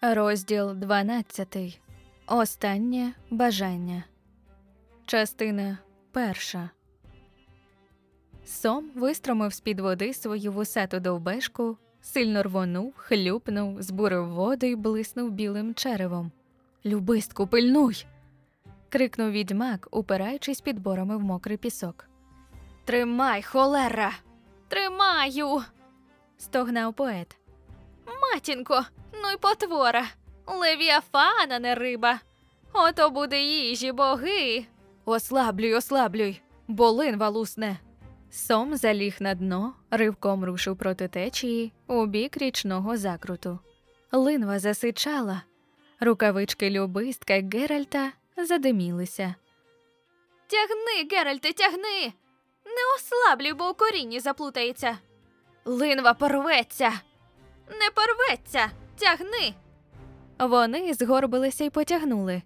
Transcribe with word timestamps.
Розділ 0.00 0.74
12. 0.74 1.80
Останнє 2.26 3.12
бажання. 3.30 4.04
Частина 5.06 5.78
перша. 6.12 6.70
Сом 8.44 8.90
вистромив 8.94 9.54
з-під 9.54 9.80
води 9.80 10.14
свою 10.14 10.52
вусату 10.52 11.00
довбешку, 11.00 11.76
сильно 12.00 12.42
рвонув, 12.42 12.92
хлюпнув, 12.96 13.82
збурив 13.82 14.28
воду 14.28 14.66
і 14.66 14.76
блиснув 14.76 15.30
білим 15.30 15.74
черевом. 15.74 16.32
Любистку, 16.84 17.46
пильнуй. 17.46 18.06
крикнув 18.88 19.30
відьмак, 19.30 19.88
упираючись 19.90 20.60
підборами 20.60 21.16
в 21.16 21.20
мокрий 21.20 21.56
пісок. 21.56 22.08
Тримай, 22.84 23.42
холера! 23.42 24.12
Тримаю. 24.68 25.62
стогнав 26.38 26.94
поет. 26.94 27.38
Матінко, 28.34 28.84
ну 29.22 29.30
й 29.30 29.36
потвора. 29.36 30.06
Левіафана 30.46 31.58
не 31.58 31.74
риба. 31.74 32.20
Ото 32.72 33.10
буде 33.10 33.42
їжі 33.42 33.92
боги. 33.92 34.66
Ослаблюй, 35.04 35.74
ослаблюй, 35.74 36.42
бо 36.68 36.90
линва 36.90 37.28
лусне. 37.28 37.78
Сом 38.30 38.76
заліг 38.76 39.16
на 39.20 39.34
дно, 39.34 39.74
ривком 39.90 40.44
рушив 40.44 40.76
проти 40.78 41.08
течії 41.08 41.72
у 41.86 42.06
бік 42.06 42.36
річного 42.36 42.96
закруту. 42.96 43.58
Линва 44.12 44.58
засичала, 44.58 45.42
рукавички 46.00 46.70
любистка 46.70 47.34
Геральта 47.52 48.12
задимілися. 48.36 49.34
Тягни, 50.46 51.08
Геральте, 51.10 51.52
тягни. 51.52 52.12
Не 52.66 52.94
ослаблюй, 52.96 53.52
бо 53.52 53.70
у 53.70 53.74
корінні 53.74 54.20
заплутається. 54.20 54.98
Линва 55.64 56.14
порветься. 56.14 56.92
Не 57.70 57.90
порветься, 57.94 58.70
тягни. 58.96 59.54
Вони 60.38 60.94
згорбилися 60.94 61.64
й 61.64 61.70
потягнули. 61.70 62.42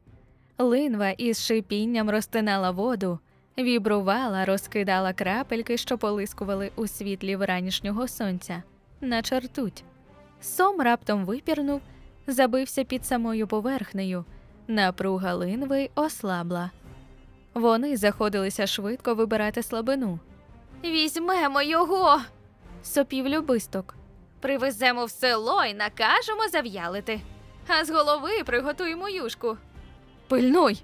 Линва 0.58 1.10
із 1.10 1.46
шипінням 1.46 2.10
розтинала 2.10 2.70
воду, 2.70 3.18
вібрувала, 3.58 4.44
розкидала 4.44 5.12
крапельки, 5.12 5.76
що 5.76 5.98
полискували 5.98 6.70
у 6.76 6.86
світлі 6.86 7.36
вранішнього 7.36 8.08
сонця, 8.08 8.62
наче 9.00 9.40
ртуть. 9.40 9.84
Сом 10.40 10.80
раптом 10.80 11.24
випірнув, 11.24 11.80
забився 12.26 12.84
під 12.84 13.06
самою 13.06 13.46
поверхнею. 13.46 14.24
Напруга 14.68 15.34
линви 15.34 15.90
ослабла. 15.94 16.70
Вони 17.54 17.96
заходилися 17.96 18.66
швидко 18.66 19.14
вибирати 19.14 19.62
слабину. 19.62 20.18
Візьмемо 20.84 21.62
його, 21.62 22.20
сопів 22.82 23.28
любисток. 23.28 23.94
Привеземо 24.40 25.04
в 25.04 25.10
село 25.10 25.64
і 25.64 25.74
накажемо 25.74 26.48
зав'ялити. 26.52 27.20
А 27.68 27.84
з 27.84 27.90
голови 27.90 28.30
приготуємо 28.46 29.08
юшку. 29.08 29.56
Пильнуй. 30.28 30.82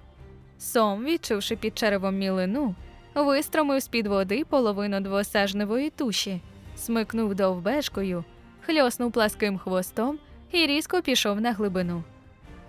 Сом, 0.59 1.05
відчувши 1.05 1.57
під 1.57 1.79
черевом 1.79 2.17
мілину, 2.17 2.75
вистромив 3.15 3.81
з-під 3.81 4.07
води 4.07 4.45
половину 4.45 5.01
двосажневої 5.01 5.91
туші, 5.91 6.41
смикнув 6.77 7.35
довбешкою, 7.35 8.25
хльоснув 8.67 9.13
пласким 9.13 9.59
хвостом 9.59 10.19
і 10.53 10.67
різко 10.67 11.03
пішов 11.03 11.41
на 11.41 11.53
глибину. 11.53 12.05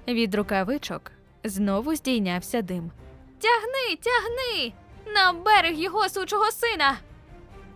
Від 0.07 0.35
рукавичок 0.35 1.11
знову 1.43 1.95
здійнявся 1.95 2.61
дим. 2.61 2.91
Тягни, 3.39 3.97
тягни! 4.01 4.73
На 5.13 5.33
берег 5.33 5.73
його 5.73 6.09
сучого 6.09 6.51
сина. 6.51 6.97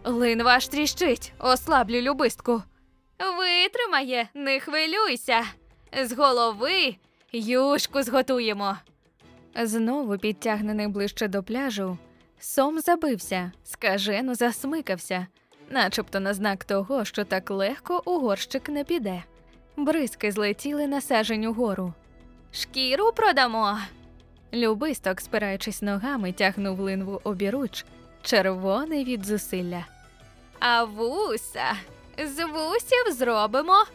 Лин 0.04 0.44
ваш 0.44 0.68
тріщить, 0.68 1.34
ослаблю 1.40 2.02
любистку. 2.02 2.64
Витримає, 3.38 4.30
не 4.34 4.60
хвилюйся. 4.60 5.44
З 6.04 6.14
голови 6.14 6.96
юшку 7.32 8.04
зготуємо. 8.04 8.78
Знову 9.56 10.18
підтягнений 10.18 10.88
ближче 10.88 11.28
до 11.28 11.44
пляжу, 11.44 11.98
сом 12.40 12.80
забився, 12.80 13.52
скажено 13.64 14.36
засмикався, 14.36 15.28
начебто 15.70 16.20
на 16.20 16.34
знак 16.34 16.64
того, 16.64 17.06
що 17.06 17.24
так 17.26 17.52
легко 17.52 18.02
у 18.06 18.20
горщик 18.20 18.70
не 18.70 18.84
піде. 18.84 19.24
Бризки 19.78 20.32
злетіли 20.32 20.88
на 20.88 21.02
сажень 21.02 21.46
угору. 21.46 21.94
Шкіру 22.52 23.12
продамо. 23.12 23.80
Любисток, 24.54 25.22
спираючись 25.22 25.82
ногами, 25.82 26.32
тягнув 26.32 26.80
линву 26.80 27.22
обіруч, 27.24 27.86
червоний 28.22 29.04
від 29.04 29.26
зусилля. 29.26 29.86
А 30.60 30.84
вуса 30.84 31.74
з 32.28 32.46
вусів 32.46 33.12
зробимо. 33.12 33.86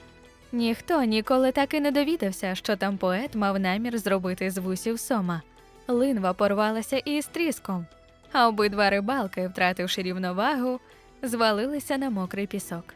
Ніхто 0.53 1.03
ніколи 1.03 1.53
так 1.53 1.75
і 1.75 1.81
не 1.81 1.91
довідався, 1.91 2.55
що 2.55 2.77
там 2.77 2.99
поет 2.99 3.35
мав 3.35 3.59
намір 3.61 3.99
зробити 3.99 4.51
з 4.51 4.59
вусів 4.59 5.01
сома. 5.01 5.43
Линва 5.89 6.33
порвалася 6.33 6.97
із 6.99 7.27
тріском, 7.27 7.87
а 8.33 8.49
обидва 8.49 8.91
рибалки, 8.91 9.49
втративши 9.49 10.03
рівновагу, 10.03 10.81
звалилися 11.23 11.99
на 11.99 12.11
мокрий 12.11 12.47
пісок. 12.47 12.95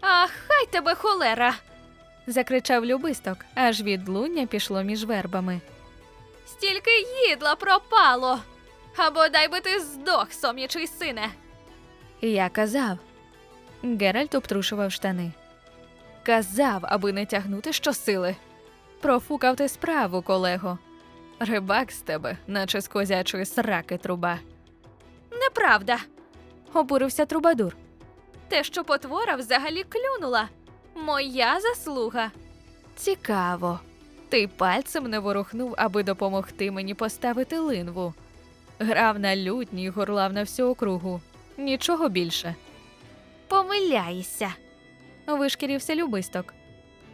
А 0.00 0.26
хай 0.26 0.66
тебе 0.70 0.94
холера. 0.94 1.54
закричав 2.26 2.84
любисток, 2.84 3.38
аж 3.54 3.82
відлуння 3.82 4.46
пішло 4.46 4.82
між 4.82 5.04
вербами. 5.04 5.60
Стільки 6.46 6.90
їдла 7.28 7.54
пропало. 7.54 8.38
А 8.96 9.10
бодай 9.10 9.48
би 9.48 9.60
ти 9.60 9.80
здох, 9.80 10.32
сом'ячий 10.32 10.86
сине. 10.86 11.28
Я 12.20 12.48
казав. 12.48 12.98
Геральт 13.82 14.34
обтрушував 14.34 14.92
штани. 14.92 15.32
Казав, 16.22 16.80
аби 16.82 17.12
не 17.12 17.26
тягнути 17.26 17.72
щосили. 17.72 18.36
Профукав 19.00 19.56
ти 19.56 19.68
справу, 19.68 20.22
колего. 20.22 20.78
Рибак 21.40 21.92
з 21.92 22.00
тебе, 22.00 22.36
наче 22.46 22.80
з 22.80 22.88
козячої 22.88 23.44
сраки 23.44 23.96
труба. 23.96 24.38
Неправда, 25.32 25.98
обурився 26.74 27.26
трубадур. 27.26 27.76
Те, 28.48 28.64
що 28.64 28.84
потвора 28.84 29.36
взагалі 29.36 29.84
клюнула. 29.84 30.48
Моя 30.94 31.60
заслуга. 31.60 32.30
Цікаво. 32.96 33.80
Ти 34.28 34.48
пальцем 34.48 35.04
не 35.04 35.18
ворухнув, 35.18 35.74
аби 35.78 36.02
допомогти 36.02 36.70
мені 36.70 36.94
поставити 36.94 37.58
линву. 37.58 38.14
Грав 38.78 39.18
на 39.18 39.36
лютні 39.36 39.82
й 39.84 39.88
горлав 39.88 40.32
на 40.32 40.40
всю 40.40 40.68
округу. 40.68 41.20
Нічого 41.56 42.08
більше. 42.08 42.54
Помиляєшся, 43.48 44.52
вишкірився 45.26 45.94
любисток. 45.94 46.54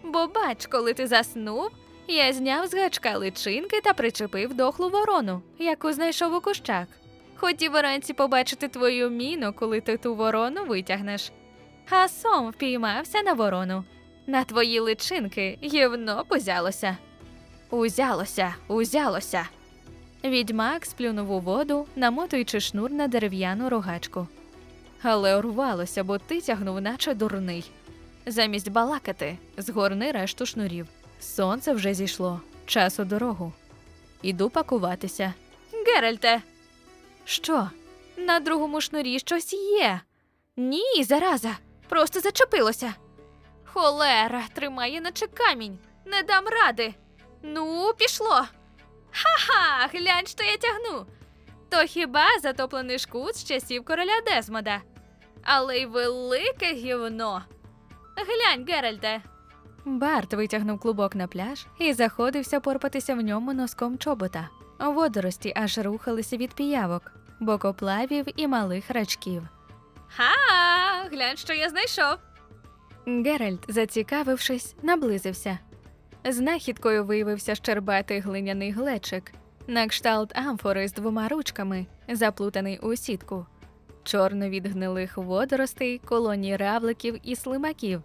Бо 0.02 0.26
бач, 0.26 0.66
коли 0.66 0.94
ти 0.94 1.06
заснув, 1.06 1.70
я 2.08 2.32
зняв 2.32 2.66
з 2.66 2.74
гачка 2.74 3.18
личинки 3.18 3.80
та 3.80 3.94
причепив 3.94 4.54
дохлу 4.54 4.88
ворону, 4.88 5.42
яку 5.58 5.92
знайшов 5.92 6.34
у 6.34 6.40
кущах. 6.40 6.86
Хотів 7.36 7.72
вранці 7.72 8.12
побачити 8.12 8.68
твою 8.68 9.10
міну, 9.10 9.52
коли 9.52 9.80
ти 9.80 9.96
ту 9.96 10.14
ворону 10.14 10.64
витягнеш. 10.64 11.32
А 11.90 12.08
сом 12.08 12.50
впіймався 12.50 13.22
на 13.22 13.32
ворону. 13.32 13.84
На 14.26 14.44
твої 14.44 14.80
личинки 14.80 15.58
гівно 15.62 16.24
позялося. 16.28 16.96
Узялося, 17.70 18.54
узялося. 18.68 19.48
Відьмак 20.24 20.86
сплюнув 20.86 21.30
у 21.30 21.40
воду, 21.40 21.86
намотуючи 21.96 22.60
шнур 22.60 22.92
на 22.92 23.08
дерев'яну 23.08 23.68
рогачку. 23.68 24.28
Але 25.06 25.36
урвалося, 25.36 26.04
бо 26.04 26.18
ти 26.18 26.40
тягнув, 26.40 26.80
наче 26.80 27.14
дурний. 27.14 27.70
Замість 28.26 28.70
балакати, 28.70 29.38
згорни 29.56 30.12
решту 30.12 30.46
шнурів. 30.46 30.86
Сонце 31.20 31.72
вже 31.72 31.94
зійшло, 31.94 32.40
час 32.66 33.00
у 33.00 33.04
дорогу. 33.04 33.52
Іду 34.22 34.50
пакуватися. 34.50 35.34
Геральте. 35.86 36.42
Що? 37.24 37.70
На 38.16 38.40
другому 38.40 38.80
шнурі 38.80 39.18
щось 39.18 39.52
є. 39.52 40.00
Ні, 40.56 41.04
зараза, 41.04 41.56
просто 41.88 42.20
зачепилося. 42.20 42.94
Холера, 43.64 44.42
тримає 44.54 45.00
наче 45.00 45.26
камінь, 45.26 45.78
не 46.04 46.22
дам 46.22 46.44
ради. 46.48 46.94
Ну, 47.42 47.92
пішло. 47.98 48.44
Ха-ха, 49.10 49.88
глянь, 49.92 50.26
що 50.26 50.44
я 50.44 50.56
тягну. 50.56 51.06
То 51.68 51.76
хіба 51.86 52.26
затоплений 52.42 52.98
шкут 52.98 53.36
з 53.36 53.44
часів 53.44 53.84
короля 53.84 54.20
Дезмода. 54.26 54.80
Але 55.44 55.78
й 55.78 55.86
велике 55.86 56.74
гівно. 56.74 57.42
Глянь, 58.16 58.66
Геральте. 58.68 59.22
Барт 59.84 60.34
витягнув 60.34 60.78
клубок 60.78 61.14
на 61.14 61.26
пляж 61.26 61.66
і 61.78 61.92
заходився 61.92 62.60
порпатися 62.60 63.14
в 63.14 63.20
ньому 63.20 63.52
носком 63.54 63.98
чобота. 63.98 64.48
Водорості 64.80 65.52
аж 65.56 65.78
рухалися 65.78 66.36
від 66.36 66.54
піявок, 66.54 67.12
бокоплавів 67.40 68.26
і 68.36 68.46
малих 68.46 68.90
рачків. 68.90 69.42
Ха, 70.08 71.08
глянь, 71.12 71.36
що 71.36 71.52
я 71.52 71.68
знайшов. 71.68 72.16
Геральт, 73.06 73.60
зацікавившись, 73.68 74.74
наблизився. 74.82 75.58
Знахідкою 76.24 77.04
виявився 77.04 77.54
щербатий 77.54 78.20
глиняний 78.20 78.70
глечик, 78.70 79.32
на 79.66 79.86
кшталт 79.86 80.36
амфори 80.36 80.88
з 80.88 80.92
двома 80.92 81.28
ручками, 81.28 81.86
заплутаний 82.08 82.78
у 82.78 82.96
сітку, 82.96 83.46
чорно 84.04 84.48
від 84.48 84.66
гнилих 84.66 85.16
водоростей, 85.18 85.98
колонії 85.98 86.56
равликів 86.56 87.20
і 87.22 87.36
слимаків, 87.36 88.02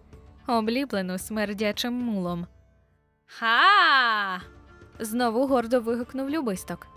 обліплену 0.47 1.17
смердячим 1.17 1.93
мулом. 1.93 2.47
Ха. 3.25 4.41
знову 4.99 5.47
гордо 5.47 5.81
вигукнув 5.81 6.29
любисток. 6.29 6.87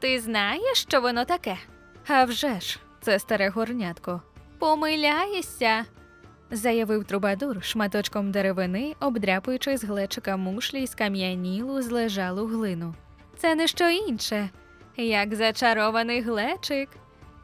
Ти 0.00 0.20
знаєш, 0.20 0.78
що 0.78 1.00
воно 1.00 1.24
таке? 1.24 1.56
«А 2.08 2.24
вже 2.24 2.60
ж, 2.60 2.78
це 3.00 3.18
старе 3.18 3.48
горнятко. 3.48 4.22
Помиляєшся, 4.58 5.84
заявив 6.50 7.04
трубадур 7.04 7.64
шматочком 7.64 8.30
деревини, 8.30 8.94
обдряпуючи 9.00 9.76
з 9.76 9.84
глечика 9.84 10.36
мушлі 10.36 10.82
й 10.82 10.86
скам'янілу 10.86 11.82
злежалу 11.82 12.46
глину. 12.46 12.94
Це 13.36 13.54
не 13.54 13.66
що 13.66 13.88
інше, 13.90 14.50
як 14.96 15.34
зачарований 15.34 16.20
глечик, 16.20 16.88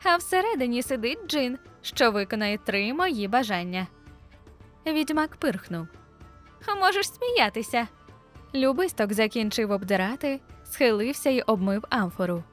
а 0.05 0.17
всередині 0.17 0.83
сидить 0.83 1.27
джин, 1.27 1.59
що 1.83 2.11
виконає 2.11 2.59
три 2.59 2.95
мої 2.95 3.29
бажання. 3.29 3.87
Відьмак 4.87 5.37
пирхнув. 5.37 5.87
Можеш 6.81 7.09
сміятися. 7.09 7.89
Любисток 8.55 9.13
закінчив 9.13 9.71
обдирати, 9.71 10.41
схилився 10.65 11.31
й 11.31 11.43
обмив 11.47 11.85
амфору. 11.91 12.45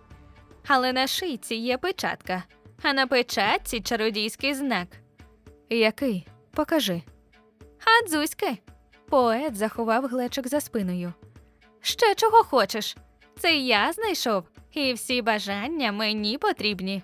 Але 0.67 0.93
на 0.93 1.07
шийці 1.07 1.55
є 1.55 1.77
печатка, 1.77 2.43
а 2.81 2.93
на 2.93 3.07
печатці 3.07 3.79
чародійський 3.81 4.53
знак. 4.53 4.87
Який? 5.69 6.27
Покажи. 6.51 7.01
А 7.85 8.07
дзузьки. 8.07 8.57
Поет 9.09 9.55
заховав 9.55 10.05
глечик 10.05 10.47
за 10.47 10.61
спиною. 10.61 11.13
Ще 11.81 12.15
чого 12.15 12.43
хочеш? 12.43 12.97
Це 13.39 13.55
я 13.55 13.93
знайшов, 13.93 14.43
і 14.73 14.93
всі 14.93 15.21
бажання 15.21 15.91
мені 15.91 16.37
потрібні. 16.37 17.03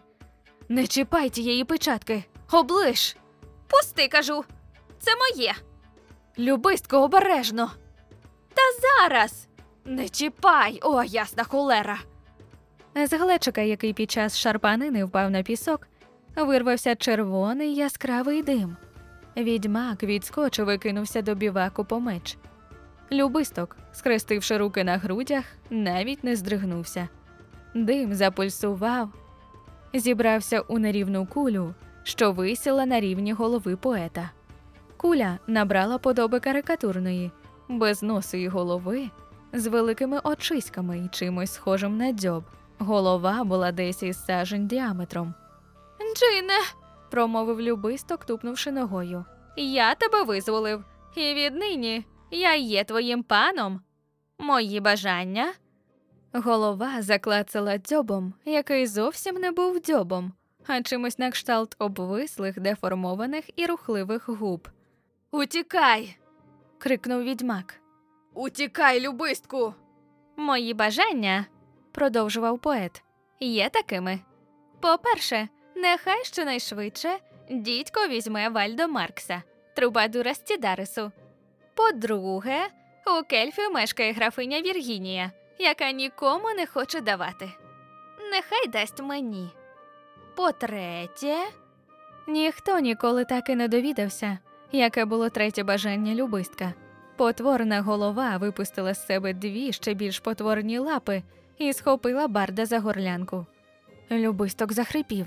Не 0.70 0.88
чіпай 0.88 1.30
тієї 1.30 1.64
печатки, 1.64 2.24
облиш. 2.52 3.16
Пусти, 3.68 4.08
кажу. 4.08 4.44
Це 5.00 5.12
моє. 5.16 5.54
Любистко 6.40 7.04
обережно. 7.04 7.72
Та 8.54 8.62
зараз. 8.82 9.48
Не 9.86 10.10
чіпай, 10.10 10.80
о, 10.82 11.04
ясна 11.04 11.44
холера. 11.44 12.00
З 12.96 13.18
глечика, 13.18 13.62
який 13.62 13.94
під 13.94 14.12
час 14.12 14.38
шарпанини 14.38 15.04
впав 15.04 15.32
на 15.32 15.44
пісок, 15.44 15.88
вирвався 16.36 16.96
червоний 16.96 17.76
яскравий 17.76 18.44
дим. 18.44 18.78
Відьмак 19.38 20.04
відскочив 20.04 20.70
і 20.70 20.78
кинувся 20.78 21.22
до 21.22 21.36
біваку 21.36 21.86
по 21.86 22.00
меч. 22.00 22.38
Любисток, 23.12 23.78
скрестивши 23.94 24.58
руки 24.58 24.84
на 24.84 24.98
грудях, 24.98 25.44
навіть 25.70 26.24
не 26.24 26.36
здригнувся. 26.36 27.08
Дим 27.76 28.14
запульсував, 28.14 29.10
зібрався 29.94 30.62
у 30.62 30.80
нерівну 30.80 31.26
кулю, 31.26 31.74
що 32.04 32.32
висіла 32.32 32.86
на 32.86 33.00
рівні 33.00 33.34
голови 33.34 33.76
поета. 33.76 34.30
Куля 34.98 35.40
набрала 35.48 35.98
подоби 35.98 36.40
карикатурної, 36.40 37.32
без 37.70 38.04
носу 38.04 38.38
і 38.38 38.48
голови, 38.48 39.10
з 39.54 39.68
великими 39.68 40.20
очиськами 40.24 41.00
і 41.00 41.08
чимось 41.08 41.54
схожим 41.54 41.98
на 41.98 42.12
дзьоб. 42.12 42.44
Голова 42.80 43.44
була 43.44 43.72
десь 43.72 44.04
із 44.04 44.26
сажень 44.26 44.68
діаметром. 44.68 45.34
Джине, 46.16 46.60
промовив 47.12 47.62
любисток, 47.62 48.26
тупнувши 48.26 48.72
ногою. 48.72 49.26
Я 49.58 49.96
тебе 49.96 50.24
визволив, 50.24 50.84
і 51.16 51.34
віднині 51.34 52.06
я 52.32 52.56
є 52.56 52.84
твоїм 52.84 53.24
паном. 53.24 53.82
Мої 54.40 54.80
бажання. 54.80 55.54
Голова 56.34 57.02
заклацала 57.02 57.78
дзьобом, 57.78 58.34
який 58.46 58.88
зовсім 58.88 59.36
не 59.36 59.52
був 59.52 59.80
дзьобом, 59.80 60.34
а 60.68 60.82
чимось 60.82 61.20
на 61.20 61.32
кшталт 61.32 61.76
обвислих, 61.80 62.60
деформованих 62.60 63.46
і 63.56 63.66
рухливих 63.66 64.30
губ. 64.30 64.68
Утікай. 65.32 66.18
крикнув 66.78 67.24
відьмак. 67.24 67.76
Утікай, 68.34 69.00
любистку. 69.00 69.74
Мої 70.38 70.74
бажання, 70.74 71.46
продовжував 71.92 72.60
поет, 72.60 73.04
є 73.40 73.70
такими. 73.70 74.20
По-перше, 74.80 75.48
нехай 75.76 76.26
щонайшвидше 76.26 77.18
дідько 77.50 78.08
візьме 78.08 78.50
Вальдо 78.50 78.88
Маркса, 78.88 79.44
трубадура 79.76 80.34
Стідарису. 80.34 81.12
По-друге, 81.74 82.68
у 83.08 83.24
кельфі 83.24 83.70
мешкає 83.70 84.14
графиня 84.14 84.62
Віргінія, 84.62 85.32
яка 85.60 85.92
нікому 85.92 86.54
не 86.58 86.66
хоче 86.66 87.02
давати. 87.02 87.52
Нехай 88.32 88.68
дасть 88.68 89.02
мені. 89.02 89.50
По-третє, 90.36 91.36
ніхто 92.28 92.80
ніколи 92.80 93.26
так 93.26 93.50
і 93.50 93.56
не 93.56 93.68
довідався, 93.68 94.38
яке 94.72 95.06
було 95.06 95.30
третє 95.30 95.64
бажання 95.64 96.16
любистка. 96.16 96.74
Потворна 97.16 97.82
голова 97.82 98.38
випустила 98.38 98.94
з 98.94 99.06
себе 99.06 99.34
дві 99.34 99.74
ще 99.74 99.94
більш 99.94 100.20
потворні 100.20 100.80
лапи 100.80 101.24
і 101.58 101.74
схопила 101.74 102.28
барда 102.28 102.66
за 102.66 102.80
горлянку. 102.80 103.46
Любисток 104.12 104.74
захрипів. 104.74 105.26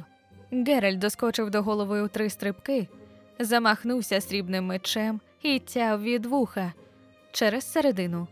Геральт 0.50 0.98
доскочив 0.98 1.50
до 1.50 1.62
голови 1.62 2.02
у 2.02 2.08
три 2.08 2.30
стрибки, 2.30 2.88
замахнувся 3.38 4.20
срібним 4.20 4.66
мечем 4.66 5.20
і 5.42 5.58
тяв 5.58 6.02
від 6.02 6.26
вуха 6.26 6.72
через 7.32 7.72
середину. 7.72 8.26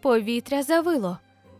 Повітря 0.00 0.62
завило, 0.62 1.18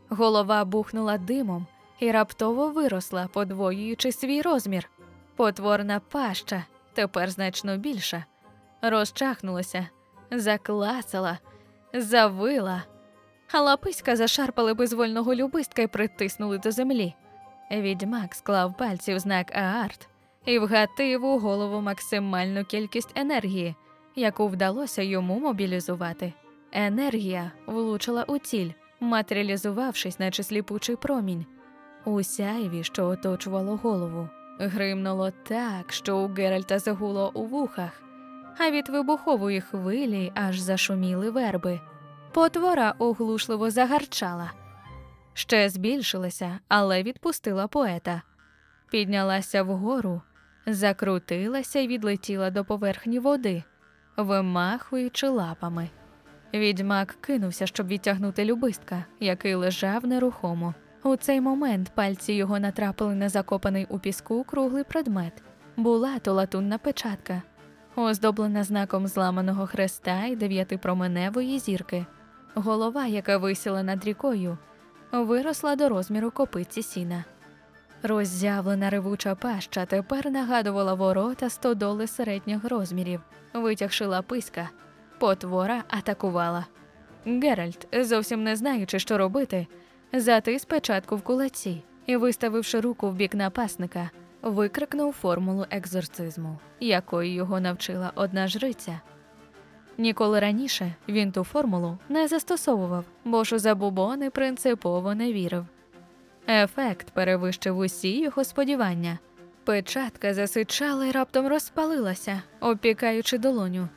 голова 0.08 0.64
бухнула 0.64 1.18
димом 1.18 1.66
і 1.98 2.10
раптово 2.10 2.70
виросла, 2.70 3.28
подвоюючи 3.32 4.12
свій 4.12 4.42
розмір. 4.42 4.90
Потворна 5.36 6.00
паща, 6.00 6.64
тепер 6.92 7.30
значно 7.30 7.76
більша, 7.76 8.24
розчахнулася, 8.82 9.86
заклацала, 10.30 11.38
завила, 11.94 12.82
а 13.52 13.60
лаписька 13.60 14.16
зашарпали 14.16 14.74
безвольного 14.74 15.34
любистка 15.34 15.82
і 15.82 15.86
притиснули 15.86 16.58
до 16.58 16.70
землі. 16.70 17.14
Відьмак 17.70 18.34
склав 18.34 18.76
пальці 18.76 19.14
в 19.14 19.18
знак 19.18 19.56
Аарт 19.56 20.08
і 20.44 20.58
вгатив 20.58 21.24
у 21.24 21.38
голову 21.38 21.80
максимальну 21.80 22.64
кількість 22.64 23.18
енергії, 23.18 23.74
яку 24.16 24.48
вдалося 24.48 25.02
йому 25.02 25.40
мобілізувати. 25.40 26.32
Енергія 26.72 27.52
влучила 27.66 28.24
у 28.24 28.38
ціль, 28.38 28.70
матеріалізувавшись, 29.00 30.18
наче 30.18 30.42
сліпучий 30.42 30.96
промінь. 30.96 31.46
У 32.04 32.22
сяйві, 32.22 32.84
що 32.84 33.06
оточувало 33.06 33.76
голову, 33.76 34.28
гримнуло 34.58 35.30
так, 35.30 35.92
що 35.92 36.18
у 36.18 36.28
Геральта 36.28 36.78
загуло 36.78 37.30
у 37.34 37.44
вухах, 37.44 38.02
а 38.58 38.70
від 38.70 38.88
вибухової 38.88 39.60
хвилі 39.60 40.32
аж 40.34 40.58
зашуміли 40.60 41.30
верби. 41.30 41.80
Потвора 42.32 42.94
оглушливо 42.98 43.70
загарчала, 43.70 44.52
ще 45.34 45.68
збільшилася, 45.68 46.58
але 46.68 47.02
відпустила 47.02 47.66
поета. 47.66 48.22
Піднялася 48.90 49.62
вгору, 49.62 50.22
закрутилася 50.66 51.78
і 51.78 51.86
відлетіла 51.86 52.50
до 52.50 52.64
поверхні 52.64 53.18
води, 53.18 53.62
вимахуючи 54.16 55.28
лапами. 55.28 55.90
Відьмак 56.54 57.16
кинувся, 57.20 57.66
щоб 57.66 57.86
відтягнути 57.86 58.44
любистка, 58.44 59.04
який 59.20 59.54
лежав 59.54 60.06
нерухомо. 60.06 60.74
У 61.02 61.16
цей 61.16 61.40
момент 61.40 61.90
пальці 61.94 62.32
його 62.32 62.60
натрапили 62.60 63.14
на 63.14 63.28
закопаний 63.28 63.86
у 63.88 63.98
піску 63.98 64.44
круглий 64.44 64.84
предмет. 64.84 65.42
Була 65.76 66.18
то 66.18 66.32
латунна 66.32 66.78
печатка, 66.78 67.42
оздоблена 67.96 68.64
знаком 68.64 69.06
зламаного 69.06 69.66
хреста 69.66 70.24
і 70.24 70.36
дев'ятипроменевої 70.36 71.58
зірки. 71.58 72.06
Голова, 72.54 73.06
яка 73.06 73.36
висіла 73.36 73.82
над 73.82 74.04
рікою, 74.04 74.58
виросла 75.12 75.76
до 75.76 75.88
розміру 75.88 76.30
копиці 76.30 76.82
сіна. 76.82 77.24
Роззявлена 78.02 78.90
ревуча 78.90 79.34
паща 79.34 79.86
тепер 79.86 80.30
нагадувала 80.30 80.94
ворота 80.94 81.50
стодоли 81.50 82.06
середніх 82.06 82.64
розмірів, 82.64 83.20
витягши 83.54 84.06
лаписька, 84.06 84.70
потвора 85.20 85.84
атакувала. 85.88 86.66
Геральт, 87.26 87.88
зовсім 87.92 88.44
не 88.44 88.56
знаючи, 88.56 88.98
що 88.98 89.18
робити, 89.18 89.66
затис 90.12 90.64
печатку 90.64 91.16
в 91.16 91.22
кулаці 91.22 91.82
і, 92.06 92.16
виставивши 92.16 92.80
руку 92.80 93.08
в 93.08 93.14
бік 93.14 93.34
напасника, 93.34 94.10
викрикнув 94.42 95.12
формулу 95.12 95.66
екзорцизму, 95.70 96.58
якої 96.80 97.34
його 97.34 97.60
навчила 97.60 98.12
одна 98.14 98.48
жриця. 98.48 99.00
Ніколи 99.98 100.40
раніше 100.40 100.94
він 101.08 101.32
ту 101.32 101.44
формулу 101.44 101.98
не 102.08 102.28
застосовував, 102.28 103.04
бо 103.24 103.44
ж 103.44 103.56
у 103.56 103.58
забубони 103.58 104.30
принципово 104.30 105.14
не 105.14 105.32
вірив. 105.32 105.66
Ефект 106.48 107.10
перевищив 107.10 107.78
усі 107.78 108.20
його 108.20 108.44
сподівання. 108.44 109.18
Печатка 109.64 110.34
засичала 110.34 111.06
і 111.06 111.10
раптом 111.10 111.46
розпалилася, 111.46 112.42
опікаючи 112.60 113.38
долоню. 113.38 113.88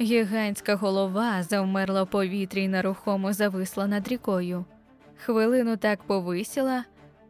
Гігантська 0.00 0.74
голова 0.74 1.42
завмерла 1.42 2.02
в 2.02 2.06
повітрі 2.10 2.64
й 2.64 2.68
нерухомо 2.68 3.32
зависла 3.32 3.86
над 3.86 4.08
рікою. 4.08 4.64
Хвилину 5.16 5.76
так 5.76 6.02
повисіла, 6.02 6.84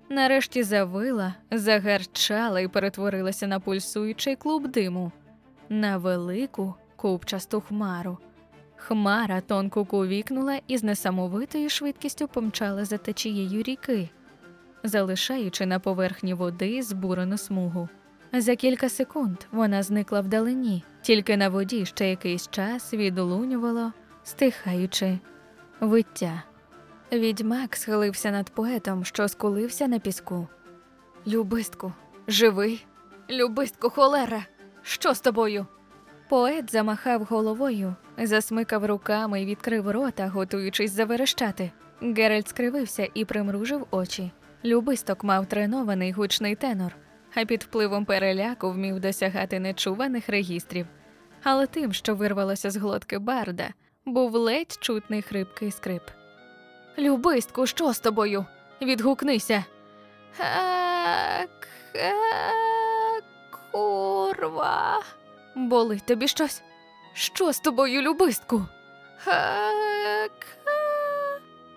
нарешті 0.08 0.62
завила, 0.62 1.34
загарчала 1.50 2.60
і 2.60 2.68
перетворилася 2.68 3.46
на 3.46 3.60
пульсуючий 3.60 4.36
клуб 4.36 4.68
диму, 4.68 5.12
на 5.68 5.96
велику 5.96 6.74
купчасту 6.96 7.60
хмару. 7.60 8.18
Хмара 8.76 9.40
тонко 9.40 9.84
кувікнула 9.84 10.60
і 10.66 10.78
з 10.78 10.82
несамовитою 10.82 11.68
швидкістю 11.68 12.28
помчала 12.28 12.84
за 12.84 12.98
течією 12.98 13.62
ріки, 13.62 14.08
залишаючи 14.84 15.66
на 15.66 15.78
поверхні 15.78 16.34
води 16.34 16.82
збурену 16.82 17.38
смугу. 17.38 17.88
За 18.32 18.56
кілька 18.56 18.88
секунд 18.88 19.36
вона 19.52 19.82
зникла 19.82 20.20
вдалині, 20.20 20.84
тільки 21.02 21.36
на 21.36 21.48
воді 21.48 21.86
ще 21.86 22.10
якийсь 22.10 22.48
час 22.48 22.94
відлунювало, 22.94 23.92
стихаючи 24.24 25.18
виття. 25.80 26.42
Відьмак 27.12 27.76
схилився 27.76 28.30
над 28.30 28.50
поетом, 28.50 29.04
що 29.04 29.28
скулився 29.28 29.88
на 29.88 29.98
піску. 29.98 30.48
Любистку, 31.26 31.92
живий? 32.28 32.86
Любистку, 33.30 33.90
холера, 33.90 34.46
що 34.82 35.14
з 35.14 35.20
тобою? 35.20 35.66
Поет 36.28 36.72
замахав 36.72 37.24
головою, 37.24 37.94
засмикав 38.18 38.86
руками 38.86 39.42
і 39.42 39.46
відкрив 39.46 39.90
рота, 39.90 40.28
готуючись 40.28 40.92
заверещати. 40.92 41.70
Геральт 42.02 42.48
скривився 42.48 43.08
і 43.14 43.24
примружив 43.24 43.86
очі. 43.90 44.30
Любисток 44.64 45.24
мав 45.24 45.46
тренований 45.46 46.12
гучний 46.12 46.54
тенор, 46.54 46.96
а 47.34 47.44
під 47.44 47.62
впливом 47.62 48.04
переляку 48.04 48.70
вмів 48.70 49.00
досягати 49.00 49.60
нечуваних 49.60 50.28
регістрів. 50.28 50.86
Але 51.42 51.66
тим, 51.66 51.92
що 51.92 52.14
вирвалося 52.14 52.70
з 52.70 52.76
глотки 52.76 53.18
барда, 53.18 53.68
був 54.06 54.34
ледь 54.34 54.78
чутний 54.80 55.22
хрипкий 55.22 55.70
скрип. 55.70 56.02
Любистку, 56.98 57.66
що 57.66 57.92
з 57.92 58.00
тобою? 58.00 58.46
Відгукнися. 58.82 59.64
Курва. 63.72 65.02
Болить 65.54 66.06
тобі 66.06 66.28
щось? 66.28 66.62
Що 67.12 67.52
з 67.52 67.60
тобою, 67.60 68.02
любистку? 68.02 68.66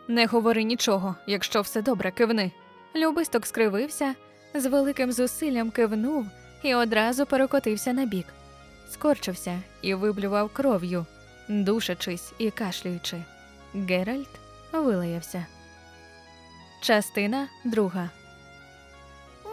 Не 0.07 0.25
говори 0.25 0.63
нічого, 0.63 1.15
якщо 1.27 1.62
все 1.62 1.81
добре, 1.81 2.12
кивни. 2.12 2.51
Любисток 2.95 3.45
скривився, 3.45 4.15
з 4.53 4.65
великим 4.65 5.12
зусиллям 5.12 5.72
кивнув 5.72 6.25
і 6.63 6.75
одразу 6.75 7.25
перекотився 7.25 7.93
на 7.93 8.05
бік. 8.05 8.25
Скорчився 8.91 9.62
і 9.81 9.93
виблював 9.93 10.50
кров'ю, 10.53 11.05
душачись 11.48 12.33
і 12.38 12.51
кашлюючи. 12.51 13.24
Геральт 13.74 14.29
вилаявся. 14.72 15.45
Частина 16.81 17.48
друга. 17.65 18.10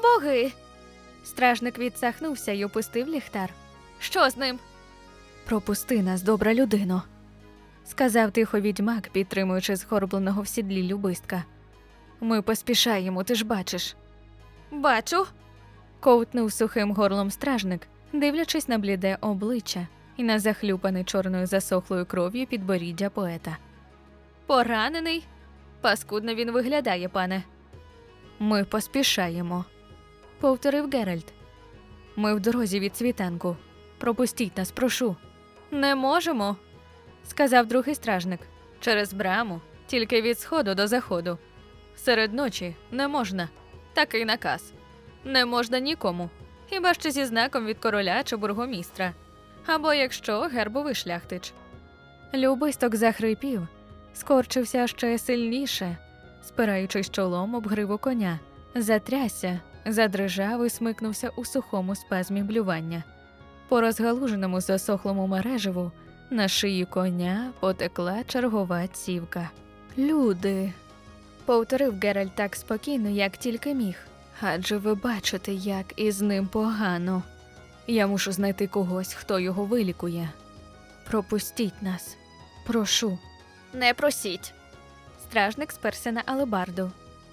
Боги. 0.02 0.52
Стражник 1.24 1.78
відсахнувся 1.78 2.52
й 2.52 2.64
опустив 2.64 3.08
ліхтар. 3.08 3.50
Що 3.98 4.30
з 4.30 4.36
ним? 4.36 4.58
Пропусти 5.44 6.02
нас, 6.02 6.22
добра 6.22 6.54
людино, 6.54 7.02
сказав 7.86 8.30
тихо 8.30 8.60
відьмак, 8.60 9.08
підтримуючи 9.08 9.76
згорбленого 9.76 10.42
в 10.42 10.48
сідлі 10.48 10.82
любистка. 10.82 11.44
Ми 12.20 12.42
поспішаємо, 12.42 13.24
ти 13.24 13.34
ж 13.34 13.44
бачиш. 13.44 13.96
Бачу. 14.70 15.26
ковтнув 16.00 16.52
сухим 16.52 16.92
горлом 16.92 17.30
стражник, 17.30 17.86
дивлячись 18.12 18.68
на 18.68 18.78
бліде 18.78 19.18
обличчя 19.20 19.86
і 20.16 20.22
на 20.22 20.38
захлюпане 20.38 21.04
чорною 21.04 21.46
засохлою 21.46 22.06
кров'ю 22.06 22.46
підборіддя 22.46 23.10
поета. 23.10 23.56
Поранений? 24.46 25.26
Паскудно 25.80 26.34
він 26.34 26.50
виглядає, 26.50 27.08
пане. 27.08 27.42
Ми 28.38 28.64
поспішаємо, 28.64 29.64
повторив 30.40 30.90
Геральт. 30.90 31.32
Ми 32.16 32.34
в 32.34 32.40
дорозі 32.40 32.80
від 32.80 32.96
світанку. 32.96 33.56
Пропустіть 33.98 34.56
нас, 34.56 34.70
прошу. 34.70 35.16
Не 35.70 35.94
можемо, 35.94 36.56
сказав 37.24 37.66
другий 37.66 37.94
стражник. 37.94 38.40
Через 38.80 39.12
браму, 39.12 39.60
тільки 39.86 40.22
від 40.22 40.38
сходу 40.38 40.74
до 40.74 40.86
заходу. 40.86 41.38
Серед 41.96 42.34
ночі 42.34 42.76
не 42.90 43.08
можна. 43.08 43.48
Такий 43.94 44.24
наказ. 44.24 44.72
Не 45.24 45.44
можна 45.44 45.78
нікому. 45.78 46.30
Хіба 46.70 46.94
що 46.94 47.10
зі 47.10 47.24
знаком 47.24 47.66
від 47.66 47.78
короля 47.78 48.22
чи 48.22 48.36
бургомістра. 48.36 49.12
Або 49.66 49.92
якщо 49.94 50.40
гербовий 50.40 50.94
шляхтич. 50.94 51.52
Любисток 52.34 52.96
захрипів, 52.96 53.68
скорчився 54.14 54.86
ще 54.86 55.18
сильніше, 55.18 55.96
спираючись 56.42 57.10
чолом 57.10 57.54
об 57.54 57.68
гриву 57.68 57.98
коня, 57.98 58.38
затрясся, 58.74 59.60
задрижав 59.86 60.66
і 60.66 60.70
смикнувся 60.70 61.30
у 61.36 61.44
сухому 61.44 61.94
спазмі 61.94 62.42
блювання. 62.42 63.02
По 63.68 63.80
розгалуженому 63.80 64.60
засохлому 64.60 65.26
мережеву 65.26 65.92
на 66.30 66.48
шиї 66.48 66.84
коня 66.84 67.52
потекла 67.60 68.24
чергова 68.24 68.86
цівка. 68.86 69.50
Люди. 69.98 70.72
Повторив 71.40 72.00
Геральт 72.00 72.34
так 72.34 72.56
спокійно, 72.56 73.08
як 73.08 73.36
тільки 73.36 73.74
міг. 73.74 73.96
Адже 74.40 74.76
ви 74.76 74.94
бачите, 74.94 75.52
як 75.52 75.86
із 75.96 76.20
ним 76.20 76.46
погано. 76.46 77.22
Я 77.86 78.06
мушу 78.06 78.32
знайти 78.32 78.66
когось, 78.66 79.14
хто 79.14 79.38
його 79.40 79.64
вилікує. 79.64 80.30
Пропустіть 81.10 81.82
нас, 81.82 82.16
прошу. 82.66 83.18
Не 83.74 83.94
просіть. 83.94 84.52
Стражник 85.22 85.72
сперся 85.72 86.12
на 86.12 86.22
алебарду. 86.26 86.90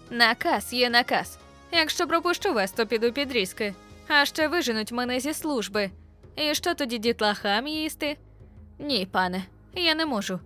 Наказ 0.10 0.74
є 0.74 0.90
наказ. 0.90 1.38
Якщо 1.72 2.08
пропущу 2.08 2.54
вас, 2.54 2.72
то 2.72 2.86
піду 2.88 3.12
під 3.12 3.32
різки. 3.32 3.74
А 4.08 4.26
ще 4.26 4.48
виженуть 4.48 4.92
мене 4.92 5.20
зі 5.20 5.34
служби. 5.34 5.90
І 6.36 6.56
що 6.56 6.74
тоді 6.74 6.98
дітлахам 6.98 7.68
їсти? 7.68 8.18
Ні, 8.80 9.08
пане, 9.12 9.44
я 9.74 9.96
не 9.96 10.06
можу. 10.06 10.40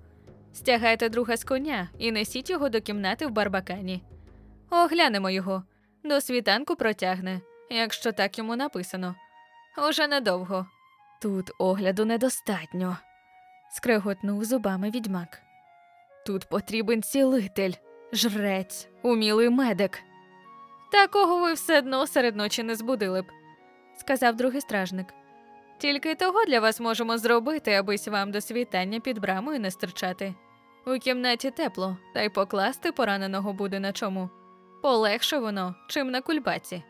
Стягайте 0.53 1.09
друга 1.09 1.37
з 1.37 1.43
коня 1.43 1.89
і 1.97 2.11
несіть 2.11 2.49
його 2.49 2.69
до 2.69 2.81
кімнати 2.81 3.27
в 3.27 3.31
барбакані. 3.31 4.03
Оглянемо 4.69 5.29
його. 5.29 5.63
До 6.03 6.21
світанку 6.21 6.75
протягне, 6.75 7.41
якщо 7.69 8.11
так 8.11 8.37
йому 8.37 8.55
написано. 8.55 9.15
Уже 9.89 10.07
недовго. 10.07 10.65
Тут 11.21 11.51
огляду 11.59 12.05
недостатньо, 12.05 12.97
скреготнув 13.71 14.43
зубами 14.43 14.89
відьмак. 14.89 15.41
Тут 16.25 16.49
потрібен 16.49 17.03
цілитель, 17.03 17.73
жрець, 18.13 18.87
умілий 19.01 19.49
медик. 19.49 19.99
Такого 20.91 21.39
ви 21.39 21.53
все 21.53 21.77
одно 21.77 22.07
серед 22.07 22.35
ночі 22.35 22.63
не 22.63 22.75
збудили 22.75 23.21
б, 23.21 23.25
сказав 23.99 24.35
другий 24.35 24.61
стражник. 24.61 25.13
Тільки 25.81 26.15
того 26.15 26.45
для 26.45 26.59
вас 26.59 26.79
можемо 26.79 27.17
зробити, 27.17 27.73
абись 27.73 28.07
вам 28.07 28.31
до 28.31 28.41
світання 28.41 28.99
під 28.99 29.19
брамою 29.19 29.59
не 29.59 29.71
стирчати. 29.71 30.33
У 30.87 30.99
кімнаті 30.99 31.51
тепло, 31.51 31.97
та 32.13 32.21
й 32.21 32.29
покласти 32.29 32.91
пораненого 32.91 33.53
буде 33.53 33.79
на 33.79 33.91
чому. 33.91 34.29
Полегше 34.81 35.37
воно, 35.37 35.75
чим 35.87 36.11
на 36.11 36.21
кульбаці. 36.21 36.83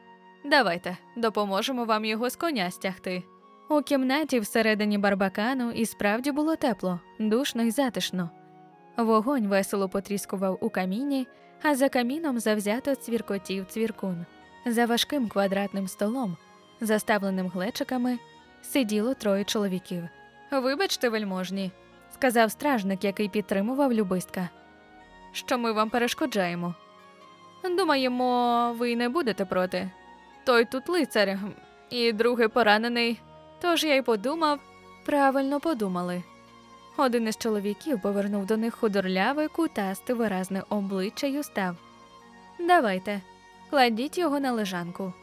Давайте, 0.45 0.97
допоможемо 1.17 1.85
вам 1.85 2.05
його 2.05 2.29
з 2.29 2.35
коня 2.35 2.71
стягти. 2.71 3.23
У 3.69 3.81
кімнаті 3.81 4.39
всередині 4.39 4.97
барбакану 4.97 5.71
і 5.71 5.85
справді 5.85 6.31
було 6.31 6.55
тепло, 6.55 6.99
душно 7.19 7.63
й 7.63 7.71
затишно. 7.71 8.29
Вогонь 8.97 9.47
весело 9.47 9.89
потріскував 9.89 10.57
у 10.61 10.69
каміні, 10.69 11.27
а 11.61 11.75
за 11.75 11.89
каміном 11.89 12.39
завзято 12.39 12.95
цвіркотів 12.95 13.65
цвіркун. 13.65 14.25
За 14.65 14.85
важким 14.85 15.27
квадратним 15.27 15.87
столом, 15.87 16.37
заставленим 16.81 17.47
глечиками, 17.47 18.19
сиділо 18.61 19.13
троє 19.13 19.43
чоловіків. 19.43 20.03
Вибачте, 20.51 21.09
вельможні, 21.09 21.71
сказав 22.13 22.51
стражник, 22.51 23.03
який 23.03 23.29
підтримував 23.29 23.93
любистка. 23.93 24.49
Що 25.31 25.57
ми 25.57 25.71
вам 25.71 25.89
перешкоджаємо? 25.89 26.75
Думаємо, 27.63 28.73
ви 28.77 28.95
не 28.95 29.09
будете 29.09 29.45
проти. 29.45 29.91
Той 30.43 30.65
тут 30.65 30.89
лицар, 30.89 31.39
і 31.89 32.11
другий 32.11 32.47
поранений. 32.47 33.21
Тож 33.61 33.83
я 33.83 33.95
й 33.95 34.01
подумав, 34.01 34.59
правильно 35.05 35.59
подумали. 35.59 36.23
Один 36.97 37.27
із 37.27 37.37
чоловіків 37.37 38.01
повернув 38.01 38.45
до 38.45 38.57
них 38.57 38.75
худорляве, 38.75 39.47
кутасте, 39.47 40.13
виразне 40.13 40.63
обличчя 40.69 41.27
й 41.27 41.39
устав. 41.39 41.75
Давайте, 42.59 43.21
кладіть 43.69 44.17
його 44.17 44.39
на 44.39 44.51
лежанку. 44.51 45.13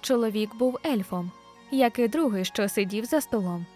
Чоловік 0.00 0.54
був 0.54 0.78
ельфом, 0.86 1.30
як 1.70 1.98
і 1.98 2.08
другий, 2.08 2.44
що 2.44 2.68
сидів 2.68 3.04
за 3.04 3.20
столом. 3.20 3.66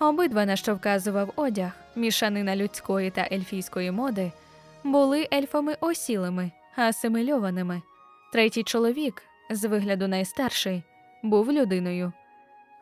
Обидва, 0.00 0.44
на 0.44 0.56
що 0.56 0.74
вказував 0.74 1.32
одяг, 1.36 1.72
мішанина 1.96 2.56
людської 2.56 3.10
та 3.10 3.28
ельфійської 3.32 3.90
моди, 3.90 4.32
були 4.84 5.28
ельфами 5.32 5.76
осілими, 5.80 6.50
асимильованими. 6.76 7.82
Третій 8.32 8.62
чоловік, 8.62 9.22
з 9.50 9.64
вигляду 9.64 10.08
найстарший, 10.08 10.82
був 11.22 11.52
людиною, 11.52 12.12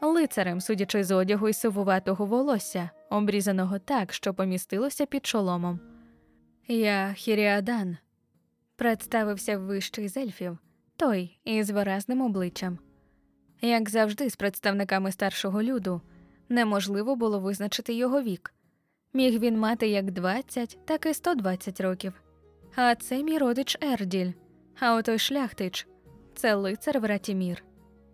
лицарем, 0.00 0.60
судячи 0.60 1.04
з 1.04 1.10
одягу 1.10 1.48
й 1.48 1.52
сивуватого 1.52 2.26
волосся, 2.26 2.90
обрізаного 3.10 3.78
так, 3.78 4.12
що 4.12 4.34
помістилося 4.34 5.06
під 5.06 5.26
шоломом. 5.26 5.80
Я 6.68 7.12
Хіріадан, 7.16 7.96
представився 8.76 9.58
вищий 9.58 10.08
з 10.08 10.16
ельфів, 10.16 10.58
той 10.96 11.38
із 11.44 11.70
виразним 11.70 12.22
обличчям. 12.22 12.78
Як 13.62 13.90
завжди, 13.90 14.30
з 14.30 14.36
представниками 14.36 15.12
старшого 15.12 15.62
люду 15.62 16.00
неможливо 16.48 17.16
було 17.16 17.40
визначити 17.40 17.94
його 17.94 18.22
вік. 18.22 18.54
Міг 19.12 19.38
він 19.38 19.58
мати 19.58 19.88
як 19.88 20.10
20, 20.10 20.78
так 20.84 21.06
і 21.06 21.14
120 21.14 21.80
років. 21.80 22.22
А 22.76 22.94
це 22.94 23.22
мій 23.22 23.38
родич 23.38 23.78
Ерділь, 23.80 24.32
а 24.80 24.94
отой 24.94 25.18
шляхтич 25.18 25.88
це 26.34 26.54
лицар 26.54 27.00
Вратімір. 27.00 27.64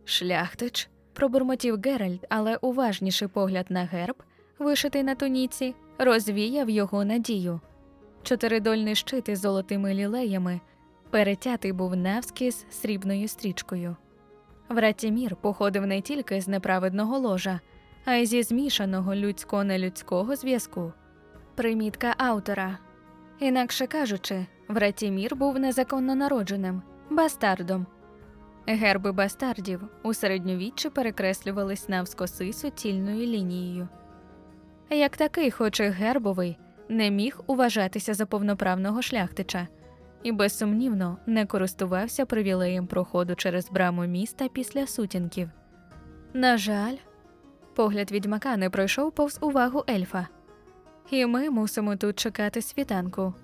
Шляхтич, 0.05 0.89
пробурмотів 1.13 1.81
Геральт, 1.81 2.27
але 2.29 2.57
уважніший 2.57 3.29
погляд 3.29 3.67
на 3.69 3.85
герб, 3.85 4.23
вишитий 4.59 5.03
на 5.03 5.15
туніці, 5.15 5.75
розвіяв 5.99 6.71
його 6.71 7.05
надію. 7.05 7.61
Чотиридольний 8.23 8.95
щит 8.95 9.29
із 9.29 9.41
золотими 9.41 9.95
лілеями 9.95 10.61
перетятий 11.11 11.73
був 11.73 11.97
навскіз 11.97 12.67
срібною 12.71 13.29
стрічкою. 13.29 13.97
Вратімір 14.69 15.37
походив 15.37 15.87
не 15.87 16.01
тільки 16.01 16.41
з 16.41 16.49
неправедного 16.49 17.19
ложа, 17.19 17.61
а 18.05 18.15
й 18.15 18.27
зі 18.27 18.43
змішаного 18.43 19.15
людсько-нелюдського 19.15 20.37
зв'язку. 20.37 20.93
Примітка 21.55 22.15
автора. 22.19 22.79
Інакше 23.39 23.87
кажучи, 23.87 24.47
Вратімір 24.69 25.37
був 25.37 25.59
незаконно 25.59 26.15
народженим, 26.15 26.83
бастардом. 27.11 27.87
Герби 28.67 29.13
бастардів 29.13 29.81
у 30.03 30.15
середньовіччі 30.15 30.91
перекреслювались 30.91 31.89
навскоси 31.89 32.53
суцільною 32.53 33.27
лінією. 33.27 33.89
Як 34.91 35.17
такий, 35.17 35.51
хоч 35.51 35.81
і 35.81 35.89
гербовий, 35.89 36.59
не 36.89 37.11
міг 37.11 37.41
уважатися 37.47 38.15
за 38.15 38.27
повноправного 38.27 39.03
шляхтича 39.03 39.69
і 40.27 40.33
безсумнівно 40.33 41.19
не 41.27 41.47
користувався 41.47 42.27
привілеєм 42.27 42.87
проходу 42.87 43.35
через 43.35 43.71
браму 43.71 44.07
міста 44.07 44.49
після 44.49 44.87
сутінків. 44.87 45.51
На 46.35 46.59
жаль, 46.59 46.97
погляд 47.75 48.11
відьмака 48.11 48.57
не 48.57 48.71
пройшов 48.71 49.13
повз 49.13 49.39
увагу 49.41 49.85
ельфа, 49.91 50.27
і 51.11 51.27
ми 51.27 51.51
мусимо 51.51 51.97
тут 51.97 52.19
чекати 52.19 52.63
світанку. 52.63 53.35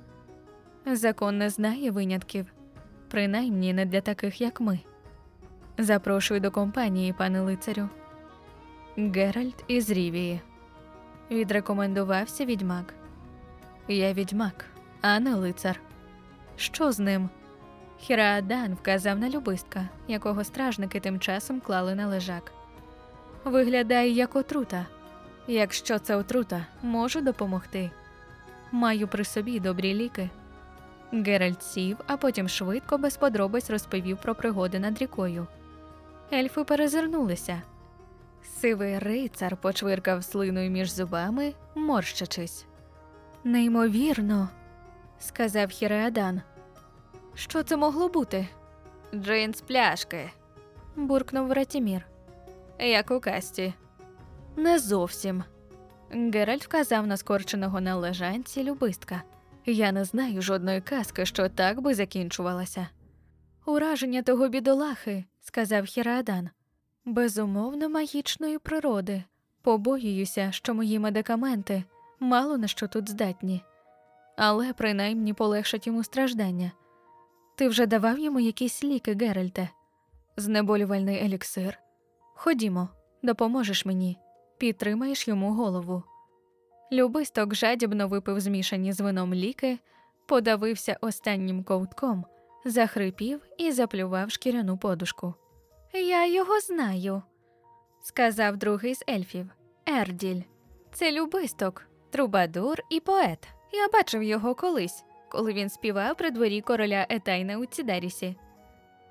Закон 0.87 1.39
не 1.39 1.51
знає 1.51 1.91
винятків, 1.91 2.47
принаймні 3.11 3.73
не 3.73 3.87
для 3.87 4.01
таких, 4.01 4.41
як 4.41 4.61
ми. 4.61 4.81
Запрошую 5.79 6.41
до 6.41 6.51
компанії, 6.51 7.15
пане 7.19 7.41
лицарю. 7.41 7.89
Геральт 8.97 9.65
із 9.69 9.91
Рівії. 9.91 10.41
Відрекомендувався 11.31 12.45
відьмак. 12.45 12.95
Я 13.89 14.13
відьмак, 14.13 14.65
а 15.01 15.21
не 15.21 15.35
лицар. 15.35 15.81
Що 16.63 16.93
з 16.93 16.99
ним? 16.99 17.31
Хіраадан 17.99 18.75
вказав 18.75 19.19
на 19.19 19.31
любистка, 19.31 19.89
якого 20.09 20.45
стражники 20.45 21.01
тим 21.01 21.21
часом 21.21 21.61
клали 21.61 21.95
на 21.95 22.07
лежак. 22.07 22.53
Виглядає 23.45 24.11
як 24.11 24.37
отрута. 24.37 24.87
Якщо 25.47 25.99
це 25.99 26.17
отрута, 26.17 26.67
можу 26.83 27.21
допомогти. 27.21 27.91
Маю 28.73 29.09
при 29.09 29.25
собі 29.25 29.61
добрі 29.61 29.95
ліки. 29.95 30.31
Геральт 31.13 31.63
сів, 31.63 31.97
а 32.07 32.17
потім 32.17 32.49
швидко 32.49 32.99
без 32.99 33.17
подробиць 33.17 33.71
розповів 33.71 34.19
про 34.19 34.35
пригоди 34.35 34.79
над 34.79 34.99
рікою. 34.99 35.47
Ельфи 36.33 36.65
перезирнулися. 36.65 37.63
Сивий 38.61 38.99
рицар 38.99 39.57
почвиркав 39.57 40.25
слиною 40.25 40.71
між 40.71 40.91
зубами, 40.91 41.55
морщачись. 41.75 42.67
Неймовірно, 43.45 44.49
сказав 45.19 45.69
Хіреадан. 45.69 46.41
Що 47.35 47.63
це 47.63 47.77
могло 47.77 48.09
бути? 48.09 48.49
Джин 49.15 49.55
з 49.55 49.61
пляшки, 49.61 50.31
буркнув 50.97 51.53
Ратімір. 51.53 52.07
Як 52.79 53.11
у 53.11 53.21
касті. 53.21 53.75
Не 54.57 54.79
зовсім. 54.79 55.45
Геральт 56.11 56.65
вказав 56.65 57.07
на 57.07 57.17
скорченого 57.17 57.81
на 57.81 57.97
лежанці 57.97 58.63
любистка. 58.63 59.23
Я 59.67 59.93
не 59.93 60.05
знаю 60.05 60.43
жодної 60.43 60.81
казки, 60.81 61.27
що 61.27 61.49
так 61.49 61.81
би 61.81 61.95
закінчувалася. 61.95 62.89
Ураження 63.67 64.23
того 64.23 64.49
бідолахи, 64.49 65.25
сказав 65.41 65.85
Хірадан, 65.85 66.51
безумовно 67.05 67.89
магічної 67.89 68.59
природи. 68.59 69.25
Побоююся, 69.63 70.49
що 70.53 70.75
мої 70.75 70.99
медикаменти 70.99 71.85
мало 72.21 72.59
на 72.59 72.67
що 72.67 72.89
тут 72.89 73.09
здатні, 73.09 73.63
але 74.37 74.73
принаймні 74.73 75.33
полегшать 75.33 75.87
йому 75.87 76.05
страждання. 76.05 76.73
Ти 77.63 77.69
вже 77.69 77.87
давав 77.87 78.19
йому 78.19 78.41
якісь 78.41 78.85
ліки, 78.85 79.15
Геральте? 79.15 79.69
Знеболювальний 80.37 81.25
еліксир. 81.25 81.79
Ходімо, 82.35 82.89
допоможеш 83.23 83.87
мені, 83.87 84.19
підтримаєш 84.59 85.29
йому 85.29 85.53
голову. 85.53 86.03
Любисток 86.93 87.55
жадібно 87.55 88.09
випив 88.09 88.41
змішані 88.41 88.93
з 88.93 89.01
вином 89.01 89.35
ліки, 89.35 89.79
подавився 90.27 90.97
останнім 91.01 91.65
ковтком, 91.65 92.25
захрипів 92.65 93.41
і 93.59 93.73
заплював 93.73 94.31
шкіряну 94.31 94.79
подушку. 94.79 95.35
Я 95.93 96.27
його 96.27 96.61
знаю, 96.61 97.23
сказав 98.01 98.57
другий 98.57 98.95
з 98.95 99.05
ельфів. 99.09 99.47
Ерділь. 99.87 100.43
Це 100.93 101.13
любисток, 101.13 101.83
трубадур 102.11 102.79
і 102.91 103.01
поет. 103.01 103.49
Я 103.73 103.89
бачив 103.89 104.23
його 104.23 104.55
колись, 104.55 105.05
коли 105.33 105.53
він 105.53 105.69
співав 105.69 106.17
при 106.17 106.31
дворі 106.31 106.61
короля 106.61 107.07
Етайна 107.09 107.59
у 107.59 107.67
Цідерісі. 107.67 108.37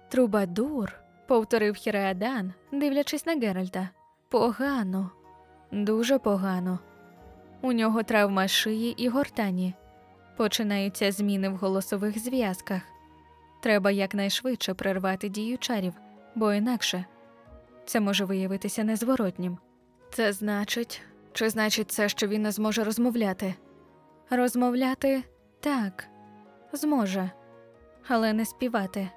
Трубадур, 0.10 0.94
повторив 1.28 1.76
Хіреадан, 1.76 2.54
дивлячись 2.72 3.26
на 3.26 3.36
Геральта. 3.36 3.90
Погано, 4.30 5.12
дуже 5.72 6.20
погано. 6.20 6.80
У 7.62 7.72
нього 7.72 8.04
травма 8.04 8.48
шиї 8.48 9.04
і 9.04 9.08
гортані. 9.10 9.74
Починаються 10.38 11.12
зміни 11.12 11.50
в 11.50 11.56
голосових 11.56 12.20
зв'язках. 12.20 12.82
Треба 13.62 13.92
якнайшвидше 13.92 14.74
прервати 14.74 15.30
дію 15.30 15.58
чарів, 15.58 15.94
бо 16.36 16.54
інакше 16.54 17.06
це 17.86 18.00
може 18.00 18.26
виявитися 18.26 18.84
незворотнім. 18.84 19.58
Це 20.14 20.34
значить, 20.34 21.02
чи 21.34 21.50
значить 21.50 21.92
це, 21.92 22.10
що 22.10 22.28
він 22.28 22.42
не 22.42 22.52
зможе 22.52 22.84
розмовляти? 22.84 23.54
Розмовляти 24.30 25.24
так, 25.60 26.11
зможе, 26.74 27.32
але 28.08 28.34
не 28.34 28.46
співати. 28.46 29.10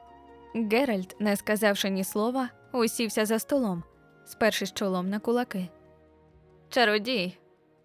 Геральт, 0.55 1.17
не 1.21 1.37
сказавши 1.37 1.90
ні 1.90 2.05
слова, 2.05 2.49
усівся 2.73 3.25
за 3.27 3.38
столом, 3.38 3.85
спершись 4.25 4.73
чолом 4.73 5.09
на 5.09 5.19
кулаки. 5.19 5.69
Чародій, 6.69 7.38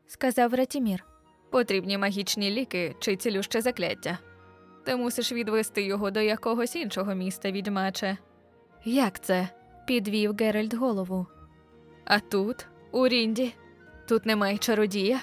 сказав 0.08 0.54
Ратімір, 0.54 1.06
потрібні 1.52 1.98
магічні 1.98 2.52
ліки 2.52 2.96
чи 3.00 3.16
цілюще 3.16 3.62
закляття. 3.62 4.18
Ти 4.86 4.96
мусиш 4.96 5.32
відвести 5.32 5.84
його 5.84 6.12
до 6.12 6.20
якогось 6.20 6.76
іншого 6.76 7.14
міста, 7.14 7.52
відьмаче. 7.52 8.18
Як 8.86 9.20
це? 9.20 9.50
підвів 9.88 10.36
Геральт 10.40 10.74
голову. 10.74 11.28
А 12.06 12.20
тут, 12.20 12.68
у 12.92 13.08
Рінді, 13.08 13.54
тут 14.08 14.26
немає 14.26 14.58
чародія. 14.58 15.20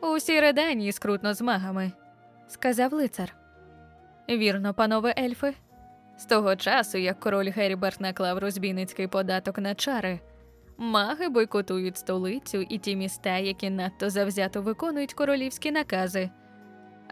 Усі 0.00 0.40
реданії 0.40 0.92
скрутно 0.92 1.34
з 1.34 1.40
магами, 1.40 1.92
сказав 2.48 2.92
лицар. 2.92 3.39
Вірно, 4.30 4.74
панове 4.74 5.14
ельфи. 5.18 5.54
З 6.16 6.24
того 6.24 6.56
часу, 6.56 6.98
як 6.98 7.20
король 7.20 7.50
Геріберт 7.50 8.00
наклав 8.00 8.38
розбійницький 8.38 9.06
податок 9.06 9.58
на 9.58 9.74
чари, 9.74 10.20
маги 10.76 11.28
бойкотують 11.28 11.96
столицю 11.96 12.60
і 12.60 12.78
ті 12.78 12.96
міста, 12.96 13.36
які 13.36 13.70
надто 13.70 14.10
завзято 14.10 14.62
виконують 14.62 15.14
королівські 15.14 15.70
накази. 15.70 16.30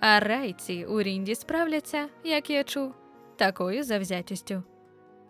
А 0.01 0.21
райці 0.21 0.85
у 0.85 1.03
Рінді 1.03 1.35
справляться, 1.35 2.09
як 2.25 2.51
я 2.51 2.65
чув, 2.65 2.95
такою 3.37 3.83
завзятістю. 3.83 4.63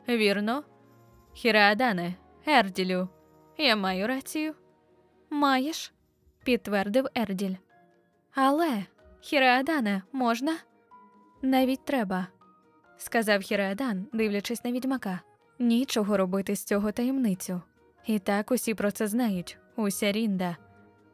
Вірно, 0.09 0.65
Хіраадане, 1.35 2.15
Ерділю, 2.47 3.09
я 3.59 3.77
маю 3.77 4.07
рацію. 4.07 4.55
Маєш, 5.31 5.93
підтвердив 6.45 7.07
Ерділь. 7.15 7.55
Але, 8.35 8.85
Хіраадане, 9.21 10.03
можна? 10.13 10.57
Навіть 11.43 11.85
треба, 11.85 12.27
сказав 12.97 13.41
Хіраадан, 13.41 14.07
дивлячись 14.13 14.65
на 14.65 14.73
відьмака. 14.73 15.21
Нічого 15.59 16.17
робити 16.17 16.57
з 16.57 16.65
цього 16.65 16.93
таємницю. 16.93 17.63
І 18.07 18.19
так 18.19 18.51
усі 18.51 18.75
про 18.75 18.91
це 18.91 19.07
знають, 19.07 19.59
уся 19.77 20.13
Рінда. 20.13 20.57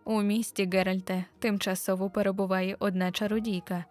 У 0.04 0.22
місті 0.22 0.70
Геральте 0.72 1.24
тимчасово 1.38 2.10
перебуває 2.10 2.76
одна 2.78 3.12
чародійка. 3.12 3.84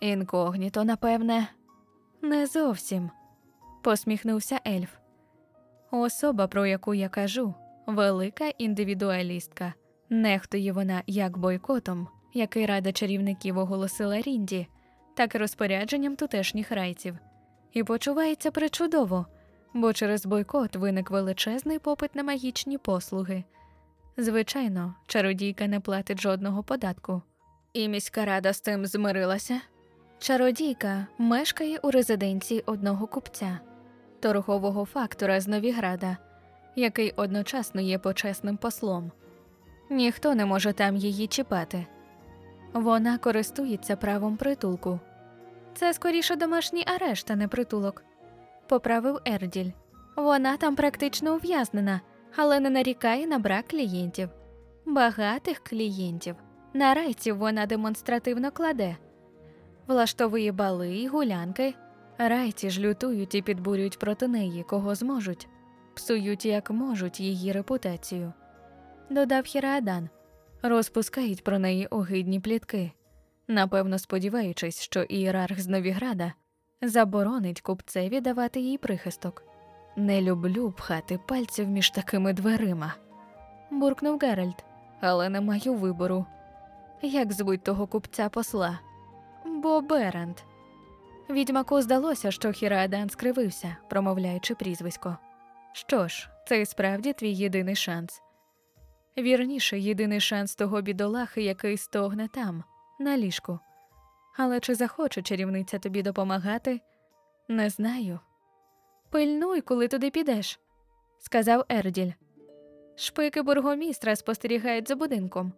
Інкогніто, 0.00 0.84
напевне, 0.84 1.48
не 2.22 2.46
зовсім, 2.46 3.10
посміхнувся 3.82 4.60
ельф. 4.66 4.90
Особа, 5.90 6.46
про 6.46 6.66
яку 6.66 6.94
я 6.94 7.08
кажу, 7.08 7.54
велика 7.86 8.48
індивідуалістка. 8.48 9.74
Нехтує 10.10 10.72
вона 10.72 11.02
як 11.06 11.38
бойкотом, 11.38 12.08
який 12.34 12.66
рада 12.66 12.92
чарівників 12.92 13.58
оголосила 13.58 14.20
Рінді, 14.20 14.66
так 15.14 15.34
і 15.34 15.38
розпорядженням 15.38 16.16
тутешніх 16.16 16.72
райців, 16.72 17.18
і 17.72 17.84
почувається 17.84 18.50
причудово, 18.50 19.26
бо 19.74 19.92
через 19.92 20.26
бойкот 20.26 20.76
виник 20.76 21.10
величезний 21.10 21.78
попит 21.78 22.14
на 22.14 22.22
магічні 22.22 22.78
послуги. 22.78 23.44
Звичайно, 24.16 24.94
чародійка 25.06 25.66
не 25.66 25.80
платить 25.80 26.20
жодного 26.20 26.62
податку. 26.62 27.22
І 27.72 27.88
міська 27.88 28.24
рада 28.24 28.52
з 28.52 28.60
цим 28.60 28.86
змирилася. 28.86 29.60
Чародійка 30.18 31.06
мешкає 31.18 31.78
у 31.78 31.90
резиденції 31.90 32.62
одного 32.66 33.06
купця, 33.06 33.58
торгового 34.20 34.84
фактора 34.84 35.40
з 35.40 35.48
Новіграда, 35.48 36.16
який 36.76 37.10
одночасно 37.10 37.80
є 37.80 37.98
почесним 37.98 38.56
послом. 38.56 39.12
Ніхто 39.90 40.34
не 40.34 40.46
може 40.46 40.72
там 40.72 40.96
її 40.96 41.26
чіпати. 41.26 41.86
Вона 42.74 43.18
користується 43.18 43.96
правом 43.96 44.36
притулку. 44.36 45.00
Це 45.74 45.94
скоріше 45.94 46.36
домашній 46.36 46.84
арешт, 46.96 47.30
а 47.30 47.36
не 47.36 47.48
притулок, 47.48 48.04
поправив 48.68 49.18
Ерділь. 49.26 49.70
Вона 50.16 50.56
там 50.56 50.76
практично 50.76 51.34
ув'язнена, 51.34 52.00
але 52.36 52.60
не 52.60 52.70
нарікає 52.70 53.26
на 53.26 53.38
брак 53.38 53.68
клієнтів. 53.68 54.28
Багатих 54.86 55.58
клієнтів. 55.58 56.36
На 56.72 56.94
райців 56.94 57.38
вона 57.38 57.66
демонстративно 57.66 58.50
кладе, 58.50 58.96
влаштовує 59.86 60.52
бали 60.52 60.88
й 60.88 61.08
гулянки. 61.08 61.74
Райці 62.18 62.70
ж 62.70 62.80
лютують 62.80 63.34
і 63.34 63.42
підбурюють 63.42 63.98
проти 63.98 64.28
неї, 64.28 64.62
кого 64.62 64.94
зможуть, 64.94 65.48
псують 65.94 66.44
як 66.44 66.70
можуть 66.70 67.20
її 67.20 67.52
репутацію. 67.52 68.32
Додав 69.10 69.44
Хіраадан, 69.44 70.08
розпускають 70.68 71.44
про 71.44 71.58
неї 71.58 71.86
огидні 71.86 72.40
плітки, 72.40 72.92
напевно, 73.48 73.98
сподіваючись, 73.98 74.82
що 74.82 75.02
ієрарх 75.02 75.60
з 75.60 75.68
Новіграда 75.68 76.32
заборонить 76.82 77.60
купцеві 77.60 78.20
давати 78.20 78.60
їй 78.60 78.78
прихисток. 78.78 79.42
Не 79.96 80.22
люблю 80.22 80.74
пхати 80.76 81.18
пальців 81.28 81.68
між 81.68 81.90
такими 81.90 82.32
дверима, 82.32 82.94
буркнув 83.70 84.18
Геральт, 84.18 84.64
але 85.00 85.28
не 85.28 85.40
маю 85.40 85.74
вибору. 85.74 86.26
Як 87.02 87.32
звуть 87.32 87.64
того 87.64 87.86
купця 87.86 88.28
посла? 88.28 88.80
Бо 89.44 89.80
Беренд. 89.80 90.36
Відьмаку 91.30 91.82
здалося, 91.82 92.30
що 92.30 92.52
Хірадан 92.52 93.10
скривився, 93.10 93.76
промовляючи 93.90 94.54
прізвисько. 94.54 95.16
Що 95.72 96.08
ж, 96.08 96.28
це 96.46 96.60
і 96.60 96.66
справді 96.66 97.12
твій 97.12 97.32
єдиний 97.32 97.76
шанс. 97.76 98.22
Вірніше, 99.18 99.78
єдиний 99.78 100.20
шанс 100.20 100.54
того 100.54 100.82
бідолахи, 100.82 101.42
який 101.42 101.76
стогне 101.76 102.28
там, 102.28 102.64
на 103.00 103.18
ліжку. 103.18 103.58
Але 104.36 104.60
чи 104.60 104.74
захоче 104.74 105.22
чарівниця 105.22 105.78
тобі 105.78 106.02
допомагати? 106.02 106.80
Не 107.48 107.70
знаю. 107.70 108.20
Пильнуй, 109.10 109.60
коли 109.60 109.88
туди 109.88 110.10
підеш, 110.10 110.60
сказав 111.18 111.64
Ерділь. 111.68 112.12
Шпики 112.96 113.42
бургомістра 113.42 114.16
спостерігають 114.16 114.88
за 114.88 114.96
будинком. 114.96 115.52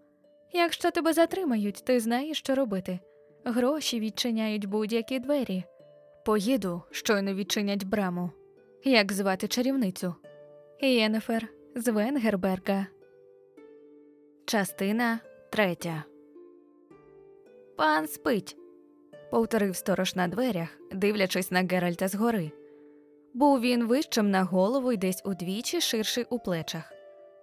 Якщо 0.52 0.90
тебе 0.90 1.12
затримають, 1.12 1.84
ти 1.84 2.00
знаєш, 2.00 2.38
що 2.38 2.54
робити. 2.54 2.98
Гроші 3.44 4.00
відчиняють 4.00 4.64
будь-які 4.66 5.18
двері. 5.18 5.64
Поїду, 6.24 6.82
щойно 6.90 7.34
відчинять 7.34 7.84
браму. 7.84 8.30
Як 8.84 9.12
звати 9.12 9.48
чарівницю? 9.48 10.14
Єнефер 10.80 11.48
з 11.74 11.92
Венгерберга. 11.92 12.86
Частина 14.48 15.20
третя. 15.50 16.04
Пан 17.76 18.08
спить, 18.08 18.56
повторив 19.30 19.76
сторож 19.76 20.14
на 20.14 20.28
дверях, 20.28 20.68
дивлячись 20.92 21.50
на 21.50 21.62
Геральта 21.62 22.08
згори. 22.08 22.52
Був 23.34 23.60
він 23.60 23.86
вищим 23.86 24.30
на 24.30 24.44
голову 24.44 24.92
й 24.92 24.96
десь 24.96 25.22
удвічі 25.24 25.80
ширший 25.80 26.26
у 26.30 26.38
плечах. 26.38 26.92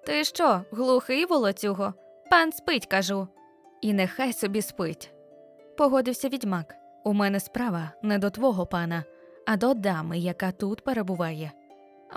Ти 0.06 0.24
що, 0.24 0.62
глухий 0.72 1.26
волоцюго? 1.26 1.94
Пан 2.30 2.52
спить, 2.52 2.86
кажу. 2.86 3.28
І 3.82 3.94
нехай 3.94 4.34
собі 4.34 4.62
спить. 4.62 5.14
Погодився 5.78 6.30
відьмак. 6.30 6.76
У 7.04 7.14
мене 7.14 7.40
справа 7.40 7.92
не 8.02 8.18
до 8.20 8.30
твого 8.30 8.66
пана, 8.66 9.04
а 9.46 9.58
до 9.58 9.74
дами, 9.74 10.20
яка 10.20 10.52
тут 10.52 10.82
перебуває. 10.82 11.52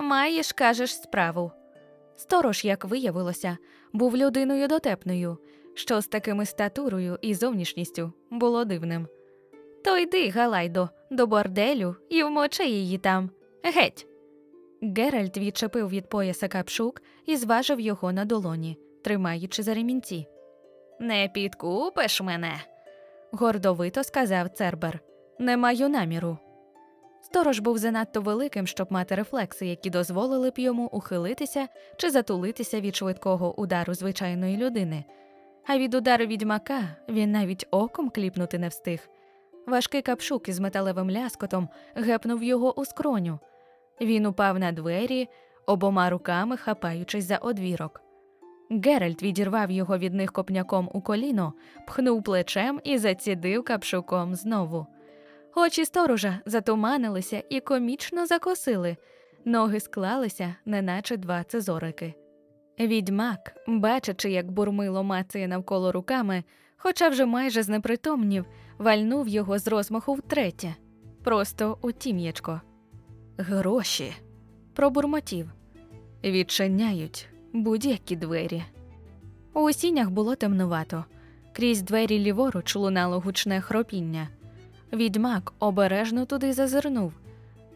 Маєш, 0.01 0.53
кажеш, 0.53 0.95
справу. 0.95 1.53
Сторож, 2.17 2.65
як 2.65 2.85
виявилося, 2.85 3.59
був 3.97 4.17
людиною 4.17 4.69
дотепною, 4.69 5.39
що 5.75 6.01
з 6.01 6.07
такими 6.07 6.47
статурою 6.47 7.19
і 7.23 7.35
зовнішністю 7.35 8.13
було 8.31 8.65
дивним. 8.65 9.09
То 9.85 9.99
йди, 9.99 10.29
Галайдо, 10.29 10.89
до 11.11 11.27
борделю 11.27 11.97
і 12.09 12.23
вмочи 12.23 12.65
її 12.67 12.99
там. 12.99 13.31
Геть. 13.63 14.07
Геральт 14.83 15.39
відчепив 15.39 15.89
від 15.89 16.09
пояса 16.09 16.49
капшук 16.49 17.03
і 17.27 17.37
зважив 17.37 17.81
його 17.81 18.13
на 18.13 18.25
долоні, 18.25 18.79
тримаючи 19.05 19.63
за 19.63 19.75
ремінці. 19.75 20.27
Не 21.01 21.31
підкупиш 21.35 22.21
мене, 22.21 22.61
гордовито 23.33 24.05
сказав 24.05 24.49
Цербер. 24.49 25.01
Не 25.39 25.57
маю 25.57 25.89
наміру. 25.89 26.39
Сторож 27.27 27.59
був 27.59 27.79
занадто 27.79 28.21
великим, 28.21 28.67
щоб 28.67 28.93
мати 28.93 29.15
рефлекси, 29.15 29.67
які 29.67 29.91
дозволили 29.91 30.51
б 30.51 30.59
йому 30.59 30.87
ухилитися 30.87 31.69
чи 31.97 32.11
затулитися 32.11 32.81
від 32.81 32.97
швидкого 32.97 33.61
удару 33.61 33.95
звичайної 33.95 34.57
людини. 34.57 35.05
А 35.67 35.79
від 35.79 35.95
удару 35.95 36.27
відьмака 36.27 36.83
він 37.09 37.33
навіть 37.33 37.67
оком 37.71 38.11
кліпнути 38.11 38.59
не 38.59 38.69
встиг. 38.69 39.09
Важкий 39.67 40.03
капшук 40.03 40.49
із 40.49 40.61
металевим 40.61 41.11
ляскотом 41.11 41.69
гепнув 41.95 42.43
його 42.43 42.81
у 42.81 42.85
скроню. 42.85 43.39
Він 44.01 44.27
упав 44.27 44.59
на 44.59 44.73
двері, 44.73 45.29
обома 45.67 46.11
руками 46.11 46.57
хапаючись 46.57 47.25
за 47.25 47.37
одвірок. 47.37 48.03
Геральт 48.71 49.23
відірвав 49.23 49.71
його 49.71 49.99
від 49.99 50.15
них 50.15 50.33
копняком 50.33 50.91
у 50.93 51.01
коліно, 51.01 51.53
пхнув 51.87 52.23
плечем 52.23 52.81
і 52.85 52.99
зацідив 52.99 53.65
капшуком 53.65 54.35
знову. 54.35 54.87
Очі 55.59 55.85
сторожа 55.85 56.41
затуманилися 56.47 57.43
і 57.51 57.61
комічно 57.61 58.27
закосили, 58.27 58.97
ноги 59.45 59.81
склалися, 59.81 60.55
неначе 60.65 61.17
два 61.17 61.45
цезорики. 61.45 62.15
Відьмак, 62.81 63.57
бачачи, 63.67 64.31
як 64.31 64.51
бурмило 64.51 65.03
мацає 65.03 65.49
навколо 65.49 65.93
руками, 65.93 66.45
хоча 66.77 67.09
вже 67.09 67.27
майже 67.27 67.63
знепритомнів, 67.63 68.47
вальнув 68.79 69.29
його 69.29 69.59
з 69.59 69.69
розмаху 69.69 70.15
втретє, 70.15 70.75
просто 71.25 71.79
у 71.83 71.93
тім'ячко. 71.93 72.61
Гроші 73.39 74.13
пробурмотів. 74.75 75.53
Відчиняють 76.25 77.29
будь-які 77.53 78.17
двері. 78.17 78.63
У 79.53 79.73
сінях 79.73 80.11
було 80.11 80.35
темнувато. 80.35 81.05
Крізь 81.53 81.83
двері 81.83 82.19
ліворуч 82.19 82.77
лунало 82.77 83.21
гучне 83.21 83.61
хропіння. 83.61 84.29
Відьмак 84.97 85.53
обережно 85.59 86.27
туди 86.27 86.53
зазирнув. 86.53 87.13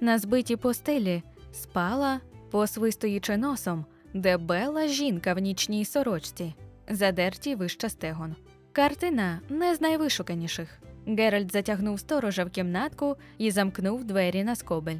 На 0.01 0.19
збитій 0.19 0.57
постелі 0.57 1.23
спала, 1.53 2.21
посвистуючи 2.51 3.37
носом, 3.37 3.85
дебела 4.15 4.87
жінка 4.87 5.35
в 5.35 5.39
нічній 5.39 5.85
сорочці, 5.85 6.55
задерті 6.89 7.55
вище 7.55 7.89
стегон. 7.89 8.37
Картина 8.73 9.41
не 9.49 9.75
з 9.75 9.81
найвишуканіших. 9.81 10.81
Геральт 11.07 11.53
затягнув 11.53 12.01
сторожа 12.01 12.45
в 12.45 12.51
кімнатку 12.51 13.17
і 13.39 13.51
замкнув 13.51 14.05
двері 14.05 14.45
на 14.45 14.57
скобель. 14.57 14.99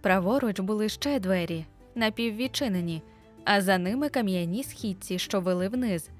Праворуч 0.00 0.60
були 0.60 0.88
ще 0.88 1.20
двері, 1.20 1.66
напіввідчинені, 1.94 3.02
а 3.44 3.60
за 3.60 3.78
ними 3.78 4.08
кам'яні 4.08 4.64
східці, 4.64 5.18
що 5.18 5.40
вели 5.40 5.68
вниз. 5.68 6.10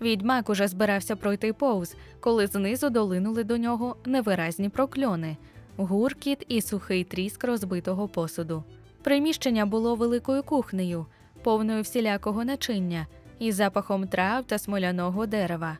Відьмак 0.00 0.50
уже 0.50 0.68
збирався 0.68 1.16
пройти 1.16 1.52
повз, 1.52 1.96
коли 2.20 2.46
знизу 2.46 2.90
долинули 2.90 3.44
до 3.44 3.56
нього 3.56 3.96
невиразні 4.04 4.68
прокльони, 4.68 5.36
гуркіт 5.76 6.44
і 6.48 6.60
сухий 6.60 7.04
тріск 7.04 7.44
розбитого 7.44 8.08
посуду. 8.08 8.64
Приміщення 9.02 9.66
було 9.66 9.94
великою 9.94 10.42
кухнею, 10.42 11.06
повною 11.42 11.82
всілякого 11.82 12.44
начиння, 12.44 13.06
із 13.38 13.54
запахом 13.54 14.08
трав 14.08 14.44
та 14.44 14.58
смоляного 14.58 15.26
дерева. 15.26 15.78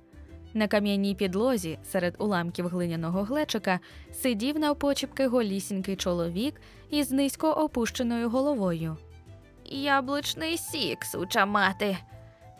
На 0.54 0.68
кам'яній 0.68 1.14
підлозі, 1.14 1.78
серед 1.84 2.14
уламків 2.18 2.68
глиняного 2.68 3.22
глечика, 3.22 3.80
сидів 4.12 4.58
навпочіпки 4.58 5.26
голісінький 5.26 5.96
чоловік 5.96 6.54
із 6.90 7.10
низько 7.10 7.50
опущеною 7.50 8.30
головою. 8.30 8.96
Яблучний 9.64 10.58
сік, 10.58 11.04
суча 11.04 11.46
мати, 11.46 11.96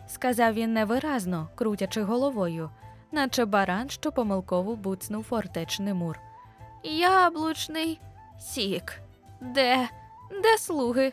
сказав 0.07 0.55
він 0.55 0.73
невиразно, 0.73 1.49
крутячи 1.55 2.03
головою, 2.03 2.71
наче 3.13 3.45
баран, 3.45 3.89
що 3.89 4.13
помилково 4.13 4.77
буцнув 4.77 5.25
фортечний 5.25 5.95
мур. 5.95 6.19
Яблучний 6.83 8.01
сік. 8.39 9.01
Де? 9.41 9.89
Де 10.43 10.59
слуги? 10.59 11.13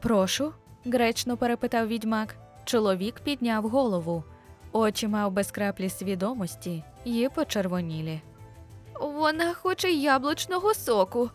Прошу, 0.00 0.52
гречно 0.84 1.36
перепитав 1.36 1.88
відьмак. 1.88 2.36
Чоловік 2.64 3.20
підняв 3.20 3.68
голову. 3.68 4.24
Очі 4.72 5.08
мав 5.08 5.32
без 5.32 5.50
краплі 5.50 5.88
свідомості 5.88 6.84
й 7.04 7.28
почервонілі. 7.28 8.20
Вона 9.00 9.54
хоче 9.54 9.92
яблучного 9.92 10.74
соку, 10.74 11.30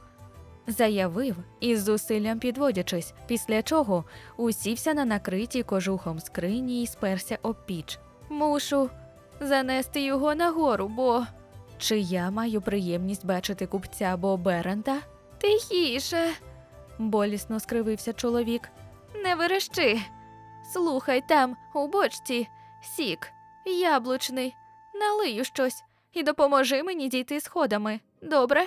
заявив, 0.67 1.35
із 1.59 1.83
зусиллям 1.83 2.39
підводячись, 2.39 3.13
після 3.27 3.61
чого 3.61 4.05
усівся 4.37 4.93
на 4.93 5.05
накритій 5.05 5.63
кожухом 5.63 6.19
скрині 6.19 6.83
і 6.83 6.87
сперся 6.87 7.37
об 7.41 7.65
піч. 7.65 7.99
Мушу 8.29 8.89
занести 9.39 10.01
його 10.01 10.35
нагору, 10.35 10.87
бо. 10.87 11.25
Чи 11.77 11.99
я 11.99 12.31
маю 12.31 12.61
приємність 12.61 13.25
бачити 13.25 13.67
купця 13.67 14.05
або 14.05 14.37
Берента? 14.37 14.97
Тихіше. 15.37 16.29
болісно 16.99 17.59
скривився 17.59 18.13
чоловік. 18.13 18.69
Не 19.23 19.35
верещи. 19.35 20.01
Слухай 20.73 21.23
там, 21.27 21.55
у 21.75 21.87
бочці, 21.87 22.47
сік, 22.81 23.27
яблучний, 23.65 24.55
налию 24.93 25.43
щось 25.43 25.83
і 26.13 26.23
допоможи 26.23 26.83
мені 26.83 27.07
дійти 27.07 27.41
сходами. 27.41 27.99
Добре? 28.21 28.65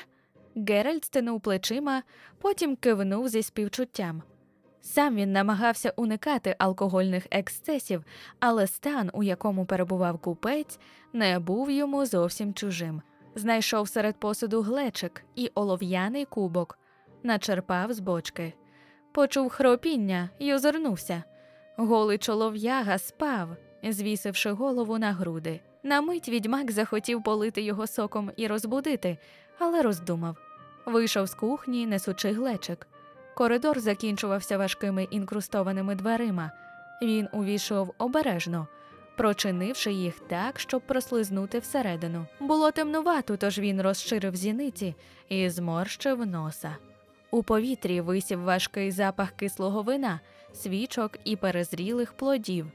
Геральт 0.56 1.04
стинув 1.04 1.40
плечима, 1.40 2.02
потім 2.38 2.76
кивнув 2.76 3.28
зі 3.28 3.42
співчуттям. 3.42 4.22
Сам 4.80 5.16
він 5.16 5.32
намагався 5.32 5.92
уникати 5.96 6.56
алкогольних 6.58 7.26
ексцесів, 7.30 8.04
але 8.40 8.66
стан, 8.66 9.10
у 9.12 9.22
якому 9.22 9.66
перебував 9.66 10.18
купець, 10.18 10.78
не 11.12 11.38
був 11.38 11.70
йому 11.70 12.06
зовсім 12.06 12.54
чужим. 12.54 13.02
Знайшов 13.34 13.88
серед 13.88 14.16
посуду 14.16 14.62
глечик 14.62 15.24
і 15.34 15.50
олов'яний 15.54 16.24
кубок, 16.24 16.78
начерпав 17.22 17.92
з 17.92 18.00
бочки. 18.00 18.52
Почув 19.12 19.48
хропіння 19.48 20.30
й 20.38 20.52
озирнувся. 20.52 21.22
Голий 21.76 22.18
чолов'яга 22.18 22.98
спав, 22.98 23.48
звісивши 23.82 24.50
голову 24.50 24.98
на 24.98 25.12
груди. 25.12 25.60
На 25.82 26.00
мить 26.00 26.28
відьмак 26.28 26.70
захотів 26.70 27.22
полити 27.22 27.62
його 27.62 27.86
соком 27.86 28.30
і 28.36 28.46
розбудити, 28.46 29.18
але 29.58 29.82
роздумав. 29.82 30.36
Вийшов 30.86 31.26
з 31.26 31.34
кухні, 31.34 31.86
несучи 31.86 32.32
глечик. 32.32 32.86
Коридор 33.34 33.80
закінчувався 33.80 34.58
важкими 34.58 35.04
інкрустованими 35.10 35.94
дверима. 35.94 36.50
Він 37.02 37.28
увійшов 37.32 37.94
обережно, 37.98 38.66
прочинивши 39.16 39.92
їх 39.92 40.20
так, 40.20 40.60
щоб 40.60 40.82
прослизнути 40.82 41.58
всередину. 41.58 42.26
Було 42.40 42.70
темнувато, 42.70 43.36
тож 43.36 43.58
він 43.58 43.82
розширив 43.82 44.36
зіниці 44.36 44.94
і 45.28 45.50
зморщив 45.50 46.26
носа. 46.26 46.76
У 47.30 47.42
повітрі 47.42 48.00
висів 48.00 48.42
важкий 48.42 48.90
запах 48.90 49.30
кислого 49.30 49.82
вина, 49.82 50.20
свічок 50.52 51.18
і 51.24 51.36
перезрілих 51.36 52.12
плодів, 52.12 52.66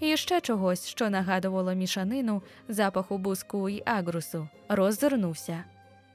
і 0.00 0.16
ще 0.16 0.40
чогось, 0.40 0.86
що 0.86 1.10
нагадувало 1.10 1.74
мішанину 1.74 2.42
запаху 2.68 3.18
буску 3.18 3.68
й 3.68 3.82
агрусу. 3.86 4.48
Роззирнувся. 4.68 5.64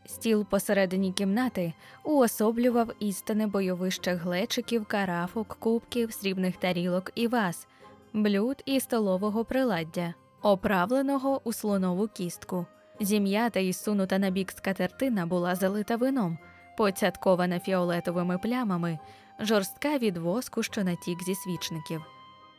Стіл 0.05 0.45
посередині 0.45 1.11
кімнати 1.11 1.73
уособлював 2.03 2.91
істинне 2.99 3.47
бойовище 3.47 4.13
глечиків, 4.13 4.85
карафок, 4.85 5.57
кубків, 5.59 6.13
срібних 6.13 6.57
тарілок 6.57 7.11
і 7.15 7.27
ваз, 7.27 7.67
блюд 8.13 8.61
і 8.65 8.79
столового 8.79 9.45
приладдя, 9.45 10.13
оправленого 10.41 11.41
у 11.43 11.53
слонову 11.53 12.07
кістку. 12.07 12.65
Зім'ята 12.99 13.59
і 13.59 13.73
сунута 13.73 14.19
на 14.19 14.29
бік 14.29 14.51
скатертина 14.51 15.25
була 15.25 15.55
залита 15.55 15.95
вином, 15.95 16.37
поцяткована 16.77 17.59
фіолетовими 17.59 18.37
плямами, 18.37 18.99
жорстка 19.39 19.97
від 19.97 20.17
воску, 20.17 20.63
що 20.63 20.83
натік 20.83 21.23
зі 21.23 21.35
свічників. 21.35 22.01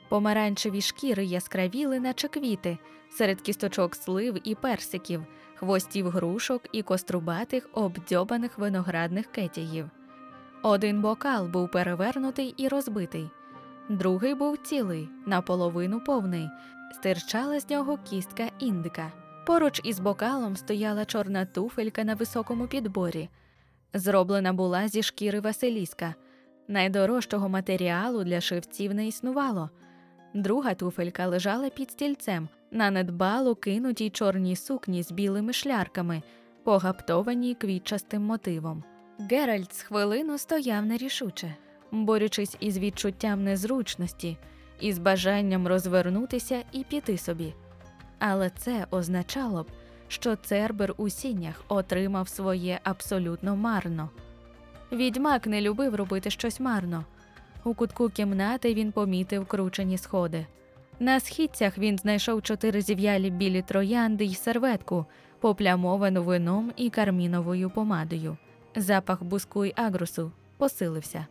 Помаранчеві 0.08 0.80
шкіри 0.80 1.24
яскравіли, 1.24 2.00
наче 2.00 2.28
квіти, 2.28 2.78
серед 3.18 3.40
кісточок 3.40 3.94
слив 3.94 4.48
і 4.48 4.54
персиків, 4.54 5.26
хвостів 5.56 6.08
грушок 6.08 6.62
і 6.72 6.82
кострубатих 6.82 7.68
обдьобаних 7.72 8.58
виноградних 8.58 9.26
кетягів. 9.26 9.90
Один 10.62 11.00
бокал 11.00 11.46
був 11.46 11.70
перевернутий 11.70 12.54
і 12.56 12.68
розбитий, 12.68 13.30
другий 13.88 14.34
був 14.34 14.56
цілий, 14.56 15.08
наполовину 15.26 16.00
повний, 16.00 16.48
стирчала 16.94 17.60
з 17.60 17.70
нього 17.70 17.98
кістка 18.10 18.50
індика. 18.58 19.12
Поруч 19.46 19.80
із 19.84 20.00
бокалом 20.00 20.56
стояла 20.56 21.04
чорна 21.04 21.44
туфелька 21.44 22.04
на 22.04 22.14
високому 22.14 22.66
підборі. 22.66 23.28
Зроблена 23.94 24.52
була 24.52 24.88
зі 24.88 25.02
шкіри 25.02 25.40
Василіска. 25.40 26.14
Найдорожчого 26.68 27.48
матеріалу 27.48 28.24
для 28.24 28.40
шивців 28.40 28.94
не 28.94 29.06
існувало. 29.06 29.70
Друга 30.34 30.74
туфелька 30.74 31.26
лежала 31.26 31.70
під 31.70 31.90
стільцем, 31.90 32.48
на 32.76 32.90
недбало 32.90 33.54
кинутій 33.54 34.10
чорній 34.10 34.56
сукні 34.56 35.02
з 35.02 35.12
білими 35.12 35.52
шлярками, 35.52 36.22
погаптованій 36.64 37.54
квітчастим 37.54 38.22
мотивом. 38.22 38.84
Геральт 39.18 39.74
з 39.74 39.82
хвилину 39.82 40.38
стояв 40.38 40.86
нерішуче, 40.86 41.54
борючись 41.92 42.56
із 42.60 42.78
відчуттям 42.78 43.44
незручності, 43.44 44.36
і 44.80 44.92
з 44.92 44.98
бажанням 44.98 45.66
розвернутися 45.66 46.62
і 46.72 46.84
піти 46.84 47.18
собі. 47.18 47.54
Але 48.18 48.50
це 48.50 48.86
означало 48.90 49.62
б, 49.62 49.66
що 50.08 50.36
Цербер 50.36 50.94
у 50.96 51.08
сінях 51.08 51.64
отримав 51.68 52.28
своє 52.28 52.80
абсолютно 52.82 53.56
марно. 53.56 54.10
Відьмак 54.92 55.46
не 55.46 55.60
любив 55.60 55.94
робити 55.94 56.30
щось 56.30 56.60
марно. 56.60 57.04
У 57.64 57.74
кутку 57.74 58.08
кімнати 58.08 58.74
він 58.74 58.92
помітив 58.92 59.46
кручені 59.46 59.98
сходи. 59.98 60.46
На 61.00 61.20
східцях 61.20 61.78
він 61.78 61.98
знайшов 61.98 62.42
чотири 62.42 62.80
зів'ялі 62.80 63.30
білі 63.30 63.62
троянди 63.62 64.24
й 64.24 64.34
серветку, 64.34 65.06
поплямовану 65.40 66.22
вином 66.22 66.72
і 66.76 66.90
карміновою 66.90 67.70
помадою. 67.70 68.36
Запах 68.76 69.22
буску 69.22 69.64
й 69.64 69.72
агрусу 69.76 70.32
посилився. 70.56 71.26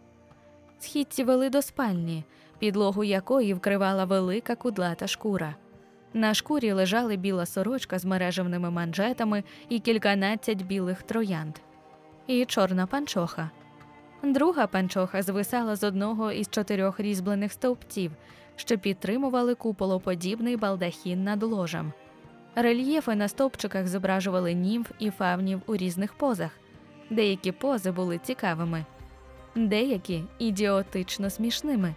Східці 0.79 1.23
вели 1.23 1.49
до 1.49 1.61
спальні, 1.61 2.23
підлогу 2.59 3.03
якої 3.03 3.53
вкривала 3.53 4.05
велика 4.05 4.55
кудлата 4.55 5.07
шкура. 5.07 5.55
На 6.13 6.33
шкурі 6.33 6.71
лежали 6.71 7.15
біла 7.15 7.45
сорочка 7.45 7.99
з 7.99 8.05
мережевними 8.05 8.69
манжетами 8.69 9.43
і 9.69 9.79
кільканадцять 9.79 10.61
білих 10.61 11.03
троянд, 11.03 11.55
і 12.27 12.45
чорна 12.45 12.87
панчоха. 12.87 13.49
Друга 14.23 14.67
панчоха 14.67 15.21
звисала 15.21 15.75
з 15.75 15.83
одного 15.83 16.31
із 16.31 16.49
чотирьох 16.49 16.99
різьблених 16.99 17.51
стовпців, 17.51 18.11
що 18.55 18.77
підтримували 18.77 19.55
куполоподібний 19.55 20.57
балдахін 20.57 21.23
над 21.23 21.43
ложем. 21.43 21.93
Рельєфи 22.55 23.15
на 23.15 23.27
стовпчиках 23.27 23.87
зображували 23.87 24.53
німф 24.53 24.91
і 24.99 25.09
фавнів 25.09 25.61
у 25.65 25.75
різних 25.75 26.13
позах. 26.13 26.51
Деякі 27.09 27.51
пози 27.51 27.91
були 27.91 28.17
цікавими, 28.17 28.85
деякі 29.55 30.23
ідіотично 30.39 31.29
смішними. 31.29 31.95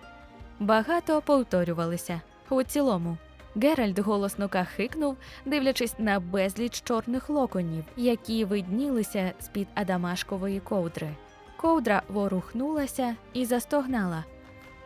Багато 0.61 1.23
повторювалися 1.23 2.21
у 2.51 2.63
цілому. 2.63 3.17
Геральт 3.57 3.99
голосно 3.99 4.49
кахикнув, 4.49 5.17
дивлячись 5.47 5.95
на 5.99 6.21
безліч 6.21 6.83
чорних 6.83 7.31
локонів, 7.31 7.85
які 7.97 8.45
виднілися 8.45 9.33
з-під 9.41 9.69
адамашкової 9.75 10.61
ковдри. 10.61 11.09
Ковдра 11.57 12.03
ворухнулася 12.09 13.17
і 13.33 13.45
застогнала. 13.45 14.25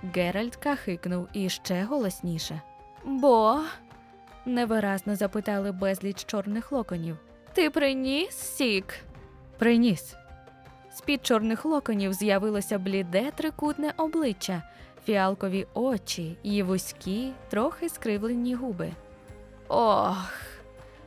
Геральт 0.03 0.57
кахикнув 0.57 1.29
іще 1.33 1.83
голосніше. 1.83 2.61
Бо. 3.05 3.61
невиразно 4.47 5.17
запитали 5.17 5.73
безліч 5.73 6.25
чорних 6.25 6.73
локонів. 6.73 7.17
Ти 7.53 7.71
приніс 7.71 8.35
сік? 8.37 8.95
Приніс. 9.59 10.15
З-під 10.93 11.27
чорних 11.27 11.65
локонів 11.65 12.13
з'явилося 12.13 12.79
бліде 12.79 13.31
трикутне 13.31 13.93
обличчя, 13.97 14.63
фіалкові 15.05 15.67
очі 15.75 16.37
і 16.43 16.63
вузькі, 16.63 17.33
трохи 17.51 17.89
скривлені 17.89 18.55
губи. 18.55 18.93
Ох. 19.69 20.33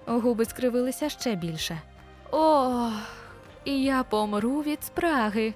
Губи 0.06 0.46
скривилися 0.46 1.10
ще 1.10 1.36
більше. 1.36 1.82
Ох, 2.32 2.94
і 3.66 3.84
я 3.84 4.04
помру 4.04 4.62
від 4.62 4.84
спраги. 4.84 5.54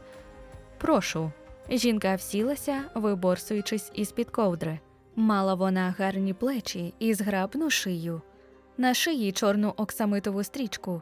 Прошу. 0.77 1.31
Жінка 1.71 2.15
всілася, 2.15 2.81
виборсуючись 2.95 3.91
із 3.93 4.11
під 4.11 4.29
ковдри. 4.29 4.79
Мала 5.15 5.53
вона 5.53 5.95
гарні 5.97 6.33
плечі 6.33 6.93
і 6.99 7.13
зграбну 7.13 7.69
шию, 7.69 8.21
на 8.77 8.93
шиї 8.93 9.31
чорну 9.31 9.73
оксамитову 9.77 10.43
стрічку 10.43 11.01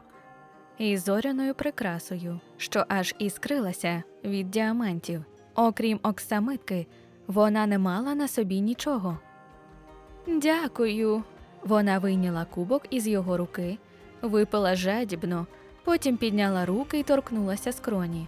із 0.78 1.04
зоряною 1.04 1.54
прикрасою, 1.54 2.40
що 2.56 2.84
аж 2.88 3.14
іскрилася 3.18 4.02
від 4.24 4.50
діамантів. 4.50 5.24
Окрім 5.54 6.00
оксамитки, 6.02 6.86
вона 7.26 7.66
не 7.66 7.78
мала 7.78 8.14
на 8.14 8.28
собі 8.28 8.60
нічого. 8.60 9.18
Дякую. 10.26 11.22
Вона 11.64 11.98
вийняла 11.98 12.44
кубок 12.44 12.82
із 12.90 13.08
його 13.08 13.36
руки, 13.36 13.78
випила 14.22 14.76
жадібно, 14.76 15.46
потім 15.84 16.16
підняла 16.16 16.66
руки 16.66 16.98
і 16.98 17.02
торкнулася 17.02 17.72
скроні. 17.72 18.26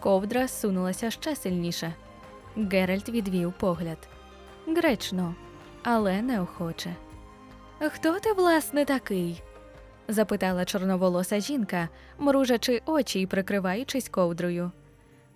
Ковдра 0.00 0.48
сунулася 0.48 1.10
ще 1.10 1.36
сильніше. 1.36 1.94
Геральт 2.56 3.08
відвів 3.08 3.52
погляд. 3.52 4.08
Гречно, 4.66 5.34
але 5.82 6.22
неохоче. 6.22 6.94
Хто 7.80 8.18
ти, 8.18 8.32
власне, 8.32 8.84
такий? 8.84 9.42
запитала 10.08 10.64
чорноволоса 10.64 11.40
жінка, 11.40 11.88
мружачи 12.18 12.82
очі 12.86 13.20
й 13.20 13.26
прикриваючись 13.26 14.08
ковдрою. 14.08 14.70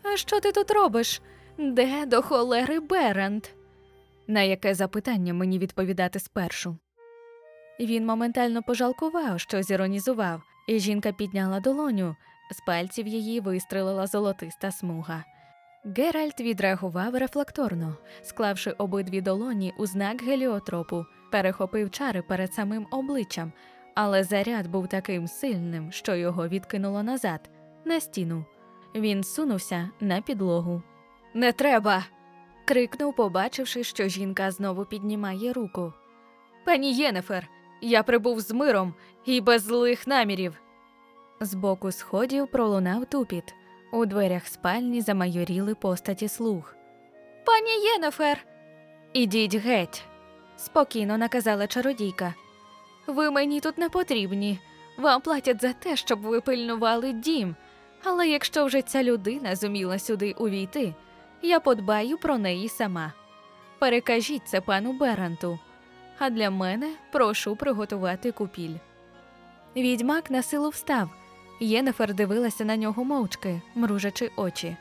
А 0.03 0.17
що 0.17 0.41
ти 0.41 0.53
тут 0.53 0.71
робиш? 0.71 1.23
Де 1.59 2.07
до 2.07 2.23
холери 2.23 2.81
Берант? 2.81 3.55
На 4.27 4.43
яке 4.43 4.75
запитання 4.75 5.35
мені 5.35 5.59
відповідати 5.59 6.21
спершу? 6.21 6.77
Він 7.81 8.07
моментально 8.07 8.63
пожалкував, 8.63 9.41
що 9.41 9.63
зіронізував, 9.63 10.43
і 10.69 10.79
жінка 10.79 11.13
підняла 11.13 11.61
долоню, 11.61 12.17
з 12.51 12.61
пальців 12.67 13.07
її 13.07 13.41
вистрелила 13.41 14.07
золотиста 14.07 14.71
смуга. 14.71 15.25
Геральт 15.85 16.41
відреагував 16.41 17.15
рефлекторно, 17.15 17.97
склавши 18.23 18.71
обидві 18.71 19.21
долоні 19.21 19.75
у 19.79 19.87
знак 19.87 20.23
геліотропу, 20.23 21.07
перехопив 21.33 21.91
чари 21.91 22.23
перед 22.23 22.55
самим 22.55 22.87
обличчям, 22.91 23.53
але 23.95 24.25
заряд 24.25 24.67
був 24.67 24.89
таким 24.89 25.29
сильним, 25.29 25.93
що 25.93 26.15
його 26.15 26.49
відкинуло 26.49 27.03
назад, 27.03 27.51
на 27.85 28.01
стіну. 28.01 28.45
Він 28.95 29.25
сунувся 29.25 29.91
на 30.01 30.21
підлогу. 30.21 30.83
Не 31.35 31.53
треба. 31.53 32.05
крикнув, 32.65 33.17
побачивши, 33.17 33.85
що 33.85 34.09
жінка 34.09 34.51
знову 34.51 34.85
піднімає 34.85 35.53
руку. 35.53 35.93
Пані 36.65 36.95
Єнефер, 36.95 37.49
я 37.81 38.03
прибув 38.03 38.41
з 38.41 38.51
миром 38.51 38.95
і 39.25 39.41
без 39.41 39.63
злих 39.63 40.07
намірів. 40.07 40.64
З 41.41 41.55
боку 41.55 41.93
сходів 41.93 42.49
пролунав 42.49 43.07
тупіт. 43.07 43.55
У 43.93 44.07
дверях 44.07 44.47
спальні 44.47 45.01
замайоріли 45.01 45.75
постаті 45.75 46.29
слуг. 46.29 46.75
Пані 47.45 47.71
Єнефер. 47.71 48.47
Ідіть 49.13 49.55
геть, 49.55 50.03
спокійно 50.57 51.19
наказала 51.19 51.67
чародійка. 51.67 52.35
Ви 53.07 53.31
мені 53.31 53.61
тут 53.61 53.79
не 53.79 53.89
потрібні. 53.89 54.59
Вам 54.99 55.21
платять 55.21 55.61
за 55.61 55.73
те, 55.73 55.97
щоб 55.97 56.21
ви 56.21 56.41
пильнували 56.41 57.13
дім. 57.13 57.57
Але 58.05 58.29
якщо 58.29 58.65
вже 58.65 58.83
ця 58.83 59.03
людина 59.03 59.57
зуміла 59.57 59.99
сюди 59.99 60.33
увійти, 60.33 60.95
я 61.43 61.61
подбаю 61.61 62.19
про 62.19 62.39
неї 62.39 62.69
сама. 62.69 63.13
Перекажіть 63.79 64.49
це 64.49 64.61
пану 64.61 64.93
Беранту, 64.93 65.59
а 66.19 66.31
для 66.31 66.51
мене 66.51 66.91
прошу 67.13 67.57
приготувати 67.57 68.33
купіль. 68.33 68.77
Відьмак 69.77 70.31
на 70.31 70.43
силу 70.43 70.69
встав. 70.69 71.24
Єнефер 71.61 72.15
дивилася 72.15 72.65
на 72.65 72.77
нього 72.77 73.05
мовчки, 73.05 73.61
мружачи 73.75 74.31
очі. 74.37 74.77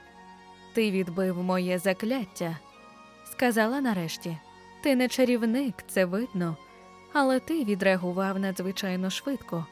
Ти 0.73 0.91
відбив 0.91 1.43
моє 1.43 1.79
закляття, 1.79 2.57
сказала 3.31 3.81
нарешті. 3.81 4.37
Ти 4.83 4.95
не 4.95 5.07
чарівник, 5.07 5.75
це 5.87 6.05
видно, 6.05 6.57
але 7.13 7.39
ти 7.39 7.63
відреагував 7.63 8.39
надзвичайно 8.39 9.09
швидко. 9.09 9.65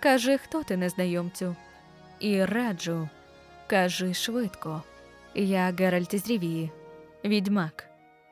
Кажи, 0.00 0.38
хто 0.38 0.62
ти 0.62 0.76
незнайомцю. 0.76 1.56
І 2.20 2.44
раджу, 2.44 3.08
кажи 3.66 4.14
швидко. 4.14 4.82
Я 5.34 5.74
Геральт 5.78 6.14
із 6.14 6.28
Рівії, 6.28 6.70
відьмак. 7.24 7.84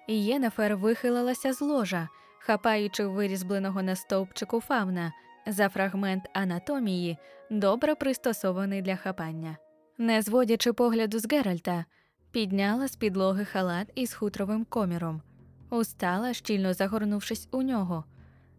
Єнефер 0.09 0.77
вихилилася 0.77 1.53
з 1.53 1.61
ложа, 1.61 2.09
хапаючи 2.39 3.07
вирізбленого 3.07 3.83
на 3.83 3.97
стовпчику 3.97 4.61
фавна 4.61 5.13
за 5.49 5.69
фрагмент 5.69 6.31
анатомії, 6.33 7.19
добре 7.51 7.95
пристосований 7.95 8.83
для 8.83 8.97
хапання. 8.97 9.57
Не 9.99 10.23
зводячи 10.23 10.73
погляду 10.73 11.19
з 11.19 11.33
Геральта, 11.33 11.85
підняла 12.31 12.89
з 12.89 12.97
підлоги 12.97 13.45
халат 13.45 13.93
із 13.95 14.15
хутровим 14.15 14.65
коміром, 14.65 15.23
устала, 15.71 16.33
щільно 16.35 16.75
загорнувшись 16.75 17.49
у 17.51 17.63
нього. 17.63 18.05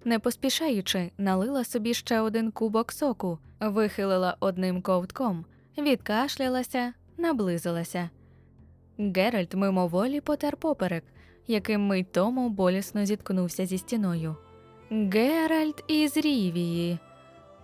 Не 0.06 0.20
поспішаючи, 0.20 1.12
налила 1.18 1.64
собі 1.64 1.94
ще 1.94 2.20
один 2.20 2.52
кубок 2.52 2.92
соку, 2.92 3.40
вихилила 3.60 4.38
одним 4.40 4.82
ковтком, 4.82 5.46
відкашлялася, 5.78 6.94
наблизилася. 7.18 8.10
Геральт 8.98 9.56
мимоволі 9.56 10.22
потер 10.22 10.58
поперек, 10.58 11.04
яким 11.48 11.82
мить 11.82 12.12
тому 12.12 12.50
болісно 12.50 13.06
зіткнувся 13.06 13.66
зі 13.66 13.78
стіною. 13.78 14.36
Геральт 14.92 15.84
із 15.88 16.18
Рівії, 16.18 16.98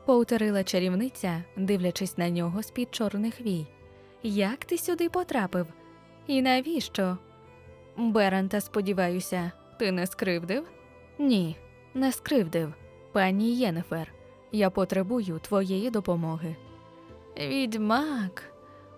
повторила 0.05 0.63
чарівниця, 0.63 1.43
дивлячись 1.57 2.17
на 2.17 2.29
нього 2.29 2.63
з 2.63 2.71
під 2.71 2.95
чорних 2.95 3.41
вій. 3.41 3.67
Як 4.23 4.65
ти 4.65 4.77
сюди 4.77 5.09
потрапив? 5.09 5.67
І 6.27 6.41
навіщо? 6.41 7.17
Беранта, 7.97 8.61
сподіваюся, 8.61 9.51
ти 9.79 9.91
не 9.91 10.07
скривдив? 10.07 10.67
Ні, 11.19 11.57
не 11.93 12.11
скривдив. 12.11 12.73
Пані 13.11 13.55
Єнефер, 13.55 14.13
я 14.51 14.69
потребую 14.69 15.39
твоєї 15.39 15.89
допомоги. 15.89 16.55
Відьмак, 17.38 18.43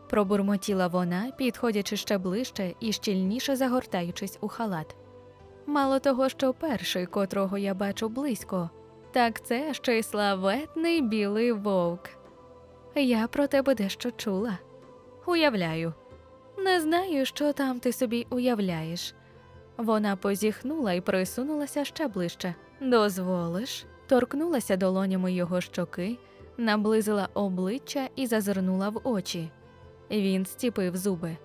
пробурмотіла 0.09 0.87
вона, 0.87 1.31
підходячи 1.37 1.97
ще 1.97 2.17
ближче 2.17 2.73
і 2.79 2.91
щільніше 2.91 3.55
загортаючись 3.55 4.37
у 4.41 4.47
халат. 4.47 4.95
Мало 5.67 5.99
того, 5.99 6.29
що 6.29 6.53
перший, 6.53 7.05
котрого 7.05 7.57
я 7.57 7.73
бачу 7.73 8.09
близько, 8.09 8.69
так 9.11 9.45
це 9.45 9.73
ще 9.73 9.99
й 9.99 10.03
славетний 10.03 11.01
білий 11.01 11.51
вовк. 11.51 12.09
Я 12.95 13.27
про 13.27 13.47
тебе 13.47 13.75
дещо 13.75 14.11
чула. 14.11 14.57
Уявляю. 15.25 15.93
Не 16.57 16.81
знаю, 16.81 17.25
що 17.25 17.53
там 17.53 17.79
ти 17.79 17.93
собі 17.93 18.27
уявляєш. 18.29 19.15
Вона 19.77 20.15
позіхнула 20.15 20.93
і 20.93 21.01
присунулася 21.01 21.85
ще 21.85 22.07
ближче. 22.07 22.55
Дозволиш, 22.81 23.85
торкнулася 24.07 24.77
долонями 24.77 25.33
його 25.33 25.61
щоки, 25.61 26.17
наблизила 26.57 27.29
обличчя 27.33 28.09
і 28.15 28.27
зазирнула 28.27 28.89
в 28.89 29.01
очі. 29.03 29.51
Він 30.11 30.45
стіпив 30.45 30.97
зуби. 30.97 31.37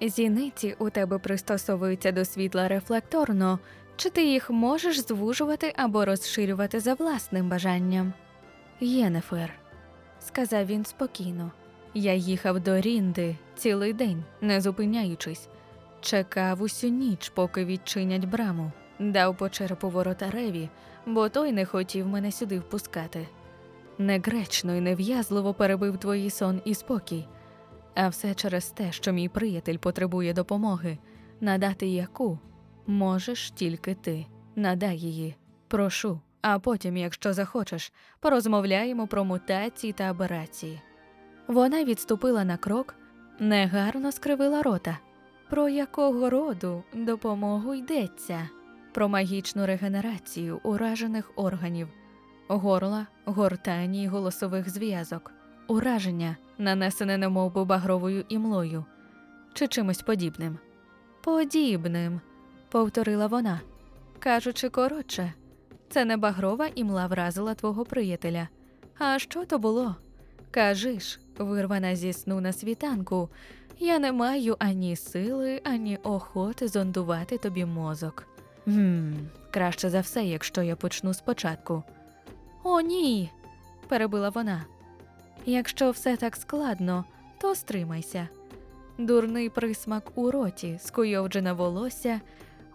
Зіниці 0.00 0.76
у 0.78 0.90
тебе 0.90 1.18
пристосовуються 1.18 2.12
до 2.12 2.24
світла 2.24 2.68
рефлекторно, 2.68 3.58
чи 3.96 4.10
ти 4.10 4.24
їх 4.24 4.50
можеш 4.50 5.00
звужувати 5.00 5.72
або 5.76 6.04
розширювати 6.04 6.80
за 6.80 6.94
власним 6.94 7.48
бажанням? 7.48 8.12
Єнефер, 8.80 9.52
сказав 10.20 10.66
він 10.66 10.84
спокійно. 10.84 11.50
Я 11.94 12.14
їхав 12.14 12.60
до 12.60 12.80
Рінди 12.80 13.36
цілий 13.54 13.92
день, 13.92 14.24
не 14.40 14.60
зупиняючись, 14.60 15.48
чекав 16.00 16.62
усю 16.62 16.88
ніч, 16.88 17.28
поки 17.28 17.64
відчинять 17.64 18.24
браму, 18.24 18.72
дав 18.98 19.36
по 19.36 19.48
черепу 19.48 19.88
воротареві, 19.88 20.68
бо 21.06 21.28
той 21.28 21.52
не 21.52 21.64
хотів 21.64 22.08
мене 22.08 22.32
сюди 22.32 22.58
впускати. 22.58 23.28
Негречно 23.98 24.76
і 24.76 24.80
нев'язливо 24.80 25.54
перебив 25.54 25.98
твої 25.98 26.30
сон 26.30 26.60
і 26.64 26.74
спокій. 26.74 27.26
А 27.96 28.08
все 28.08 28.34
через 28.34 28.70
те, 28.70 28.92
що 28.92 29.12
мій 29.12 29.28
приятель 29.28 29.76
потребує 29.76 30.32
допомоги, 30.32 30.98
надати 31.40 31.86
яку 31.86 32.38
можеш 32.86 33.50
тільки 33.50 33.94
ти. 33.94 34.26
Надай 34.56 34.98
її, 34.98 35.34
прошу, 35.68 36.20
а 36.42 36.58
потім, 36.58 36.96
якщо 36.96 37.32
захочеш, 37.32 37.92
порозмовляємо 38.20 39.06
про 39.06 39.24
мутації 39.24 39.92
та 39.92 40.04
аберації. 40.04 40.80
Вона 41.48 41.84
відступила 41.84 42.44
на 42.44 42.56
крок, 42.56 42.94
негарно 43.40 44.12
скривила 44.12 44.62
рота. 44.62 44.98
Про 45.50 45.68
якого 45.68 46.30
роду 46.30 46.82
допомогу 46.94 47.74
йдеться? 47.74 48.48
Про 48.94 49.08
магічну 49.08 49.66
регенерацію 49.66 50.60
уражених 50.62 51.32
органів, 51.36 51.88
горла, 52.48 53.06
гортані 53.24 54.02
й 54.02 54.06
голосових 54.06 54.70
зв'язок, 54.70 55.32
ураження, 55.68 56.36
нанесене 56.58 57.18
немовби 57.18 57.64
багровою 57.64 58.24
імлою 58.28 58.84
чи 59.54 59.68
чимось 59.68 60.02
подібним. 60.02 60.58
Подібним, 61.20 62.20
повторила 62.68 63.26
вона, 63.26 63.60
кажучи 64.18 64.68
коротше, 64.68 65.32
це 65.88 66.04
не 66.04 66.16
багрова 66.16 66.66
імла 66.74 67.06
вразила 67.06 67.54
твого 67.54 67.84
приятеля. 67.84 68.48
А 68.98 69.18
що 69.18 69.44
то 69.44 69.58
було? 69.58 69.96
Кажи 70.50 71.00
ж, 71.00 71.20
вирвана 71.38 71.96
зі 71.96 72.12
сну 72.12 72.40
на 72.40 72.52
світанку, 72.52 73.28
я 73.78 73.98
не 73.98 74.12
маю 74.12 74.56
ані 74.58 74.96
сили, 74.96 75.60
ані 75.64 75.98
охоти 76.02 76.68
зондувати 76.68 77.38
тобі 77.38 77.64
мозок. 77.64 78.26
Гм, 78.66 79.14
краще 79.50 79.90
за 79.90 80.00
все, 80.00 80.24
якщо 80.24 80.62
я 80.62 80.76
почну 80.76 81.14
спочатку. 81.14 81.82
О, 82.62 82.80
ні, 82.80 83.30
перебила 83.88 84.28
вона. 84.28 84.64
Якщо 85.46 85.90
все 85.90 86.16
так 86.16 86.36
складно, 86.36 87.04
то 87.38 87.54
стримайся. 87.54 88.28
Дурний 88.98 89.48
присмак 89.48 90.12
у 90.14 90.30
роті, 90.30 90.78
скуйовджене 90.82 91.52
волосся, 91.52 92.20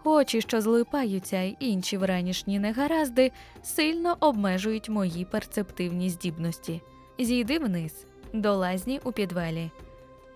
очі, 0.04 0.40
що 0.40 0.60
злипаються, 0.60 1.40
й 1.40 1.56
інші 1.60 1.96
вранішні 1.96 2.58
негаразди 2.58 3.32
сильно 3.62 4.16
обмежують 4.20 4.88
мої 4.88 5.24
перцептивні 5.24 6.10
здібності. 6.10 6.80
Зійди 7.18 7.58
вниз, 7.58 8.06
до 8.32 8.54
лазні 8.54 9.00
у 9.04 9.12
підвалі. 9.12 9.70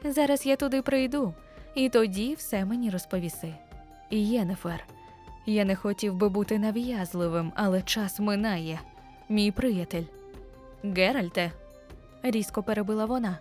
Зараз 0.04 0.46
я 0.46 0.56
туди 0.56 0.82
прийду, 0.82 1.34
і 1.74 1.88
тоді 1.88 2.34
все 2.34 2.64
мені 2.64 2.90
розповіси. 2.90 3.54
Єнефер, 4.10 4.84
я 5.46 5.64
не 5.64 5.76
хотів 5.76 6.14
би 6.14 6.28
бути 6.28 6.58
нав'язливим, 6.58 7.52
але 7.56 7.82
час 7.82 8.20
минає. 8.20 8.80
Мій 9.28 9.50
приятель. 9.50 10.04
Геральте, 10.84 11.52
різко 12.30 12.62
перебила 12.62 13.04
вона. 13.04 13.38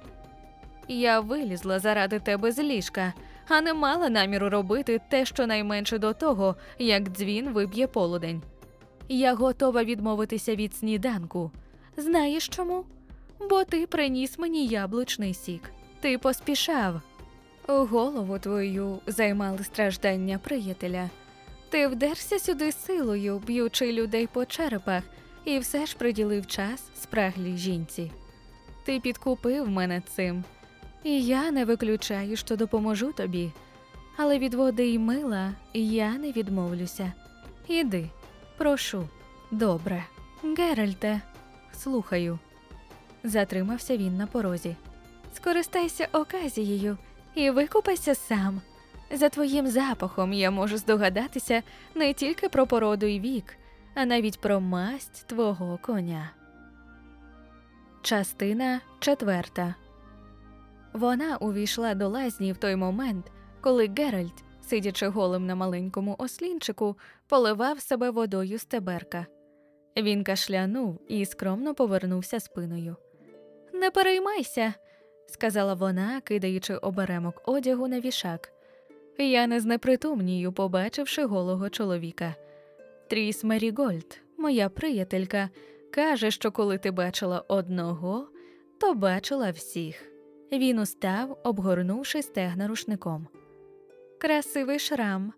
Я 0.87 1.19
вилізла 1.19 1.79
заради 1.79 2.19
тебе 2.19 2.51
з 2.51 2.59
ліжка, 2.59 3.13
а 3.47 3.61
не 3.61 3.73
мала 3.73 4.09
наміру 4.09 4.49
робити 4.49 5.01
те, 5.09 5.25
що 5.25 5.47
найменше 5.47 5.97
до 5.97 6.13
того, 6.13 6.55
як 6.79 7.09
дзвін 7.09 7.49
виб'є 7.49 7.87
полудень. 7.87 8.41
Я 9.09 9.33
готова 9.33 9.83
відмовитися 9.83 10.55
від 10.55 10.75
сніданку. 10.75 11.51
Знаєш 11.97 12.47
чому? 12.47 12.85
Бо 13.49 13.63
ти 13.63 13.87
приніс 13.87 14.39
мені 14.39 14.67
яблучний 14.67 15.33
сік. 15.33 15.71
Ти 15.99 16.17
поспішав. 16.17 17.01
Голову 17.67 18.39
твою 18.39 18.99
займали 19.07 19.63
страждання 19.63 20.37
приятеля. 20.37 21.09
Ти 21.69 21.87
вдерся 21.87 22.39
сюди 22.39 22.71
силою, 22.71 23.41
б'ючи 23.47 23.93
людей 23.93 24.27
по 24.27 24.45
черепах, 24.45 25.03
і 25.45 25.59
все 25.59 25.85
ж 25.85 25.97
приділив 25.97 26.47
час 26.47 26.83
спраглій 27.01 27.57
жінці. 27.57 28.11
Ти 28.85 28.99
підкупив 28.99 29.69
мене 29.69 30.01
цим, 30.01 30.43
і 31.03 31.25
я 31.25 31.51
не 31.51 31.65
виключаю, 31.65 32.35
що 32.37 32.55
допоможу 32.55 33.11
тобі. 33.13 33.51
Але 34.17 34.39
від 34.39 34.53
води 34.53 34.87
й 34.87 34.99
мила 34.99 35.51
я 35.73 36.13
не 36.13 36.31
відмовлюся. 36.31 37.13
Іди, 37.67 38.09
прошу, 38.57 39.09
добре. 39.51 40.05
Геральте, 40.57 41.21
слухаю. 41.77 42.39
Затримався 43.23 43.97
він 43.97 44.17
на 44.17 44.27
порозі. 44.27 44.75
Скористайся 45.33 46.07
оказією 46.11 46.97
і 47.35 47.49
викупайся 47.49 48.15
сам. 48.15 48.61
За 49.11 49.29
твоїм 49.29 49.67
запахом 49.67 50.33
я 50.33 50.51
можу 50.51 50.77
здогадатися 50.77 51.63
не 51.95 52.13
тільки 52.13 52.49
про 52.49 52.67
породу 52.67 53.05
і 53.05 53.19
вік, 53.19 53.57
а 53.95 54.05
навіть 54.05 54.41
про 54.41 54.61
масть 54.61 55.27
твого 55.27 55.79
коня. 55.81 56.29
Частина 58.05 58.81
четверта. 58.99 59.75
Вона 60.93 61.37
увійшла 61.37 61.93
до 61.95 62.07
лазні 62.07 62.51
в 62.51 62.57
той 62.57 62.75
момент, 62.75 63.31
коли 63.61 63.89
Геральт, 63.97 64.43
сидячи 64.61 65.07
голим 65.07 65.45
на 65.45 65.55
маленькому 65.55 66.15
ослінчику, 66.17 66.97
поливав 67.27 67.79
себе 67.79 68.09
водою 68.09 68.57
з 68.57 68.65
теберка. 68.65 69.25
Він 69.97 70.23
кашлянув 70.23 70.99
і 71.07 71.25
скромно 71.25 71.75
повернувся 71.75 72.39
спиною. 72.39 72.95
Не 73.73 73.91
переймайся, 73.91 74.73
сказала 75.27 75.73
вона, 75.73 76.21
кидаючи 76.21 76.75
оберемок 76.75 77.41
одягу 77.45 77.87
на 77.87 77.99
вішак. 77.99 78.51
Я 79.17 79.47
не 79.47 79.59
знепритомнію, 79.59 80.53
побачивши 80.53 81.25
голого 81.25 81.69
чоловіка. 81.69 82.35
Тріс 83.07 83.43
Мерігольд, 83.43 84.21
моя 84.37 84.69
приятелька, 84.69 85.49
каже, 85.95 86.31
що 86.31 86.51
коли 86.51 86.77
ти 86.77 86.91
бачила 86.91 87.43
одного, 87.47 88.27
то 88.79 88.93
бачила 88.93 89.51
всіх. 89.51 90.11
Він 90.51 90.79
устав, 90.79 91.37
обгорнувши 91.43 92.21
стегна 92.21 92.67
рушником. 92.67 93.27
Красивий 94.17 94.79
шрам, 94.79 95.33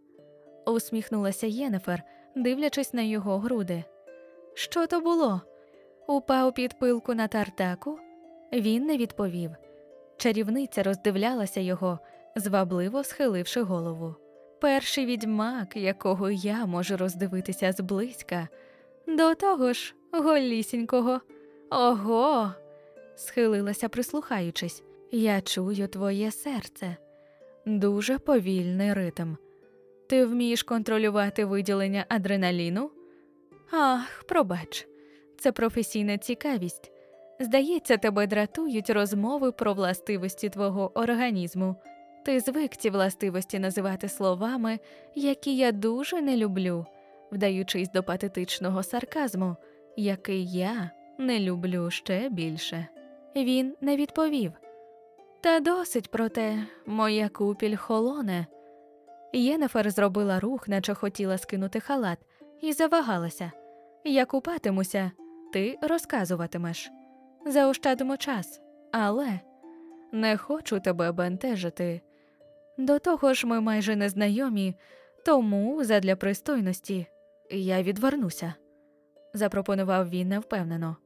усміхнулася 0.66 1.48
Єнефер, 1.48 2.04
дивлячись 2.36 2.94
на 2.94 3.02
його 3.02 3.38
груди. 3.38 3.84
Що 4.54 4.88
то 4.88 5.02
було? 5.02 5.42
Упав 6.08 6.54
під 6.54 6.80
пилку 6.80 7.14
на 7.14 7.28
тартаку? 7.28 8.00
Він 8.54 8.86
не 8.86 8.98
відповів. 8.98 9.52
Чарівниця 10.18 10.84
роздивлялася 10.84 11.60
його, 11.60 12.00
звабливо 12.36 13.04
схиливши 13.04 13.62
голову. 13.62 14.16
Перший 14.62 15.06
відьмак, 15.06 15.78
якого 15.78 16.30
я 16.30 16.66
можу 16.66 16.98
роздивитися 16.98 17.72
зблизька, 17.72 18.48
до 19.08 19.36
того 19.36 19.74
ж, 19.74 19.96
голісінького. 20.12 21.22
Ого. 21.70 22.52
схилилася, 23.16 23.90
прислухаючись. 23.90 24.84
Я 25.12 25.42
чую 25.42 25.88
твоє 25.88 26.32
серце. 26.32 26.98
Дуже 27.66 28.18
повільний 28.18 28.94
ритм. 28.94 29.36
Ти 30.10 30.26
вмієш 30.26 30.64
контролювати 30.64 31.46
виділення 31.46 32.06
адреналіну? 32.10 32.92
Ах, 33.72 34.24
пробач, 34.24 34.88
це 35.38 35.52
професійна 35.52 36.18
цікавість. 36.18 36.92
Здається, 37.40 37.98
тебе 37.98 38.28
дратують 38.28 38.90
розмови 38.90 39.52
про 39.52 39.74
властивості 39.74 40.50
твого 40.50 41.00
організму. 41.00 41.76
Ти 42.26 42.40
звик 42.40 42.76
ці 42.76 42.90
властивості 42.90 43.60
називати 43.60 44.10
словами, 44.10 44.80
які 45.16 45.58
я 45.58 45.72
дуже 45.72 46.22
не 46.22 46.38
люблю, 46.38 46.86
вдаючись 47.32 47.92
до 47.92 48.04
патетичного 48.04 48.84
сарказму, 48.84 49.56
який 49.98 50.52
я 50.52 50.92
не 51.18 51.40
люблю 51.40 51.92
ще 51.92 52.30
більше. 52.30 52.88
Він 53.36 53.76
не 53.82 53.96
відповів. 53.96 54.52
Та 55.42 55.60
досить 55.60 56.12
про 56.12 56.30
те, 56.30 56.64
моя 56.86 57.30
купіль 57.30 57.76
холоне. 57.76 58.46
Єнефер 59.34 59.92
зробила 59.92 60.40
рух, 60.40 60.68
наче 60.68 60.94
хотіла 60.94 61.38
скинути 61.38 61.80
халат, 61.80 62.20
і 62.62 62.74
завагалася. 62.74 63.52
Я 64.04 64.26
купатимуся, 64.26 65.12
ти 65.54 65.78
розказуватимеш. 65.82 66.92
Заощадимо 67.46 68.18
час, 68.18 68.62
але 68.92 69.40
не 70.12 70.38
хочу 70.38 70.80
тебе 70.80 71.12
бентежити. 71.12 72.02
До 72.78 73.00
того 73.00 73.34
ж, 73.34 73.48
ми 73.48 73.62
майже 73.62 73.96
незнайомі, 73.96 74.76
тому, 75.26 75.84
задля 75.84 76.16
пристойності, 76.16 77.08
я 77.52 77.84
відвернуся, 77.84 78.54
запропонував 79.38 80.10
він 80.10 80.28
невпевнено. 80.28 80.98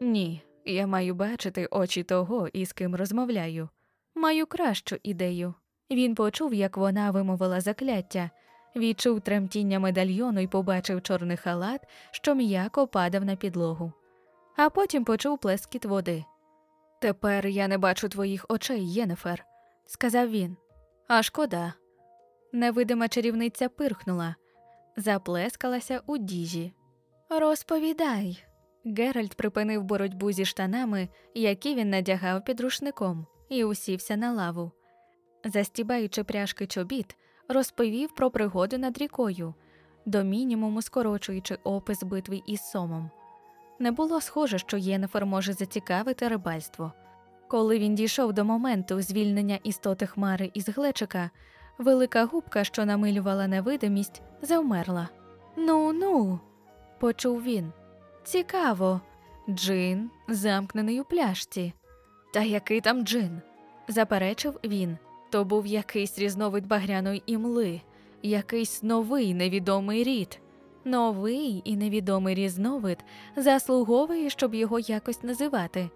Ні, 0.00 0.42
я 0.64 0.86
маю 0.86 1.14
бачити 1.14 1.66
очі 1.70 2.02
того, 2.02 2.48
із 2.48 2.72
ким 2.72 2.96
розмовляю. 2.96 3.68
Маю 4.14 4.46
кращу 4.46 4.96
ідею. 5.02 5.54
Він 5.90 6.14
почув, 6.14 6.54
як 6.54 6.76
вона 6.76 7.10
вимовила 7.10 7.60
закляття, 7.60 8.30
відчув 8.76 9.20
тремтіння 9.20 9.78
медальйону 9.78 10.40
і 10.40 10.46
побачив 10.46 11.02
чорний 11.02 11.36
халат, 11.36 11.80
що 12.10 12.34
м'яко 12.34 12.86
падав 12.86 13.24
на 13.24 13.36
підлогу, 13.36 13.92
а 14.56 14.70
потім 14.70 15.04
почув 15.04 15.38
плескіт 15.38 15.84
води. 15.84 16.24
Тепер 17.00 17.46
я 17.46 17.68
не 17.68 17.78
бачу 17.78 18.08
твоїх 18.08 18.46
очей, 18.48 18.92
Єнефер, 18.92 19.44
сказав 19.86 20.30
він. 20.30 20.56
А 21.08 21.22
шкода. 21.22 21.72
Невидима 22.52 23.08
чарівниця 23.08 23.68
пирхнула, 23.68 24.34
заплескалася 24.96 26.02
у 26.06 26.18
діжі. 26.18 26.72
Розповідай. 27.28 28.44
Геральт 28.84 29.34
припинив 29.34 29.82
боротьбу 29.84 30.32
зі 30.32 30.44
штанами, 30.44 31.08
які 31.34 31.74
він 31.74 31.90
надягав 31.90 32.44
під 32.44 32.60
рушником, 32.60 33.26
і 33.48 33.64
усівся 33.64 34.16
на 34.16 34.32
лаву. 34.32 34.72
Застібаючи 35.44 36.24
пряжки 36.24 36.66
чобіт, 36.66 37.16
розповів 37.48 38.14
про 38.14 38.30
пригоду 38.30 38.78
над 38.78 38.98
рікою, 38.98 39.54
до 40.06 40.24
мінімуму 40.24 40.82
скорочуючи 40.82 41.58
опис 41.64 42.02
битви 42.02 42.42
із 42.46 42.60
сомом. 42.60 43.10
Не 43.78 43.90
було 43.90 44.20
схоже, 44.20 44.58
що 44.58 44.76
Єнефер 44.76 45.26
може 45.26 45.52
зацікавити 45.52 46.28
рибальство. 46.28 46.92
Коли 47.48 47.78
він 47.78 47.94
дійшов 47.94 48.32
до 48.32 48.44
моменту 48.44 49.02
звільнення 49.02 49.58
істоти 49.62 50.06
хмари 50.06 50.50
із 50.54 50.68
глечика, 50.68 51.30
велика 51.78 52.24
губка, 52.24 52.64
що 52.64 52.84
намилювала 52.84 53.46
невидимість, 53.46 54.22
завмерла. 54.42 55.08
Ну 55.56 55.92
ну, 55.92 56.40
почув 56.98 57.42
він. 57.42 57.72
Цікаво. 58.24 59.00
Джин 59.48 60.10
замкнений 60.28 61.00
у 61.00 61.04
пляшці. 61.04 61.72
Та 62.34 62.42
який 62.42 62.80
там 62.80 63.02
джин? 63.02 63.40
заперечив 63.88 64.60
він. 64.64 64.98
То 65.30 65.44
був 65.44 65.66
якийсь 65.66 66.18
різновид 66.18 66.66
багряної 66.66 67.22
імли, 67.26 67.80
якийсь 68.22 68.82
новий 68.82 69.34
невідомий 69.34 70.04
рід. 70.04 70.40
Новий 70.84 71.62
і 71.64 71.76
невідомий 71.76 72.34
різновид 72.34 73.04
заслуговує, 73.36 74.30
щоб 74.30 74.54
його 74.54 74.78
якось 74.78 75.22
називати, 75.22 75.90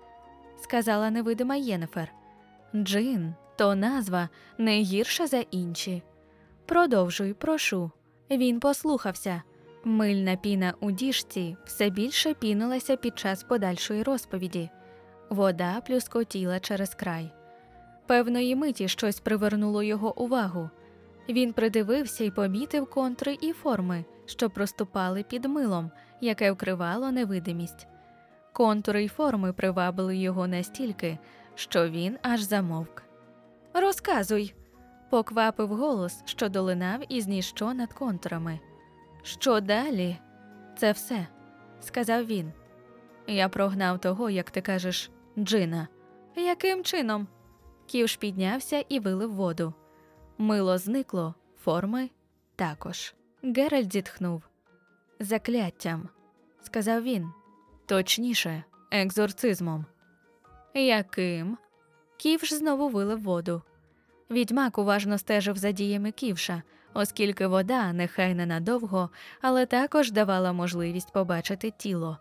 сказала 0.61 1.11
невидима 1.11 1.57
Єнефер. 1.57 2.13
Джин 2.75 3.35
то 3.61 3.75
назва 3.75 4.29
не 4.59 4.81
гірша 4.81 5.27
за 5.27 5.45
інші. 5.51 6.03
Продовжуй, 6.67 7.35
прошу. 7.35 7.91
Він 8.31 8.61
послухався. 8.61 9.43
Мильна 9.85 10.37
піна 10.37 10.75
у 10.81 10.91
діжці 10.91 11.57
все 11.65 11.91
більше 11.91 12.35
пінилася 12.35 12.97
під 12.97 13.19
час 13.19 13.43
подальшої 13.43 14.03
розповіді. 14.03 14.71
Вода 15.31 15.81
плюскотіла 15.81 16.61
через 16.61 16.95
край. 16.95 17.33
Певної 18.07 18.57
миті 18.57 18.89
щось 18.89 19.21
привернуло 19.21 19.83
його 19.83 20.21
увагу. 20.21 20.71
Він 21.29 21.53
придивився 21.53 22.25
і 22.25 22.31
помітив 22.31 22.91
контури 22.91 23.39
і 23.41 23.53
форми, 23.53 24.05
що 24.27 24.51
проступали 24.51 25.23
під 25.23 25.45
милом, 25.45 25.91
яке 26.21 26.53
вкривало 26.53 27.13
невидимість. 27.13 27.87
Контури 28.53 29.05
й 29.05 29.09
форми 29.09 29.53
привабили 29.53 30.17
його 30.17 30.47
настільки, 30.47 31.19
що 31.55 31.89
він 31.89 32.19
аж 32.23 32.41
замовк. 32.41 33.03
Розказуй, 33.75 34.55
поквапив 35.11 35.69
голос, 35.69 36.23
що 36.25 36.49
долинав 36.49 37.01
із 37.09 37.27
ніщо 37.27 37.75
над 37.75 37.93
контурами. 37.93 38.61
Що 39.23 39.61
далі? 39.61 40.19
Це 40.77 40.93
все, 40.93 41.27
сказав 41.81 42.27
він. 42.27 42.53
Я 43.27 43.49
прогнав 43.49 43.99
того, 43.99 44.31
як 44.31 44.51
ти 44.51 44.61
кажеш, 44.61 45.11
Джина. 45.39 45.89
Яким 46.37 46.85
чином? 46.85 47.29
Ківш 47.87 48.17
піднявся 48.17 48.85
і 48.89 49.01
вилив 49.01 49.35
воду. 49.35 49.75
Мило 50.39 50.79
зникло, 50.79 51.35
форми 51.63 52.11
також. 52.57 53.15
Геральт 53.43 53.93
зітхнув. 53.93 54.43
Закляттям, 55.21 56.09
сказав 56.63 57.03
він. 57.03 57.31
Точніше, 57.87 58.65
екзорцизмом. 58.91 59.87
Яким? 60.75 61.59
Ківш 62.17 62.53
знову 62.53 62.89
вилив 62.89 63.23
воду. 63.23 63.63
Відьмак 64.31 64.79
уважно 64.79 65.19
стежив 65.19 65.57
за 65.57 65.73
діями 65.73 66.13
ківша, 66.13 66.63
оскільки 66.95 67.47
вода, 67.47 67.93
нехай 67.93 68.35
ненадовго, 68.35 69.11
але 69.41 69.67
також 69.67 70.13
давала 70.13 70.53
можливість 70.53 71.13
побачити 71.13 71.71
тіло. 71.71 72.19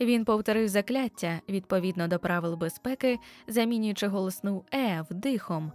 Він 0.00 0.24
повторив 0.24 0.68
закляття 0.68 1.40
відповідно 1.48 2.08
до 2.08 2.18
правил 2.18 2.54
безпеки, 2.54 3.18
замінюючи 3.48 4.06
голосну 4.06 4.64
е 4.74 5.04
вдихом. 5.10 5.72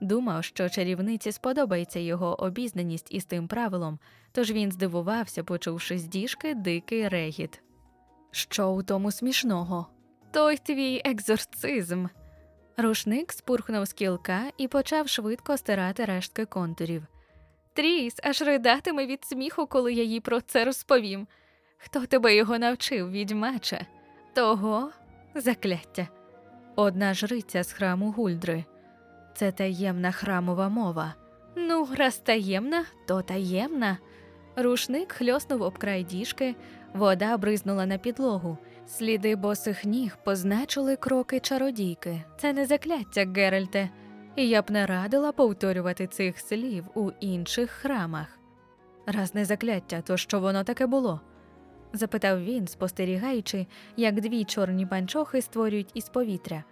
Думав, 0.00 0.44
що 0.44 0.68
чарівниці 0.68 1.32
сподобається 1.32 1.98
його 1.98 2.42
обізнаність 2.42 3.14
із 3.14 3.24
тим 3.24 3.48
правилом, 3.48 3.98
тож 4.32 4.50
він 4.50 4.72
здивувався, 4.72 5.44
почувши 5.44 5.98
з 5.98 6.04
діжки 6.04 6.54
дикий 6.54 7.08
регіт. 7.08 7.62
Що 8.30 8.70
у 8.70 8.82
тому 8.82 9.10
смішного? 9.10 9.86
Той 10.30 10.56
твій 10.56 11.02
екзорцизм. 11.04 12.06
Рушник 12.76 13.32
спурхнув 13.32 13.84
з 13.84 13.92
кілка 13.92 14.42
і 14.58 14.68
почав 14.68 15.08
швидко 15.08 15.56
стирати 15.56 16.04
рештки 16.04 16.44
контурів. 16.44 17.06
Тріс 17.74 18.14
аж 18.22 18.42
ридатиме 18.42 19.06
від 19.06 19.24
сміху, 19.24 19.66
коли 19.66 19.92
я 19.92 20.02
їй 20.02 20.20
про 20.20 20.40
це 20.40 20.64
розповім. 20.64 21.26
Хто 21.78 22.06
тебе 22.06 22.34
його 22.36 22.58
навчив, 22.58 23.10
відьмаче? 23.10 23.86
Того 24.34 24.90
закляття. 25.34 26.08
Одна 26.76 27.14
жриця 27.14 27.62
з 27.62 27.72
храму 27.72 28.10
Гульдри. 28.10 28.64
Це 29.34 29.52
таємна 29.52 30.12
храмова 30.12 30.68
мова. 30.68 31.14
Ну, 31.56 31.88
раз 31.96 32.18
таємна, 32.18 32.84
то 33.06 33.22
таємна. 33.22 33.98
Рушник 34.56 35.12
хльоснув 35.12 35.62
об 35.62 35.78
край 35.78 36.04
діжки, 36.04 36.54
вода 36.94 37.36
бризнула 37.36 37.86
на 37.86 37.98
підлогу. 37.98 38.58
Сліди 38.86 39.36
босих 39.36 39.84
ніг 39.84 40.16
позначили 40.24 40.96
кроки 40.96 41.40
чародійки. 41.40 42.22
Це 42.38 42.52
не 42.52 42.66
закляття, 42.66 43.26
Геральте, 43.36 43.90
і 44.36 44.48
я 44.48 44.62
б 44.62 44.70
не 44.70 44.86
радила 44.86 45.32
повторювати 45.32 46.06
цих 46.06 46.38
слів 46.38 46.84
у 46.94 47.10
інших 47.20 47.70
храмах. 47.70 48.38
Раз 49.06 49.34
не 49.34 49.44
закляття, 49.44 50.00
то 50.00 50.16
що 50.16 50.40
воно 50.40 50.64
таке 50.64 50.86
було? 50.86 51.20
запитав 51.92 52.44
він, 52.44 52.66
спостерігаючи, 52.66 53.66
як 53.96 54.20
дві 54.20 54.44
чорні 54.44 54.86
панчохи 54.86 55.42
створюють 55.42 55.90
із 55.94 56.08
повітря, 56.08 56.64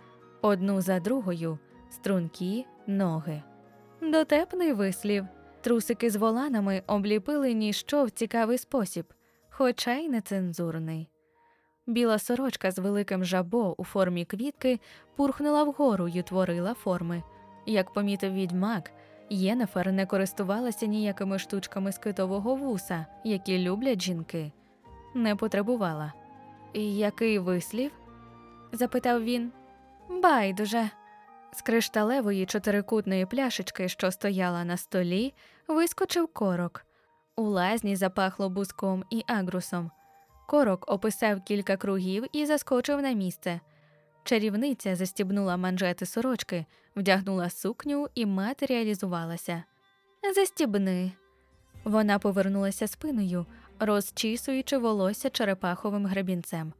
одну 0.43 0.81
за 0.81 1.01
другою 1.01 1.59
стрункі 1.91 2.67
ноги. 2.87 3.43
Дотепний 4.03 4.73
вислів. 4.73 5.27
Трусики 5.61 6.11
з 6.11 6.17
воланами 6.17 6.83
обліпили 6.87 7.53
ніщо 7.53 8.05
в 8.05 8.11
цікавий 8.11 8.59
спосіб, 8.59 9.07
хоча 9.51 9.95
й 9.95 10.09
нецензурний. 10.09 11.09
Біла 11.87 12.19
сорочка 12.19 12.71
з 12.71 12.79
великим 12.79 13.25
жабо 13.25 13.75
у 13.79 13.85
формі 13.85 14.25
квітки 14.25 14.81
пурхнула 15.17 15.65
вгору 15.65 16.09
й 16.09 16.21
утворила 16.21 16.75
форми. 16.75 17.23
Як 17.67 17.93
помітив 17.93 18.33
відьмак, 18.33 18.91
Єнефер 19.31 19.93
не 19.93 20.07
користувалася 20.07 20.87
ніякими 20.87 21.39
штучками 21.39 21.93
з 21.93 21.99
китового 21.99 22.55
вуса, 22.55 23.07
які 23.25 23.59
люблять 23.59 24.03
жінки, 24.03 24.53
не 25.15 25.37
потребувала. 25.37 26.13
Який 26.75 27.39
вислів? 27.39 27.93
запитав 28.73 29.25
він. 29.25 29.53
Байдуже. 30.09 30.91
З 31.53 31.63
кришталевої 31.63 32.47
чотирикутної 32.47 33.27
пляшечки, 33.27 33.89
що 33.89 34.11
стояла 34.11 34.65
на 34.65 34.77
столі, 34.77 35.35
вискочив 35.69 36.29
корок. 36.33 36.87
У 37.37 37.43
лазні 37.43 37.97
запахло 37.97 38.51
буском 38.51 39.05
і 39.11 39.25
агрусом. 39.27 39.91
Корок 40.49 40.85
описав 40.89 41.41
кілька 41.41 41.77
кругів 41.77 42.25
і 42.33 42.47
заскочив 42.47 43.03
на 43.03 43.13
місце. 43.13 43.61
Чарівниця 44.25 44.97
застібнула 44.97 45.57
манжети 45.57 46.07
сорочки, 46.07 46.65
вдягнула 46.97 47.51
сукню 47.51 48.09
і 48.15 48.27
матеріалізувалася. 48.27 49.63
Застібни. 50.35 51.13
Вона 51.85 52.19
повернулася 52.19 52.89
спиною, 52.89 53.47
розчісуючи 53.79 54.79
волосся 54.79 55.31
черепаховим 55.31 56.07
гребінцем. 56.07 56.73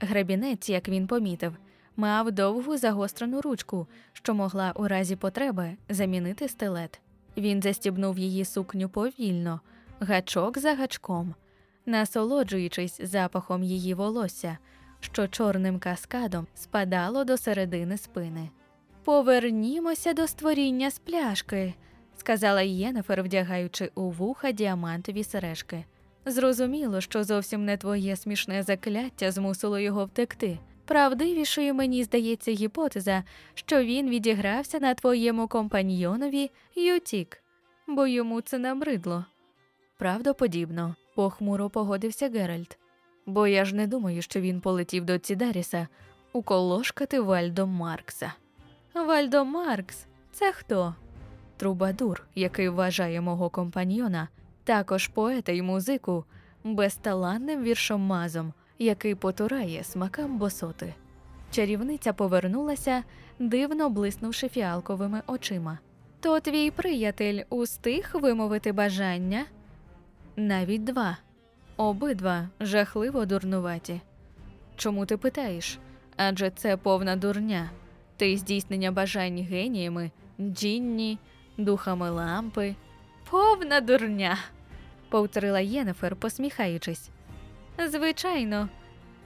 Гребінець, 0.00 0.68
як 0.68 0.88
він 0.88 1.06
помітив, 1.06 1.56
мав 1.96 2.32
довгу 2.32 2.76
загострену 2.76 3.40
ручку, 3.40 3.86
що 4.12 4.34
могла 4.34 4.72
у 4.74 4.88
разі 4.88 5.16
потреби 5.16 5.76
замінити 5.88 6.48
стилет. 6.48 7.00
Він 7.36 7.62
застібнув 7.62 8.18
її 8.18 8.44
сукню 8.44 8.88
повільно, 8.88 9.60
гачок 10.00 10.58
за 10.58 10.74
гачком, 10.74 11.34
насолоджуючись 11.86 13.00
запахом 13.02 13.62
її 13.62 13.94
волосся, 13.94 14.58
що 15.12 15.28
чорним 15.28 15.78
каскадом 15.78 16.46
спадало 16.54 17.24
до 17.24 17.36
середини 17.36 17.96
спини. 17.98 18.50
Повернімося 19.04 20.12
до 20.12 20.26
створіння 20.26 20.90
з 20.90 20.98
пляшки, 20.98 21.74
сказала 22.16 22.62
Єнефер, 22.62 23.22
вдягаючи 23.22 23.90
у 23.94 24.10
вуха 24.10 24.52
діамантові 24.52 25.24
сережки. 25.24 25.84
Зрозуміло, 26.24 27.00
що 27.00 27.24
зовсім 27.24 27.64
не 27.64 27.76
твоє 27.76 28.16
смішне 28.16 28.62
закляття 28.62 29.30
змусило 29.30 29.78
його 29.78 30.04
втекти. 30.04 30.58
Правдивішою 30.84 31.74
мені 31.74 32.04
здається 32.04 32.52
гіпотеза, 32.52 33.24
що 33.54 33.84
він 33.84 34.10
відігрався 34.10 34.78
на 34.78 34.94
твоєму 34.94 35.48
компаньйонові 35.48 36.50
й 36.76 36.96
утік, 36.96 37.42
бо 37.88 38.06
йому 38.06 38.40
це 38.40 38.58
набридло. 38.58 39.24
Правдоподібно, 39.98 40.96
похмуро 41.14 41.70
погодився 41.70 42.28
Геральт. 42.28 42.78
Бо 43.26 43.46
я 43.46 43.64
ж 43.64 43.74
не 43.74 43.86
думаю, 43.86 44.22
що 44.22 44.40
він 44.40 44.60
полетів 44.60 45.04
до 45.04 45.18
Цідаріса 45.18 45.88
уколошкати 46.32 47.20
Вальдо 47.20 47.66
Маркса. 47.66 48.32
Вальдо 48.94 49.44
Маркс 49.44 50.06
це 50.32 50.52
хто? 50.52 50.94
Трубадур, 51.56 52.26
який 52.34 52.68
вважає 52.68 53.20
мого 53.20 53.50
компаньйона, 53.50 54.28
також 54.64 55.08
поета 55.08 55.52
й 55.52 55.62
музику, 55.62 56.24
безталанним 56.64 57.62
віршомазом, 57.62 58.52
який 58.78 59.14
потурає 59.14 59.84
смакам 59.84 60.38
босоти. 60.38 60.94
Чарівниця 61.50 62.12
повернулася, 62.12 63.04
дивно 63.38 63.90
блиснувши 63.90 64.48
фіалковими 64.48 65.22
очима. 65.26 65.78
То 66.20 66.40
твій 66.40 66.70
приятель 66.70 67.42
устиг 67.48 68.10
вимовити 68.14 68.72
бажання? 68.72 69.44
Навіть 70.36 70.84
два. 70.84 71.16
Обидва 71.76 72.48
жахливо 72.60 73.26
дурнуваті. 73.26 74.00
Чому 74.76 75.06
ти 75.06 75.16
питаєш? 75.16 75.78
Адже 76.16 76.50
це 76.50 76.76
повна 76.76 77.16
дурня. 77.16 77.70
Ти 78.16 78.36
здійснення 78.36 78.92
бажань 78.92 79.46
геніями, 79.50 80.10
джінні, 80.40 81.18
духами 81.58 82.10
лампи. 82.10 82.74
Повна 83.30 83.80
дурня, 83.80 84.38
повторила 85.08 85.60
Єнефер, 85.60 86.16
посміхаючись. 86.16 87.10
Звичайно, 87.88 88.68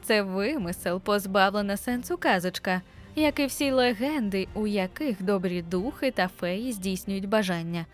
це 0.02 0.22
вимисел, 0.22 1.00
позбавлена 1.00 1.76
сенсу 1.76 2.16
казочка, 2.16 2.82
як 3.16 3.40
і 3.40 3.46
всі 3.46 3.70
легенди, 3.70 4.48
у 4.54 4.66
яких 4.66 5.22
добрі 5.22 5.62
духи 5.62 6.10
та 6.10 6.28
феї 6.28 6.72
здійснюють 6.72 7.28
бажання. 7.28 7.86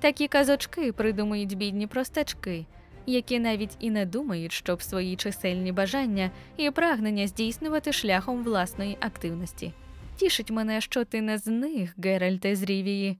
Такі 0.00 0.28
казочки 0.28 0.92
придумують 0.92 1.56
бідні 1.56 1.86
простачки, 1.86 2.66
які 3.06 3.38
навіть 3.38 3.76
і 3.80 3.90
не 3.90 4.06
думають, 4.06 4.52
щоб 4.52 4.82
свої 4.82 5.16
чисельні 5.16 5.72
бажання 5.72 6.30
і 6.56 6.70
прагнення 6.70 7.26
здійснювати 7.26 7.92
шляхом 7.92 8.44
власної 8.44 8.96
активності. 9.00 9.72
Тішить 10.16 10.50
мене, 10.50 10.80
що 10.80 11.04
ти 11.04 11.22
не 11.22 11.38
з 11.38 11.46
них, 11.46 11.94
Геральте 11.98 12.56
з 12.56 12.62
Рівії. 12.62 13.18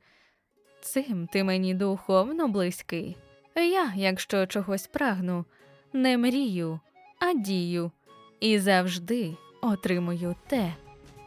Цим 0.80 1.26
ти 1.32 1.44
мені 1.44 1.74
духовно 1.74 2.48
близький. 2.48 3.16
Я, 3.56 3.92
якщо 3.96 4.46
чогось 4.46 4.86
прагну, 4.86 5.44
не 5.92 6.18
мрію, 6.18 6.80
а 7.18 7.32
дію, 7.34 7.90
і 8.40 8.58
завжди 8.58 9.36
отримую 9.62 10.34
те, 10.46 10.72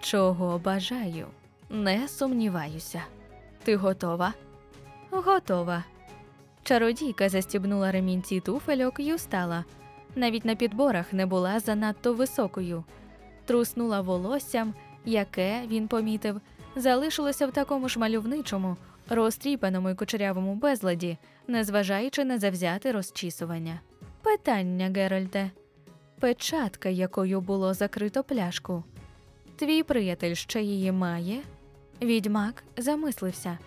чого 0.02 0.60
бажаю. 0.60 1.28
Не 1.70 2.08
сумніваюся. 2.08 3.04
Ти 3.64 3.76
готова? 3.76 4.34
Готова. 5.12 5.84
Чародійка 6.64 7.30
застібнула 7.30 7.92
ремінці 7.92 8.40
туфельок 8.40 9.00
і 9.00 9.14
устала. 9.14 9.66
Навіть 10.16 10.46
на 10.46 10.56
підборах 10.56 11.14
не 11.14 11.26
була 11.26 11.60
занадто 11.60 12.14
високою. 12.14 12.84
Труснула 13.46 14.02
волоссям, 14.02 14.74
яке, 15.06 15.62
він 15.68 15.88
помітив, 15.88 16.42
залишилося 16.76 17.48
в 17.48 17.52
такому 17.52 17.90
ж 17.90 18.00
мальовничому, 18.00 18.78
розтріпаному 19.10 19.90
й 19.90 19.96
кучерявому 19.96 20.56
безладі, 20.56 21.18
незважаючи 21.48 22.26
на 22.26 22.40
завзяте 22.40 22.92
розчісування. 22.92 23.80
Питання, 24.22 24.92
Геральте, 24.96 25.52
печатка, 26.20 26.90
якою 26.90 27.42
було 27.42 27.74
закрито 27.74 28.24
пляшку. 28.24 28.84
Твій 29.56 29.84
приятель 29.84 30.34
ще 30.34 30.62
її 30.62 30.92
має? 30.92 31.42
Відьмак 32.02 32.64
замислився. 32.78 33.58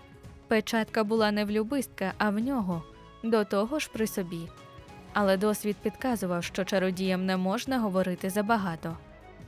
Печатка 0.53 1.05
була 1.05 1.31
не 1.31 1.45
в 1.45 1.51
любистка, 1.51 2.13
а 2.19 2.31
в 2.31 2.39
нього, 2.39 2.83
до 3.23 3.45
того 3.45 3.79
ж 3.79 3.91
при 3.93 4.07
собі. 4.07 4.49
Але 5.13 5.37
досвід 5.37 5.77
підказував, 5.83 6.45
що 6.45 6.65
чародіям 6.65 7.27
не 7.27 7.37
можна 7.37 7.79
говорити 7.79 8.31
забагато. 8.31 8.97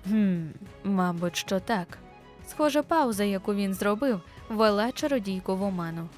Гм, 0.07 0.49
мабуть, 0.85 1.37
що 1.37 1.61
так. 1.61 1.99
Схоже, 2.47 2.83
пауза, 2.83 3.25
яку 3.25 3.55
він 3.55 3.75
зробив, 3.75 4.21
вела 4.49 4.93
чародійку 4.93 5.57
в 5.57 5.63
оману. 5.63 6.09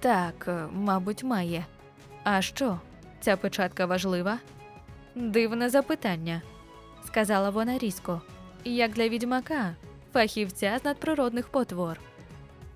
Так, 0.00 0.44
е, 0.48 0.66
мабуть, 0.72 1.24
має. 1.24 1.66
А 2.24 2.42
що? 2.42 2.80
Ця 3.20 3.36
печатка 3.36 3.86
важлива? 3.86 4.38
Дивне 5.14 5.70
запитання, 5.70 6.42
сказала 7.06 7.50
вона 7.50 7.78
різко, 7.78 8.22
як 8.64 8.92
для 8.92 9.08
відьмака, 9.08 9.74
фахівця 10.12 10.78
з 10.82 10.84
надприродних 10.84 11.48
потвор. 11.48 12.00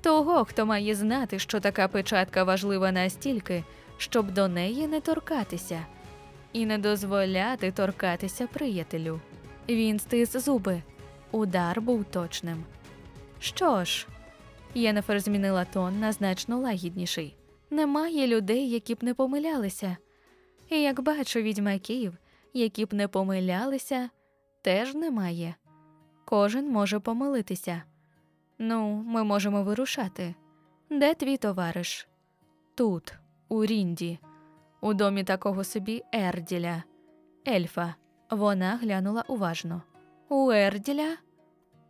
Того, 0.01 0.45
хто 0.45 0.67
має 0.67 0.95
знати, 0.95 1.39
що 1.39 1.61
така 1.61 1.89
печатка 1.89 2.45
важлива 2.45 2.93
настільки, 2.93 3.65
щоб 3.97 4.31
до 4.33 4.49
неї 4.49 4.87
не 4.87 5.01
торкатися, 5.01 5.87
і 6.53 6.67
не 6.67 6.79
дозволяти 6.79 7.73
торкатися 7.73 8.47
приятелю. 8.47 9.21
Він 9.69 9.99
стис 9.99 10.33
зуби. 10.33 10.83
Удар 11.31 11.81
був 11.81 12.05
точним. 12.05 12.65
Що 13.39 13.85
ж, 13.85 14.07
Єнефер 14.75 15.21
змінила 15.21 15.65
тон 15.65 16.01
на 16.01 16.13
значно 16.13 16.59
лагідніший. 16.59 17.37
Немає 17.71 18.27
людей, 18.27 18.71
які 18.71 18.95
б 18.95 18.99
не 19.05 19.15
помилялися. 19.15 19.97
І 20.71 20.81
як 20.83 21.01
бачу 21.01 21.41
відьмаків, 21.41 22.15
які 22.55 22.85
б 22.85 22.95
не 22.95 23.09
помилялися, 23.09 24.11
теж 24.63 24.95
немає. 24.95 25.55
Кожен 26.25 26.71
може 26.71 27.01
помилитися. 27.01 27.83
Ну, 28.59 29.05
ми 29.07 29.25
можемо 29.25 29.63
вирушати. 29.63 30.35
Де 30.91 31.15
твій 31.15 31.37
товариш? 31.37 32.09
Тут, 32.75 33.15
у 33.49 33.65
Рінді, 33.65 34.19
у 34.81 34.95
домі 34.95 35.25
такого 35.25 35.65
собі 35.65 36.03
Ерділя, 36.15 36.83
ельфа. 37.49 37.95
Вона 38.31 38.77
глянула 38.77 39.25
уважно. 39.29 39.83
У 40.29 40.51
Ерділя? 40.51 41.17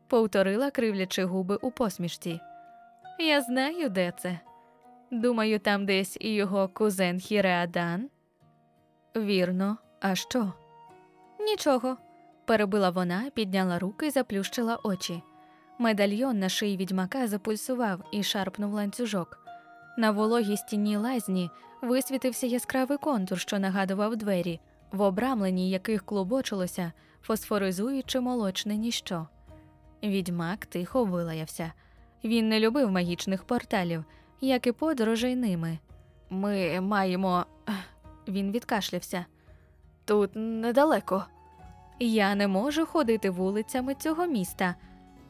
повторила, 0.09 0.71
кривлячи 0.71 1.25
губи 1.25 1.57
у 1.57 1.71
посмішці. 1.71 2.41
Я 3.19 3.41
знаю, 3.41 3.89
де 3.89 4.13
це. 4.19 4.41
Думаю, 5.11 5.59
там 5.59 5.87
десь 5.87 6.17
і 6.21 6.35
його 6.35 6.69
кузен 6.69 7.19
Хіреадан. 7.19 8.11
Вірно, 9.17 9.77
а 10.01 10.15
що? 10.15 10.53
Нічого, 11.41 11.97
перебила 12.45 12.91
вона, 12.91 13.31
підняла 13.35 13.79
руки 13.79 14.07
і 14.07 14.11
заплющила 14.11 14.79
очі. 14.83 15.23
Медальйон 15.79 16.39
на 16.39 16.49
шиї 16.49 16.77
відьмака 16.77 17.27
запульсував 17.29 18.01
і 18.13 18.23
шарпнув 18.23 18.73
ланцюжок. 18.73 19.39
На 19.99 20.11
вологій 20.11 20.57
стіні 20.57 20.97
лазні 20.97 21.51
висвітився 21.83 22.47
яскравий 22.47 22.99
контур, 22.99 23.39
що 23.39 23.59
нагадував 23.59 24.17
двері, 24.17 24.61
в 24.93 25.01
обрамленні 25.01 25.71
яких 25.71 26.07
клубочилося, 26.07 26.93
фосфоризуючи 27.23 28.21
молочне 28.21 28.77
ніщо. 28.77 29.27
Відьмак 30.03 30.67
тихо 30.67 31.05
вилаявся. 31.05 31.73
Він 32.25 32.49
не 32.49 32.61
любив 32.61 32.91
магічних 32.91 33.45
порталів, 33.45 34.05
як 34.41 34.67
і 34.67 34.73
подорожей 34.73 35.37
ними. 35.37 35.79
Ми 36.31 36.81
маємо. 36.81 37.47
Він 38.29 38.53
відкашлявся. 38.53 39.27
Тут 40.05 40.31
недалеко. 40.35 41.25
Я 41.99 42.35
не 42.35 42.49
можу 42.49 42.87
ходити 42.87 43.31
вулицями 43.31 43.95
цього 43.95 44.27
міста, 44.27 44.75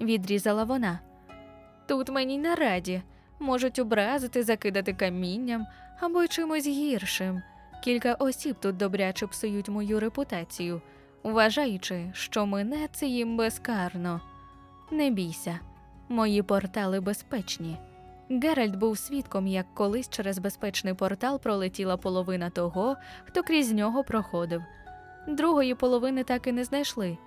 відрізала 0.01 0.64
вона. 0.64 0.99
Тут 1.86 2.09
мені 2.09 2.38
не 2.38 2.55
раді. 2.55 3.03
Можуть 3.40 3.78
образити, 3.78 4.42
закидати 4.42 4.94
камінням 4.94 5.66
або 6.01 6.26
чимось 6.26 6.66
гіршим. 6.66 7.42
Кілька 7.84 8.14
осіб 8.14 8.57
тут 8.61 8.76
добряче 8.76 9.26
псують 9.26 9.68
мою 9.68 10.01
репутацію, 10.01 10.80
вважаючи, 11.22 12.11
що 12.14 12.46
мене 12.46 12.88
це 12.92 13.07
їм 13.07 13.36
безкарно. 13.36 14.20
Не 14.90 15.11
бійся, 15.11 15.61
мої 16.09 16.42
портали 16.42 17.01
безпечні. 17.01 17.78
Геральт 18.30 18.76
був 18.76 18.99
свідком, 18.99 19.46
як 19.46 19.66
колись 19.74 20.09
через 20.09 20.38
безпечний 20.38 20.94
портал 20.94 21.40
пролетіла 21.40 21.96
половина 21.96 22.51
того, 22.51 22.96
хто 23.24 23.42
крізь 23.42 23.72
нього 23.72 24.05
проходив. 24.05 24.62
Другої 25.28 25.74
половини 25.74 26.24
так 26.24 26.46
і 26.46 26.53
не 26.53 26.64
знайшли. 26.64 27.18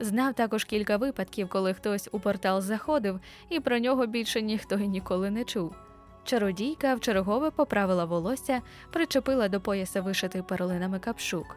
Знав 0.00 0.34
також 0.34 0.64
кілька 0.64 0.96
випадків, 0.96 1.48
коли 1.48 1.74
хтось 1.74 2.08
у 2.12 2.20
портал 2.20 2.60
заходив, 2.60 3.20
і 3.48 3.60
про 3.60 3.78
нього 3.78 4.06
більше 4.06 4.42
ніхто 4.42 4.78
й 4.78 4.88
ніколи 4.88 5.30
не 5.30 5.44
чув. 5.44 5.74
Чародійка 6.24 6.94
вчергове 6.94 7.50
поправила 7.50 8.04
волосся, 8.04 8.62
причепила 8.92 9.48
до 9.48 9.60
пояса 9.60 10.00
вишитий 10.00 10.42
перлинами 10.42 10.98
капшук. 10.98 11.56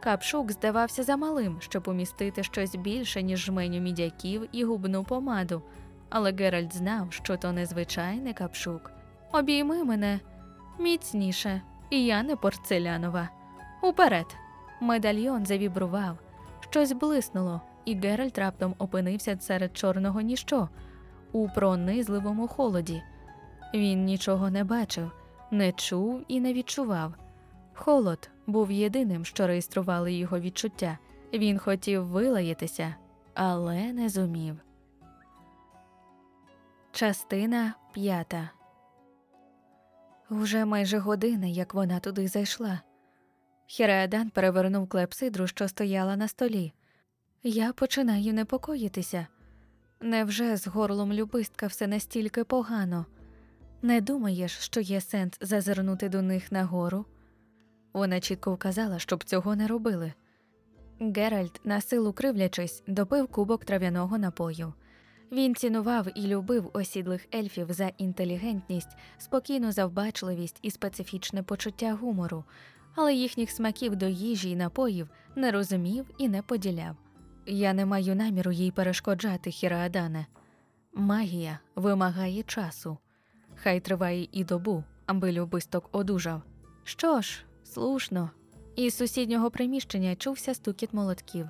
Капшук 0.00 0.52
здавався 0.52 1.02
замалим, 1.02 1.56
щоб 1.60 1.88
умістити 1.88 2.42
щось 2.42 2.76
більше, 2.76 3.22
ніж 3.22 3.38
жменю 3.38 3.80
мідяків 3.80 4.48
і 4.52 4.64
губну 4.64 5.04
помаду, 5.04 5.62
але 6.10 6.32
Геральт 6.32 6.74
знав, 6.74 7.12
що 7.12 7.36
то 7.36 7.52
незвичайний 7.52 8.32
капшук. 8.32 8.92
Обійми 9.32 9.84
мене 9.84 10.20
міцніше, 10.78 11.62
і 11.90 12.04
я 12.04 12.22
не 12.22 12.36
порцелянова. 12.36 13.28
Уперед. 13.82 14.26
Медальйон 14.80 15.46
завібрував, 15.46 16.18
щось 16.60 16.92
блиснуло, 16.92 17.60
і 17.84 17.94
Геральт 17.94 18.38
раптом 18.38 18.74
опинився 18.78 19.36
серед 19.40 19.76
чорного 19.76 20.20
ніщо 20.20 20.68
у 21.32 21.48
пронизливому 21.48 22.48
холоді. 22.48 23.02
Він 23.74 24.04
нічого 24.04 24.50
не 24.50 24.64
бачив, 24.64 25.10
не 25.50 25.72
чув 25.72 26.24
і 26.28 26.40
не 26.40 26.52
відчував. 26.52 27.14
Холод 27.74 28.30
був 28.46 28.70
єдиним, 28.70 29.24
що 29.24 29.46
реєстрували 29.46 30.12
його 30.12 30.40
відчуття. 30.40 30.98
Він 31.32 31.58
хотів 31.58 32.06
вилаятися, 32.06 32.94
але 33.34 33.92
не 33.92 34.08
зумів. 34.08 34.56
Частина 36.92 37.74
п'ята. 37.92 38.50
Уже 40.30 40.64
майже 40.64 40.98
година, 40.98 41.46
як 41.46 41.74
вона 41.74 42.00
туди 42.00 42.28
зайшла. 42.28 42.80
Хіреадан 43.66 44.30
перевернув 44.30 44.88
клепсидру, 44.88 45.46
що 45.46 45.68
стояла 45.68 46.16
на 46.16 46.28
столі. 46.28 46.72
Я 47.46 47.72
починаю 47.72 48.34
непокоїтися. 48.34 49.26
Невже 50.00 50.56
з 50.56 50.66
горлом 50.66 51.12
любистка 51.12 51.66
все 51.66 51.86
настільки 51.86 52.44
погано? 52.44 53.06
Не 53.82 54.00
думаєш, 54.00 54.52
що 54.52 54.80
є 54.80 55.00
сенс 55.00 55.38
зазирнути 55.40 56.08
до 56.08 56.22
них 56.22 56.52
нагору? 56.52 57.04
Вона 57.92 58.20
чітко 58.20 58.54
вказала, 58.54 58.98
щоб 58.98 59.24
цього 59.24 59.56
не 59.56 59.66
робили. 59.66 60.12
Геральт, 61.00 61.60
на 61.64 61.80
силу 61.80 62.12
кривлячись, 62.12 62.82
допив 62.86 63.28
кубок 63.28 63.64
трав'яного 63.64 64.18
напою. 64.18 64.72
Він 65.32 65.54
цінував 65.54 66.06
і 66.14 66.26
любив 66.26 66.70
осідлих 66.72 67.26
ельфів 67.34 67.72
за 67.72 67.90
інтелігентність, 67.98 68.96
спокійну 69.18 69.72
завбачливість 69.72 70.58
і 70.62 70.70
специфічне 70.70 71.42
почуття 71.42 71.92
гумору, 71.92 72.44
але 72.94 73.14
їхніх 73.14 73.50
смаків 73.50 73.96
до 73.96 74.06
їжі 74.06 74.50
й 74.50 74.56
напоїв 74.56 75.08
не 75.36 75.50
розумів 75.50 76.10
і 76.18 76.28
не 76.28 76.42
поділяв. 76.42 76.96
Я 77.46 77.72
не 77.72 77.86
маю 77.86 78.14
наміру 78.14 78.52
їй 78.52 78.70
перешкоджати, 78.70 79.50
Хіраадане. 79.50 80.26
Магія 80.94 81.58
вимагає 81.76 82.42
часу. 82.42 82.98
Хай 83.54 83.80
триває 83.80 84.28
і 84.32 84.44
добу, 84.44 84.84
аби 85.06 85.32
любисток 85.32 85.88
одужав. 85.92 86.42
Що 86.84 87.20
ж, 87.20 87.44
слушно. 87.64 88.30
Із 88.76 88.96
сусіднього 88.96 89.50
приміщення 89.50 90.16
чувся 90.16 90.54
стукіт 90.54 90.92
молотків. 90.92 91.48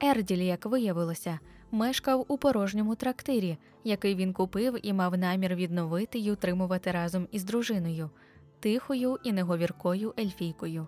Ерділь, 0.00 0.42
як 0.42 0.66
виявилося, 0.66 1.38
мешкав 1.70 2.24
у 2.28 2.38
порожньому 2.38 2.94
трактирі, 2.94 3.58
який 3.84 4.14
він 4.14 4.32
купив 4.32 4.86
і 4.86 4.92
мав 4.92 5.18
намір 5.18 5.54
відновити 5.54 6.18
й 6.18 6.30
утримувати 6.30 6.90
разом 6.90 7.28
із 7.30 7.44
дружиною, 7.44 8.10
тихою 8.60 9.18
і 9.24 9.32
неговіркою 9.32 10.14
ельфійкою. 10.18 10.86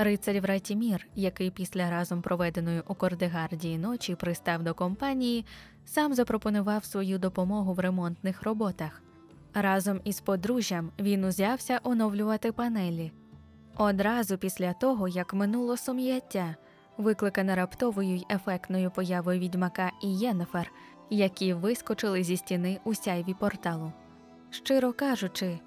Рицарь 0.00 0.40
Вратімір, 0.40 1.06
який 1.14 1.50
після 1.50 1.90
разом 1.90 2.22
проведеної 2.22 2.82
у 2.88 2.94
Кордегардії 2.94 3.78
ночі 3.78 4.14
пристав 4.14 4.62
до 4.62 4.74
компанії, 4.74 5.44
сам 5.86 6.14
запропонував 6.14 6.84
свою 6.84 7.18
допомогу 7.18 7.72
в 7.72 7.78
ремонтних 7.78 8.42
роботах. 8.42 9.02
Разом 9.54 10.00
із 10.04 10.20
подружжям 10.20 10.90
він 10.98 11.24
узявся 11.24 11.80
оновлювати 11.82 12.52
панелі. 12.52 13.12
Одразу 13.76 14.38
після 14.38 14.72
того, 14.72 15.08
як 15.08 15.34
минуло 15.34 15.76
сум'яття, 15.76 16.56
викликане 16.96 17.54
раптовою 17.54 18.16
й 18.16 18.26
ефектною 18.30 18.90
появою 18.90 19.40
відьмака 19.40 19.90
і 20.02 20.18
Єнефер, 20.18 20.72
які 21.10 21.52
вискочили 21.54 22.22
зі 22.22 22.36
стіни 22.36 22.80
у 22.84 22.94
сяйві 22.94 23.34
порталу. 23.34 23.92
Щиро 24.50 24.92
кажучи, 24.92 25.58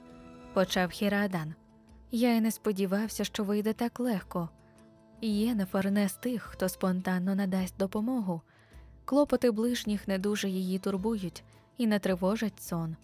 почав 0.54 0.90
Хірадан, 0.90 1.54
я 2.12 2.36
й 2.36 2.42
не 2.42 2.52
сподівався, 2.52 3.24
що 3.24 3.44
вийде 3.44 3.74
так 3.74 4.00
легко. 4.00 4.50
Єнефер 5.22 5.92
не 5.92 6.10
з 6.10 6.14
тих, 6.14 6.44
хто 6.44 6.70
спонтанно 6.70 7.36
надасть 7.36 7.78
допомогу. 7.78 8.42
Клопоти 9.06 9.52
ближніх 9.52 10.08
не 10.08 10.18
дуже 10.18 10.50
її 10.50 10.80
турбують, 10.80 11.44
і 11.78 11.88
не 11.88 12.00
тривожать 12.00 12.62
сон. 12.62 12.96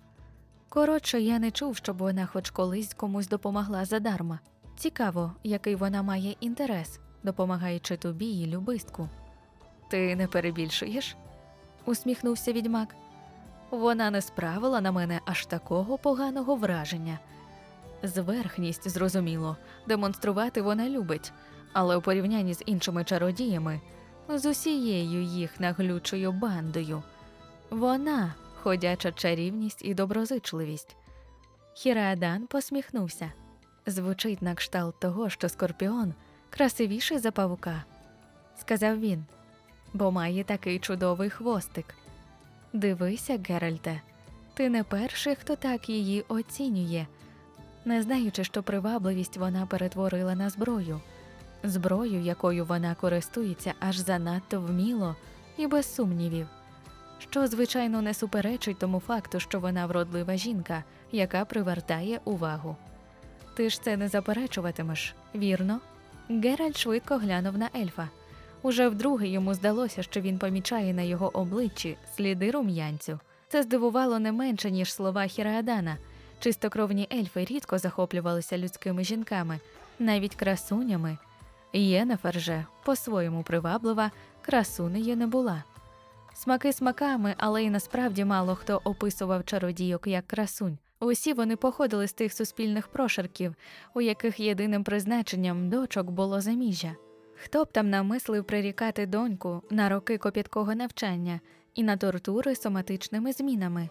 Коротше, 0.69 1.21
я 1.21 1.39
не 1.39 1.51
чув, 1.51 1.75
щоб 1.75 1.97
вона 1.97 2.25
хоч 2.25 2.49
колись 2.49 2.93
комусь 2.93 3.27
допомогла 3.27 3.85
задарма. 3.85 4.39
Цікаво, 4.77 5.31
який 5.43 5.75
вона 5.75 6.03
має 6.03 6.35
інтерес, 6.39 6.99
допомагаючи 7.23 7.97
тобі 7.97 8.25
і 8.25 8.47
любистку. 8.47 9.09
Ти 9.89 10.15
не 10.15 10.27
перебільшуєш? 10.27 11.15
усміхнувся 11.85 12.51
відьмак. 12.51 12.95
Вона 13.71 14.11
не 14.11 14.21
справила 14.21 14.81
на 14.81 14.91
мене 14.91 15.19
аж 15.25 15.45
такого 15.45 15.97
поганого 15.97 16.55
враження. 16.55 17.19
Зверхність, 18.03 18.89
зрозуміло, 18.89 19.57
демонструвати 19.87 20.61
вона 20.61 20.89
любить, 20.89 21.31
але 21.73 21.97
у 21.97 22.01
порівнянні 22.01 22.53
з 22.53 22.63
іншими 22.65 23.03
чародіями, 23.03 23.81
з 24.29 24.45
усією 24.45 25.21
їх 25.21 25.59
наглючою 25.59 26.31
бандою, 26.31 27.03
вона 27.69 28.33
ходяча 28.61 29.11
чарівність 29.11 29.85
і 29.85 29.93
доброзичливість. 29.93 30.95
Хірадан 31.73 32.47
посміхнувся. 32.47 33.31
Звучить 33.85 34.41
на 34.41 34.55
кшталт 34.55 34.99
того, 34.99 35.29
що 35.29 35.49
скорпіон 35.49 36.13
красивіший 36.49 37.17
за 37.19 37.31
павука, 37.31 37.83
сказав 38.59 38.99
він, 38.99 39.25
бо 39.93 40.11
має 40.11 40.43
такий 40.43 40.79
чудовий 40.79 41.29
хвостик. 41.29 41.95
Дивися, 42.73 43.39
Геральте, 43.49 44.01
ти 44.53 44.69
не 44.69 44.83
перший, 44.83 45.35
хто 45.35 45.55
так 45.55 45.89
її 45.89 46.25
оцінює, 46.27 47.05
не 47.87 48.01
знаючи, 48.01 48.43
що 48.43 48.63
привабливість 48.63 49.37
вона 49.37 49.65
перетворила 49.65 50.35
на 50.35 50.49
зброю, 50.49 51.01
зброю, 51.63 52.21
якою 52.21 52.65
вона 52.65 52.95
користується 52.95 53.73
аж 53.79 53.97
занадто 53.97 54.61
вміло 54.61 55.15
і 55.57 55.67
без 55.67 55.95
сумнівів, 55.95 56.47
що, 57.19 57.47
звичайно, 57.47 58.01
не 58.01 58.13
суперечить 58.13 58.79
тому 58.79 58.99
факту, 58.99 59.39
що 59.39 59.59
вона 59.59 59.85
вродлива 59.85 60.37
жінка, 60.37 60.83
яка 61.11 61.45
привертає 61.45 62.19
увагу. 62.25 62.75
Ти 63.55 63.69
ж 63.69 63.81
це 63.81 63.97
не 63.97 64.07
заперечуватимеш, 64.07 65.15
вірно? 65.35 65.79
Геральт 66.29 66.77
швидко 66.77 67.17
глянув 67.17 67.57
на 67.57 67.69
ельфа. 67.75 68.09
Уже 68.61 68.89
вдруге 68.89 69.27
йому 69.27 69.53
здалося, 69.53 70.03
що 70.03 70.21
він 70.21 70.37
помічає 70.37 70.93
на 70.93 71.01
його 71.01 71.37
обличчі 71.37 71.97
сліди 72.15 72.51
рум'янцю. 72.51 73.19
Це 73.47 73.63
здивувало 73.63 74.19
не 74.19 74.31
менше, 74.31 74.71
ніж 74.71 74.93
слова 74.93 75.27
Хіраадана. 75.27 75.97
Чистокровні 76.39 77.07
ельфи 77.13 77.45
рідко 77.45 77.77
захоплювалися 77.77 78.57
людськими 78.57 79.03
жінками, 79.03 79.59
навіть 79.99 80.35
красунями. 80.35 81.17
Єнефер 81.73 82.39
же, 82.39 82.65
по-своєму 82.83 83.43
приваблива, 83.43 84.11
красунею 84.41 85.17
не 85.17 85.27
була. 85.27 85.63
Смаки 86.33 86.73
смаками, 86.73 87.33
але 87.37 87.63
й 87.63 87.69
насправді 87.69 88.25
мало 88.25 88.55
хто 88.55 88.81
описував 88.83 89.45
чародійок 89.45 90.07
як 90.07 90.27
красунь. 90.27 90.77
Усі 90.99 91.33
вони 91.33 91.55
походили 91.55 92.07
з 92.07 92.13
тих 92.13 92.33
суспільних 92.33 92.87
прошарків, 92.87 93.55
у 93.93 94.01
яких 94.01 94.39
єдиним 94.39 94.83
призначенням 94.83 95.69
дочок 95.69 96.11
було 96.11 96.41
заміжжя. 96.41 96.95
Хто 97.43 97.63
б 97.63 97.71
там 97.71 97.89
намислив 97.89 98.45
прирікати 98.45 99.05
доньку 99.05 99.61
на 99.69 99.89
роки 99.89 100.17
копіткого 100.17 100.75
навчання 100.75 101.39
і 101.75 101.83
на 101.83 101.97
тортури 101.97 102.55
соматичними 102.55 103.31
змінами, 103.33 103.89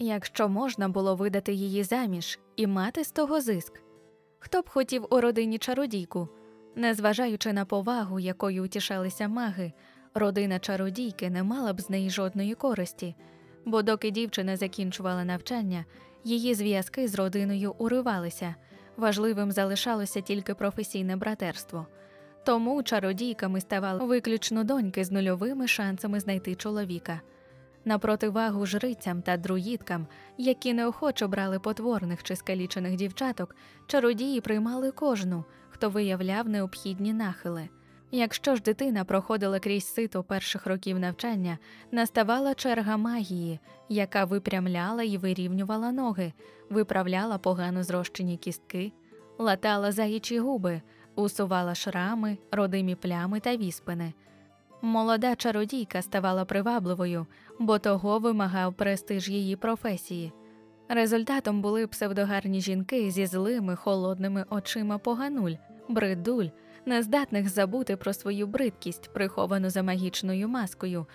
якщо 0.00 0.48
можна 0.48 0.88
було 0.88 1.16
видати 1.16 1.52
її 1.52 1.84
заміж 1.84 2.38
і 2.56 2.66
мати 2.66 3.04
з 3.04 3.10
того 3.10 3.40
зиск? 3.40 3.82
Хто 4.38 4.60
б 4.60 4.68
хотів 4.68 5.06
у 5.10 5.20
родині 5.20 5.58
чародійку, 5.58 6.28
незважаючи 6.76 7.52
на 7.52 7.64
повагу, 7.64 8.20
якою 8.20 8.64
утішалися 8.64 9.28
маги, 9.28 9.72
родина 10.14 10.58
чародійки 10.58 11.30
не 11.30 11.42
мала 11.42 11.72
б 11.72 11.80
з 11.80 11.90
неї 11.90 12.10
жодної 12.10 12.54
користі, 12.54 13.14
бо 13.64 13.82
доки 13.82 14.10
дівчина 14.10 14.56
закінчувала 14.56 15.24
навчання, 15.24 15.84
її 16.24 16.54
зв'язки 16.54 17.08
з 17.08 17.14
родиною 17.14 17.74
уривалися, 17.78 18.54
важливим 18.96 19.52
залишалося 19.52 20.20
тільки 20.20 20.54
професійне 20.54 21.16
братерство. 21.16 21.86
Тому 22.44 22.82
чародійками 22.82 23.60
ставали 23.60 24.06
виключно 24.06 24.64
доньки 24.64 25.04
з 25.04 25.10
нульовими 25.10 25.68
шансами 25.68 26.20
знайти 26.20 26.54
чоловіка. 26.54 27.20
На 27.84 27.98
противагу 27.98 28.66
жрицям 28.66 29.22
та 29.22 29.36
друїдкам, 29.36 30.06
які 30.38 30.74
неохоче 30.74 31.26
брали 31.26 31.58
потворних 31.58 32.22
чи 32.22 32.36
скалічених 32.36 32.96
дівчаток, 32.96 33.56
чародії 33.86 34.40
приймали 34.40 34.90
кожну, 34.90 35.44
хто 35.70 35.90
виявляв 35.90 36.48
необхідні 36.48 37.12
нахили. 37.12 37.68
Якщо 38.12 38.56
ж 38.56 38.62
дитина 38.62 39.04
проходила 39.04 39.60
крізь 39.60 39.94
сито 39.94 40.22
перших 40.22 40.66
років 40.66 40.98
навчання, 40.98 41.58
наставала 41.92 42.54
черга 42.54 42.96
магії, 42.96 43.60
яка 43.88 44.24
випрямляла 44.24 45.02
і 45.02 45.18
вирівнювала 45.18 45.92
ноги, 45.92 46.32
виправляла 46.70 47.38
погано 47.38 47.82
зрощені 47.82 48.36
кістки, 48.36 48.92
латала 49.38 49.92
заячі 49.92 50.38
губи, 50.38 50.82
усувала 51.14 51.74
шрами, 51.74 52.38
родимі 52.52 52.94
плями 52.94 53.40
та 53.40 53.56
віспини. 53.56 54.12
Молода 54.82 55.36
чародійка 55.36 56.02
ставала 56.02 56.44
привабливою, 56.44 57.26
бо 57.58 57.78
того 57.78 58.18
вимагав 58.18 58.74
престиж 58.74 59.28
її 59.28 59.56
професії. 59.56 60.32
Результатом 60.88 61.62
були 61.62 61.86
псевдогарні 61.86 62.60
жінки 62.60 63.10
зі 63.10 63.26
злими 63.26 63.76
холодними 63.76 64.44
очима 64.50 64.98
погануль, 64.98 65.52
бридуль, 65.88 66.46
нездатних 66.86 67.48
забути 67.48 67.96
про 67.96 68.12
свою 68.12 68.46
бридкість, 68.46 69.12
приховану 69.12 69.70
за 69.70 69.82
магічною 69.82 70.48
маскою, 70.48 71.06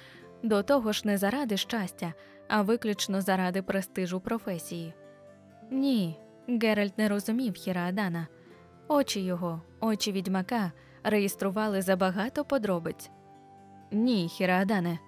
до 0.43 0.63
того 0.63 0.91
ж 0.91 1.01
не 1.05 1.17
заради 1.17 1.57
щастя, 1.57 2.13
а 2.47 2.61
виключно 2.61 3.21
заради 3.21 3.61
престижу 3.61 4.19
професії. 4.19 4.93
Ні, 5.71 6.19
Геральт 6.47 6.97
не 6.97 7.09
розумів 7.09 7.53
Хіраадана. 7.53 8.27
Очі 8.87 9.21
його, 9.21 9.61
очі 9.79 10.11
відьмака, 10.11 10.71
реєстрували 11.03 11.81
забагато 11.81 12.45
подробиць. 12.45 13.11
Ні, 13.91 14.27
Хіраадане, 14.27 14.99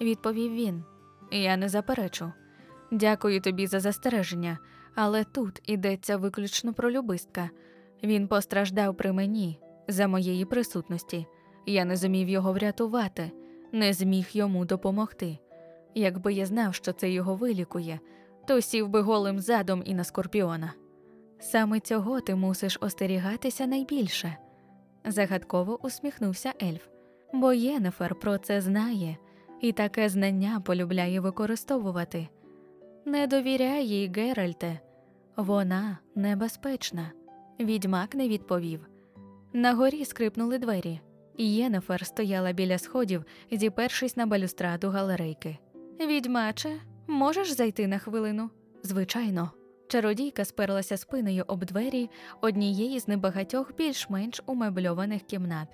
відповів 0.00 0.52
він. 0.52 0.84
Я 1.32 1.56
не 1.56 1.68
заперечу. 1.68 2.32
Дякую 2.90 3.40
тобі 3.40 3.66
за 3.66 3.80
застереження, 3.80 4.58
але 4.94 5.24
тут 5.24 5.60
ідеться 5.64 6.16
виключно 6.16 6.74
про 6.74 6.90
любистка. 6.90 7.50
Він 8.02 8.28
постраждав 8.28 8.96
при 8.96 9.12
мені 9.12 9.60
за 9.88 10.08
моєї 10.08 10.44
присутності. 10.44 11.26
Я 11.66 11.84
не 11.84 11.96
зумів 11.96 12.28
його 12.28 12.52
врятувати, 12.52 13.30
не 13.72 13.92
зміг 13.92 14.28
йому 14.32 14.64
допомогти. 14.64 15.38
Якби 15.94 16.32
я 16.32 16.46
знав, 16.46 16.74
що 16.74 16.92
це 16.92 17.10
його 17.10 17.34
вилікує, 17.34 18.00
то 18.46 18.60
сів 18.60 18.88
би 18.88 19.00
голим 19.00 19.40
задом 19.40 19.82
і 19.84 19.94
на 19.94 20.04
скорпіона. 20.04 20.72
Саме 21.40 21.80
цього 21.80 22.20
ти 22.20 22.34
мусиш 22.34 22.78
остерігатися 22.80 23.66
найбільше, 23.66 24.36
загадково 25.04 25.78
усміхнувся 25.82 26.52
ельф, 26.62 26.86
бо 27.32 27.52
Єнефер 27.52 28.14
про 28.14 28.38
це 28.38 28.60
знає 28.60 29.16
і 29.60 29.72
таке 29.72 30.08
знання 30.08 30.60
полюбляє 30.60 31.20
використовувати. 31.20 32.28
Не 33.04 33.26
довіряй 33.26 33.86
їй, 33.86 34.12
Геральте, 34.16 34.80
вона 35.36 35.98
небезпечна. 36.14 37.12
Відьмак 37.60 38.14
не 38.14 38.28
відповів. 38.28 38.86
На 39.52 39.74
горі 39.74 40.04
скрипнули 40.04 40.58
двері, 40.58 41.00
і 41.36 41.54
Єнефер 41.54 42.06
стояла 42.06 42.52
біля 42.52 42.78
сходів, 42.78 43.24
зіпершись 43.50 44.16
на 44.16 44.26
балюстраду 44.26 44.90
галерейки. 44.90 45.58
Відьмаче, 46.00 46.80
можеш 47.06 47.50
зайти 47.50 47.86
на 47.86 47.98
хвилину? 47.98 48.50
Звичайно. 48.82 49.50
Чародійка 49.88 50.44
сперлася 50.44 50.96
спиною 50.96 51.44
об 51.46 51.64
двері 51.64 52.10
однієї 52.40 53.00
з 53.00 53.08
небагатьох 53.08 53.76
більш-менш 53.76 54.42
умебльованих 54.46 55.22
кімнат, 55.22 55.68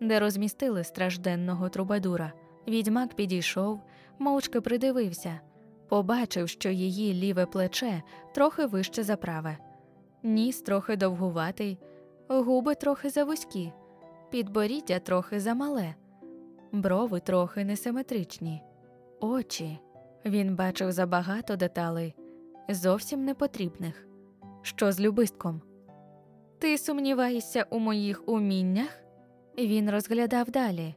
де 0.00 0.20
розмістили 0.20 0.84
стражденного 0.84 1.68
трубадура. 1.68 2.32
Відьмак 2.68 3.14
підійшов, 3.14 3.80
мовчки 4.18 4.60
придивився, 4.60 5.40
побачив, 5.88 6.48
що 6.48 6.70
її 6.70 7.14
ліве 7.14 7.46
плече 7.46 8.02
трохи 8.34 8.66
вище 8.66 9.02
за 9.02 9.16
праве, 9.16 9.58
ніс 10.22 10.60
трохи 10.60 10.96
довгуватий, 10.96 11.78
губи 12.28 12.74
трохи 12.74 13.10
завузькі, 13.10 13.72
підборіддя 14.30 14.98
трохи 14.98 15.40
замале, 15.40 15.94
брови 16.72 17.20
трохи 17.20 17.64
несиметричні, 17.64 18.62
очі. 19.20 19.78
Він 20.24 20.56
бачив 20.56 20.92
забагато 20.92 21.56
деталей 21.56 22.14
зовсім 22.68 23.24
непотрібних. 23.24 24.06
Що 24.62 24.92
з 24.92 25.00
любистком? 25.00 25.62
Ти 26.58 26.78
сумніваєшся 26.78 27.66
у 27.70 27.78
моїх 27.78 28.28
уміннях? 28.28 29.05
Він 29.58 29.90
розглядав 29.90 30.50
далі. 30.50 30.94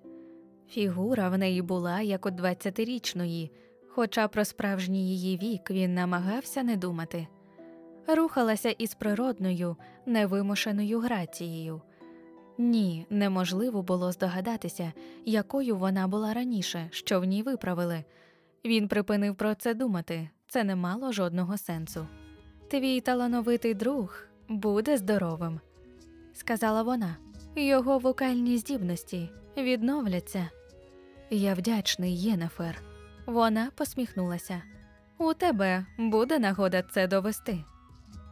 Фігура 0.70 1.30
в 1.30 1.38
неї 1.38 1.62
була 1.62 2.01
як 2.01 2.26
у 2.26 2.32
двадцятирічної, 2.32 3.51
хоча 3.88 4.28
про 4.28 4.45
справжній 4.45 5.10
її 5.10 5.38
вік 5.38 5.72
він 5.72 5.93
намагався 5.93 6.64
не 6.64 6.76
думати. 6.78 7.28
Рухалася 8.07 8.70
із 8.70 8.93
природною, 8.93 9.76
невимушеною 10.05 10.99
грацією. 10.99 11.82
Ні, 12.57 13.05
неможливо 13.10 13.82
було 13.82 14.12
здогадатися, 14.12 14.93
якою 15.26 15.78
вона 15.78 16.07
була 16.07 16.34
раніше, 16.34 16.88
що 16.91 17.20
в 17.20 17.24
ній 17.24 17.43
виправили. 17.43 18.03
Він 18.66 18.88
припинив 18.88 19.36
про 19.36 19.55
це 19.55 19.74
думати, 19.74 20.30
це 20.47 20.64
не 20.64 20.76
мало 20.76 21.12
жодного 21.12 21.57
сенсу. 21.57 22.07
Твій 22.68 23.01
талановитий 23.01 23.74
друг 23.74 24.24
буде 24.49 24.97
здоровим, 24.97 25.60
сказала 26.34 26.84
вона. 26.84 27.28
Його 27.60 27.99
вокальні 27.99 28.57
здібності 28.57 29.30
відновляться. 29.57 30.49
Я 31.30 31.53
вдячний, 31.53 32.18
Єнефер. 32.18 32.82
Вона 33.26 33.72
посміхнулася. 33.76 34.62
У 35.18 35.34
тебе 35.34 35.86
буде 35.97 36.39
нагода 36.39 36.84
це 36.91 37.07
довести. 37.07 37.64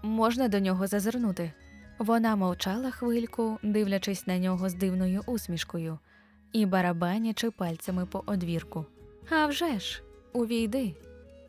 Можна 0.03 0.47
до 0.47 0.59
нього 0.59 0.87
зазирнути. 0.87 1.51
Вона 1.99 2.35
мовчала 2.35 2.91
хвильку, 2.91 3.59
дивлячись 3.63 4.27
на 4.27 4.37
нього 4.37 4.69
з 4.69 4.73
дивною 4.73 5.21
усмішкою 5.25 5.99
і 6.51 6.65
барабанячи 6.65 7.51
пальцями 7.51 8.05
по 8.05 8.23
одвірку. 8.25 8.85
«А 9.29 9.47
вже 9.47 9.79
ж, 9.79 10.03
увійди. 10.33 10.95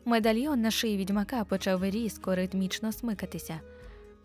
Медальйон 0.05 0.61
на 0.61 0.71
шиї 0.71 0.97
відьмака 0.97 1.43
почав 1.43 1.85
різко 1.85 2.35
ритмічно 2.35 2.91
смикатися. 2.91 3.59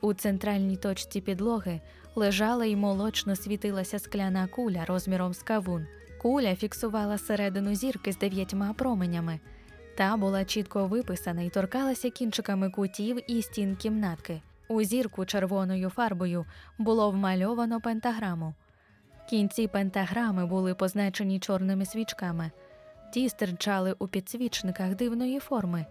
У 0.00 0.14
центральній 0.14 0.76
точці 0.76 1.20
підлоги 1.20 1.80
лежала 2.14 2.64
і 2.64 2.76
молочно 2.76 3.36
світилася 3.36 3.98
скляна 3.98 4.46
куля 4.46 4.84
розміром 4.84 5.34
з 5.34 5.42
кавун. 5.42 5.86
Куля 6.22 6.54
фіксувала 6.56 7.18
середину 7.18 7.74
зірки 7.74 8.12
з 8.12 8.18
дев'ятьма 8.18 8.72
променями. 8.72 9.40
Та 9.96 10.16
була 10.16 10.44
чітко 10.44 10.86
виписана 10.86 11.42
і 11.42 11.50
торкалася 11.50 12.10
кінчиками 12.10 12.70
кутів 12.70 13.18
і 13.30 13.42
стін 13.42 13.76
кімнатки. 13.76 14.42
У 14.68 14.82
зірку 14.82 15.24
червоною 15.24 15.90
фарбою 15.90 16.46
було 16.78 17.10
вмальовано 17.10 17.80
пентаграму. 17.80 18.54
Кінці 19.30 19.68
пентаграми 19.68 20.46
були 20.46 20.74
позначені 20.74 21.40
чорними 21.40 21.84
свічками. 21.86 22.50
Ті 23.12 23.28
стирчали 23.28 23.94
у 23.98 24.08
підсвічниках 24.08 24.94
дивної 24.94 25.38
форми. 25.38 25.86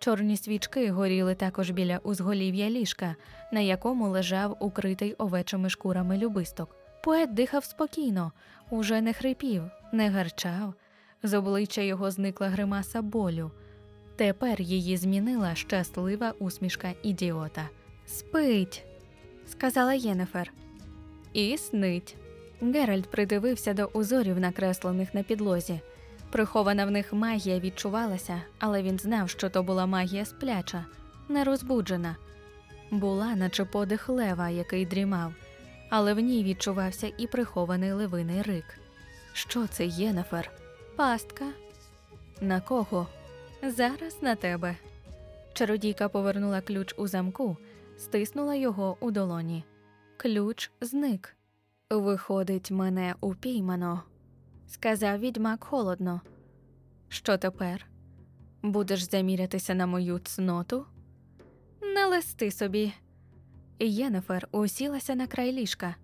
Чорні 0.00 0.36
свічки 0.36 0.90
горіли 0.90 1.34
також 1.34 1.70
біля 1.70 1.98
узголів'я 1.98 2.70
ліжка, 2.70 3.16
на 3.52 3.60
якому 3.60 4.08
лежав 4.08 4.56
укритий 4.60 5.14
овечими 5.14 5.70
шкурами 5.70 6.18
любисток. 6.18 6.76
Поет 7.04 7.34
дихав 7.34 7.64
спокійно, 7.64 8.32
уже 8.70 9.00
не 9.00 9.12
хрипів, 9.12 9.62
не 9.92 10.10
гарчав. 10.10 10.74
З 11.22 11.34
обличчя 11.34 11.80
його 11.80 12.10
зникла 12.10 12.48
гримаса 12.48 13.02
болю. 13.02 13.50
Тепер 14.16 14.60
її 14.60 14.96
змінила 14.96 15.54
щаслива 15.54 16.34
усмішка 16.38 16.92
ідіота. 17.02 17.68
Спить, 18.06 18.84
сказала 19.46 19.94
Єнефер. 19.94 20.52
І 21.32 21.58
снить. 21.58 22.16
Геральт 22.60 23.10
придивився 23.10 23.74
до 23.74 23.84
узорів, 23.84 24.40
накреслених 24.40 25.14
на 25.14 25.22
підлозі. 25.22 25.80
Прихована 26.30 26.86
в 26.86 26.90
них 26.90 27.12
магія 27.12 27.60
відчувалася, 27.60 28.42
але 28.58 28.82
він 28.82 28.98
знав, 28.98 29.30
що 29.30 29.50
то 29.50 29.62
була 29.62 29.86
магія 29.86 30.24
спляча, 30.24 30.84
нерозбуджена. 31.28 32.16
Була, 32.90 33.36
наче 33.36 33.64
подих 33.64 34.08
лева, 34.08 34.48
який 34.48 34.86
дрімав, 34.86 35.32
але 35.90 36.14
в 36.14 36.20
ній 36.20 36.44
відчувався 36.44 37.12
і 37.18 37.26
прихований 37.26 37.92
левиний 37.92 38.42
рик. 38.42 38.64
Що 39.32 39.66
це, 39.66 39.86
Єнефер? 39.86 40.50
Пастка. 40.96 41.44
На 42.40 42.60
кого? 42.60 43.06
Зараз 43.62 44.22
на 44.22 44.34
тебе. 44.34 44.76
Чародійка 45.52 46.08
повернула 46.08 46.60
ключ 46.60 46.94
у 46.96 47.06
замку, 47.06 47.56
стиснула 47.98 48.54
його 48.54 48.96
у 49.00 49.10
долоні. 49.10 49.64
Ключ 50.16 50.70
зник. 50.80 51.36
Виходить, 51.90 52.70
мене 52.70 53.14
упіймано, 53.20 54.02
сказав 54.70 55.18
відьмак 55.18 55.64
холодно. 55.64 56.20
Що 57.08 57.38
тепер? 57.38 57.86
Будеш 58.62 59.02
замірятися 59.02 59.74
на 59.74 59.86
мою 59.86 60.18
цноту? 60.18 60.86
Не 61.82 62.06
собі. 62.50 62.92
Єнефер 63.78 64.48
усілася 64.52 65.14
на 65.14 65.26
край 65.26 65.52
ліжка. 65.52 65.94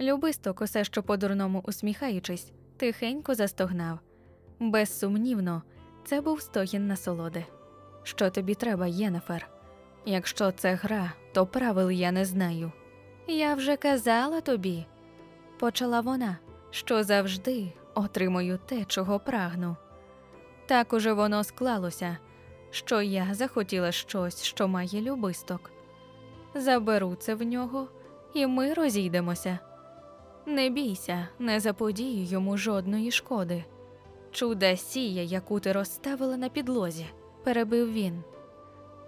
Любисток, 0.00 0.60
усе 0.60 0.84
що 0.84 1.02
по-дурному 1.02 1.62
усміхаючись, 1.66 2.52
тихенько 2.76 3.34
застогнав. 3.34 3.98
Безсумнівно, 4.60 5.62
це 6.04 6.20
був 6.20 6.40
стогін 6.40 6.86
насолоди. 6.86 7.44
Що 8.02 8.30
тобі 8.30 8.54
треба, 8.54 8.86
Єнефер? 8.86 9.48
Якщо 10.06 10.52
це 10.52 10.74
гра, 10.74 11.12
то 11.34 11.46
правил 11.46 11.90
я 11.90 12.12
не 12.12 12.24
знаю. 12.24 12.72
Я 13.28 13.54
вже 13.54 13.76
казала 13.76 14.40
тобі, 14.40 14.86
почала 15.58 16.00
вона, 16.00 16.38
що 16.70 17.04
завжди 17.04 17.72
отримую 17.94 18.58
те, 18.66 18.84
чого 18.84 19.18
прагну. 19.18 19.76
Так 20.66 20.92
уже 20.92 21.12
воно 21.12 21.44
склалося, 21.44 22.18
що 22.70 23.02
я 23.02 23.34
захотіла 23.34 23.92
щось, 23.92 24.42
що 24.42 24.68
має 24.68 25.00
любисток. 25.00 25.70
Заберу 26.54 27.14
це 27.14 27.34
в 27.34 27.42
нього, 27.42 27.88
і 28.34 28.46
ми 28.46 28.74
розійдемося. 28.74 29.58
Не 30.46 30.70
бійся, 30.70 31.28
не 31.38 31.60
заподію 31.60 32.24
йому 32.24 32.56
жодної 32.56 33.10
шкоди. 33.10 33.64
Чуда 34.30 34.76
сія, 34.76 35.22
яку 35.22 35.60
ти 35.60 35.72
розставила 35.72 36.36
на 36.36 36.48
підлозі, 36.48 37.06
перебив 37.44 37.92
він. 37.92 38.22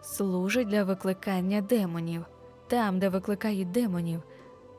Служить 0.02 0.68
для 0.68 0.84
викликання 0.84 1.60
демонів. 1.60 2.24
Там, 2.68 2.98
де 2.98 3.08
викликають 3.08 3.70
демонів, 3.70 4.22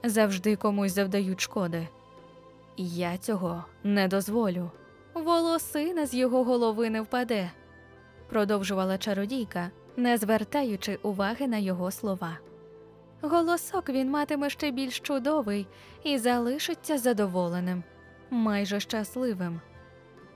завжди 0.03 0.55
комусь 0.55 0.93
завдають 0.93 1.41
шкоди. 1.41 1.87
Я 2.77 3.17
цього 3.17 3.65
не 3.83 4.07
дозволю. 4.07 4.71
Волосина 5.13 6.05
з 6.05 6.13
його 6.13 6.43
голови 6.43 6.89
не 6.89 7.01
впаде, 7.01 7.51
продовжувала 8.29 8.97
чародійка, 8.97 9.71
не 9.97 10.17
звертаючи 10.17 10.99
уваги 11.01 11.47
на 11.47 11.57
його 11.57 11.91
слова. 11.91 12.37
Голосок 13.21 13.89
він 13.89 14.09
матиме 14.09 14.49
ще 14.49 14.71
більш 14.71 14.99
чудовий 14.99 15.67
і 16.03 16.17
залишиться 16.17 16.97
задоволеним, 16.97 17.83
майже 18.29 18.79
щасливим. 18.79 19.61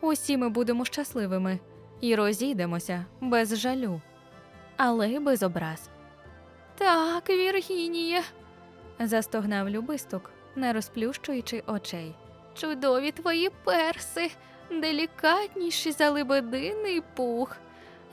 Усі 0.01 0.37
ми 0.37 0.49
будемо 0.49 0.85
щасливими 0.85 1.59
і 2.01 2.15
розійдемося 2.15 3.05
без 3.21 3.57
жалю, 3.57 4.01
але 4.77 5.09
й 5.09 5.19
без 5.19 5.43
образ. 5.43 5.89
Так, 6.77 7.29
Віргінія, 7.29 8.21
застогнав 8.99 9.69
любисток, 9.69 10.31
не 10.55 10.73
розплющуючи 10.73 11.63
очей. 11.67 12.15
Чудові 12.59 13.11
твої 13.11 13.49
перси, 13.63 14.31
делікатніші 14.71 15.91
за 15.91 16.09
лебединий 16.09 17.01
пух. 17.15 17.57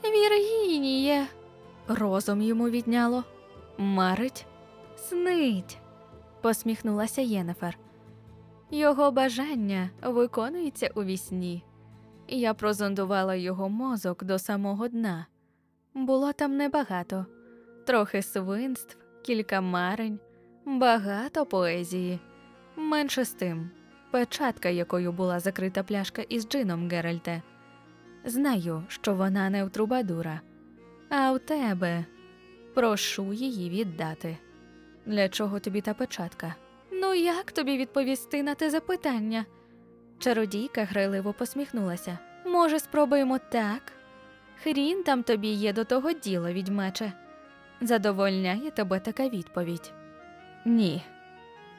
Віргінія. 0.03 1.27
Розум 1.87 2.41
йому 2.41 2.69
відняло. 2.69 3.23
Марить, 3.77 4.45
снить, 4.95 5.77
посміхнулася 6.41 7.21
Єнефер. 7.21 7.77
Його 8.71 9.11
бажання 9.11 9.89
виконується 10.03 10.91
у 10.95 11.03
вісні. 11.03 11.63
Я 12.27 12.53
прозондувала 12.53 13.35
його 13.35 13.69
мозок 13.69 14.23
до 14.23 14.39
самого 14.39 14.87
дна. 14.87 15.25
Було 15.93 16.33
там 16.33 16.57
небагато, 16.57 17.25
трохи 17.87 18.21
свинств, 18.21 18.97
кілька 19.25 19.61
марень, 19.61 20.19
багато 20.65 21.45
поезії. 21.45 22.19
Менше 22.75 23.25
з 23.25 23.31
тим, 23.31 23.69
печатка, 24.11 24.69
якою 24.69 25.11
була 25.11 25.39
закрита 25.39 25.83
пляшка 25.83 26.21
із 26.21 26.47
джином 26.47 26.89
Геральте. 26.89 27.41
Знаю, 28.25 28.83
що 28.87 29.15
вона 29.15 29.49
не 29.49 29.63
в 29.65 29.69
трубадура, 29.69 30.41
а 31.09 31.31
в 31.31 31.39
тебе 31.39 32.05
прошу 32.73 33.33
її 33.33 33.69
віддати. 33.69 34.37
Для 35.05 35.29
чого 35.29 35.59
тобі 35.59 35.81
та 35.81 35.93
печатка? 35.93 36.55
Ну, 36.91 37.13
як 37.13 37.51
тобі 37.51 37.77
відповісти 37.77 38.43
на 38.43 38.55
те 38.55 38.69
запитання? 38.69 39.45
Чародійка 40.19 40.83
грайливо 40.83 41.33
посміхнулася. 41.33 42.17
Може, 42.45 42.79
спробуємо 42.79 43.39
так? 43.51 43.81
Хрін 44.63 45.03
там 45.03 45.23
тобі 45.23 45.47
є 45.47 45.73
до 45.73 45.83
того 45.83 46.11
діла, 46.13 46.53
відьмаче. 46.53 47.11
Задовольняє 47.81 48.71
тебе 48.71 48.99
така 48.99 49.29
відповідь? 49.29 49.91
Ні. 50.65 51.03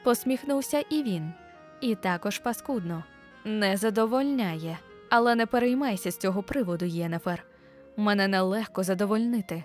Посміхнувся 0.03 0.83
і 0.89 1.03
він, 1.03 1.33
і 1.81 1.95
також 1.95 2.39
паскудно. 2.39 3.03
Не 3.45 3.77
задовольняє, 3.77 4.77
але 5.09 5.35
не 5.35 5.45
переймайся 5.45 6.11
з 6.11 6.17
цього 6.17 6.43
приводу, 6.43 6.85
Єнефер. 6.85 7.43
Мене 7.97 8.27
нелегко 8.27 8.83
задовольнити. 8.83 9.63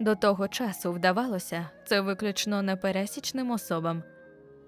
До 0.00 0.14
того 0.14 0.48
часу 0.48 0.92
вдавалося 0.92 1.70
це 1.84 2.00
виключно 2.00 2.62
непересічним 2.62 3.50
особам. 3.50 4.02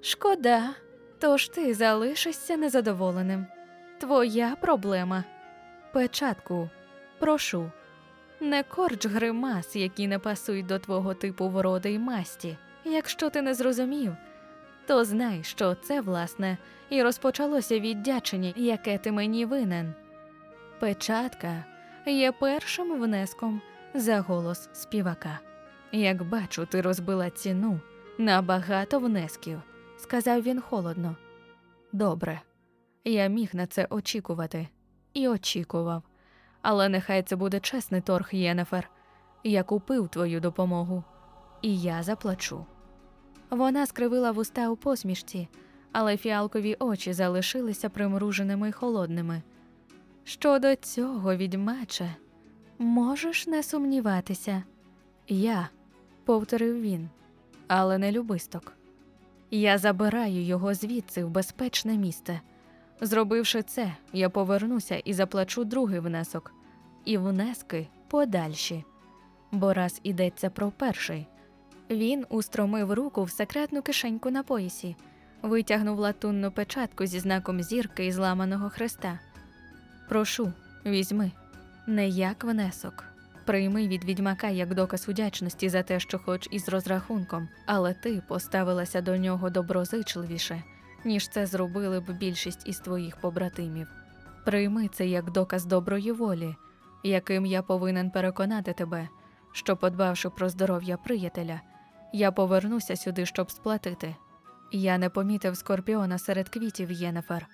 Шкода, 0.01 0.70
тож 1.18 1.49
ти 1.49 1.74
залишишся 1.74 2.57
незадоволеним. 2.57 3.47
Твоя 4.01 4.57
проблема. 4.61 5.24
Печатку, 5.93 6.70
прошу, 7.18 7.70
не 8.41 8.62
корч 8.62 9.07
гримас, 9.07 9.76
які 9.76 10.07
не 10.07 10.18
пасують 10.18 10.66
до 10.66 10.78
твого 10.78 11.14
типу 11.14 11.49
вроди 11.49 11.93
й 11.93 11.99
масті. 11.99 12.57
Якщо 12.85 13.30
ти 13.30 13.43
не 13.43 13.55
зрозумів, 13.55 14.16
то 14.87 15.05
знай, 15.05 15.43
що 15.43 15.74
це, 15.74 16.01
власне, 16.01 16.59
і 16.91 17.03
розпочалося 17.03 17.78
віддячення, 17.80 18.53
яке 18.57 18.99
ти 18.99 19.12
мені 19.12 19.45
винен. 19.45 19.95
Печатка 20.80 21.64
є 22.07 22.32
першим 22.32 23.01
внеском 23.01 23.61
за 23.95 24.20
голос 24.20 24.68
співака. 24.72 25.39
Як 25.93 26.28
бачу, 26.28 26.66
ти 26.66 26.80
розбила 26.80 27.30
ціну 27.30 27.80
на 28.18 28.43
багато 28.43 28.99
внесків, 28.99 29.62
сказав 29.99 30.43
він 30.43 30.61
холодно. 30.61 31.16
Добре, 31.93 32.41
я 33.05 33.26
міг 33.26 33.51
на 33.53 33.66
це 33.66 33.87
очікувати 33.91 34.68
і 35.14 35.28
очікував. 35.28 36.03
Але 36.62 36.89
нехай 36.89 37.22
це 37.22 37.37
буде 37.37 37.61
чесний 37.61 38.01
торг, 38.01 38.28
Єнефер. 38.32 38.91
Я 39.45 39.62
купив 39.62 40.09
твою 40.09 40.41
допомогу, 40.41 41.05
і 41.62 41.80
я 41.80 42.03
заплачу. 42.03 42.66
Вона 43.51 43.86
скривила 43.86 44.30
вуста 44.30 44.68
у 44.68 44.76
посмішці, 44.76 45.49
але 45.92 46.16
фіалкові 46.16 46.76
очі 46.78 47.12
залишилися 47.12 47.88
примруженими 47.88 48.68
й 48.68 48.72
холодними. 48.72 49.42
Щодо 50.24 50.76
цього, 50.76 51.36
відьмаче, 51.36 52.14
можеш 52.78 53.47
не 53.47 53.62
сумніватися. 53.62 54.62
Я, 55.28 55.68
повторив 56.24 56.80
він, 56.80 57.09
але 57.68 57.99
не 57.99 58.12
любисток. 58.12 58.72
Я 59.51 59.78
забираю 59.78 60.42
його 60.42 60.74
звідси 60.74 61.24
в 61.24 61.30
безпечне 61.30 61.97
місце. 61.97 62.40
Зробивши 63.01 63.62
це, 63.62 63.97
я 64.12 64.30
повернуся 64.30 64.97
і 64.97 65.12
заплачу 65.12 65.64
другий 65.64 66.01
внесок, 66.01 66.55
і 67.05 67.18
внески 67.18 67.88
подальші. 68.09 68.84
Бо 69.53 69.74
раз 69.74 70.01
ідеться 70.03 70.51
про 70.51 70.70
перший. 70.70 71.26
Він 71.91 72.26
устромив 72.28 72.93
руку 72.93 73.24
в 73.24 73.30
секретну 73.30 73.82
кишеньку 73.82 74.30
на 74.30 74.43
поясі, 74.43 74.97
витягнув 75.43 75.99
латунну 75.99 76.51
печатку 76.51 77.07
зі 77.07 77.18
знаком 77.20 77.62
зірки 77.62 78.07
і 78.07 78.12
зламаного 78.12 78.70
хреста. 78.70 79.18
Прошу, 80.09 80.53
візьми, 80.87 81.32
не 81.87 82.09
як 82.09 82.45
внесок. 82.45 83.05
Прийми 83.45 83.89
від 83.89 84.05
відьмака 84.05 84.49
як 84.49 84.74
доказ 84.74 85.09
удячності 85.09 85.68
за 85.68 85.82
те, 85.82 86.01
що 86.01 86.18
хоч 86.18 86.49
із 86.51 86.68
розрахунком, 86.68 87.49
але 87.66 87.95
ти 87.95 88.22
поставилася 88.28 89.01
до 89.01 89.16
нього 89.16 89.51
доброзичливіше, 89.51 90.62
ніж 91.05 91.28
це 91.28 91.47
зробили 91.47 92.01
б 92.01 92.18
більшість 92.18 92.68
із 92.68 92.80
твоїх 92.80 93.16
побратимів. 93.16 93.89
Прийми 94.45 94.89
це 94.89 95.07
як 95.07 95.30
доказ 95.30 95.64
доброї 95.64 96.12
волі, 96.12 96.55
яким 97.03 97.47
я 97.47 97.62
повинен 97.62 98.11
переконати 98.11 98.72
тебе, 98.72 99.09
що, 99.53 99.76
подбавши 99.76 100.30
про 100.30 100.49
здоров'я 100.49 100.97
приятеля, 100.97 101.61
я 102.14 102.32
повернуся 102.32 102.96
сюди, 102.96 103.26
щоб 103.26 103.50
сплатити. 103.50 104.16
Я 104.72 104.98
не 104.98 105.10
помітив 105.10 105.56
скорпіона 105.56 106.18
серед 106.18 106.48
квітів 106.48 106.90
Єнефер, 106.90 107.46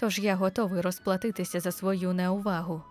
тож 0.00 0.18
я 0.18 0.36
готовий 0.36 0.80
розплатитися 0.80 1.60
за 1.60 1.72
свою 1.72 2.12
неувагу. 2.12 2.82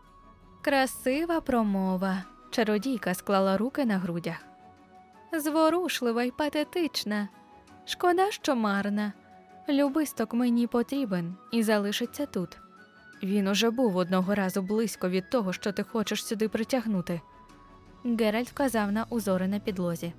Красива 0.62 1.42
промова. 1.42 2.24
Чародійка 2.52 3.14
склала 3.14 3.58
руки 3.58 3.86
на 3.86 3.98
грудях. 3.98 4.46
Зворушлива 5.34 6.24
й 6.24 6.32
патетична. 6.32 7.28
Шкода, 7.86 8.32
що 8.32 8.56
марна. 8.56 9.14
Любисток 9.70 10.34
мені 10.34 10.68
потрібен 10.68 11.36
і 11.52 11.64
залишиться 11.64 12.26
тут. 12.26 12.58
Він 13.24 13.48
уже 13.48 13.70
був 13.70 13.98
одного 13.98 14.36
разу 14.36 14.62
близько 14.62 15.10
від 15.10 15.30
того, 15.30 15.54
що 15.54 15.72
ти 15.72 15.84
хочеш 15.84 16.26
сюди 16.26 16.50
притягнути. 16.50 17.22
Геральт 18.06 18.50
вказав 18.50 18.92
на 18.92 19.06
узори 19.10 19.48
на 19.48 19.60
підлозі. 19.60 20.14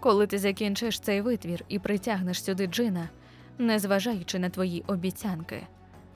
Коли 0.00 0.26
ти 0.26 0.38
закінчиш 0.38 1.00
цей 1.00 1.20
витвір 1.20 1.64
і 1.68 1.78
притягнеш 1.78 2.44
сюди 2.44 2.66
джина, 2.66 3.08
незважаючи 3.58 4.38
на 4.38 4.50
твої 4.50 4.84
обіцянки, 4.86 5.66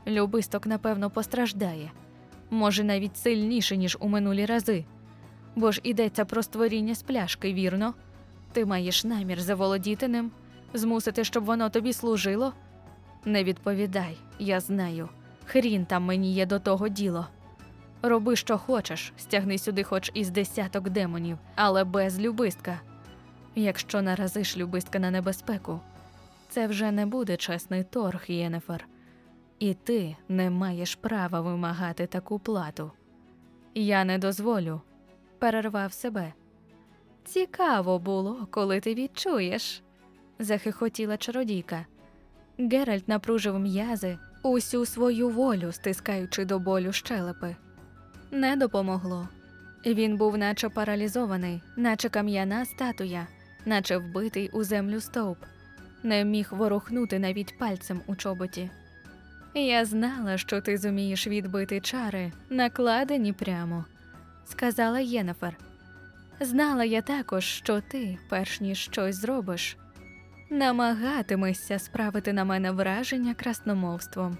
любисток, 0.06 0.66
напевно, 0.66 1.10
постраждає, 1.10 1.92
може, 2.50 2.84
навіть 2.84 3.16
сильніше, 3.16 3.76
ніж 3.76 3.96
у 4.00 4.08
минулі 4.08 4.46
рази. 4.46 4.84
Бо 5.56 5.72
ж 5.72 5.80
ідеться 5.82 6.24
про 6.24 6.42
створіння 6.42 6.94
з 6.94 7.02
пляшки, 7.02 7.52
вірно? 7.54 7.94
Ти 8.52 8.66
маєш 8.66 9.04
намір 9.04 9.40
заволодіти 9.40 10.08
ним, 10.08 10.30
змусити, 10.74 11.24
щоб 11.24 11.44
воно 11.44 11.70
тобі 11.70 11.92
служило? 11.92 12.52
Не 13.24 13.44
відповідай, 13.44 14.16
я 14.38 14.60
знаю. 14.60 15.08
Хрін 15.46 15.86
там 15.86 16.04
мені 16.04 16.34
є 16.34 16.46
до 16.46 16.58
того 16.58 16.88
діло. 16.88 17.26
Роби, 18.02 18.36
що 18.36 18.58
хочеш, 18.58 19.12
стягни 19.16 19.58
сюди 19.58 19.82
хоч 19.82 20.10
із 20.14 20.30
десяток 20.30 20.90
демонів, 20.90 21.38
але 21.54 21.84
без 21.84 22.20
любистка. 22.20 22.80
Якщо 23.54 24.02
наразиш 24.02 24.56
любистка 24.56 24.98
на 24.98 25.10
небезпеку, 25.10 25.80
це 26.48 26.66
вже 26.66 26.92
не 26.92 27.06
буде 27.06 27.36
чесний 27.36 27.84
торг, 27.84 28.24
Єнефер. 28.26 28.88
І 29.58 29.74
ти 29.74 30.16
не 30.28 30.50
маєш 30.50 30.94
права 30.94 31.40
вимагати 31.40 32.06
таку 32.06 32.38
плату. 32.38 32.90
Я 33.74 34.04
не 34.04 34.18
дозволю, 34.18 34.80
перервав 35.38 35.92
себе. 35.92 36.32
Цікаво 37.24 37.98
було, 37.98 38.46
коли 38.50 38.80
ти 38.80 38.94
відчуєш, 38.94 39.82
захихотіла 40.38 41.16
чародійка. 41.16 41.86
Геральт 42.58 43.08
напружив 43.08 43.58
м'язи 43.58 44.18
усю 44.42 44.86
свою 44.86 45.28
волю, 45.28 45.72
стискаючи 45.72 46.44
до 46.44 46.58
болю 46.58 46.92
щелепи. 46.92 47.56
Не 48.30 48.56
допомогло. 48.56 49.28
Він 49.86 50.16
був 50.16 50.38
наче 50.38 50.68
паралізований, 50.68 51.62
наче 51.76 52.08
кам'яна 52.08 52.64
статуя, 52.64 53.26
наче 53.64 53.96
вбитий 53.96 54.48
у 54.52 54.64
землю 54.64 55.00
стовп, 55.00 55.38
не 56.02 56.24
міг 56.24 56.48
ворухнути 56.50 57.18
навіть 57.18 57.58
пальцем 57.58 58.02
у 58.06 58.16
чоботі. 58.16 58.70
Я 59.54 59.84
знала, 59.84 60.38
що 60.38 60.60
ти 60.60 60.78
зумієш 60.78 61.26
відбити 61.26 61.80
чари, 61.80 62.32
накладені 62.50 63.32
прямо, 63.32 63.84
сказала 64.44 65.00
Єнефер. 65.00 65.56
Знала 66.40 66.84
я 66.84 67.02
також, 67.02 67.44
що 67.44 67.80
ти, 67.80 68.18
перш 68.28 68.60
ніж 68.60 68.78
щось 68.78 69.16
зробиш, 69.16 69.76
намагатимешся 70.50 71.78
справити 71.78 72.32
на 72.32 72.44
мене 72.44 72.70
враження 72.70 73.34
красномовством. 73.34 74.38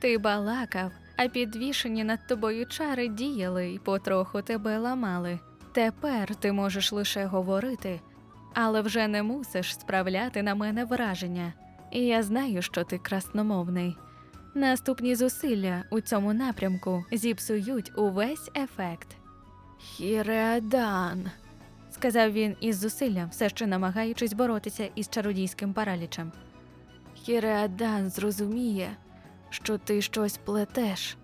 Ти 0.00 0.18
балакав, 0.18 0.92
а 1.16 1.28
підвішені 1.28 2.04
над 2.04 2.26
тобою 2.26 2.66
чари 2.66 3.08
діяли 3.08 3.72
і 3.72 3.78
потроху 3.78 4.42
тебе 4.42 4.78
ламали. 4.78 5.38
Тепер 5.72 6.34
ти 6.34 6.52
можеш 6.52 6.92
лише 6.92 7.24
говорити, 7.24 8.00
але 8.58 8.80
вже 8.80 9.08
не 9.08 9.22
мусиш 9.22 9.74
справляти 9.74 10.42
на 10.42 10.54
мене 10.54 10.84
враження. 10.84 11.52
І 11.90 12.00
я 12.00 12.22
знаю, 12.22 12.62
що 12.62 12.84
ти 12.84 12.98
красномовний. 12.98 13.96
Наступні 14.54 15.14
зусилля 15.14 15.84
у 15.90 16.00
цьому 16.00 16.32
напрямку 16.32 17.04
зіпсують 17.12 17.92
увесь 17.98 18.50
ефект. 18.56 19.08
Хіреадан, 19.78 21.30
сказав 21.90 22.32
він 22.32 22.56
із 22.60 22.76
зусиллям, 22.78 23.28
все 23.28 23.48
ще 23.48 23.66
намагаючись 23.66 24.32
боротися 24.32 24.88
із 24.94 25.08
чародійським 25.08 25.72
паралічем. 25.72 26.32
Хіреадан 27.14 28.10
зрозуміє, 28.10 28.88
що 29.50 29.78
ти 29.78 30.02
щось 30.02 30.38
плетеш, 30.38 31.16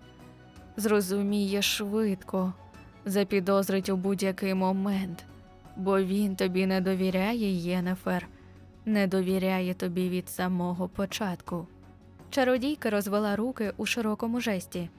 зрозуміє 0.77 1.61
швидко, 1.61 2.53
запідозрить 3.05 3.89
у 3.89 3.97
будь-який 3.97 4.53
момент, 4.53 5.25
бо 5.75 6.01
він 6.01 6.35
тобі 6.35 6.65
не 6.65 6.81
довіряє, 6.81 7.51
Єнефер, 7.51 8.27
не 8.85 9.07
довіряє 9.07 9.73
тобі 9.73 10.09
від 10.09 10.29
самого 10.29 10.87
початку. 10.87 11.67
Чародійка 12.29 12.89
розвела 12.89 13.35
руки 13.35 13.73
у 13.77 13.85
широкому 13.85 14.41
жесті. 14.41 14.89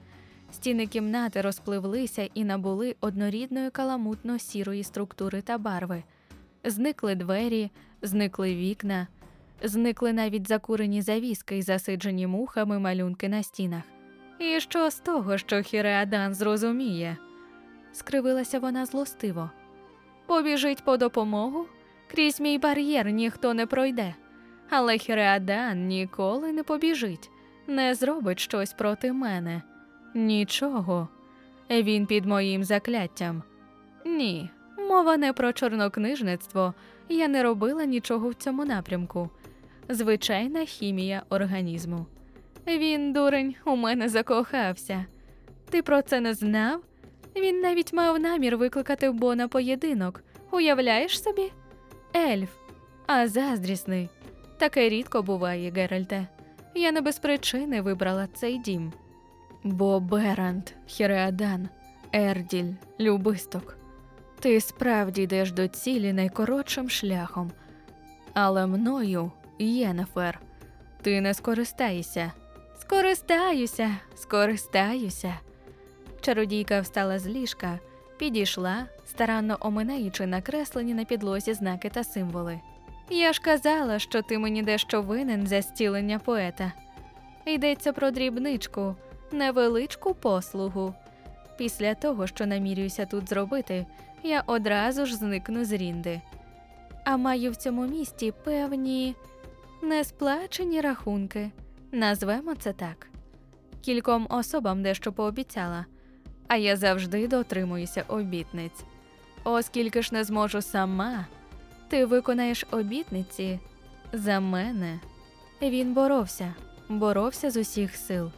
Стіни 0.51 0.87
кімнати 0.87 1.41
розпливлися 1.41 2.29
і 2.33 2.43
набули 2.43 2.95
однорідної 3.01 3.69
каламутно 3.69 4.39
сірої 4.39 4.83
структури 4.83 5.41
та 5.41 5.57
барви. 5.57 6.03
Зникли 6.63 7.15
двері, 7.15 7.71
зникли 8.01 8.55
вікна, 8.55 9.07
зникли 9.63 10.13
навіть 10.13 10.47
закурені 10.47 11.01
завіски 11.01 11.57
й 11.57 11.61
засиджені 11.61 12.27
мухами 12.27 12.79
малюнки 12.79 13.29
на 13.29 13.43
стінах. 13.43 13.83
І 14.39 14.59
що 14.59 14.89
з 14.89 14.99
того, 14.99 15.37
що 15.37 15.61
Хіреадан 15.61 16.33
зрозуміє? 16.33 17.17
скривилася 17.93 18.59
вона 18.59 18.85
злостиво. 18.85 19.51
Побіжить 20.25 20.83
по 20.83 20.97
допомогу? 20.97 21.65
Крізь 22.11 22.39
мій 22.41 22.57
бар'єр 22.57 23.09
ніхто 23.11 23.53
не 23.53 23.65
пройде. 23.65 24.15
Але 24.69 24.97
Хіреадан 24.97 25.87
ніколи 25.87 26.51
не 26.51 26.63
побіжить, 26.63 27.29
не 27.67 27.95
зробить 27.95 28.39
щось 28.39 28.73
проти 28.73 29.13
мене. 29.13 29.61
Нічого. 30.13 31.07
Він 31.69 32.05
під 32.05 32.25
моїм 32.25 32.63
закляттям. 32.63 33.43
Ні, 34.05 34.49
мова 34.77 35.17
не 35.17 35.33
про 35.33 35.53
чорнокнижництво. 35.53 36.73
Я 37.09 37.27
не 37.27 37.43
робила 37.43 37.85
нічого 37.85 38.29
в 38.29 38.33
цьому 38.33 38.65
напрямку. 38.65 39.29
Звичайна 39.89 40.65
хімія 40.65 41.23
організму. 41.29 42.05
Він, 42.67 43.13
дурень, 43.13 43.55
у 43.65 43.75
мене 43.75 44.09
закохався. 44.09 45.05
Ти 45.69 45.81
про 45.81 46.01
це 46.01 46.19
не 46.19 46.33
знав? 46.33 46.81
Він 47.35 47.59
навіть 47.59 47.93
мав 47.93 48.19
намір 48.19 48.57
викликати 48.57 49.11
Бо 49.11 49.35
на 49.35 49.47
поєдинок. 49.47 50.23
Уявляєш 50.51 51.23
собі? 51.23 51.51
Ельф, 52.15 52.49
а 53.07 53.27
заздрісний. 53.27 54.09
Таке 54.57 54.89
рідко 54.89 55.23
буває, 55.23 55.71
Геральте. 55.71 56.27
Я 56.75 56.91
не 56.91 57.01
без 57.01 57.19
причини 57.19 57.81
вибрала 57.81 58.27
цей 58.33 58.57
дім. 58.57 58.93
Бо 59.63 59.99
Берант, 59.99 60.75
Хіреадан, 60.85 61.69
Ерділь, 62.13 62.73
любисток, 62.99 63.77
ти 64.39 64.61
справді 64.61 65.21
йдеш 65.21 65.51
до 65.51 65.67
цілі 65.67 66.13
найкоротшим 66.13 66.89
шляхом, 66.89 67.51
але 68.33 68.67
мною, 68.67 69.31
Єнефер, 69.59 70.39
ти 71.01 71.21
не 71.21 71.33
скористаєшся. 71.33 72.31
Скористаюся, 72.79 73.97
скористаюся. 74.15 75.39
Чародійка 76.25 76.81
встала 76.81 77.19
з 77.19 77.27
ліжка, 77.27 77.79
підійшла, 78.17 78.85
старанно 79.05 79.57
оминаючи 79.59 80.25
накреслені 80.25 80.93
на 80.93 81.05
підлозі 81.05 81.53
знаки 81.53 81.89
та 81.89 82.03
символи. 82.03 82.59
Я 83.09 83.33
ж 83.33 83.41
казала, 83.41 83.99
що 83.99 84.21
ти 84.21 84.37
мені 84.37 84.61
дещо 84.63 85.01
винен 85.01 85.47
за 85.47 85.61
стілення 85.61 86.19
поета. 86.19 86.71
Йдеться 87.45 87.93
про 87.93 88.11
дрібничку, 88.11 88.95
невеличку 89.31 90.13
послугу. 90.13 90.93
Після 91.57 91.95
того, 91.95 92.27
що 92.27 92.45
намірююся 92.45 93.05
тут 93.05 93.29
зробити, 93.29 93.85
я 94.23 94.43
одразу 94.47 95.05
ж 95.05 95.15
зникну 95.15 95.65
з 95.65 95.71
Рінди. 95.71 96.21
А 97.03 97.17
маю 97.17 97.51
в 97.51 97.55
цьому 97.55 97.87
місті 97.87 98.33
певні 98.43 99.15
несплачені 99.81 100.81
рахунки, 100.81 101.51
назвемо 101.91 102.55
це 102.55 102.73
так. 102.73 103.07
Кільком 103.81 104.27
особам 104.29 104.83
дещо 104.83 105.13
пообіцяла, 105.13 105.85
а 106.47 106.55
я 106.55 106.77
завжди 106.77 107.27
дотримуюся 107.27 108.03
обітниць. 108.07 108.83
Оскільки 109.43 110.01
ж 110.01 110.09
не 110.13 110.23
зможу 110.23 110.61
сама, 110.61 111.25
ти 111.87 112.05
виконаєш 112.05 112.65
обітниці 112.71 113.59
за 114.13 114.39
мене. 114.39 114.99
Він 115.61 115.93
боровся, 115.93 116.53
боровся 116.89 117.51
з 117.51 117.57
усіх 117.57 117.95
сил. 117.95 118.31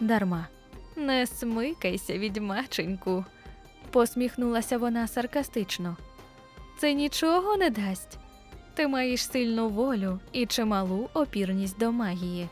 Дарма. 0.00 0.46
Не 0.96 1.26
смикайся, 1.26 2.18
відьмаченьку, 2.18 3.24
посміхнулася 3.90 4.78
вона 4.78 5.08
саркастично. 5.08 5.96
Це 6.78 6.94
нічого 6.94 7.56
не 7.56 7.70
дасть. 7.70 8.18
Ти 8.74 8.88
маєш 8.88 9.30
сильну 9.30 9.68
волю 9.68 10.20
і 10.32 10.46
чималу 10.46 11.08
опірність 11.14 11.78
до 11.78 11.92
магії. 11.92 12.48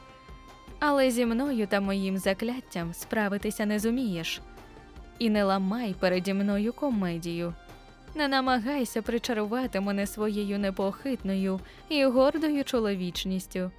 Але 0.78 1.10
зі 1.10 1.26
мною 1.26 1.66
та 1.66 1.80
моїм 1.80 2.18
закляттям 2.18 2.94
справитися 2.94 3.66
не 3.66 3.78
зумієш. 3.78 4.40
І 5.18 5.30
не 5.30 5.44
ламай 5.44 5.94
переді 6.00 6.34
мною 6.34 6.72
комедію. 6.72 7.54
Не 8.14 8.28
намагайся 8.28 9.02
причарувати 9.02 9.80
мене 9.80 10.06
своєю 10.06 10.58
непохитною 10.58 11.60
і 11.88 12.04
гордою 12.04 12.64
чоловічністю. 12.64 13.70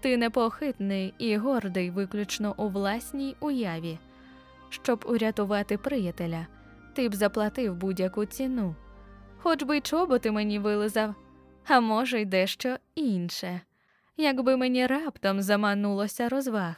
Ти 0.00 0.16
непохитний 0.16 1.14
і 1.18 1.36
гордий 1.36 1.90
виключно 1.90 2.54
у 2.56 2.68
власній 2.68 3.36
уяві. 3.40 3.98
Щоб 4.68 5.04
урятувати 5.08 5.78
приятеля, 5.78 6.46
ти 6.94 7.08
б 7.08 7.14
заплатив 7.14 7.74
будь-яку 7.74 8.24
ціну, 8.24 8.74
хоч 9.38 9.62
би 9.62 9.76
й 9.76 9.80
чоботи 9.80 10.30
мені 10.30 10.58
вилизав, 10.58 11.14
а 11.66 11.80
може, 11.80 12.20
й 12.20 12.24
дещо 12.24 12.76
інше. 12.94 13.60
Якби 14.16 14.56
мені 14.56 14.86
раптом 14.86 15.42
заманулося 15.42 16.28
розваг. 16.28 16.74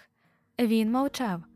Він 0.58 0.92
мовчав. 0.92 1.49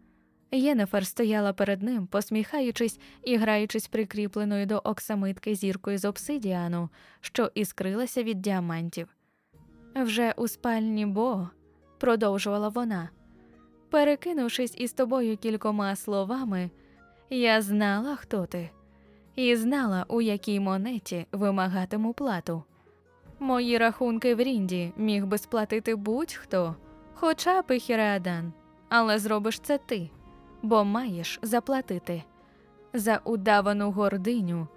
Єнефер 0.54 1.06
стояла 1.06 1.52
перед 1.52 1.82
ним, 1.82 2.06
посміхаючись 2.06 2.98
і 3.22 3.36
граючись 3.36 3.88
прикріпленою 3.88 4.66
до 4.66 4.78
оксамитки 4.78 5.54
зіркою 5.54 5.98
з 5.98 6.04
обсидіану, 6.04 6.88
що 7.20 7.50
іскрилася 7.54 8.22
від 8.22 8.40
діамантів. 8.42 9.08
Вже 9.96 10.34
у 10.36 10.48
спальні 10.48 11.06
Бо, 11.06 11.48
продовжувала 11.98 12.68
вона. 12.68 13.10
Перекинувшись 13.90 14.74
із 14.78 14.92
тобою 14.92 15.36
кількома 15.36 15.96
словами, 15.96 16.70
я 17.30 17.62
знала, 17.62 18.16
хто 18.16 18.46
ти, 18.46 18.70
і 19.36 19.56
знала, 19.56 20.04
у 20.08 20.20
якій 20.20 20.60
монеті 20.60 21.26
вимагатиму 21.32 22.12
плату. 22.12 22.62
Мої 23.38 23.78
рахунки 23.78 24.34
в 24.34 24.40
Рінді 24.40 24.92
міг 24.96 25.26
би 25.26 25.38
сплатити 25.38 25.94
будь-хто, 25.94 26.76
хоча 27.14 27.62
б 27.62 27.76
і 27.76 27.80
Хіреадан, 27.80 28.52
але 28.88 29.18
зробиш 29.18 29.60
це 29.60 29.78
ти, 29.78 30.10
бо 30.64 30.84
маєш 30.84 31.38
заплатити 31.42 32.22
за 32.92 33.20
удавану 33.24 33.90
гординю, 33.90 34.68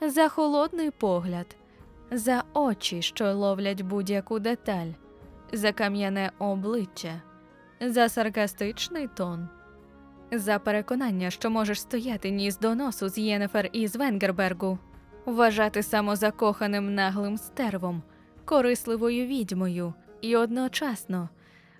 за 0.00 0.28
холодний 0.28 0.90
погляд, 0.90 1.56
за 2.10 2.44
очі, 2.54 3.02
що 3.02 3.34
ловлять 3.34 3.82
будь-яку 3.82 4.38
деталь, 4.38 4.90
за 5.52 5.72
кам'яне 5.72 6.30
обличчя, 6.38 7.22
за 7.80 8.08
саркастичний 8.08 9.08
тон, 9.16 9.48
за 10.32 10.58
переконання, 10.58 11.30
що 11.30 11.50
можеш 11.50 11.80
стояти 11.80 12.30
ніс 12.30 12.58
до 12.58 12.74
носу 12.74 13.08
з 13.08 13.18
Єнефер 13.18 13.68
і 13.72 13.86
з 13.88 13.96
Венгербергу, 13.96 14.78
вважати 15.26 15.82
самозакоханим 15.82 16.94
наглим 16.94 17.38
стервом, 17.38 18.02
корисливою 18.44 19.26
відьмою 19.26 19.94
і 20.20 20.36
одночасно 20.36 21.28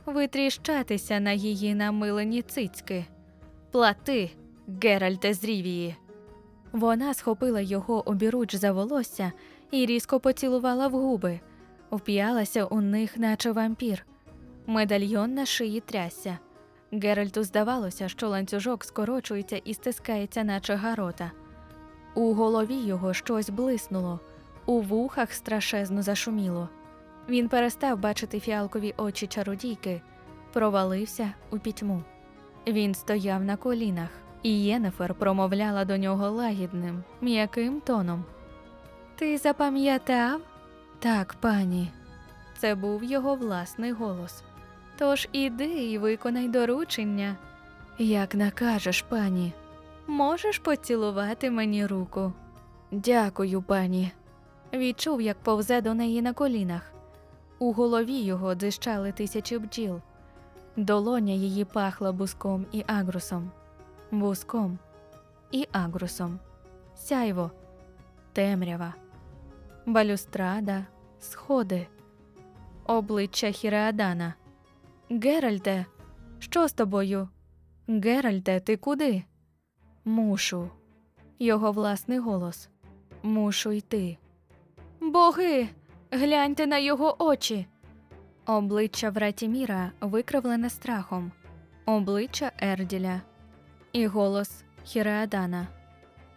витріщатися 0.07 1.21
на 1.21 1.33
її 1.33 1.75
намилені 1.75 2.43
цицьки. 2.43 3.07
Плати, 3.77 4.31
Геральте 4.83 5.35
з 5.35 5.45
Рівії. 5.45 5.97
Вона 6.73 7.15
схопила 7.15 7.61
його 7.61 8.09
обіруч 8.09 8.55
за 8.55 8.73
волосся 8.73 9.33
і 9.71 9.87
різко 9.87 10.21
поцілувала 10.21 10.89
в 10.89 10.93
губи, 10.93 11.41
вп'ялася 11.91 12.65
у 12.65 12.81
них, 12.81 13.17
наче 13.17 13.53
вампір. 13.53 14.07
Медальйон 14.67 15.35
на 15.35 15.47
шиї 15.47 15.81
трясся. 15.81 16.39
Геральту 16.93 17.43
здавалося, 17.43 18.09
що 18.09 18.29
ланцюжок 18.29 18.85
скорочується 18.85 19.57
і 19.57 19.75
стискається, 19.75 20.45
наче 20.45 20.75
гарота. 20.75 21.33
У 22.15 22.35
голові 22.35 22.77
його 22.77 23.15
щось 23.15 23.51
блиснуло, 23.51 24.21
у 24.67 24.81
вухах 24.81 25.33
страшезно 25.33 26.03
зашуміло. 26.03 26.69
Він 27.29 27.49
перестав 27.49 27.99
бачити 27.99 28.41
фіалкові 28.41 28.95
очі 28.97 29.27
чародійки, 29.27 30.03
провалився 30.53 31.33
у 31.51 31.59
пітьму. 31.59 32.03
Він 32.67 32.95
стояв 32.95 33.45
на 33.45 33.57
колінах, 33.57 34.09
і 34.43 34.65
Єнефер 34.65 35.15
промовляла 35.15 35.85
до 35.85 35.97
нього 35.97 36.31
лагідним, 36.31 37.05
м'яким 37.21 37.81
тоном. 37.81 38.25
Ти 39.17 39.39
запам'ятав? 39.39 40.41
Так, 40.99 41.35
пані. 41.41 41.91
Це 42.59 42.75
був 42.75 43.05
його 43.05 43.35
власний 43.35 43.93
голос. 43.93 44.43
Тож 44.99 45.29
іди 45.33 45.65
і 45.65 45.99
виконай 45.99 46.49
доручення. 46.49 47.37
Як 47.99 48.35
накажеш, 48.35 49.03
пані, 49.03 49.53
можеш 50.07 50.59
поцілувати 50.59 51.51
мені 51.51 51.87
руку. 51.87 52.33
Дякую, 52.91 53.63
пані. 53.63 54.13
Відчув, 54.73 55.21
як 55.21 55.37
повзе 55.37 55.81
до 55.81 55.95
неї 55.95 56.23
на 56.23 56.33
колінах. 56.33 56.93
У 57.59 57.73
голові 57.73 58.19
його 58.19 58.55
дищали 58.55 59.13
тисячі 59.13 59.59
бджіл. 59.59 60.01
Долоня 60.77 61.33
її 61.33 61.65
пахла 61.65 62.13
буском 62.13 62.67
і 62.73 62.85
агрусом, 62.87 63.51
буском 64.11 64.79
і 65.51 65.69
агрусом, 65.73 66.39
сяйво, 66.97 67.51
темрява, 68.33 68.95
балюстрада, 69.87 70.87
сходи, 71.21 71.87
обличчя 72.87 73.51
Хіреадана. 73.51 74.35
Геральте, 75.11 75.87
що 76.39 76.69
з 76.69 76.73
тобою? 76.73 77.29
Геральте, 77.89 78.61
ти 78.61 78.77
куди? 78.77 79.25
Мушу. 80.05 80.71
Його 81.39 81.73
власний 81.73 82.19
голос. 82.19 82.69
Мушу 83.23 83.73
йти. 83.73 84.19
Боги, 85.01 85.69
гляньте 86.11 86.67
на 86.67 86.79
його 86.79 87.25
очі. 87.25 87.67
Обличчя 88.49 89.11
Вратіміра 89.11 89.93
викривлене 90.01 90.71
страхом, 90.71 91.33
обличчя 91.87 92.53
Ерділя. 92.59 93.21
І 93.93 94.07
голос 94.07 94.65
Хіреадана. 94.85 95.67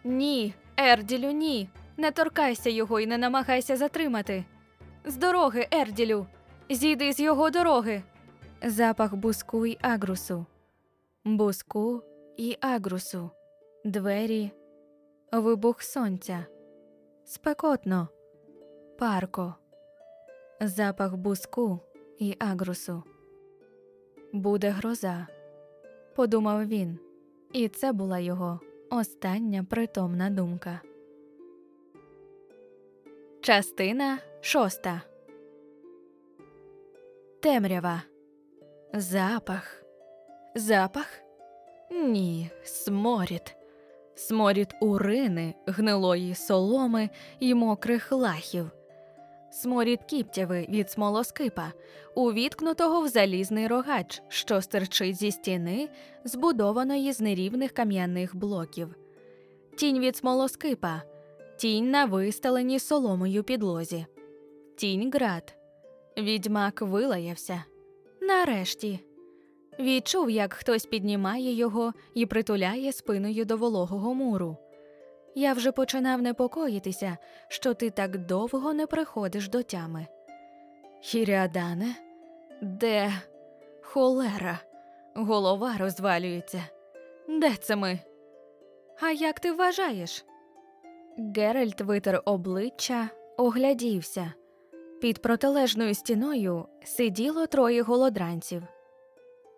Ні, 0.04 0.54
Ерділю, 0.76 1.30
ні. 1.30 1.68
Не 1.96 2.10
торкайся 2.10 2.70
його 2.70 3.00
і 3.00 3.06
не 3.06 3.18
намагайся 3.18 3.76
затримати. 3.76 4.44
З 5.04 5.16
дороги, 5.16 5.68
Ерділю, 5.72 6.26
зійди 6.70 7.12
з 7.12 7.20
його 7.20 7.50
дороги. 7.50 8.02
Запах 8.62 9.14
буску 9.14 9.66
і 9.66 9.78
агрусу, 9.82 10.46
буску 11.24 12.02
і 12.36 12.56
агрусу, 12.60 13.30
двері, 13.84 14.50
вибух 15.32 15.82
сонця, 15.82 16.46
спекотно, 17.24 18.08
парко, 18.98 19.54
запах 20.60 21.16
буску 21.16 21.80
і 22.20 22.36
агрусу. 22.38 23.02
Буде 24.32 24.70
гроза, 24.70 25.26
подумав 26.14 26.66
він, 26.66 26.98
і 27.52 27.68
це 27.68 27.92
була 27.92 28.18
його 28.18 28.60
остання 28.90 29.64
притомна 29.64 30.30
думка. 30.30 30.80
Частина 33.40 34.18
шоста. 34.40 35.02
Темрява. 37.40 38.02
Запах. 38.94 39.82
Запах? 40.54 41.06
Ні, 41.90 42.50
сморід. 42.64 43.56
сморід 44.14 44.74
урини, 44.80 45.54
гнилої 45.66 46.34
соломи 46.34 47.10
і 47.40 47.54
мокрих 47.54 48.12
лахів, 48.12 48.70
сморід 49.50 50.04
кіптяви 50.04 50.66
від 50.68 50.90
смолоскипа, 50.90 51.72
увіткнутого 52.14 53.00
в 53.00 53.08
залізний 53.08 53.66
рогач, 53.66 54.22
що 54.28 54.62
стирчить 54.62 55.16
зі 55.16 55.30
стіни, 55.30 55.88
збудованої 56.24 57.12
з 57.12 57.20
нерівних 57.20 57.72
кам'яних 57.72 58.36
блоків, 58.36 58.94
тінь 59.76 59.98
від 59.98 60.16
смолоскипа, 60.16 61.02
тінь 61.56 61.90
на 61.90 62.04
вистеленій 62.04 62.78
соломою 62.78 63.44
підлозі, 63.44 64.06
тінь 64.76 65.10
град. 65.14 65.56
Відьмак 66.18 66.82
вилаявся. 66.82 67.64
Нарешті. 68.20 69.00
Відчув, 69.80 70.30
як 70.30 70.54
хтось 70.54 70.86
піднімає 70.86 71.52
його 71.52 71.92
і 72.14 72.26
притуляє 72.26 72.92
спиною 72.92 73.44
до 73.44 73.56
вологого 73.56 74.14
муру. 74.14 74.56
Я 75.34 75.52
вже 75.52 75.72
починав 75.72 76.22
непокоїтися, 76.22 77.16
що 77.48 77.74
ти 77.74 77.90
так 77.90 78.18
довго 78.18 78.72
не 78.72 78.86
приходиш 78.86 79.48
до 79.48 79.62
тями. 79.62 80.06
Хіріадане, 81.00 81.94
де 82.62 83.12
холера, 83.82 84.58
голова 85.14 85.76
розвалюється. 85.78 86.64
Де 87.28 87.54
це 87.54 87.76
ми? 87.76 87.98
А 89.00 89.10
як 89.10 89.40
ти 89.40 89.52
вважаєш? 89.52 90.24
Геральт 91.36 91.80
витер 91.80 92.22
обличчя, 92.24 93.08
оглядівся. 93.36 94.32
Під 95.00 95.22
протилежною 95.22 95.94
стіною 95.94 96.66
сиділо 96.84 97.46
троє 97.46 97.82
голодранців. 97.82 98.62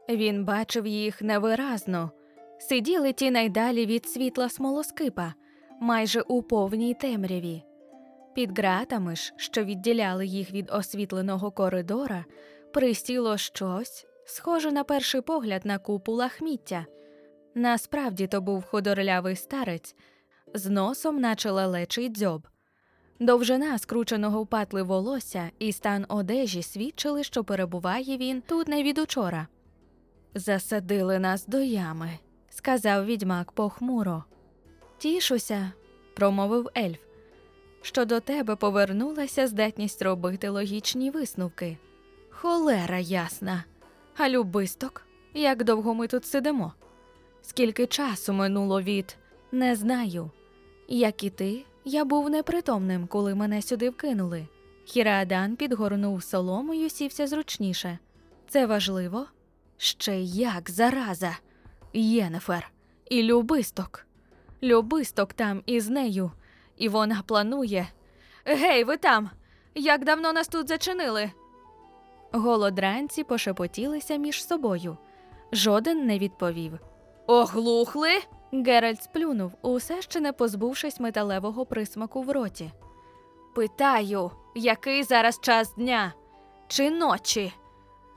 Він 0.09 0.45
бачив 0.45 0.87
їх 0.87 1.23
невиразно, 1.23 2.11
сиділи 2.59 3.13
ті 3.13 3.31
найдалі 3.31 3.87
від 3.87 4.07
світла 4.07 4.49
смолоскипа, 4.49 5.35
майже 5.83 6.21
у 6.21 6.43
повній 6.43 6.95
темряві. 6.95 7.63
Під 8.35 8.53
ґратами 8.53 9.17
ж, 9.17 9.33
що 9.37 9.65
відділяли 9.65 10.27
їх 10.27 10.51
від 10.51 10.71
освітленого 10.71 11.51
коридора, 11.51 12.25
пристіло 12.73 13.37
щось, 13.37 14.07
схоже 14.27 14.73
на 14.73 14.85
перший 14.85 15.21
погляд 15.21 15.63
на 15.65 15.79
купу 15.79 16.13
лахміття. 16.13 16.87
Насправді 17.55 18.27
то 18.27 18.41
був 18.41 18.65
худорлявий 18.65 19.37
старець 19.37 19.97
з 20.55 20.71
носом, 20.71 21.21
наче 21.21 21.51
лелечий 21.51 22.09
дзьоб. 22.09 22.49
Довжина 23.21 23.79
скрученого 23.79 24.43
в 24.43 24.47
патли 24.47 24.83
волосся 24.83 25.51
і 25.59 25.73
стан 25.73 26.07
одежі 26.09 26.63
свідчили, 26.63 27.25
що 27.25 27.45
перебуває 27.45 28.17
він 28.17 28.41
тут 28.41 28.69
не 28.69 28.83
від 28.83 28.99
учора. 28.99 29.47
Засадили 30.35 31.19
нас 31.19 31.47
до 31.47 31.61
ями, 31.61 32.19
сказав 32.49 33.07
відьмак 33.07 33.53
похмуро. 33.53 34.25
Тішуся, 35.03 35.73
промовив 36.15 36.69
ельф, 36.77 36.99
що 37.81 38.05
до 38.05 38.21
тебе 38.21 38.57
повернулася 38.57 39.47
здатність 39.47 40.03
робити 40.03 40.49
логічні 40.49 41.11
висновки. 41.11 41.79
Холера 42.31 42.99
ясна, 42.99 43.65
а 44.17 44.29
любисток, 44.29 45.07
як 45.35 45.65
довго 45.65 45.95
ми 45.95 46.07
тут 46.07 46.25
сидимо? 46.27 46.73
Скільки 47.43 47.87
часу 47.87 48.33
минуло 48.33 48.83
від 48.83 49.17
не 49.53 49.77
знаю. 49.77 50.31
Як 50.89 51.25
і 51.25 51.31
ти, 51.31 51.65
я 51.85 52.05
був 52.05 52.31
непритомним, 52.31 53.07
коли 53.07 53.35
мене 53.35 53.63
сюди 53.63 53.91
вкинули. 53.91 54.47
Хіраадан 54.85 55.57
підгорнув 55.57 56.23
соломою, 56.23 56.91
сівся 56.91 57.27
зручніше. 57.27 57.99
Це 58.49 58.67
важливо? 58.67 59.27
Ще 59.77 60.21
як 60.21 60.71
зараза. 60.71 61.39
Єнефер 61.93 62.71
і 63.11 63.23
любисток. 63.23 64.07
Любисток 64.63 65.33
там 65.33 65.63
із 65.67 65.89
нею, 65.89 66.31
і 66.77 66.89
вона 66.89 67.23
планує. 67.27 67.89
Гей, 68.45 68.85
ви 68.85 68.97
там! 68.97 69.31
Як 69.75 70.05
давно 70.05 70.33
нас 70.33 70.49
тут 70.49 70.69
зачинили? 70.69 71.31
Голодранці 72.33 73.25
пошепотілися 73.25 74.17
між 74.17 74.47
собою. 74.47 74.97
Жоден 75.53 76.07
не 76.07 76.19
відповів. 76.19 76.79
Оглухли? 77.27 78.11
Геральт 78.53 79.03
сплюнув, 79.03 79.53
усе 79.63 80.03
ще 80.03 80.21
не 80.21 80.33
позбувшись 80.33 81.01
металевого 81.01 81.67
присмаку 81.67 82.23
в 82.23 82.31
роті. 82.31 82.71
Питаю, 83.55 84.31
який 84.55 85.03
зараз 85.03 85.41
час 85.43 85.75
дня 85.75 86.13
чи 86.69 86.91
ночі? 86.91 87.53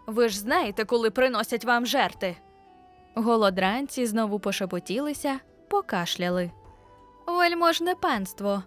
Ви 0.07 0.29
ж 0.29 0.39
знаєте, 0.39 0.85
коли 0.85 1.11
приносять 1.11 1.65
вам 1.65 1.85
жерти. 1.85 2.37
Голодранці 3.15 4.05
знову 4.05 4.39
пошепотілися, 4.39 5.39
покашляли. 5.65 6.51
Вельможне 7.27 7.95
панство, 7.95 8.63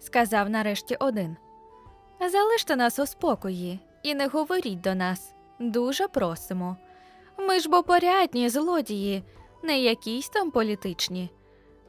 сказав 0.00 0.50
нарешті 0.50 0.96
один. 1.00 1.36
Залиште 2.30 2.76
нас 2.76 2.98
у 2.98 3.06
спокої 3.06 3.80
і 4.02 4.14
не 4.14 4.26
говоріть 4.26 4.80
до 4.80 4.94
нас. 4.94 5.34
Дуже 5.58 6.08
просимо. 6.08 6.76
Ми 7.38 7.60
ж 7.60 7.68
бо 7.68 7.82
порядні 7.82 8.48
злодії, 8.48 9.24
не 9.62 9.78
якісь 9.78 10.28
там 10.28 10.50
політичні. 10.50 11.30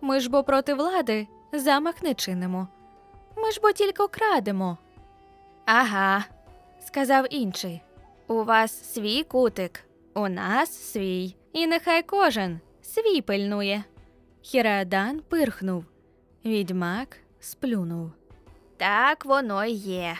Ми 0.02 0.19
ж 0.19 0.30
бо 0.30 0.44
проти 0.44 0.74
влади 0.74 1.28
замах 1.53 2.03
не 2.03 2.14
чинимо. 2.14 2.68
Ми 3.38 3.52
ж 3.52 3.60
бо 3.64 3.72
тільки 3.72 4.07
крадемо. 4.07 4.78
Ага, 5.65 6.24
сказав 6.86 7.26
інший. 7.30 7.82
У 8.28 8.44
вас 8.44 8.94
свій 8.94 9.24
кутик, 9.24 9.84
у 10.14 10.28
нас 10.30 10.91
свій, 10.91 11.36
і 11.53 11.68
нехай 11.68 12.03
кожен 12.03 12.60
свій 12.82 13.22
пильнує. 13.22 13.84
Хірадан 14.48 15.22
пирхнув, 15.30 15.86
відьмак 16.45 17.18
сплюнув. 17.40 18.11
Так 18.78 19.26
воно 19.26 19.65
й 19.65 19.72
є, 19.74 20.18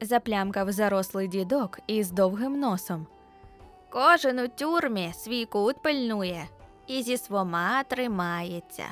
заплямкав 0.00 0.72
зарослий 0.72 1.28
дідок 1.28 1.78
із 1.86 2.10
довгим 2.10 2.60
носом. 2.60 3.06
Кожен 3.90 4.38
у 4.38 4.48
тюрмі 4.48 5.12
свій 5.14 5.44
кут 5.44 5.82
пильнує 5.82 6.48
і 6.86 7.02
зі 7.02 7.16
свома 7.16 7.84
тримається. 7.84 8.84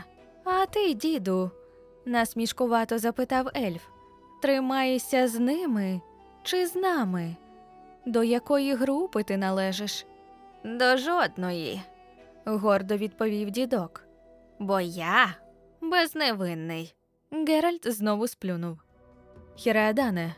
А 0.45 0.67
ти, 0.67 0.95
діду, 0.95 1.51
насмішкувато 2.05 2.99
запитав 2.99 3.49
ельф, 3.57 3.83
тримаєшся 4.43 5.29
з 5.29 5.39
ними 5.39 6.01
чи 6.43 6.67
з 6.67 6.75
нами? 6.75 7.37
До 8.07 8.23
якої 8.23 8.75
групи 8.75 9.23
ти 9.23 9.37
належиш? 9.37 10.07
До 10.65 10.97
жодної, 10.97 11.83
гордо 12.45 12.97
відповів 12.97 13.51
дідок. 13.51 14.08
Бо 14.59 14.81
я 14.81 15.35
безневинний. 15.81 16.95
Геральт 17.31 17.93
знову 17.93 18.29
сплюнув. 18.29 18.79
Хіреадане, 19.57 20.35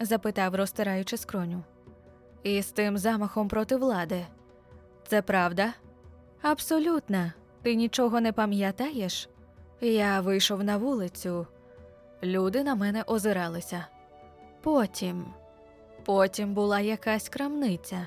запитав, 0.00 0.54
розтираючи 0.54 1.16
скроню. 1.16 1.64
І 2.42 2.62
з 2.62 2.72
тим 2.72 2.98
замахом 2.98 3.48
проти 3.48 3.76
влади. 3.76 4.26
Це 5.08 5.22
правда? 5.22 5.72
Абсолютно. 6.42 7.32
Ти 7.62 7.74
нічого 7.74 8.20
не 8.20 8.32
пам'ятаєш? 8.32 9.28
Я 9.80 10.20
вийшов 10.20 10.64
на 10.64 10.76
вулицю. 10.76 11.46
Люди 12.22 12.64
на 12.64 12.74
мене 12.74 13.02
озиралися. 13.02 13.86
Потім. 14.62 15.26
Потім 16.04 16.54
була 16.54 16.80
якась 16.80 17.28
крамниця. 17.28 18.06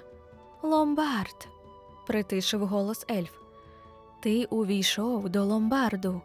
Ломбард, 0.62 1.48
притишив 2.08 2.68
голос 2.68 3.06
ельф. 3.12 3.32
Ти 4.20 4.46
увійшов 4.46 5.30
до 5.30 5.44
ломбарду. 5.46 6.22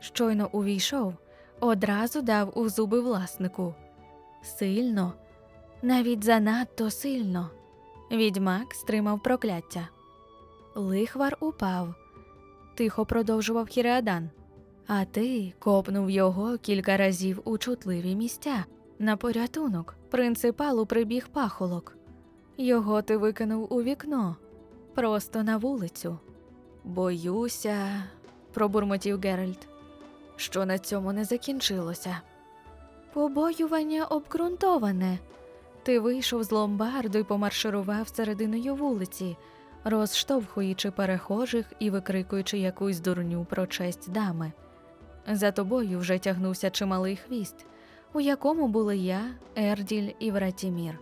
Щойно 0.00 0.48
увійшов, 0.52 1.14
одразу 1.60 2.22
дав 2.22 2.58
у 2.58 2.68
зуби 2.68 3.00
власнику. 3.00 3.74
Сильно, 4.42 5.12
навіть 5.82 6.24
занадто 6.24 6.90
сильно. 6.90 7.50
Відьмак 8.10 8.74
стримав 8.74 9.22
прокляття. 9.22 9.88
Лихвар 10.74 11.36
упав, 11.40 11.94
тихо 12.74 13.06
продовжував 13.06 13.66
Хіреадан. 13.66 14.30
А 14.86 15.04
ти 15.04 15.52
копнув 15.58 16.10
його 16.10 16.58
кілька 16.58 16.96
разів 16.96 17.40
у 17.44 17.58
чутливі 17.58 18.14
місця. 18.14 18.64
На 18.98 19.16
порятунок 19.16 19.96
принципалу 20.10 20.86
прибіг 20.86 21.28
пахолок. 21.28 21.96
Його 22.56 23.02
ти 23.02 23.16
викинув 23.16 23.72
у 23.72 23.82
вікно, 23.82 24.36
просто 24.94 25.42
на 25.42 25.56
вулицю. 25.56 26.18
Боюся, 26.86 28.04
пробурмотів 28.52 29.20
Геральт, 29.20 29.68
що 30.36 30.66
на 30.66 30.78
цьому 30.78 31.12
не 31.12 31.24
закінчилося. 31.24 32.20
Побоювання 33.12 34.04
обґрунтоване. 34.04 35.18
Ти 35.82 36.00
вийшов 36.00 36.44
з 36.44 36.50
ломбарду 36.52 37.18
і 37.18 37.22
помарширував 37.22 38.08
серединою 38.08 38.74
вулиці, 38.74 39.36
розштовхуючи 39.84 40.90
перехожих 40.90 41.72
і 41.78 41.90
викрикуючи 41.90 42.58
якусь 42.58 43.00
дурню 43.00 43.46
про 43.50 43.66
честь 43.66 44.10
дами. 44.10 44.52
За 45.28 45.50
тобою 45.50 45.98
вже 45.98 46.18
тягнувся 46.18 46.70
чималий 46.70 47.16
хвіст, 47.16 47.66
у 48.12 48.20
якому 48.20 48.68
були 48.68 48.96
я, 48.96 49.20
Ерділь 49.56 50.10
і 50.18 50.30
Вратімір. 50.30 50.98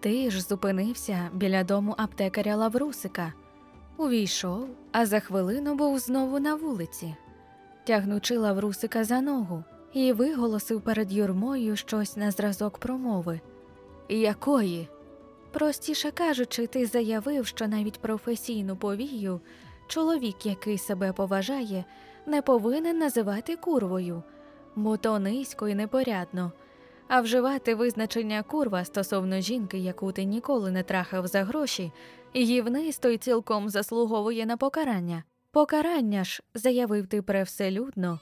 Ти 0.00 0.30
ж 0.30 0.40
зупинився 0.40 1.28
біля 1.32 1.64
дому 1.64 1.94
аптекаря 1.98 2.56
Лаврусика, 2.56 3.32
увійшов, 3.96 4.68
а 4.92 5.06
за 5.06 5.20
хвилину 5.20 5.74
був 5.74 5.98
знову 5.98 6.40
на 6.40 6.54
вулиці. 6.54 7.14
тягнучи 7.84 8.38
Лаврусика 8.38 9.04
за 9.04 9.20
ногу, 9.20 9.64
і 9.92 10.12
виголосив 10.12 10.80
перед 10.80 11.12
юрмою 11.12 11.76
щось 11.76 12.16
на 12.16 12.30
зразок 12.30 12.78
промови. 12.78 13.40
Якої? 14.08 14.88
Простіше 15.50 16.10
кажучи, 16.10 16.66
ти 16.66 16.86
заявив, 16.86 17.46
що 17.46 17.68
навіть 17.68 18.00
професійну 18.00 18.76
повію 18.76 19.40
чоловік, 19.86 20.46
який 20.46 20.78
себе 20.78 21.12
поважає, 21.12 21.84
не 22.26 22.42
повинен 22.42 22.98
називати 22.98 23.56
курвою, 23.56 24.22
бо 24.76 24.96
то 24.96 25.18
низько 25.18 25.68
і 25.68 25.74
непорядно. 25.74 26.52
А 27.12 27.20
вживати 27.20 27.74
визначення 27.74 28.42
курва 28.42 28.84
стосовно 28.84 29.40
жінки, 29.40 29.78
яку 29.78 30.12
ти 30.12 30.24
ніколи 30.24 30.70
не 30.70 30.82
трахав 30.82 31.26
за 31.26 31.44
гроші, 31.44 31.92
гівнисто 32.36 33.08
й 33.08 33.18
цілком 33.18 33.68
заслуговує 33.68 34.46
на 34.46 34.56
покарання. 34.56 35.24
Покарання 35.52 36.24
ж, 36.24 36.42
заявив 36.54 37.06
ти 37.06 37.22
превселюдно, 37.22 38.20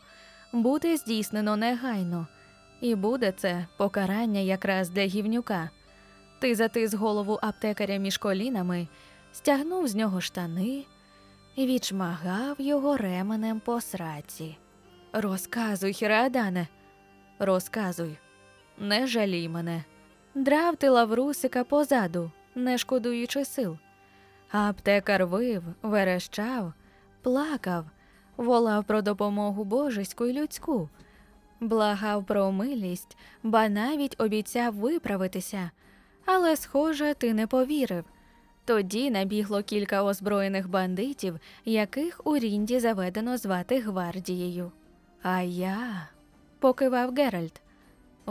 буде 0.52 0.96
здійснено 0.96 1.56
негайно, 1.56 2.26
і 2.80 2.94
буде 2.94 3.32
це 3.32 3.66
покарання 3.76 4.40
якраз 4.40 4.90
для 4.90 5.02
гівнюка. 5.02 5.70
Ти 6.40 6.54
затис 6.54 6.94
голову 6.94 7.38
аптекаря 7.42 7.96
між 7.96 8.18
колінами, 8.18 8.88
стягнув 9.32 9.88
з 9.88 9.94
нього 9.94 10.20
штани 10.20 10.84
і 11.56 11.66
відшмагав 11.66 12.60
його 12.60 12.96
ременем 12.96 13.60
по 13.60 13.80
сраці. 13.80 14.56
Розказуй, 15.12 15.92
Хіреадане, 15.92 16.68
розказуй, 17.38 18.18
не 18.80 19.06
жалій 19.06 19.48
мене. 19.48 19.84
Драв 20.34 20.76
ти 20.76 20.88
лаврусика 20.88 21.64
позаду, 21.64 22.30
не 22.54 22.78
шкодуючи 22.78 23.44
сил. 23.44 23.76
Аптекар 24.50 25.26
вив, 25.26 25.62
верещав, 25.82 26.72
плакав, 27.22 27.84
волав 28.36 28.84
про 28.84 29.02
допомогу 29.02 29.64
божеську 29.64 30.26
й 30.26 30.32
людську, 30.32 30.88
благав 31.60 32.24
про 32.24 32.52
милість, 32.52 33.16
ба 33.42 33.68
навіть 33.68 34.20
обіцяв 34.20 34.74
виправитися. 34.74 35.70
Але, 36.24 36.56
схоже, 36.56 37.14
ти 37.14 37.34
не 37.34 37.46
повірив. 37.46 38.04
Тоді 38.64 39.10
набігло 39.10 39.62
кілька 39.62 40.02
озброєних 40.02 40.68
бандитів, 40.68 41.38
яких 41.64 42.20
у 42.24 42.38
Рінді 42.38 42.80
заведено 42.80 43.36
звати 43.36 43.80
гвардією. 43.80 44.72
А 45.22 45.40
я, 45.40 46.08
покивав 46.58 47.14
Геральт, 47.14 47.60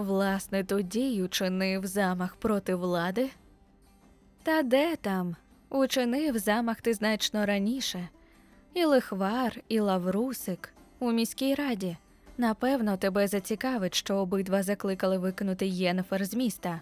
власне, 0.04 0.64
тоді 0.64 1.00
й 1.00 1.22
учинив 1.22 1.86
замах 1.86 2.36
проти 2.36 2.76
влади. 2.76 3.30
Та 4.44 4.62
де 4.62 4.96
там? 4.96 5.36
Учинив 5.70 6.38
замах 6.38 6.82
ти 6.82 6.94
значно 6.94 7.46
раніше. 7.46 8.10
І 8.74 8.86
лихвар, 8.86 9.62
і 9.68 9.80
лаврусик 9.80 10.74
у 11.00 11.12
міській 11.12 11.56
раді. 11.56 11.98
Напевно, 12.38 12.98
тебе 12.98 13.28
зацікавить, 13.28 13.96
що 13.96 14.16
обидва 14.16 14.64
закликали 14.64 15.18
викинути 15.18 15.68
Єнфер 15.68 16.26
з 16.26 16.34
міста. 16.34 16.82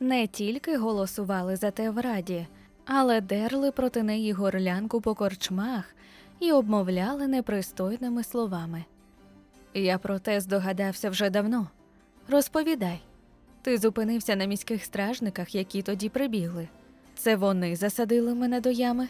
Не 0.00 0.26
тільки 0.26 0.76
голосували 0.76 1.56
за 1.56 1.70
те 1.70 1.90
в 1.90 1.98
раді, 1.98 2.46
але 2.86 3.20
дерли 3.20 3.72
проти 3.72 4.02
неї 4.02 4.32
горлянку 4.32 5.00
по 5.00 5.14
корчмах 5.14 5.84
і 6.40 6.52
обмовляли 6.52 7.26
непристойними 7.26 8.24
словами. 8.24 8.84
Я 9.74 9.98
про 9.98 10.18
те 10.18 10.40
здогадався 10.40 11.10
вже 11.10 11.30
давно. 11.30 11.68
Розповідай, 12.28 13.00
ти 13.62 13.78
зупинився 13.78 14.36
на 14.36 14.44
міських 14.44 14.84
стражниках, 14.84 15.54
які 15.54 15.82
тоді 15.82 16.08
прибігли. 16.08 16.68
Це 17.14 17.36
вони 17.36 17.76
засадили 17.76 18.34
мене 18.34 18.60
до 18.60 18.70
ями? 18.70 19.08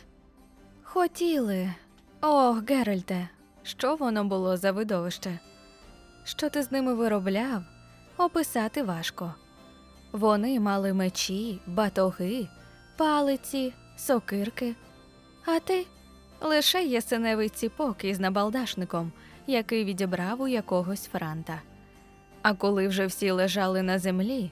Хотіли. 0.82 1.74
Ох, 2.20 2.70
Геральте, 2.70 3.28
що 3.62 3.96
воно 3.96 4.24
було 4.24 4.56
за 4.56 4.72
видовище? 4.72 5.38
Що 6.24 6.50
ти 6.50 6.62
з 6.62 6.72
ними 6.72 6.94
виробляв? 6.94 7.62
Описати 8.18 8.82
важко. 8.82 9.34
Вони 10.12 10.60
мали 10.60 10.92
мечі, 10.92 11.60
батоги, 11.66 12.48
палиці, 12.96 13.72
сокирки, 13.96 14.74
а 15.46 15.58
ти 15.58 15.86
лише 16.40 16.84
ясеневий 16.84 17.48
ціпок 17.48 18.04
із 18.04 18.20
набалдашником, 18.20 19.12
який 19.46 19.84
відібрав 19.84 20.40
у 20.40 20.48
якогось 20.48 21.06
франта. 21.06 21.62
А 22.42 22.54
коли 22.54 22.88
вже 22.88 23.06
всі 23.06 23.30
лежали 23.30 23.82
на 23.82 23.98
землі, 23.98 24.50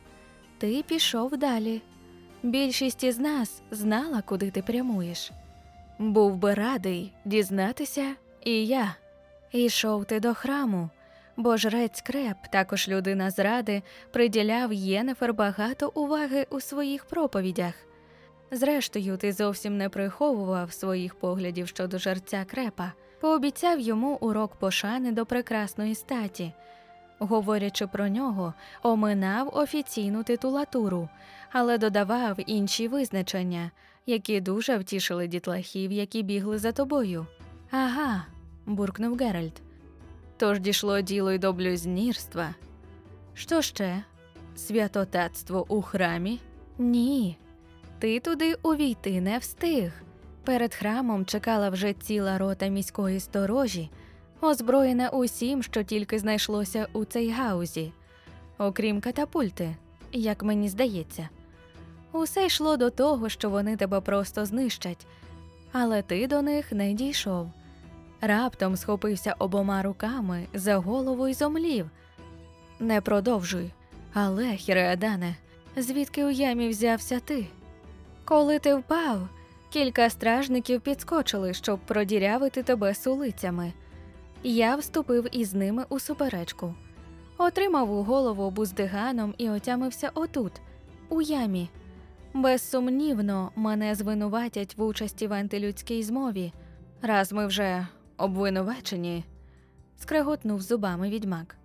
ти 0.58 0.84
пішов 0.88 1.36
далі. 1.36 1.82
Більшість 2.42 3.04
із 3.04 3.18
нас 3.18 3.62
знала, 3.70 4.22
куди 4.22 4.50
ти 4.50 4.62
прямуєш. 4.62 5.32
Був 5.98 6.36
би 6.36 6.54
радий 6.54 7.12
дізнатися, 7.24 8.14
і 8.44 8.66
я. 8.66 8.94
Ішов 9.52 10.04
ти 10.04 10.20
до 10.20 10.34
храму, 10.34 10.90
бо 11.36 11.56
жрець 11.56 12.00
Креп, 12.00 12.36
також 12.52 12.88
людина 12.88 13.30
зради, 13.30 13.82
приділяв 14.12 14.72
Єнефер 14.72 15.34
багато 15.34 15.92
уваги 15.94 16.46
у 16.50 16.60
своїх 16.60 17.04
проповідях. 17.04 17.74
Зрештою, 18.50 19.16
ти 19.16 19.32
зовсім 19.32 19.76
не 19.76 19.88
приховував 19.88 20.72
своїх 20.72 21.14
поглядів 21.14 21.68
щодо 21.68 21.98
жерця 21.98 22.44
крепа, 22.50 22.92
пообіцяв 23.20 23.80
йому 23.80 24.18
урок 24.20 24.56
пошани 24.56 25.12
до 25.12 25.26
прекрасної 25.26 25.94
статі. 25.94 26.52
Говорячи 27.22 27.86
про 27.86 28.08
нього, 28.08 28.54
оминав 28.82 29.56
офіційну 29.56 30.22
титулатуру, 30.22 31.08
але 31.52 31.78
додавав 31.78 32.36
інші 32.46 32.88
визначення, 32.88 33.70
які 34.06 34.40
дуже 34.40 34.78
втішили 34.78 35.26
дітлахів, 35.26 35.92
які 35.92 36.22
бігли 36.22 36.58
за 36.58 36.72
тобою. 36.72 37.26
Ага, 37.70 38.26
буркнув 38.66 39.16
Геральт. 39.16 39.62
Тож 40.36 40.60
дійшло 40.60 41.00
діло 41.00 41.32
й 41.32 41.38
до 41.38 41.52
блюзнірства. 41.52 42.54
Що 43.34 43.62
ще? 43.62 44.02
Святотатство 44.56 45.66
у 45.68 45.82
храмі? 45.82 46.40
Ні. 46.78 47.38
Ти 47.98 48.20
туди 48.20 48.54
увійти 48.62 49.20
не 49.20 49.38
встиг. 49.38 49.92
Перед 50.44 50.74
храмом 50.74 51.24
чекала 51.24 51.70
вже 51.70 51.92
ціла 51.92 52.38
рота 52.38 52.66
міської 52.66 53.20
сторожі, 53.20 53.90
озброєна 54.40 55.08
усім, 55.08 55.62
що 55.62 55.82
тільки 55.82 56.18
знайшлося 56.18 56.86
у 56.92 57.04
цей 57.04 57.30
гаузі, 57.30 57.92
окрім 58.58 59.00
катапульти, 59.00 59.76
як 60.12 60.42
мені 60.42 60.68
здається. 60.68 61.28
Усе 62.12 62.46
йшло 62.46 62.76
до 62.76 62.90
того, 62.90 63.28
що 63.28 63.50
вони 63.50 63.76
тебе 63.76 64.00
просто 64.00 64.46
знищать, 64.46 65.06
але 65.72 66.02
ти 66.02 66.26
до 66.26 66.42
них 66.42 66.72
не 66.72 66.92
дійшов. 66.92 67.50
Раптом 68.20 68.76
схопився 68.76 69.34
обома 69.38 69.82
руками 69.82 70.46
за 70.54 70.76
голову 70.76 71.28
й 71.28 71.34
зомлів. 71.34 71.90
Не 72.80 73.00
продовжуй, 73.00 73.70
але, 74.12 74.56
Хіреадане, 74.56 75.36
звідки 75.76 76.24
у 76.24 76.30
ямі 76.30 76.68
взявся 76.68 77.20
ти? 77.20 77.46
Коли 78.24 78.58
ти 78.58 78.74
впав, 78.74 79.28
кілька 79.70 80.10
стражників 80.10 80.80
підскочили, 80.80 81.54
щоб 81.54 81.78
продірявити 81.78 82.62
тебе 82.62 82.94
сулицями. 82.94 83.72
Я 84.42 84.76
вступив 84.76 85.26
із 85.32 85.54
ними 85.54 85.84
у 85.88 85.98
суперечку, 85.98 86.74
отримав 87.38 87.92
у 87.92 88.02
голову 88.02 88.50
буздиганом 88.50 89.34
і 89.38 89.50
отямився 89.50 90.10
отут, 90.14 90.52
у 91.08 91.22
ямі. 91.22 91.70
Безсумнівно, 92.34 93.52
мене 93.56 93.94
звинуватять 93.94 94.76
в 94.76 94.82
участі 94.82 95.26
в 95.26 95.32
антилюдській 95.32 96.02
змові. 96.02 96.52
Раз 97.02 97.32
ми 97.32 97.46
вже 97.46 97.86
обвинувачені, 98.16 99.24
скреготнув 99.96 100.62
зубами 100.62 101.10
відьмак. 101.10 101.56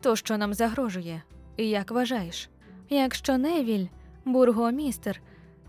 То 0.00 0.16
що 0.16 0.38
нам 0.38 0.54
загрожує? 0.54 1.22
І 1.56 1.68
як 1.68 1.90
вважаєш? 1.90 2.50
Якщо 2.90 3.38
Невіль, 3.38 3.86
бургомістер, 4.24 5.20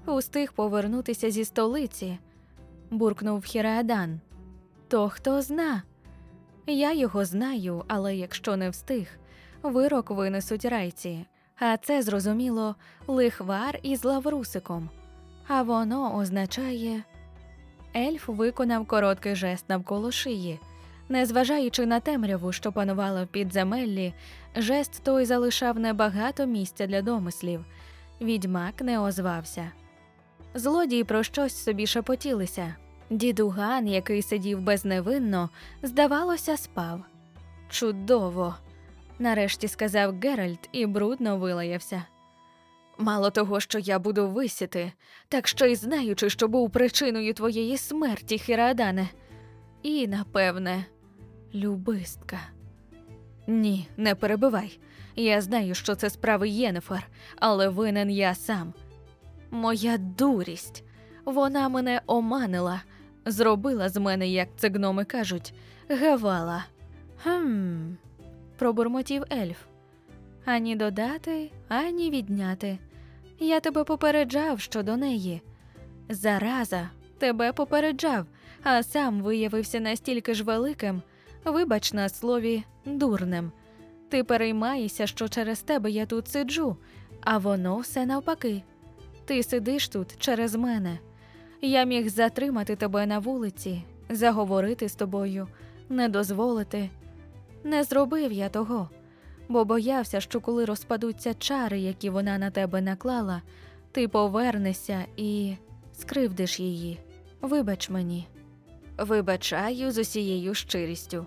устиг 0.06 0.54
повернутися 0.54 1.32
зі 1.32 1.46
столиці, 1.46 2.18
буркнув 2.92 3.44
Хіреадан, 3.44 4.20
то 4.88 5.10
хто 5.10 5.42
зна? 5.42 5.84
Я 6.68 6.94
його 6.94 7.26
знаю, 7.26 7.84
але 7.88 8.16
якщо 8.16 8.58
не 8.58 8.70
встиг, 8.70 9.08
вирок 9.64 10.12
винесуть 10.12 10.66
райці, 10.66 11.26
а 11.60 11.78
це 11.78 12.02
зрозуміло 12.02 12.76
лихвар 13.08 13.80
із 13.84 14.04
лаврусиком. 14.04 14.90
А 15.48 15.62
воно 15.62 16.18
означає. 16.18 17.04
Ельф 17.96 18.28
виконав 18.28 18.88
короткий 18.88 19.36
жест 19.36 19.70
навколо 19.70 20.12
шиї. 20.12 20.60
Незважаючи 21.10 21.86
на 21.86 22.00
темряву, 22.00 22.52
що 22.52 22.72
панувала 22.72 23.24
в 23.24 23.28
підземеллі, 23.28 24.14
жест 24.56 25.04
той 25.04 25.26
залишав 25.26 25.80
небагато 25.80 26.46
місця 26.46 26.88
для 26.88 27.02
домислів. 27.02 27.66
Відьмак 28.22 28.82
не 28.82 29.00
озвався. 29.00 29.72
Злодії 30.54 31.04
про 31.04 31.24
щось 31.24 31.64
собі 31.64 31.88
шепотілися. 31.88 32.76
Дідуган, 33.14 33.88
який 33.88 34.22
сидів 34.22 34.62
безневинно, 34.62 35.50
здавалося, 35.84 36.58
спав. 36.58 37.02
Чудово, 37.70 38.56
нарешті 39.20 39.68
сказав 39.68 40.20
Геральт 40.20 40.70
і 40.72 40.86
брудно 40.86 41.38
вилаявся. 41.38 42.04
Мало 42.98 43.30
того, 43.30 43.60
що 43.60 43.80
я 43.80 44.00
буду 44.00 44.28
висіти, 44.28 44.92
так 45.28 45.48
що 45.48 45.66
й 45.66 45.76
знаючи, 45.76 46.30
що 46.30 46.48
був 46.48 46.70
причиною 46.72 47.34
твоєї 47.34 47.78
смерті, 47.78 48.38
Хірадане. 48.38 49.10
І, 49.84 50.08
напевне, 50.08 50.86
Любистка. 51.56 52.40
Ні, 53.48 53.88
не 53.98 54.16
перебивай. 54.16 54.80
Я 55.16 55.42
знаю, 55.42 55.76
що 55.76 55.96
це 55.96 56.10
справи 56.10 56.50
Єнефер, 56.50 57.08
але 57.36 57.70
винен 57.70 58.10
я 58.10 58.36
сам. 58.36 58.74
Моя 59.52 59.98
дурість. 59.98 60.84
Вона 61.26 61.70
мене 61.70 62.02
оманила, 62.08 62.82
зробила 63.26 63.90
з 63.90 63.98
мене, 63.98 64.28
як 64.28 64.48
це 64.58 64.70
гноми 64.70 65.06
кажуть, 65.06 65.54
гавала. 65.90 66.66
Хм, 67.24 67.94
пробурмотів 68.58 69.24
ельф. 69.32 69.58
Ані 70.46 70.76
додати, 70.76 71.52
ані 71.68 72.10
відняти. 72.10 72.78
Я 73.40 73.60
тебе 73.60 73.84
попереджав 73.84 74.60
щодо 74.60 74.98
неї. 74.98 75.42
Зараза, 76.10 76.90
тебе 77.18 77.54
попереджав, 77.54 78.26
а 78.64 78.84
сам 78.84 79.22
виявився 79.22 79.80
настільки 79.80 80.34
ж 80.34 80.44
великим, 80.44 81.02
вибач 81.46 81.94
на 81.94 82.10
слові, 82.10 82.64
дурним. 82.86 83.52
Ти 84.10 84.24
переймаєшся, 84.24 85.08
що 85.08 85.28
через 85.28 85.62
тебе 85.62 85.92
я 85.92 86.06
тут 86.06 86.28
сиджу, 86.28 86.78
а 87.22 87.38
воно 87.38 87.78
все 87.78 88.06
навпаки. 88.06 88.64
Ти 89.26 89.44
сидиш 89.44 89.88
тут 89.88 90.18
через 90.18 90.56
мене. 90.56 91.00
Я 91.66 91.84
міг 91.84 92.10
затримати 92.10 92.76
тебе 92.76 93.06
на 93.06 93.20
вулиці, 93.20 93.84
заговорити 94.10 94.90
з 94.90 94.96
тобою, 94.96 95.48
не 95.90 96.10
дозволити. 96.10 96.90
Не 97.64 97.84
зробив 97.84 98.32
я 98.32 98.50
того, 98.50 98.90
бо 99.50 99.66
боявся, 99.66 100.22
що 100.22 100.42
коли 100.42 100.66
розпадуться 100.66 101.34
чари, 101.34 101.80
які 101.80 102.10
вона 102.10 102.38
на 102.38 102.52
тебе 102.52 102.82
наклала, 102.82 103.42
ти 103.92 104.08
повернешся 104.08 105.06
і 105.18 105.56
скривдиш 105.94 106.60
її. 106.60 107.00
Вибач 107.42 107.90
мені. 107.90 108.28
Вибачаю 108.98 109.92
з 109.92 109.98
усією 109.98 110.54
щирістю, 110.54 111.26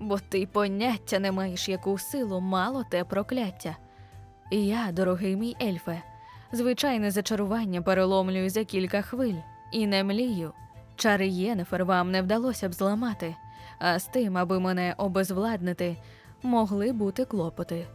бо 0.00 0.18
ти 0.28 0.46
поняття 0.46 1.18
не 1.18 1.32
маєш, 1.32 1.68
яку 1.68 1.98
силу 1.98 2.40
мало 2.40 2.84
те 2.90 3.04
прокляття. 3.04 3.76
І 4.50 4.66
я, 4.66 4.92
дорогий 4.92 5.36
мій 5.36 5.56
ельфе, 5.62 6.02
звичайне 6.52 7.10
зачарування 7.10 7.82
переломлюю 7.82 8.50
за 8.50 8.64
кілька 8.64 9.02
хвиль 9.02 9.40
і 9.74 9.86
не 9.86 10.04
млію. 10.04 10.52
Чари 10.96 11.28
Єнефер 11.28 11.84
вам 11.84 12.10
не 12.10 12.22
вдалося 12.22 12.68
б 12.68 12.72
зламати, 12.72 13.36
а 13.78 13.98
з 13.98 14.04
тим, 14.04 14.38
аби 14.38 14.60
мене 14.60 14.94
обезвладнити, 14.96 15.96
могли 16.42 16.92
бути 16.92 17.24
клопоти. 17.24 17.86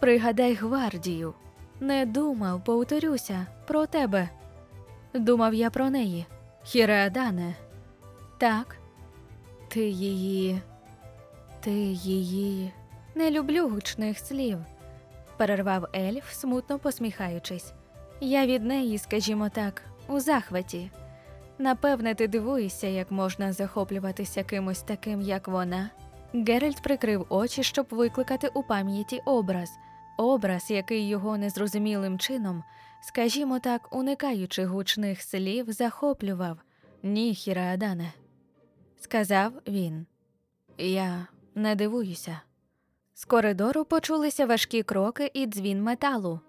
Пригадай 0.00 0.54
гвардію. 0.54 1.34
Не 1.80 2.06
думав, 2.06 2.64
повторюся, 2.64 3.46
про 3.66 3.86
тебе. 3.86 4.28
Думав 5.14 5.54
я 5.54 5.70
про 5.70 5.90
неї. 5.90 6.26
Хіреадане. 6.64 7.54
Так. 8.38 8.76
Ти 9.68 9.88
її. 9.88 10.60
Ти 11.60 11.70
її. 11.70 12.72
Не 13.14 13.30
люблю 13.30 13.68
гучних 13.68 14.18
слів, 14.18 14.58
перервав 15.36 15.86
ельф, 15.94 16.32
смутно 16.32 16.78
посміхаючись. 16.78 17.72
Я 18.20 18.46
від 18.46 18.64
неї, 18.64 18.98
скажімо 18.98 19.48
так, 19.48 19.82
у 20.08 20.20
захваті. 20.20 20.90
Напевне, 21.58 22.14
ти 22.14 22.28
дивуєшся, 22.28 22.86
як 22.86 23.10
можна 23.10 23.52
захоплюватися 23.52 24.44
кимось 24.44 24.82
таким, 24.82 25.20
як 25.20 25.48
вона. 25.48 25.90
Геральт 26.34 26.82
прикрив 26.82 27.26
очі, 27.28 27.62
щоб 27.62 27.86
викликати 27.90 28.48
у 28.48 28.62
пам'яті 28.62 29.22
образ, 29.24 29.70
образ, 30.18 30.70
який 30.70 31.08
його 31.08 31.38
незрозумілим 31.38 32.18
чином, 32.18 32.62
скажімо 33.02 33.58
так, 33.58 33.94
уникаючи 33.96 34.64
гучних 34.64 35.22
слів, 35.22 35.72
захоплював. 35.72 36.58
Ні, 37.02 37.34
Хіраадане, 37.34 38.12
сказав 39.00 39.52
він. 39.68 40.06
Я 40.78 41.26
не 41.54 41.74
дивуюся. 41.74 42.40
З 43.14 43.24
коридору 43.24 43.84
почулися 43.84 44.46
важкі 44.46 44.82
кроки 44.82 45.30
і 45.34 45.46
дзвін 45.46 45.82
металу. 45.82 46.40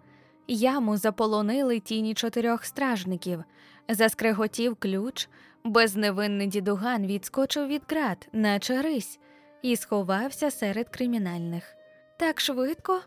Яму 0.47 0.97
заполонили 0.97 1.80
тіні 1.80 2.13
чотирьох 2.13 2.65
стражників, 2.65 3.43
заскреготів 3.89 4.76
ключ, 4.76 5.30
безневинний 5.64 6.47
дідуган 6.47 7.05
відскочив 7.05 7.68
від 7.68 7.81
град, 7.89 8.27
наче 8.34 8.81
рись, 8.81 9.19
і 9.61 9.76
сховався 9.76 10.51
серед 10.51 10.89
кримінальних. 10.89 11.76
Так 12.18 12.39
швидко? 12.39 13.01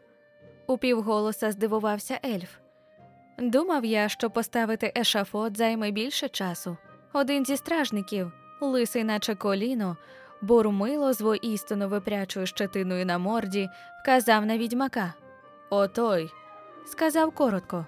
упівголоса 0.66 1.52
здивувався 1.52 2.18
ельф. 2.24 2.50
Думав 3.38 3.84
я, 3.84 4.08
що 4.08 4.30
поставити 4.30 4.92
ешафот 4.98 5.56
займе 5.56 5.90
більше 5.90 6.28
часу. 6.28 6.76
Один 7.12 7.46
зі 7.46 7.56
стражників, 7.56 8.32
лисий, 8.60 9.04
наче 9.04 9.34
коліно, 9.34 9.96
бурмило 10.42 11.12
з 11.12 11.20
воістину 11.20 11.88
випрячою 11.88 12.46
щетиною 12.46 13.06
на 13.06 13.18
морді, 13.18 13.68
вказав 14.02 14.46
на 14.46 14.58
відьмака. 14.58 15.14
Отой, 15.70 16.30
сказав 16.86 17.32
коротко. 17.32 17.86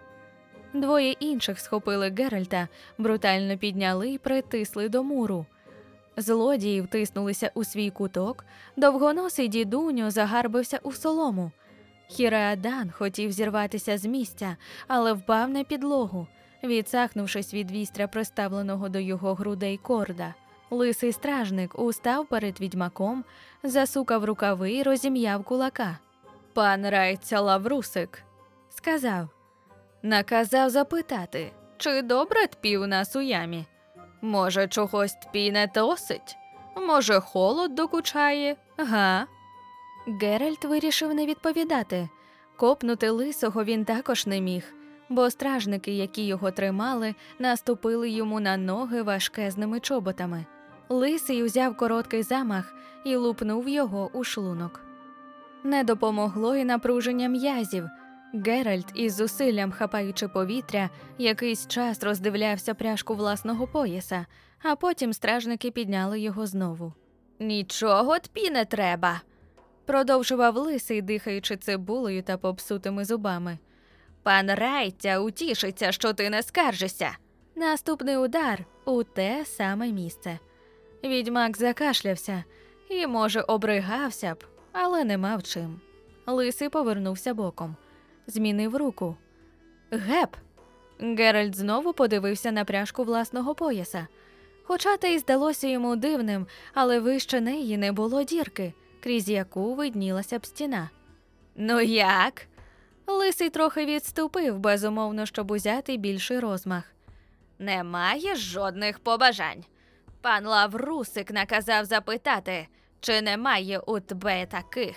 Двоє 0.74 1.12
інших 1.12 1.60
схопили 1.60 2.10
Геральта, 2.18 2.68
брутально 2.98 3.58
підняли 3.58 4.10
і 4.10 4.18
притисли 4.18 4.88
до 4.88 5.04
муру. 5.04 5.46
Злодії 6.16 6.80
втиснулися 6.80 7.50
у 7.54 7.64
свій 7.64 7.90
куток, 7.90 8.44
довгоносий 8.76 9.48
дідуньо 9.48 10.10
загарбився 10.10 10.80
у 10.82 10.92
солому. 10.92 11.50
Хіреадан 12.08 12.90
хотів 12.90 13.32
зірватися 13.32 13.98
з 13.98 14.04
місця, 14.04 14.56
але 14.88 15.12
впав 15.12 15.50
на 15.50 15.64
підлогу, 15.64 16.26
відсахнувшись 16.64 17.54
від 17.54 17.70
вістря, 17.70 18.08
приставленого 18.08 18.88
до 18.88 18.98
його 18.98 19.34
грудей 19.34 19.76
корда. 19.76 20.34
Лисий 20.70 21.12
стражник 21.12 21.78
устав 21.78 22.26
перед 22.26 22.60
відьмаком, 22.60 23.24
засукав 23.62 24.24
рукави 24.24 24.72
і 24.72 24.82
розім'яв 24.82 25.44
кулака. 25.44 25.98
Пан 26.52 26.88
Райця 26.88 27.40
Лаврусик, 27.40 28.22
сказав, 28.70 29.28
наказав 30.02 30.70
запитати, 30.70 31.52
чи 31.76 32.02
добре 32.02 32.46
тпів 32.46 32.86
нас 32.86 33.16
у 33.16 33.20
ямі. 33.20 33.64
Може, 34.22 34.68
чогось 34.68 35.14
тпі 35.14 35.52
не 35.52 35.66
тосить? 35.66 36.36
Може, 36.76 37.20
холод 37.20 37.74
докучає? 37.74 38.56
Га? 38.76 39.26
Геральт 40.22 40.64
вирішив 40.64 41.14
не 41.14 41.26
відповідати. 41.26 42.08
Копнути 42.56 43.10
лисого 43.10 43.64
він 43.64 43.84
також 43.84 44.26
не 44.26 44.40
міг, 44.40 44.74
бо 45.08 45.30
стражники, 45.30 45.92
які 45.92 46.26
його 46.26 46.50
тримали, 46.50 47.14
наступили 47.38 48.10
йому 48.10 48.40
на 48.40 48.56
ноги 48.56 49.02
важкезними 49.02 49.80
чоботами. 49.80 50.46
Лисий 50.88 51.44
узяв 51.44 51.76
короткий 51.76 52.22
замах 52.22 52.74
і 53.04 53.16
лупнув 53.16 53.68
його 53.68 54.10
у 54.12 54.24
шлунок. 54.24 54.80
Не 55.64 55.84
допомогло 55.84 56.56
і 56.56 56.64
напруження 56.64 57.28
м'язів. 57.28 57.84
Геральт 58.34 58.86
із 58.94 59.14
зусиллям 59.14 59.72
хапаючи 59.72 60.28
повітря, 60.28 60.90
якийсь 61.18 61.66
час 61.66 62.02
роздивлявся 62.02 62.74
пряжку 62.74 63.14
власного 63.14 63.66
пояса, 63.66 64.26
а 64.62 64.76
потім 64.76 65.12
стражники 65.12 65.70
підняли 65.70 66.20
його 66.20 66.46
знову. 66.46 66.92
Нічого 67.40 68.18
тобі 68.18 68.50
не 68.50 68.64
треба, 68.64 69.20
продовжував 69.86 70.56
лисий, 70.56 71.02
дихаючи 71.02 71.56
цибулею 71.56 72.22
та 72.22 72.38
попсутими 72.38 73.04
зубами. 73.04 73.58
Пан 74.22 74.50
райця 74.50 75.20
утішиться, 75.20 75.92
що 75.92 76.12
ти 76.12 76.30
не 76.30 76.42
скаржишся. 76.42 77.10
Наступний 77.56 78.16
удар 78.16 78.64
у 78.84 79.02
те 79.02 79.44
саме 79.44 79.92
місце. 79.92 80.38
Відьмак 81.04 81.56
закашлявся 81.56 82.44
і, 82.90 83.06
може, 83.06 83.40
обригався 83.40 84.34
б, 84.34 84.44
але 84.72 85.04
не 85.04 85.18
мав 85.18 85.42
чим. 85.42 85.80
Лисий 86.26 86.68
повернувся 86.68 87.34
боком, 87.34 87.76
змінив 88.28 88.76
руку. 88.76 89.16
Геп. 89.90 90.36
Геральт 91.00 91.56
знову 91.56 91.92
подивився 91.92 92.52
на 92.52 92.64
пряжку 92.64 93.04
власного 93.04 93.54
пояса. 93.54 94.06
Хоча 94.64 94.96
те 94.96 95.14
й 95.14 95.18
здалося 95.18 95.68
йому 95.68 95.96
дивним, 95.96 96.46
але 96.74 97.00
вище 97.00 97.40
неї 97.40 97.78
не 97.78 97.92
було 97.92 98.22
дірки, 98.22 98.72
крізь 99.00 99.28
яку 99.28 99.74
виднілася 99.74 100.38
б 100.38 100.46
стіна. 100.46 100.90
Ну 101.56 101.80
як? 101.80 102.46
Лисий 103.06 103.50
трохи 103.50 103.86
відступив, 103.86 104.58
безумовно, 104.58 105.26
щоб 105.26 105.50
узяти 105.50 105.96
більший 105.96 106.40
розмах. 106.40 106.84
Немає 107.58 108.36
жодних 108.36 108.98
побажань. 108.98 109.64
Пан 110.20 110.46
Лаврусик 110.46 111.30
наказав 111.30 111.84
запитати, 111.84 112.68
чи 113.00 113.22
немає 113.22 113.78
у 113.78 114.00
тебе 114.00 114.46
таких. 114.46 114.96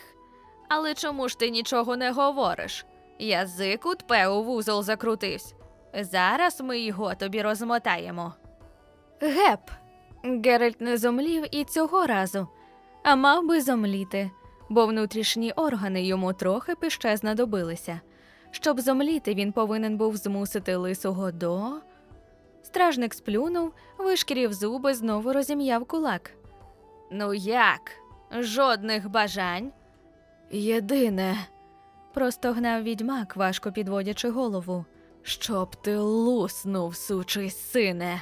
Але 0.70 0.94
чому 0.94 1.30
ж 1.30 1.40
ти 1.40 1.50
нічого 1.50 1.98
не 1.98 2.12
говориш? 2.12 2.86
Язик 3.22 3.86
у 3.86 3.96
тпе 3.96 4.28
у 4.28 4.44
вузол 4.44 4.84
закрутився. 4.84 5.56
Зараз 5.94 6.62
ми 6.62 6.80
його 6.80 7.16
тобі 7.16 7.42
розмотаємо. 7.42 8.34
Геп. 9.22 9.60
Геральт 10.24 10.82
не 10.82 10.98
зомлів 10.98 11.46
і 11.52 11.64
цього 11.64 12.08
разу, 12.08 12.48
а 13.04 13.16
мав 13.16 13.48
би 13.48 13.62
зомліти, 13.62 14.32
бо 14.70 14.86
внутрішні 14.86 15.52
органи 15.52 16.04
йому 16.04 16.34
трохи 16.34 16.76
піще 16.76 17.18
знадобилися. 17.18 18.02
Щоб 18.52 18.80
зомліти, 18.80 19.34
він 19.34 19.52
повинен 19.52 19.98
був 19.98 20.18
змусити 20.18 20.76
лисого 20.76 21.32
до. 21.32 21.72
Стражник 22.64 23.14
сплюнув, 23.14 23.74
вишкірів 23.98 24.54
зуби, 24.54 24.94
знову 24.94 25.34
розім'яв 25.34 25.86
кулак. 25.86 26.32
Ну 27.12 27.34
як? 27.34 27.92
Жодних 28.40 29.10
бажань. 29.10 29.72
Єдине, 30.52 31.38
простогнав 32.14 32.84
відьмак, 32.84 33.36
важко 33.36 33.72
підводячи 33.72 34.30
голову. 34.30 34.86
Щоб 35.24 35.76
ти 35.76 35.98
луснув, 35.98 36.96
сучий 36.96 37.50
сине. 37.50 38.22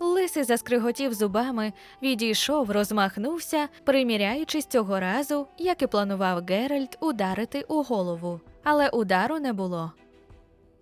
Лисий 0.00 0.44
заскриготів 0.44 1.14
зубами, 1.14 1.72
відійшов, 2.02 2.70
розмахнувся, 2.70 3.68
приміряючись 3.84 4.66
цього 4.66 5.00
разу, 5.00 5.46
як 5.58 5.82
і 5.82 5.86
планував 5.86 6.44
Геральт, 6.48 6.98
ударити 7.00 7.64
у 7.68 7.82
голову, 7.82 8.40
але 8.64 8.88
удару 8.88 9.38
не 9.38 9.52
було. 9.52 9.92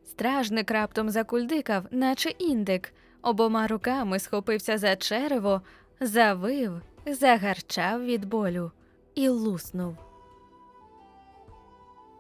Стражник 0.07 0.71
раптом 0.71 1.11
закульдикав, 1.11 1.85
наче 1.91 2.29
індик, 2.29 2.95
обома 3.23 3.67
руками 3.67 4.19
схопився 4.19 4.79
за 4.79 4.97
черево, 4.97 5.63
завив, 6.01 6.83
загарчав 7.07 8.05
від 8.05 8.25
болю 8.25 8.71
і 9.15 9.29
луснув. 9.29 10.08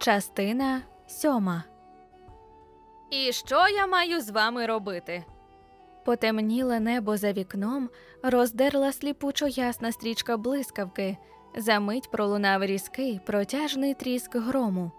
Частина 0.00 0.82
сьома. 1.06 1.64
І 3.10 3.32
що 3.32 3.68
я 3.68 3.86
маю 3.86 4.20
з 4.20 4.30
вами 4.30 4.66
робити? 4.66 5.24
Потемніле 6.04 6.80
небо 6.80 7.16
за 7.16 7.32
вікном 7.32 7.90
роздерла 8.22 8.92
сліпучо 8.92 9.46
ясна 9.46 9.92
стрічка 9.92 10.36
блискавки. 10.36 11.16
Замить 11.56 12.10
пролунав 12.10 12.64
різкий, 12.64 13.20
протяжний 13.26 13.94
тріск 13.94 14.36
грому. 14.36 14.92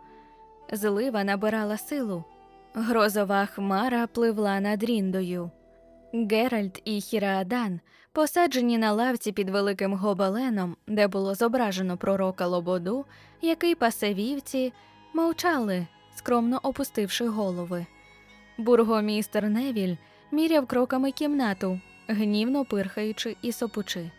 Злива 0.72 1.24
набирала 1.24 1.78
силу. 1.78 2.24
Грозова 2.74 3.46
хмара 3.46 4.08
пливла 4.08 4.60
над 4.60 4.84
Ріндою. 4.84 5.52
Геральт 6.14 6.82
і 6.86 7.02
Хіраадан, 7.02 7.80
посаджені 8.20 8.78
на 8.78 8.92
лавці 8.94 9.32
під 9.32 9.50
великим 9.50 9.94
гобеленом, 9.94 10.76
де 10.88 11.08
було 11.08 11.36
зображено 11.36 11.98
пророка 11.98 12.48
Лободу, 12.48 13.06
який 13.42 13.76
пасе 13.76 14.14
вівці, 14.14 14.74
мовчали, 15.14 15.88
скромно 16.16 16.60
опустивши 16.64 17.28
голови. 17.28 17.86
Бургомістер 18.58 19.50
Невіль 19.50 19.96
міряв 20.32 20.68
кроками 20.68 21.12
кімнату, 21.12 21.80
гнівно 22.08 22.66
пирхаючи 22.66 23.36
і 23.42 23.52
сопучи. 23.52 24.12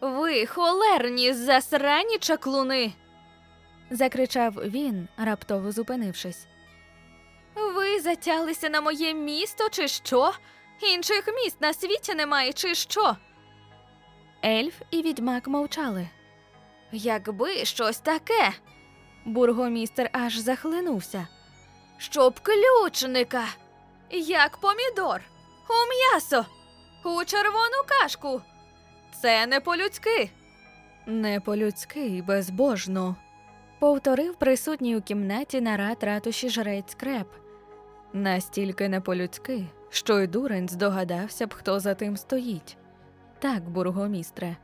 Ви 0.00 0.46
холерні 0.46 1.32
засрані 1.32 2.18
чаклуни. 2.18 2.92
закричав 3.90 4.52
він, 4.52 5.08
раптово 5.16 5.72
зупинившись. 5.72 6.46
Ви 7.74 8.00
затялися 8.00 8.68
на 8.68 8.80
моє 8.80 9.14
місто, 9.14 9.68
чи 9.70 9.88
що? 9.88 10.32
Інших 10.82 11.28
міст 11.34 11.60
на 11.60 11.74
світі 11.74 12.14
немає, 12.14 12.52
чи 12.52 12.74
що? 12.74 13.16
Ельф 14.44 14.74
і 14.90 15.02
відьмак 15.02 15.48
мовчали. 15.48 16.08
Якби 16.92 17.64
щось 17.64 17.98
таке. 17.98 18.52
Бургомістер 19.24 20.10
аж 20.12 20.36
захлинувся. 20.36 21.26
Щоб 21.98 22.40
ключника, 22.40 23.44
як 24.10 24.56
помідор, 24.56 25.20
у 25.68 25.88
м'ясо, 25.90 26.46
у 27.04 27.24
червону 27.24 27.82
кашку. 27.88 28.42
Це 29.22 29.46
не 29.46 29.60
по-людськи. 29.60 30.30
Не 31.06 31.40
по-людськи, 31.40 32.22
безбожно, 32.26 33.16
повторив 33.80 34.36
присутній 34.36 34.96
у 34.96 35.02
кімнаті 35.02 35.60
нарад 35.60 36.02
ратуші 36.02 36.48
жрець 36.48 36.94
креп. 36.94 37.28
Настільки 38.12 38.88
не 38.88 39.00
по-людськи, 39.00 39.64
що 39.90 40.20
й 40.20 40.26
дурень 40.26 40.68
здогадався 40.68 41.46
б, 41.46 41.54
хто 41.54 41.80
за 41.80 41.94
тим 41.94 42.16
стоїть. 42.16 42.76
Так, 43.38 43.70
бургомістре, 43.70 44.56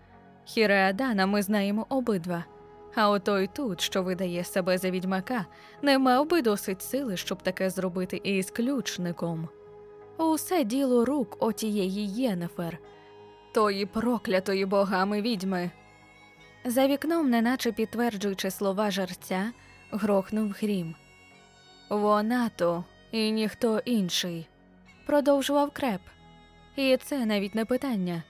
Хіреадана 0.45 1.27
ми 1.27 1.43
знаємо 1.43 1.87
обидва. 1.89 2.45
А 2.95 3.11
отой 3.11 3.47
тут, 3.47 3.81
що 3.81 4.03
видає 4.03 4.45
себе 4.45 4.79
за 4.79 4.91
відьмака, 4.91 5.47
не 5.83 5.99
мав 5.99 6.29
би 6.29 6.43
досить 6.43 6.83
сили, 6.83 7.17
щоб 7.17 7.43
таке 7.43 7.71
зробити 7.71 8.21
і 8.25 8.43
з 8.43 8.51
ключником. 8.51 9.49
Усе 10.19 10.65
діло 10.65 11.05
рук 11.05 11.37
отієї 11.41 12.09
Єнефер, 12.09 12.79
тої 13.55 13.87
проклятої 13.87 14.67
богами 14.67 15.23
відьми. 15.23 15.71
За 16.65 16.87
вікном, 16.87 17.31
неначе 17.31 17.73
підтверджуючи 17.73 18.51
слова 18.51 18.91
жарця, 18.91 19.53
грохнув 19.91 20.55
грім. 20.61 20.95
Вона 21.91 22.49
то 22.57 22.85
і 23.13 23.31
ніхто 23.31 23.79
інший, 23.85 24.49
продовжував 25.07 25.71
креп. 25.71 26.01
І 26.77 26.97
це 26.97 27.27
навіть 27.27 27.55
не 27.55 27.65
питання. 27.65 28.23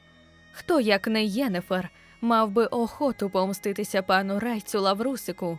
Хто, 0.53 0.81
як 0.81 1.07
не 1.07 1.25
Єнефер, 1.25 1.91
мав 2.21 2.51
би 2.51 2.67
охоту 2.67 3.31
помститися 3.31 4.03
пану 4.03 4.39
райцю 4.39 4.81
Лаврусику? 4.81 5.59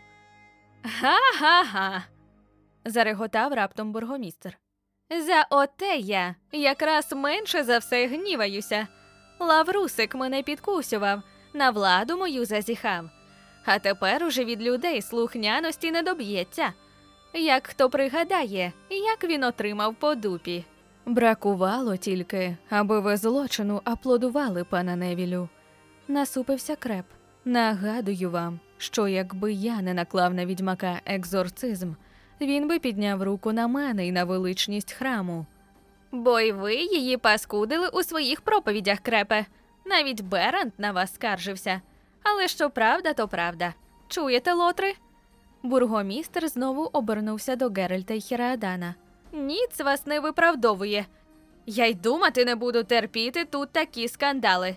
Га-га-га. 0.84 2.04
зареготав 2.86 3.54
раптом 3.54 3.92
бургомістер. 3.92 4.58
За 5.10 5.48
оте 5.50 5.98
я 5.98 6.36
якраз 6.52 7.14
менше 7.14 7.64
за 7.64 7.78
все 7.78 8.08
гніваюся. 8.08 8.88
Лаврусик 9.40 10.16
мене 10.16 10.44
підкусював, 10.44 11.22
на 11.54 11.70
владу 11.70 12.18
мою 12.18 12.46
зазіхав. 12.46 13.10
А 13.66 13.80
тепер 13.80 14.24
уже 14.24 14.46
від 14.46 14.62
людей 14.62 15.02
слухняності 15.02 15.92
не 15.92 16.02
доб'ється. 16.02 16.74
Як 17.34 17.68
хто 17.68 17.90
пригадає, 17.90 18.74
як 18.90 19.24
він 19.24 19.44
отримав 19.44 19.96
по 19.96 20.16
дупі. 20.16 20.66
Бракувало 21.06 21.98
тільки, 21.98 22.58
аби 22.70 23.00
ви 23.00 23.18
злочину 23.18 23.82
аплодували, 23.84 24.64
пана 24.64 24.96
Невілю. 24.96 25.50
Насупився 26.08 26.76
креп. 26.76 27.06
Нагадую 27.46 28.32
вам, 28.32 28.60
що 28.78 29.08
якби 29.08 29.54
я 29.54 29.82
не 29.82 29.94
наклав 29.94 30.34
на 30.34 30.46
відьмака 30.46 31.02
екзорцизм, 31.06 31.94
він 32.42 32.68
би 32.68 32.80
підняв 32.80 33.24
руку 33.24 33.54
на 33.54 33.68
мене 33.68 34.08
і 34.08 34.12
на 34.12 34.24
величність 34.24 34.94
храму. 34.94 35.46
Бо 36.12 36.40
й 36.40 36.52
ви 36.52 36.76
її 36.76 37.18
паскудили 37.18 37.88
у 37.88 38.04
своїх 38.04 38.42
проповідях, 38.42 39.00
крепе. 39.00 39.46
Навіть 39.86 40.22
Берант 40.22 40.74
на 40.78 40.92
вас 40.92 41.14
скаржився. 41.14 41.82
Але 42.24 42.48
що 42.48 42.70
правда, 42.70 43.14
то 43.14 43.28
правда. 43.28 43.74
Чуєте, 44.08 44.54
лотри? 44.54 44.94
Бургомістер 45.64 46.48
знову 46.48 46.90
обернувся 46.94 47.56
до 47.56 47.70
Геральта 47.70 48.14
й 48.14 48.22
Хіраадана. 48.22 48.96
Ніц 49.36 49.80
вас 49.80 50.06
не 50.06 50.20
виправдовує. 50.20 51.06
Я 51.66 51.86
й 51.86 51.94
думати 51.94 52.46
не 52.46 52.56
буду 52.56 52.84
терпіти 52.84 53.46
тут 53.46 53.72
такі 53.72 54.08
скандали. 54.08 54.76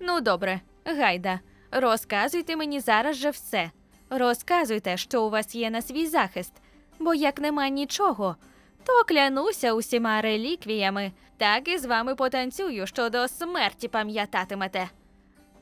Ну, 0.00 0.20
добре, 0.20 0.60
гайда, 0.84 1.40
розказуйте 1.70 2.56
мені 2.56 2.80
зараз 2.80 3.16
же 3.16 3.30
все. 3.30 3.70
Розказуйте, 4.10 4.96
що 4.96 5.22
у 5.22 5.30
вас 5.30 5.54
є 5.54 5.70
на 5.70 5.82
свій 5.82 6.06
захист, 6.06 6.52
бо 6.98 7.14
як 7.14 7.40
нема 7.40 7.68
нічого, 7.68 8.36
то 8.84 9.04
клянуся 9.08 9.72
усіма 9.74 10.20
реліквіями, 10.20 11.12
так 11.36 11.68
і 11.68 11.78
з 11.78 11.84
вами 11.84 12.14
потанцюю, 12.14 12.86
що 12.86 13.10
до 13.10 13.28
смерті 13.28 13.88
пам'ятатимете. 13.88 14.88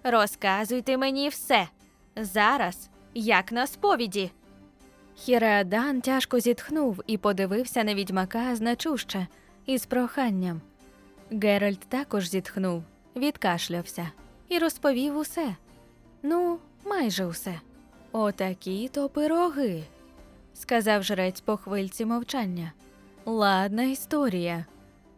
Розказуйте 0.05 0.97
мені 0.97 1.29
все 1.29 1.69
зараз, 2.17 2.91
як 3.15 3.53
на 3.53 3.67
сповіді. 3.67 4.31
Хіреадан 5.19 6.01
тяжко 6.01 6.40
зітхнув 6.40 7.03
і 7.07 7.19
подивився 7.19 7.85
на 7.85 7.95
відьмака 7.95 8.57
значуще, 8.57 9.27
із 9.66 9.86
проханням. 9.86 10.61
Геральт 11.31 11.81
також 11.81 12.28
зітхнув, 12.28 12.82
відкашлявся 13.16 14.11
і 14.49 14.59
розповів 14.59 15.16
усе. 15.16 15.57
Ну, 16.23 16.59
майже 16.85 17.27
усе. 17.27 17.61
Отакі 18.12 18.89
то 18.89 19.09
пироги, 19.09 19.82
сказав 20.55 21.03
жрець 21.03 21.40
по 21.40 21.57
хвильці 21.57 22.05
мовчання. 22.05 22.73
Ладна 23.24 23.82
історія. 23.82 24.65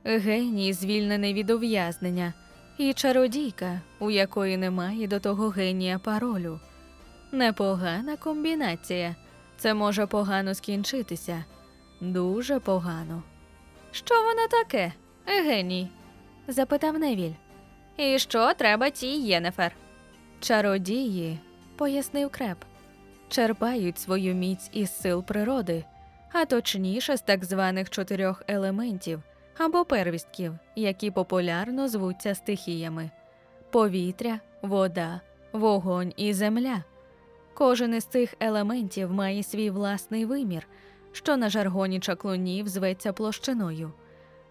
Геній, 0.05 0.73
звільнений 0.73 1.35
від 1.35 1.51
ув'язнення, 1.51 2.35
і 2.79 2.93
чародійка, 2.93 3.81
у 3.99 4.11
якої 4.11 4.57
немає 4.57 5.07
до 5.07 5.21
того 5.21 5.49
генія 5.49 5.99
паролю. 5.99 6.61
Непогана 7.33 8.17
комбінація. 8.17 9.17
Це 9.61 9.75
може 9.75 10.07
погано 10.07 10.55
скінчитися. 10.55 11.45
Дуже 12.01 12.61
погано. 12.61 13.23
Що 13.91 14.15
воно 14.15 14.49
таке, 14.49 14.93
геній? 15.27 15.91
запитав 16.49 16.99
Невіль. 16.99 17.33
І 17.97 18.19
що 18.19 18.55
треба 18.55 18.91
тій 18.91 19.21
Єнефер? 19.21 19.73
Чародії, 20.41 21.39
пояснив 21.77 22.31
креп, 22.31 22.59
черпають 23.29 23.99
свою 23.99 24.35
міць 24.35 24.71
із 24.73 25.01
сил 25.01 25.25
природи, 25.25 25.85
а 26.33 26.45
точніше 26.45 27.17
з 27.17 27.23
так 27.23 27.45
званих 27.45 27.91
чотирьох 27.91 28.43
елементів 28.49 29.23
або 29.59 29.85
первістків, 29.85 30.59
які 30.77 31.11
популярно 31.11 31.89
звуться 31.89 32.35
стихіями: 32.35 33.11
повітря, 33.71 34.41
вода, 34.63 35.21
вогонь 35.53 36.13
і 36.17 36.35
земля. 36.35 36.85
Кожен 37.61 37.95
із 37.95 38.05
цих 38.05 38.35
елементів 38.41 39.13
має 39.13 39.43
свій 39.43 39.71
власний 39.71 40.25
вимір, 40.25 40.67
що 41.13 41.37
на 41.37 41.49
жаргоні 41.49 42.01
чаклунів 42.01 42.69
зветься 42.69 43.13
площиною. 43.13 43.93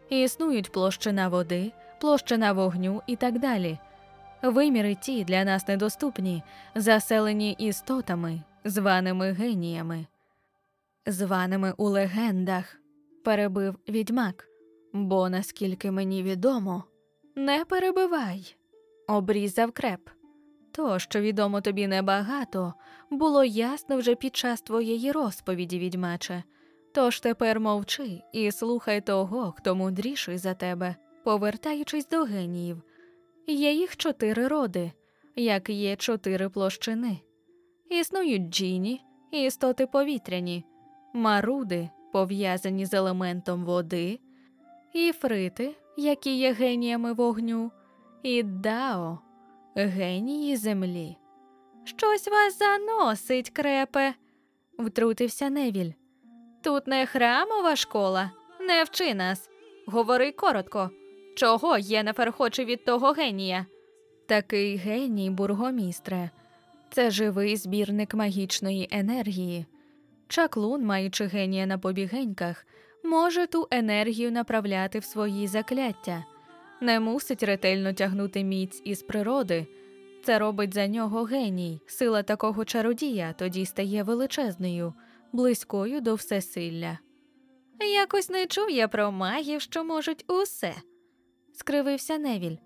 Існують 0.10 0.72
площина 0.72 1.28
води, 1.28 1.72
площина 2.02 2.52
вогню 2.52 3.02
і 3.08 3.16
так 3.16 3.40
далі. 3.40 3.78
Виміри 4.44 4.96
ті 4.96 5.24
для 5.24 5.44
нас 5.44 5.68
недоступні, 5.68 6.44
заселені 6.76 7.52
істотами, 7.52 8.42
званими 8.66 9.32
геніями, 9.32 10.06
званими 11.06 11.74
у 11.78 11.90
легендах, 11.90 12.80
перебив 13.26 13.76
відьмак. 13.88 14.48
Бо, 14.94 15.30
наскільки 15.30 15.92
мені 15.92 16.24
відомо, 16.24 16.84
не 17.36 17.66
перебивай, 17.66 18.56
обрізав 19.08 19.72
креп. 19.72 20.10
То, 20.72 21.00
що 21.00 21.22
відомо 21.22 21.62
тобі 21.62 21.88
небагато, 21.88 22.74
було 23.10 23.44
ясно 23.44 23.98
вже 23.98 24.16
під 24.16 24.36
час 24.36 24.62
твоєї 24.62 25.12
розповіді, 25.12 25.80
відьмаче. 25.80 26.44
Тож 26.94 27.20
тепер 27.20 27.60
мовчи 27.60 28.22
і 28.34 28.52
слухай 28.52 29.02
того, 29.02 29.54
хто 29.58 29.76
мудріший 29.76 30.38
за 30.38 30.54
тебе, 30.54 30.96
повертаючись 31.24 32.08
до 32.08 32.24
геніїв. 32.24 32.82
Є 33.48 33.74
їх 33.74 33.98
чотири 33.98 34.48
роди, 34.48 34.92
як 35.36 35.70
є 35.70 35.96
чотири 35.96 36.50
площини. 36.50 37.20
Існують 37.90 38.50
джіні, 38.50 39.02
істоти 39.32 39.88
повітряні, 39.88 40.66
маруди, 41.14 41.90
пов'язані 42.12 42.86
з 42.86 42.94
елементом 42.94 43.66
води, 43.66 44.20
іфрити, 44.94 45.76
які 45.98 46.38
є 46.38 46.54
геніями 46.54 47.14
вогню, 47.14 47.72
і 48.24 48.44
дао, 48.44 49.20
генії 49.76 50.58
землі. 50.58 51.19
Щось 51.98 52.28
вас 52.28 52.58
заносить, 52.58 53.50
крепе, 53.50 54.14
втрутився 54.80 55.50
Невіль. 55.50 55.92
Тут 56.64 56.88
не 56.88 57.06
храмова 57.06 57.76
школа, 57.76 58.32
не 58.60 58.84
вчи 58.84 59.14
нас. 59.14 59.50
Говори 59.88 60.32
коротко. 60.32 60.90
Чого 61.36 61.78
Єнефер 61.78 62.32
хоче 62.32 62.66
від 62.66 62.86
того 62.86 63.12
генія? 63.12 63.66
Такий 64.28 64.76
геній, 64.76 65.30
бургомістре, 65.30 66.30
це 66.92 67.12
живий 67.12 67.56
збірник 67.56 68.14
магічної 68.14 68.88
енергії. 68.92 69.66
Чаклун, 70.28 70.86
маючи 70.86 71.26
генія 71.26 71.66
на 71.66 71.78
побігеньках, 71.78 72.66
може 73.04 73.48
ту 73.48 73.68
енергію 73.72 74.32
направляти 74.32 75.00
в 75.00 75.04
свої 75.04 75.48
закляття, 75.48 76.26
не 76.82 77.00
мусить 77.00 77.44
ретельно 77.44 77.94
тягнути 77.94 78.44
міць 78.44 78.82
із 78.86 79.04
природи. 79.04 79.68
Це 80.24 80.40
робить 80.40 80.74
за 80.74 80.88
нього 80.88 81.24
геній. 81.24 81.82
Сила 81.88 82.24
такого 82.24 82.66
чародія 82.66 83.34
тоді 83.34 83.66
стає 83.66 84.04
величезною, 84.04 84.94
близькою 85.32 86.02
до 86.02 86.16
всесилля. 86.16 87.00
Якось 87.80 88.30
не 88.30 88.46
чув 88.46 88.70
я 88.70 88.88
про 88.88 89.12
магів, 89.12 89.62
що 89.62 89.84
можуть 89.84 90.26
усе, 90.28 90.74
скривився 91.54 92.18
Невіль. 92.18 92.58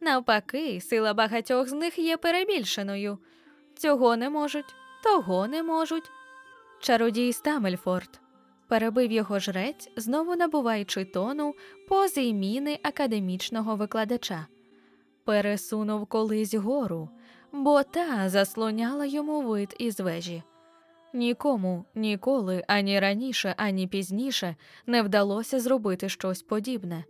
Навпаки, 0.00 0.80
сила 0.80 1.14
багатьох 1.14 1.68
з 1.68 1.72
них 1.72 1.98
є 1.98 2.16
перебільшеною. 2.16 3.18
Цього 3.76 4.16
не 4.16 4.30
можуть, 4.30 4.74
того 5.04 5.46
не 5.46 5.62
можуть. 5.62 6.10
Чародій 6.80 7.32
Стамельфорд 7.32 8.20
перебив 8.68 9.12
його 9.12 9.38
жрець, 9.38 9.90
знову 9.96 10.36
набуваючи 10.36 11.04
тону 11.04 11.54
пози 11.88 12.32
міни 12.32 12.78
академічного 12.82 13.76
викладача. 13.76 14.46
Пересунув 15.24 16.06
колись 16.06 16.54
гору, 16.54 17.08
бо 17.52 17.82
та 17.82 18.28
заслоняла 18.28 19.04
йому 19.04 19.42
вид 19.42 19.76
із 19.78 20.00
вежі. 20.00 20.42
Нікому 21.14 21.84
ніколи 21.94 22.64
ані 22.68 23.00
раніше, 23.00 23.54
ані 23.56 23.86
пізніше 23.86 24.56
не 24.86 25.02
вдалося 25.02 25.60
зробити 25.60 26.08
щось 26.08 26.42
подібне, 26.42 27.04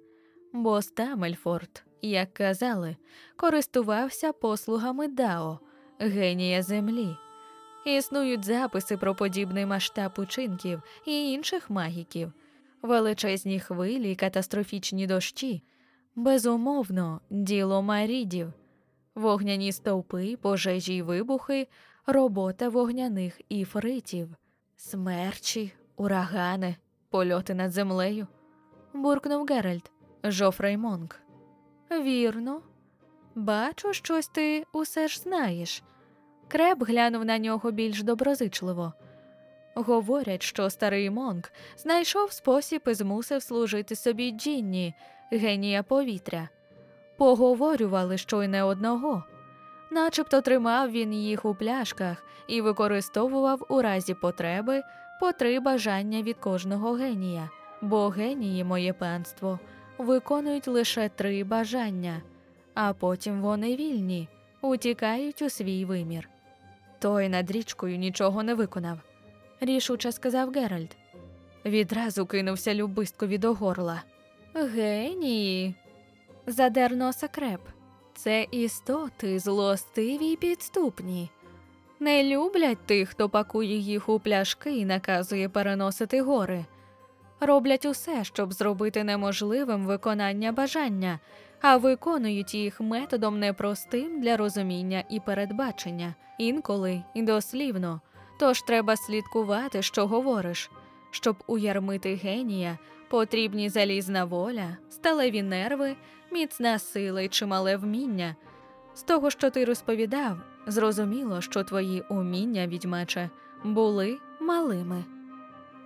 бо 0.52 0.82
Стамельфорд, 0.82 1.84
як 2.02 2.34
казали, 2.34 2.96
користувався 3.36 4.32
послугами 4.32 5.08
Дао, 5.08 5.60
генія 5.98 6.62
землі. 6.62 7.16
Існують 7.86 8.44
записи 8.44 8.96
про 8.96 9.14
подібний 9.14 9.66
масштаб 9.66 10.12
учинків 10.16 10.82
і 11.06 11.32
інших 11.32 11.70
магіків, 11.70 12.32
величезні 12.82 13.60
хвилі, 13.60 14.14
катастрофічні 14.14 15.06
дощі, 15.06 15.62
безумовно, 16.16 17.20
діло 17.30 17.82
марідів, 17.82 18.52
вогняні 19.14 19.72
стовпи, 19.72 20.36
пожежі 20.36 20.94
й 20.94 21.02
вибухи, 21.02 21.68
робота 22.06 22.68
вогняних 22.68 23.40
іфритів, 23.48 24.28
смерчі, 24.76 25.72
урагани, 25.96 26.76
польоти 27.10 27.54
над 27.54 27.72
землею. 27.72 28.26
буркнув 28.94 29.46
Геральт, 29.46 29.90
Жофрей 30.24 30.76
Монк. 30.76 31.20
Вірно, 31.90 32.62
бачу, 33.34 33.92
щось 33.92 34.28
ти 34.28 34.64
усе 34.72 35.08
ж 35.08 35.20
знаєш. 35.20 35.82
Креб 36.48 36.84
глянув 36.84 37.24
на 37.24 37.38
нього 37.38 37.70
більш 37.70 38.02
доброзичливо. 38.02 38.92
Говорять, 39.74 40.42
що 40.42 40.70
старий 40.70 41.10
Монк 41.10 41.52
знайшов 41.76 42.32
спосіб 42.32 42.82
і 42.86 42.94
змусив 42.94 43.42
служити 43.42 43.96
собі 43.96 44.30
Джінні, 44.30 44.94
генія 45.32 45.82
повітря. 45.82 46.48
Поговорювали, 47.16 48.18
що 48.18 48.42
й 48.42 48.48
не 48.48 48.62
одного, 48.62 49.24
начебто 49.90 50.40
тримав 50.40 50.90
він 50.90 51.14
їх 51.14 51.44
у 51.44 51.54
пляшках 51.54 52.24
і 52.46 52.60
використовував 52.60 53.66
у 53.68 53.82
разі 53.82 54.14
потреби 54.14 54.82
по 55.20 55.32
три 55.32 55.60
бажання 55.60 56.22
від 56.22 56.36
кожного 56.36 56.92
генія, 56.92 57.50
бо 57.80 58.08
генії, 58.08 58.64
моє 58.64 58.92
панство, 58.92 59.58
виконують 59.98 60.68
лише 60.68 61.08
три 61.08 61.44
бажання, 61.44 62.22
а 62.74 62.92
потім 62.92 63.40
вони 63.40 63.76
вільні, 63.76 64.28
утікають 64.60 65.42
у 65.42 65.50
свій 65.50 65.84
вимір. 65.84 66.28
Той 66.98 67.28
над 67.28 67.50
річкою 67.50 67.98
нічого 67.98 68.42
не 68.42 68.54
виконав, 68.54 68.98
рішуче 69.60 70.12
сказав 70.12 70.52
Геральт. 70.52 70.96
Відразу 71.64 72.26
кинувся 72.26 72.74
любисткові 72.74 73.38
до 73.38 73.54
горла. 73.54 74.02
Генії. 74.54 75.74
задер 76.46 76.96
носа 76.96 77.28
креп. 77.28 77.60
Це 78.14 78.46
істоти 78.50 79.38
злостиві 79.38 80.26
й 80.26 80.36
підступні. 80.36 81.30
Не 82.00 82.24
люблять 82.24 82.86
тих, 82.86 83.08
хто 83.08 83.28
пакує 83.28 83.76
їх 83.76 84.08
у 84.08 84.20
пляшки 84.20 84.76
і 84.76 84.84
наказує 84.84 85.48
переносити 85.48 86.22
гори. 86.22 86.64
Роблять 87.40 87.84
усе, 87.84 88.24
щоб 88.24 88.52
зробити 88.52 89.04
неможливим 89.04 89.86
виконання 89.86 90.52
бажання, 90.52 91.20
а 91.60 91.76
виконують 91.76 92.54
їх 92.54 92.80
методом 92.80 93.38
непростим 93.38 94.20
для 94.20 94.36
розуміння 94.36 95.04
і 95.10 95.20
передбачення, 95.20 96.14
інколи 96.38 97.02
і 97.14 97.22
дослівно. 97.22 98.00
Тож 98.38 98.62
треба 98.62 98.96
слідкувати, 98.96 99.82
що 99.82 100.06
говориш. 100.06 100.70
Щоб 101.10 101.36
уярмити 101.46 102.14
генія, 102.14 102.78
потрібні 103.12 103.68
залізна 103.68 104.24
воля, 104.24 104.76
сталеві 104.90 105.42
нерви, 105.42 105.96
міцна 106.30 106.78
сила 106.78 107.22
й 107.22 107.28
чимале 107.28 107.76
вміння. 107.76 108.36
З 108.94 109.02
того, 109.02 109.30
що 109.30 109.50
ти 109.50 109.64
розповідав, 109.64 110.38
зрозуміло, 110.66 111.40
що 111.40 111.64
твої 111.64 112.00
уміння, 112.00 112.66
відьмаче, 112.66 113.30
були 113.64 114.18
малими, 114.40 115.04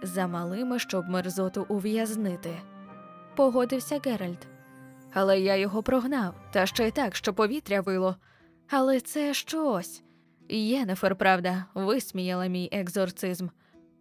замалими, 0.03 0.79
щоб 0.79 1.09
мерзоту 1.09 1.67
ув'язнити. 1.69 2.51
Погодився 3.37 4.01
Геральт. 4.05 4.47
Але 5.13 5.41
я 5.41 5.57
його 5.57 5.83
прогнав, 5.83 6.35
та 6.53 6.67
ще 6.67 6.89
й 6.89 6.91
так, 6.91 7.17
що 7.17 7.35
повітря 7.35 7.81
вило. 7.81 8.17
Але 8.71 9.01
це 9.01 9.35
щось. 9.35 10.03
Єнефер, 10.49 11.17
правда, 11.17 11.65
висміяла 11.75 12.47
мій 12.47 12.69
екзорцизм. 12.73 13.49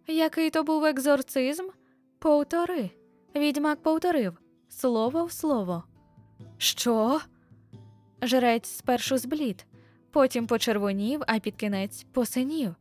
Який 0.06 0.50
то 0.50 0.62
був 0.62 0.84
екзорцизм? 0.84 1.64
Повтори. 2.18 2.90
Відьмак 3.36 3.82
повторив 3.82 4.38
слово 4.68 5.24
в 5.24 5.32
слово. 5.32 5.84
Що? 6.58 7.20
Жрець 8.22 8.68
спершу 8.68 9.18
зблід, 9.18 9.66
потім 10.10 10.46
почервонів, 10.46 11.22
а 11.26 11.38
під 11.38 11.56
кінець 11.56 12.06
посинів. 12.12 12.74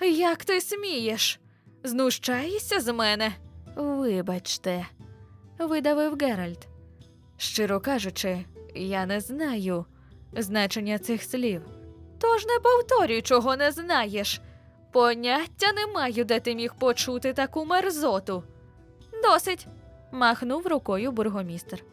Як 0.00 0.44
ти 0.44 0.60
смієш? 0.60 1.40
Знущаєшся 1.84 2.80
з 2.80 2.92
мене? 2.92 3.32
Вибачте, 3.76 4.86
видавив 5.58 6.18
Геральт. 6.20 6.68
Щиро 7.36 7.80
кажучи, 7.80 8.44
я 8.74 9.06
не 9.06 9.20
знаю 9.20 9.86
значення 10.32 10.98
цих 10.98 11.22
слів. 11.22 11.62
Тож 12.18 12.46
не 12.46 12.58
повторюй, 12.58 13.22
чого 13.22 13.56
не 13.56 13.72
знаєш. 13.72 14.40
Поняття 14.92 15.72
не 15.72 15.86
маю, 15.86 16.24
де 16.24 16.40
ти 16.40 16.54
міг 16.54 16.74
почути 16.74 17.32
таку 17.32 17.64
мерзоту. 17.64 18.42
Досить, 19.22 19.66
махнув 20.16 20.66
рукою 20.66 21.12
бургомістр. 21.12 21.84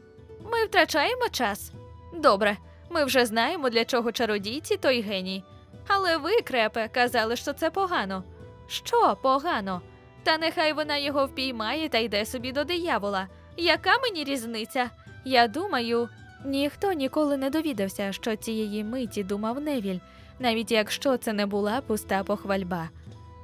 Ми 0.52 0.66
втрачаємо 0.66 1.30
час. 1.32 1.72
Добре, 2.14 2.58
ми 2.90 3.06
вже 3.06 3.26
знаємо, 3.26 3.70
для 3.70 3.86
чого 3.86 4.12
чародійці 4.12 4.78
той 4.78 5.02
геній. 5.02 5.44
Але 5.88 6.18
ви, 6.18 6.41
крепе, 6.41 6.88
казали, 6.88 7.36
що 7.36 7.54
це 7.54 7.70
погано. 7.70 8.24
Що 8.68 9.18
погано? 9.24 9.82
Та 10.24 10.38
нехай 10.38 10.74
вона 10.74 10.98
його 10.98 11.26
впіймає 11.26 11.90
та 11.90 11.98
йде 11.98 12.26
собі 12.26 12.52
до 12.52 12.64
диявола. 12.64 13.28
Яка 13.58 13.98
мені 13.98 14.24
різниця? 14.24 14.90
Я 15.26 15.48
думаю, 15.48 16.10
Ніхто 16.45 16.91
ніколи 16.94 17.38
не 17.38 17.50
довідався, 17.50 18.12
що 18.12 18.36
цієї 18.36 18.84
миті 18.84 19.24
думав 19.24 19.62
Невіль, 19.62 20.00
навіть 20.40 20.72
якщо 20.72 21.18
це 21.18 21.34
не 21.34 21.45
була 21.45 21.82
пуста 21.82 22.24
похвальба. 22.24 22.90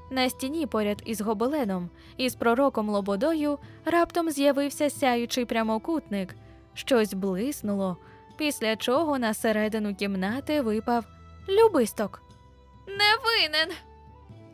На 0.10 0.30
стіні 0.30 0.68
поряд 0.68 1.02
із 1.06 1.22
гобеленом 1.22 1.90
із 2.18 2.36
пророком 2.36 2.90
Лободою 2.90 3.60
раптом 3.86 4.30
з'явився 4.32 4.90
сяючий 4.90 5.46
прямокутник, 5.46 6.36
щось 6.74 7.14
блиснуло, 7.14 7.98
після 8.38 8.76
чого 8.76 9.20
на 9.20 9.34
середину 9.34 9.96
кімнати 9.96 10.62
випав 10.62 11.06
любисток. 11.50 12.22
Не 12.88 13.16
винен. 13.26 13.78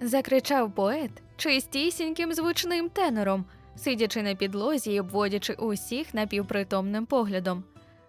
закричав 0.01 0.75
поет 0.75 1.11
чистісіньким 1.37 2.33
звучним 2.33 2.89
тенором, 2.89 3.45
сидячи 3.75 4.21
на 4.21 4.35
підлозі 4.35 4.93
і 4.93 4.99
обводячи 4.99 5.53
усіх 5.53 6.13
напівпритомним 6.13 7.05
поглядом. 7.05 7.63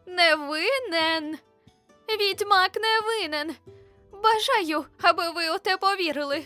Не 0.07 0.35
винен. 0.35 1.39
Відьмак 2.21 2.71
не 2.77 3.01
винен. 3.07 3.55
Бажаю, 4.13 4.85
аби 5.03 5.31
ви 5.31 5.51
у 5.57 5.59
те 5.59 5.77
повірили. 5.77 6.43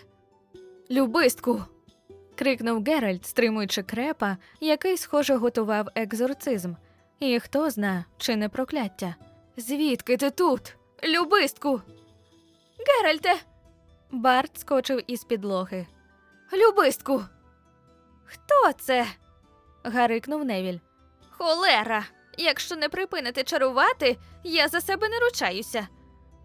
Любистку. 0.90 1.64
крикнув 2.34 2.84
Геральт, 2.84 3.26
стримуючи 3.26 3.82
крепа, 3.82 4.36
який, 4.60 4.96
схоже, 4.96 5.34
готував 5.34 5.88
екзорцизм. 5.94 6.74
І 7.20 7.40
хто 7.40 7.70
зна, 7.70 8.04
чи 8.18 8.36
не 8.36 8.48
прокляття. 8.48 9.14
Звідки 9.56 10.16
ти 10.16 10.30
тут? 10.30 10.76
Любистку. 11.04 11.80
Геральте. 12.88 13.34
Барт 14.10 14.58
скочив 14.58 15.00
із 15.06 15.24
підлоги. 15.24 15.86
Любистку. 16.52 17.22
Хто 18.24 18.72
це? 18.72 19.06
гарикнув 19.84 20.44
Невіль. 20.44 20.78
Холера. 21.30 22.04
Якщо 22.38 22.76
не 22.76 22.88
припините 22.88 23.42
чарувати, 23.44 24.16
я 24.44 24.68
за 24.68 24.80
себе 24.80 25.08
не 25.08 25.18
ручаюся. 25.18 25.88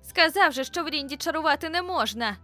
Сказав 0.04 0.52
же, 0.52 0.64
що 0.64 0.84
в 0.84 0.90
Рінді 0.90 1.18
чарувати 1.18 1.70
не 1.70 1.82
можна. 1.82 2.38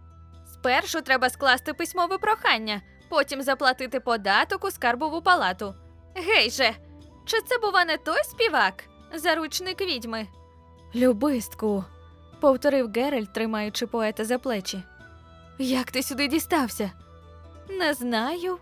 Спершу 0.62 1.00
треба 1.00 1.30
скласти 1.30 1.74
письмове 1.74 2.18
прохання, 2.18 2.80
потім 3.08 3.42
заплатити 3.42 4.00
податок 4.00 4.64
у 4.64 4.70
скарбову 4.70 5.22
палату. 5.22 5.74
Гей 6.14 6.50
же, 6.50 6.72
чи 7.24 7.40
це 7.40 7.58
бува 7.58 7.84
не 7.84 7.96
той 7.96 8.24
співак, 8.24 8.84
заручник 9.14 9.80
відьми? 9.80 10.26
Любистку, 10.94 11.84
повторив 12.40 12.92
Геральт, 12.92 13.32
тримаючи 13.32 13.86
поета 13.86 14.24
за 14.24 14.38
плечі. 14.38 14.82
Як 15.58 15.90
ти 15.90 16.02
сюди 16.02 16.28
дістався? 16.28 16.90
Не 17.70 17.94
знаю, 17.94 18.58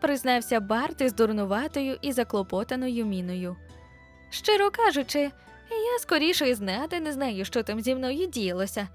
признався 0.00 0.60
Барт 0.60 1.00
із 1.00 1.14
дурнуватою 1.14 1.98
і 2.02 2.12
заклопотаною 2.12 3.06
міною. 3.06 3.56
Щиро 4.30 4.70
кажучи, 4.70 5.20
я 5.70 5.98
скоріше 6.00 6.48
і 6.48 6.54
знати 6.54 7.00
не 7.00 7.12
знаю, 7.12 7.44
що 7.44 7.62
там 7.62 7.80
зі 7.80 7.94
мною 7.94 8.26
діялося. 8.26 8.88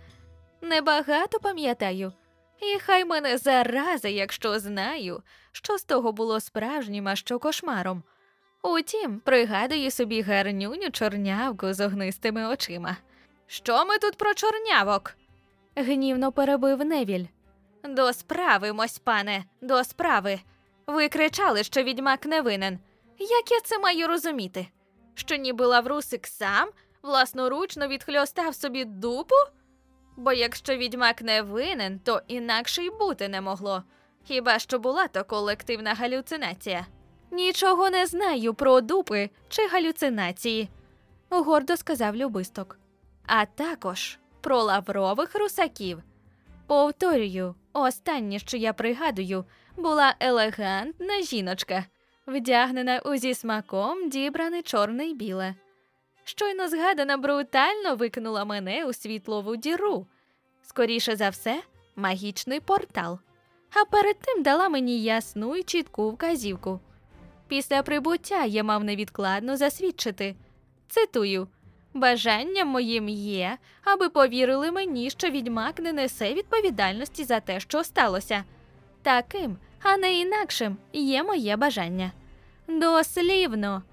Небагато 0.61 1.39
пам'ятаю, 1.39 2.13
і 2.61 2.79
хай 2.79 3.05
мене 3.05 3.37
зарази, 3.37 4.11
якщо 4.11 4.59
знаю, 4.59 5.23
що 5.51 5.77
з 5.77 5.83
того 5.83 6.11
було 6.11 6.39
справжнім, 6.39 7.07
а 7.07 7.15
що 7.15 7.39
кошмаром. 7.39 8.03
Утім, 8.63 9.19
пригадую 9.19 9.91
собі 9.91 10.21
гарнюню 10.21 10.91
чорнявку 10.91 11.73
з 11.73 11.85
огнистими 11.85 12.47
очима. 12.47 12.97
Що 13.47 13.85
ми 13.85 13.97
тут 13.97 14.17
про 14.17 14.33
чорнявок? 14.33 15.17
гнівно 15.75 16.31
перебив 16.31 16.85
Невіль. 16.85 17.25
До 17.83 18.13
справи, 18.13 18.73
мось 18.73 18.99
пане, 18.99 19.43
до 19.61 19.83
справи. 19.83 20.39
Ви 20.87 21.09
кричали, 21.09 21.63
що 21.63 21.83
відьмак 21.83 22.25
не 22.25 22.41
винен. 22.41 22.79
Як 23.19 23.51
я 23.51 23.59
це 23.63 23.79
маю 23.79 24.07
розуміти? 24.07 24.67
Що 25.15 25.35
ніби 25.35 25.65
Лаврусик 25.65 26.27
сам 26.27 26.69
власноручно 27.01 27.87
відхльостав 27.87 28.55
собі 28.55 28.85
дупу? 28.85 29.35
Бо 30.17 30.33
якщо 30.33 30.77
відьмак 30.77 31.21
не 31.21 31.41
винен, 31.41 31.99
то 31.99 32.21
інакше 32.27 32.81
й 32.83 32.89
бути 32.89 33.27
не 33.27 33.41
могло. 33.41 33.83
Хіба 34.23 34.59
що 34.59 34.79
була 34.79 35.07
то 35.07 35.23
колективна 35.23 35.93
галюцинація? 35.93 36.85
Нічого 37.31 37.89
не 37.89 38.05
знаю 38.05 38.53
про 38.53 38.81
дупи 38.81 39.29
чи 39.49 39.67
галюцинації, 39.67 40.69
гордо 41.29 41.77
сказав 41.77 42.15
Любисток. 42.15 42.79
А 43.25 43.45
також 43.45 44.19
про 44.41 44.63
лаврових 44.63 45.35
русаків. 45.35 46.03
Повторюю, 46.67 47.55
останнє, 47.73 48.39
що 48.39 48.57
я 48.57 48.73
пригадую, 48.73 49.45
була 49.77 50.15
елегантна 50.19 51.21
жіночка, 51.21 51.85
вдягнена 52.27 52.99
у 52.99 53.15
зі 53.15 53.33
смаком 53.33 54.09
дібране 54.09 54.61
чорне 54.61 55.05
й 55.05 55.13
біле. 55.13 55.55
Щойно 56.27 56.67
згадана 56.69 57.17
брутально 57.17 57.95
викинула 57.95 58.45
мене 58.45 58.85
у 58.85 58.93
світлову 58.93 59.55
діру. 59.55 60.07
Скоріше 60.61 61.15
за 61.15 61.29
все, 61.29 61.61
магічний 61.95 62.59
портал. 62.59 63.19
А 63.73 63.85
перед 63.85 64.19
тим 64.19 64.43
дала 64.43 64.69
мені 64.69 65.01
ясну 65.01 65.55
і 65.55 65.63
чітку 65.63 66.11
вказівку. 66.11 66.79
Після 67.47 67.83
прибуття 67.83 68.45
я 68.45 68.63
мав 68.63 68.83
невідкладно 68.83 69.57
засвідчити. 69.57 70.35
Цитую 70.87 71.47
Бажанням 71.93 72.67
моїм 72.67 73.09
є, 73.09 73.57
аби 73.83 74.09
повірили 74.09 74.71
мені, 74.71 75.09
що 75.09 75.29
відьмак 75.29 75.79
не 75.79 75.93
несе 75.93 76.33
відповідальності 76.33 77.23
за 77.23 77.39
те, 77.39 77.59
що 77.59 77.83
сталося. 77.83 78.43
Таким, 79.01 79.57
а 79.81 79.97
не 79.97 80.19
інакшим, 80.19 80.77
є 80.93 81.23
моє 81.23 81.55
бажання. 81.55 82.11
Дослівно. 82.67 83.83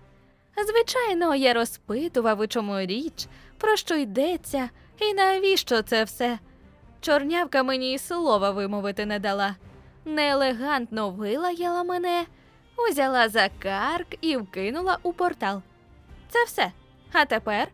Звичайно, 0.57 1.35
я 1.35 1.53
розпитував, 1.53 2.41
у 2.41 2.47
чому 2.47 2.81
річ, 2.81 3.27
про 3.59 3.77
що 3.77 3.95
йдеться, 3.95 4.71
і 4.99 5.15
навіщо 5.15 5.83
це 5.83 6.05
все. 6.05 6.39
Чорнявка 7.01 7.63
мені 7.63 7.93
й 7.93 7.99
слова 7.99 8.51
вимовити 8.51 9.07
не 9.07 9.19
дала. 9.19 9.57
Неелегантно 10.05 11.11
вилаяла 11.11 11.85
мене, 11.85 12.25
узяла 12.77 13.29
за 13.29 13.49
карк 13.63 14.07
і 14.21 14.37
вкинула 14.37 14.99
у 15.03 15.13
портал. 15.13 15.63
Це 16.29 16.45
все. 16.45 16.73
А 17.13 17.25
тепер 17.25 17.69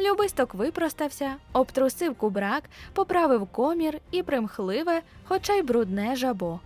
Любисток 0.00 0.54
випростався, 0.54 1.36
обтрусив 1.52 2.14
кубрак, 2.14 2.62
поправив 2.92 3.46
комір 3.46 4.00
і 4.10 4.22
примхливе, 4.22 5.02
хоча 5.24 5.52
й 5.54 5.62
брудне 5.62 6.16
жабо. 6.16 6.60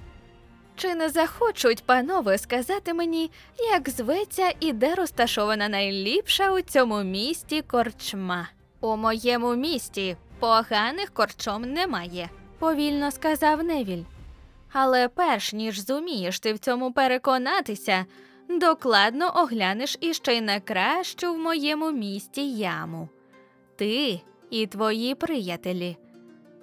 Чи 0.76 0.94
не 0.94 1.08
захочуть, 1.08 1.84
панове, 1.86 2.38
сказати 2.38 2.94
мені, 2.94 3.30
як 3.72 3.88
зветься 3.88 4.54
і 4.60 4.72
де 4.72 4.94
розташована 4.94 5.68
найліпша 5.68 6.52
у 6.52 6.60
цьому 6.60 7.02
місті 7.02 7.62
корчма? 7.62 8.48
У 8.80 8.96
моєму 8.96 9.54
місті 9.54 10.16
поганих 10.38 11.10
корчом 11.10 11.62
немає, 11.62 12.30
повільно 12.58 13.10
сказав 13.10 13.64
Невіль. 13.64 14.02
Але 14.72 15.08
перш 15.08 15.52
ніж 15.52 15.80
зумієш 15.80 16.40
ти 16.40 16.52
в 16.52 16.58
цьому 16.58 16.92
переконатися, 16.92 18.06
докладно 18.48 19.32
оглянеш 19.36 19.96
іще 20.00 20.36
й 20.36 20.40
на 20.40 20.60
кращу 20.60 21.34
в 21.34 21.38
моєму 21.38 21.90
місті 21.90 22.50
яму 22.50 23.08
ти 23.82 24.20
і 24.50 24.66
твої 24.66 25.14
приятелі. 25.14 25.96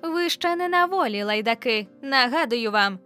Ви 0.02 0.30
ще 0.30 0.56
не 0.56 0.68
на 0.68 0.86
волі, 0.86 1.24
лайдаки, 1.24 1.88
нагадую 2.02 2.72
вам. 2.72 3.00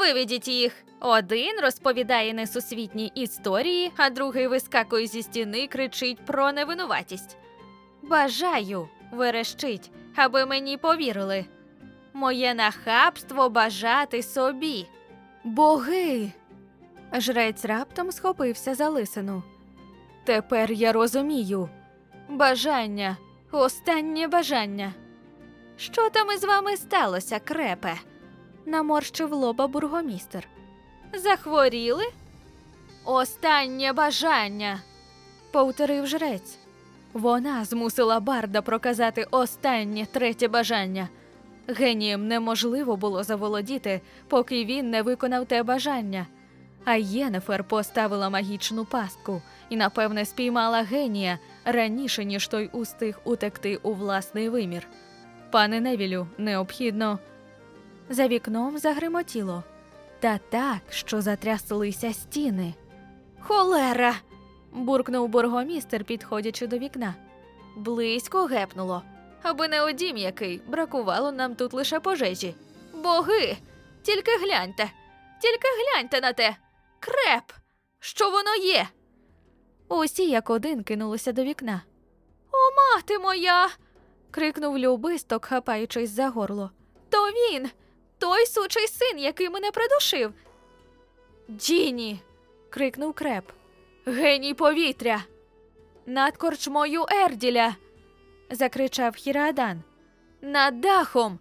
Виведіть 0.00 0.48
їх. 0.48 0.72
Один 1.00 1.60
розповідає 1.62 2.34
несусвітні 2.34 3.12
історії, 3.14 3.92
а 3.96 4.10
другий 4.10 4.46
вискакує 4.46 5.06
зі 5.06 5.22
стіни 5.22 5.66
кричить 5.66 6.24
про 6.24 6.52
невинуватість. 6.52 7.36
Бажаю, 8.02 8.88
верещить, 9.12 9.90
аби 10.16 10.46
мені 10.46 10.76
повірили. 10.76 11.44
Моє 12.12 12.54
нахабство 12.54 13.50
бажати 13.50 14.22
собі. 14.22 14.86
Боги. 15.44 16.32
Жрець 17.12 17.64
раптом 17.64 18.12
схопився 18.12 18.74
за 18.74 18.88
лисину. 18.88 19.42
Тепер 20.24 20.72
я 20.72 20.92
розумію. 20.92 21.68
Бажання 22.28 23.16
Останнє 23.52 24.28
бажання. 24.28 24.94
Що 25.76 26.10
там 26.10 26.30
із 26.30 26.44
вами 26.44 26.76
сталося, 26.76 27.38
крепе? 27.38 27.94
Наморщив 28.66 29.32
лоба 29.32 29.66
бургомістер. 29.66 30.48
Захворіли? 31.14 32.04
Останнє 33.04 33.92
бажання, 33.92 34.80
повторив 35.50 36.06
жрець. 36.06 36.58
Вона 37.12 37.64
змусила 37.64 38.20
барда 38.20 38.62
проказати 38.62 39.26
останнє 39.30 40.06
третє 40.06 40.48
бажання. 40.48 41.08
Генієм 41.68 42.28
неможливо 42.28 42.96
було 42.96 43.22
заволодіти, 43.22 44.00
поки 44.28 44.64
він 44.64 44.90
не 44.90 45.02
виконав 45.02 45.46
те 45.46 45.62
бажання. 45.62 46.26
А 46.84 46.94
Єнефер 46.94 47.64
поставила 47.64 48.30
магічну 48.30 48.84
пастку 48.84 49.42
і, 49.68 49.76
напевне, 49.76 50.24
спіймала 50.24 50.82
генія 50.82 51.38
раніше, 51.64 52.24
ніж 52.24 52.48
той 52.48 52.70
устиг 52.72 53.20
утекти 53.24 53.76
у 53.82 53.94
власний 53.94 54.48
вимір. 54.48 54.86
Пане 55.50 55.80
Невілю, 55.80 56.26
необхідно. 56.38 57.18
За 58.08 58.28
вікном 58.28 58.78
загримотіло, 58.78 59.64
та 60.20 60.38
так, 60.38 60.80
що 60.90 61.22
затряслися 61.22 62.12
стіни. 62.12 62.74
Холера. 63.40 64.14
буркнув 64.72 65.28
бургомістер, 65.28 66.04
підходячи 66.04 66.66
до 66.66 66.78
вікна. 66.78 67.14
Близько 67.76 68.44
гепнуло. 68.44 69.02
Аби 69.42 69.68
не 69.68 69.82
одім 69.82 70.16
який, 70.16 70.60
бракувало 70.68 71.32
нам 71.32 71.54
тут 71.54 71.72
лише 71.74 72.00
пожежі. 72.00 72.54
Боги! 72.94 73.56
Тільки 74.02 74.30
гляньте, 74.36 74.90
тільки 75.42 75.68
гляньте 75.78 76.20
на 76.20 76.32
те. 76.32 76.56
Креп! 77.00 77.52
Що 78.00 78.30
воно 78.30 78.54
є? 78.54 78.88
Усі 79.88 80.30
як 80.30 80.50
один 80.50 80.82
кинулися 80.82 81.32
до 81.32 81.42
вікна. 81.44 81.82
О, 82.52 82.56
мати 82.96 83.18
моя. 83.18 83.68
крикнув 84.30 84.78
любисток, 84.78 85.44
хапаючись 85.44 86.10
за 86.10 86.28
горло. 86.28 86.70
То 87.10 87.26
він, 87.26 87.70
той 88.18 88.46
сучий 88.46 88.88
син, 88.88 89.18
який 89.18 89.50
мене 89.50 89.70
придушив. 89.70 90.32
Джіні. 91.50 92.20
крикнув 92.70 93.12
креп. 93.14 93.44
Геній 94.06 94.54
повітря. 94.54 95.24
Над 96.06 96.36
корчмою 96.36 97.04
Ерділя. 97.24 97.76
закричав 98.50 99.14
Хіраадан. 99.14 99.82
Над 100.42 100.80
дахом. 100.80 101.38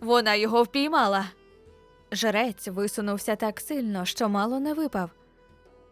Вона 0.00 0.34
його 0.34 0.62
впіймала. 0.62 1.26
Жрець 2.12 2.68
висунувся 2.68 3.36
так 3.36 3.60
сильно, 3.60 4.04
що 4.04 4.28
мало 4.28 4.60
не 4.60 4.74
випав. 4.74 5.10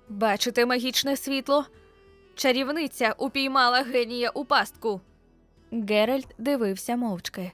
Бачите 0.09 0.67
магічне 0.67 1.17
світло? 1.17 1.67
Чарівниця 2.35 3.15
упіймала 3.19 3.83
генія 3.83 4.31
у 4.31 4.45
пастку. 4.45 5.01
Геральт 5.73 6.29
дивився 6.39 6.97
мовчки. 6.97 7.53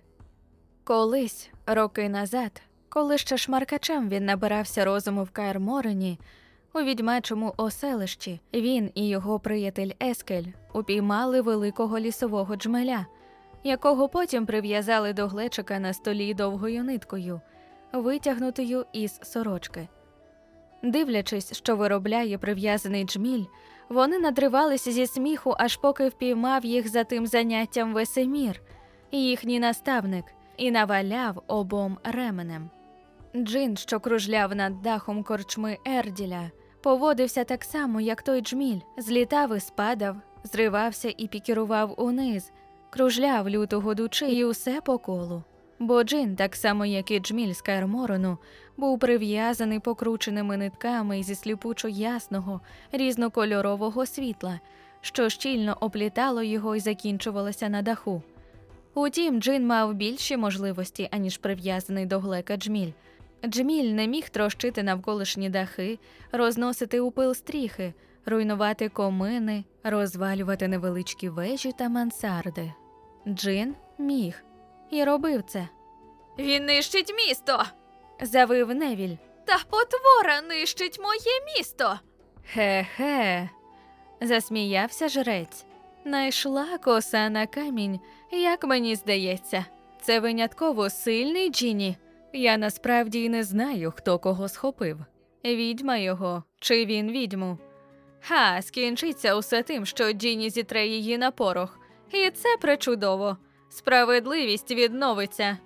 Колись, 0.85 1.51
роки 1.67 2.09
назад, 2.09 2.63
коли 2.89 3.19
ще 3.19 3.37
шмаркачем 3.37 4.09
він 4.09 4.25
набирався 4.25 4.85
розуму 4.85 5.25
в 5.25 5.31
Каерморені, 5.31 6.19
у 6.75 6.81
відьмачому 6.81 7.55
оселищі 7.57 8.41
він 8.55 8.91
і 8.95 9.09
його 9.09 9.41
приятель 9.41 9.91
Ескель 10.03 10.45
упіймали 10.75 11.41
великого 11.41 11.99
лісового 11.99 12.57
джмеля, 12.57 13.07
якого 13.65 14.09
потім 14.09 14.47
прив'язали 14.47 15.13
до 15.13 15.27
глечика 15.27 15.79
на 15.79 15.93
столі 15.93 16.35
довгою 16.35 16.85
ниткою, 16.85 17.41
витягнутою 17.93 18.87
із 18.93 19.21
сорочки. 19.23 19.89
Дивлячись, 20.83 21.57
що 21.57 21.77
виробляє 21.77 22.39
прив'язаний 22.39 23.05
джміль, 23.05 23.45
вони 23.89 24.19
надривалися 24.19 24.93
зі 24.93 25.07
сміху, 25.07 25.55
аж 25.59 25.77
поки 25.77 26.09
впіймав 26.09 26.65
їх 26.65 26.89
за 26.89 27.05
тим 27.05 27.27
заняттям 27.27 27.95
Весемір, 27.95 28.61
їхній 29.13 29.61
наставник, 29.61 30.25
і 30.61 30.71
наваляв 30.71 31.43
обом 31.47 31.99
ременем. 32.05 32.71
Джин, 33.37 33.77
що 33.77 34.01
кружляв 34.01 34.57
над 34.57 34.83
дахом 34.83 35.23
корчми 35.23 35.79
Ерділя, 35.87 36.51
поводився 36.83 37.45
так 37.45 37.65
само, 37.65 38.01
як 38.01 38.23
той 38.23 38.41
джміль, 38.41 38.81
злітав 38.99 39.57
і 39.57 39.61
спадав, 39.61 40.17
зривався 40.45 41.15
і 41.17 41.27
пікірував 41.27 41.95
униз, 41.97 42.53
кружляв 42.91 43.49
люто 43.49 43.81
годучи 43.81 44.27
і 44.27 44.45
усе 44.45 44.81
по 44.81 44.99
колу. 44.99 45.43
Бо 45.79 46.05
Джин, 46.05 46.37
так 46.37 46.57
само 46.57 46.87
як 46.87 47.11
і 47.11 47.21
джміль 47.21 47.53
з 47.53 47.63
Каерморону, 47.63 48.39
був 48.77 48.99
прив'язаний 48.99 49.81
покрученими 49.81 50.57
нитками 50.57 51.23
зі 51.23 51.35
сліпучо 51.35 51.89
ясного, 51.89 52.61
різнокольорового 52.93 54.07
світла, 54.07 54.61
що 55.01 55.29
щільно 55.29 55.77
оплітало 55.81 56.43
його 56.43 56.77
і 56.77 56.81
закінчувалося 56.81 57.69
на 57.69 57.83
даху. 57.83 58.23
Утім, 58.95 59.43
Джин 59.43 59.67
мав 59.67 59.95
більші 59.95 60.37
можливості, 60.37 61.09
аніж 61.11 61.39
прив'язаний 61.39 62.07
до 62.07 62.21
глека 62.21 62.57
джміль. 62.57 62.93
Джміль 63.47 63.91
не 63.91 64.07
міг 64.07 64.29
трощити 64.29 64.83
навколишні 64.83 65.51
дахи, 65.51 65.99
розносити 66.33 67.01
у 67.01 67.11
пил 67.11 67.35
стріхи, 67.35 67.95
руйнувати 68.27 68.89
комини, 68.89 69.65
розвалювати 69.85 70.69
невеличкі 70.69 71.29
вежі 71.29 71.73
та 71.73 71.89
мансарди. 71.89 72.73
Джин 73.29 73.75
міг 73.99 74.45
і 74.91 75.05
робив 75.05 75.43
це. 75.43 75.69
Він 76.39 76.65
нищить 76.65 77.15
місто. 77.17 77.65
завив 78.23 78.75
Невіль. 78.75 79.17
Та 79.45 79.59
потвора 79.71 80.41
нищить 80.49 81.01
моє 81.01 81.57
місто. 81.57 81.99
Хе-хе, 82.53 83.49
засміявся 84.21 85.09
жрець. 85.09 85.65
Найшла 86.05 86.79
коса 86.79 87.29
на 87.29 87.47
камінь, 87.47 88.01
як 88.31 88.65
мені 88.65 88.97
здається. 88.97 89.65
Це 90.03 90.21
винятково 90.21 90.91
сильний 90.91 91.51
Джіні. 91.51 91.97
Я 92.33 92.57
насправді 92.57 93.19
й 93.19 93.29
не 93.29 93.45
знаю, 93.45 93.93
хто 93.97 94.19
кого 94.19 94.49
схопив. 94.49 94.99
Відьма 95.45 95.97
його, 95.97 96.45
чи 96.61 96.87
він 96.87 97.13
відьму. 97.13 97.59
Ха, 98.21 98.63
скінчиться 98.63 99.37
усе 99.37 99.63
тим, 99.63 99.87
що 99.87 100.13
Джіні 100.13 100.51
зітре 100.51 100.87
її 100.87 101.19
на 101.19 101.31
порох. 101.31 101.79
І 102.13 102.31
це 102.31 102.49
причудово. 102.61 103.37
Справедливість 103.71 104.71
відновиться. 104.71 105.59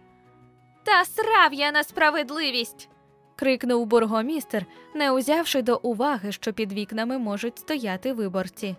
Та 0.85 1.05
срав 1.05 1.55
я 1.55 1.73
на 1.73 1.85
справедливість. 1.85 2.89
крикнув 3.37 3.87
бургомістер, 3.87 4.67
не 4.95 5.13
узявши 5.13 5.63
до 5.63 5.81
уваги, 5.83 6.33
що 6.33 6.53
під 6.53 6.73
вікнами 6.73 7.19
можуть 7.19 7.59
стояти 7.59 8.13
виборці. 8.13 8.77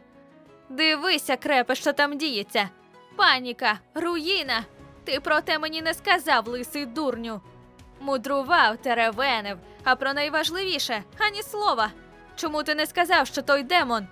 Дивися, 0.69 1.37
крепе, 1.37 1.75
що 1.75 1.93
там 1.93 2.17
діється. 2.17 2.69
Паніка, 3.15 3.79
руїна. 3.95 4.65
Ти 5.03 5.19
про 5.19 5.41
те 5.41 5.59
мені 5.59 5.81
не 5.81 5.93
сказав, 5.93 6.47
лисий 6.47 6.85
дурню. 6.85 7.41
Мудрував, 7.99 8.77
теревенив, 8.77 9.57
а 9.83 9.95
про 9.95 10.13
найважливіше 10.13 11.03
ані 11.17 11.43
слова. 11.43 11.91
Чому 12.35 12.63
ти 12.63 12.75
не 12.75 12.85
сказав, 12.85 13.27
що 13.27 13.41
той 13.41 13.63
демон? 13.63 14.07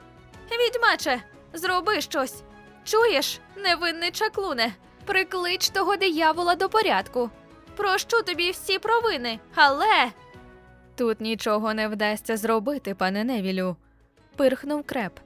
Відьмаче, 0.51 1.21
зроби 1.53 2.01
щось. 2.01 2.43
Чуєш, 2.83 3.39
невинний 3.55 4.11
чаклуне, 4.11 4.73
приклич 5.05 5.69
того 5.69 5.95
диявола 5.95 6.55
до 6.55 6.69
порядку. 6.69 7.29
Прощу 7.75 8.23
тобі 8.23 8.51
всі 8.51 8.79
провини, 8.79 9.39
але. 9.55 10.11
Тут 10.95 11.21
нічого 11.21 11.73
не 11.73 11.87
вдасться 11.87 12.37
зробити, 12.37 12.95
пане 12.95 13.23
Невілю, 13.23 13.75
пирхнув 14.35 14.83
креп. 14.83 15.19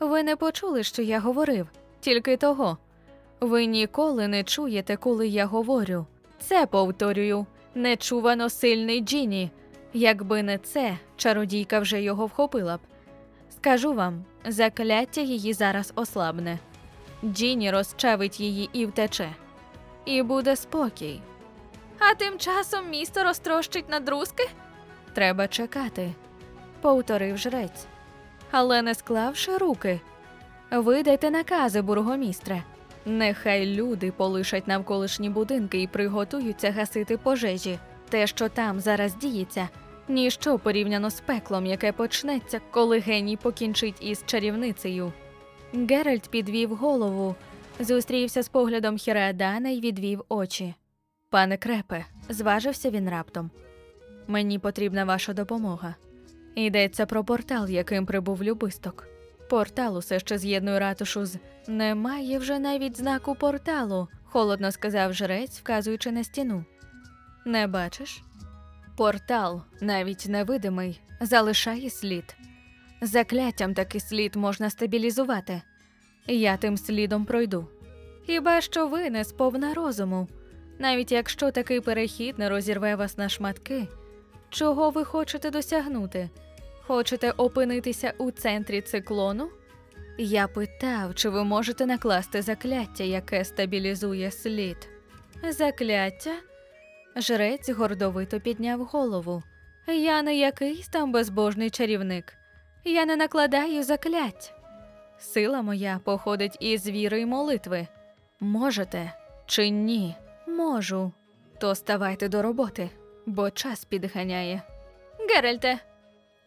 Ви 0.00 0.22
не 0.22 0.36
почули, 0.36 0.82
що 0.82 1.02
я 1.02 1.20
говорив, 1.20 1.68
тільки 2.00 2.36
того. 2.36 2.78
Ви 3.40 3.66
ніколи 3.66 4.28
не 4.28 4.44
чуєте, 4.44 4.96
коли 4.96 5.28
я 5.28 5.46
говорю. 5.46 6.06
Це 6.38 6.66
повторюю, 6.66 7.46
нечувано 7.74 8.50
сильний 8.50 9.00
Джіні. 9.00 9.50
Якби 9.92 10.42
не 10.42 10.58
це, 10.58 10.96
чародійка 11.16 11.80
вже 11.80 12.02
його 12.02 12.26
вхопила 12.26 12.76
б. 12.76 12.80
Скажу 13.56 13.92
вам, 13.94 14.24
закляття 14.46 15.20
її 15.20 15.52
зараз 15.52 15.92
ослабне. 15.96 16.58
Джіні 17.24 17.70
розчавить 17.70 18.40
її 18.40 18.70
і 18.72 18.86
втече. 18.86 19.30
І 20.04 20.22
буде 20.22 20.56
спокій. 20.56 21.20
А 21.98 22.14
тим 22.14 22.38
часом 22.38 22.90
місто 22.90 23.24
розтрощить 23.24 23.88
на 23.88 24.00
друзки? 24.00 24.48
Треба 25.14 25.48
чекати, 25.48 26.12
повторив 26.80 27.38
жрець. 27.38 27.86
Але 28.50 28.82
не 28.82 28.94
склавши 28.94 29.56
руки. 29.56 30.00
Видайте 30.70 31.30
накази, 31.30 31.82
бургомістре. 31.82 32.62
Нехай 33.10 33.66
люди 33.66 34.10
полишать 34.10 34.68
навколишні 34.68 35.30
будинки 35.30 35.82
і 35.82 35.86
приготуються 35.86 36.70
гасити 36.70 37.16
пожежі. 37.16 37.78
Те, 38.08 38.26
що 38.26 38.48
там 38.48 38.80
зараз 38.80 39.14
діється, 39.14 39.68
ніщо 40.08 40.58
порівняно 40.58 41.10
з 41.10 41.20
пеклом, 41.20 41.66
яке 41.66 41.92
почнеться, 41.92 42.60
коли 42.70 42.98
геній 42.98 43.36
покінчить 43.36 43.96
із 44.00 44.22
чарівницею. 44.26 45.12
Геральт 45.74 46.28
підвів 46.28 46.76
голову, 46.76 47.34
зустрівся 47.80 48.42
з 48.42 48.48
поглядом 48.48 48.98
Хіреадана 48.98 49.70
і 49.70 49.80
відвів 49.80 50.24
очі. 50.28 50.74
Пане 51.30 51.56
Креппе, 51.56 52.04
зважився 52.28 52.90
він 52.90 53.10
раптом. 53.10 53.50
Мені 54.26 54.58
потрібна 54.58 55.04
ваша 55.04 55.32
допомога. 55.32 55.94
Йдеться 56.54 57.06
про 57.06 57.24
портал, 57.24 57.68
яким 57.68 58.06
прибув 58.06 58.42
Любисток. 58.42 59.06
Портал 59.48 59.96
усе 59.96 60.18
ще 60.18 60.38
з'єднує 60.38 60.78
ратушу 60.78 61.26
з 61.26 61.38
немає 61.70 62.38
вже 62.38 62.58
навіть 62.58 62.96
знаку 62.96 63.34
порталу, 63.34 64.08
холодно 64.24 64.72
сказав 64.72 65.14
жрець, 65.14 65.60
вказуючи 65.60 66.12
на 66.12 66.24
стіну. 66.24 66.64
Не 67.44 67.66
бачиш? 67.66 68.22
Портал, 68.96 69.62
навіть 69.80 70.26
невидимий, 70.28 71.00
залишає 71.20 71.90
слід. 71.90 72.36
Закляттям 73.00 73.74
такий 73.74 74.00
слід 74.00 74.36
можна 74.36 74.70
стабілізувати. 74.70 75.62
Я 76.26 76.56
тим 76.56 76.76
слідом 76.76 77.24
пройду. 77.24 77.68
Хіба 78.26 78.60
що 78.60 78.86
ви 78.86 79.10
не 79.10 79.24
сповна 79.24 79.74
розуму, 79.74 80.28
навіть 80.78 81.12
якщо 81.12 81.50
такий 81.50 81.80
перехід 81.80 82.38
не 82.38 82.48
розірве 82.48 82.94
вас 82.94 83.18
на 83.18 83.28
шматки, 83.28 83.88
чого 84.50 84.90
ви 84.90 85.04
хочете 85.04 85.50
досягнути? 85.50 86.30
Хочете 86.86 87.30
опинитися 87.30 88.14
у 88.18 88.30
центрі 88.30 88.80
циклону? 88.80 89.50
Я 90.22 90.48
питав, 90.48 91.14
чи 91.14 91.28
ви 91.28 91.44
можете 91.44 91.86
накласти 91.86 92.42
закляття, 92.42 93.04
яке 93.04 93.44
стабілізує 93.44 94.30
слід. 94.30 94.88
Закляття? 95.48 96.30
Жрець 97.16 97.70
гордовито 97.70 98.40
підняв 98.40 98.84
голову. 98.84 99.42
Я 99.86 100.22
не 100.22 100.36
якийсь 100.36 100.88
там 100.88 101.12
безбожний 101.12 101.70
чарівник. 101.70 102.34
Я 102.84 103.06
не 103.06 103.16
накладаю 103.16 103.82
заклять. 103.82 104.54
Сила 105.18 105.62
моя 105.62 106.00
походить 106.04 106.56
із 106.60 106.88
віри 106.88 107.20
й 107.20 107.26
молитви. 107.26 107.86
Можете 108.40 109.12
чи 109.46 109.68
ні? 109.68 110.16
Можу. 110.46 111.12
То 111.58 111.74
ставайте 111.74 112.28
до 112.28 112.42
роботи, 112.42 112.90
бо 113.26 113.50
час 113.50 113.84
підганяє. 113.84 114.62
Геральте. 115.34 115.78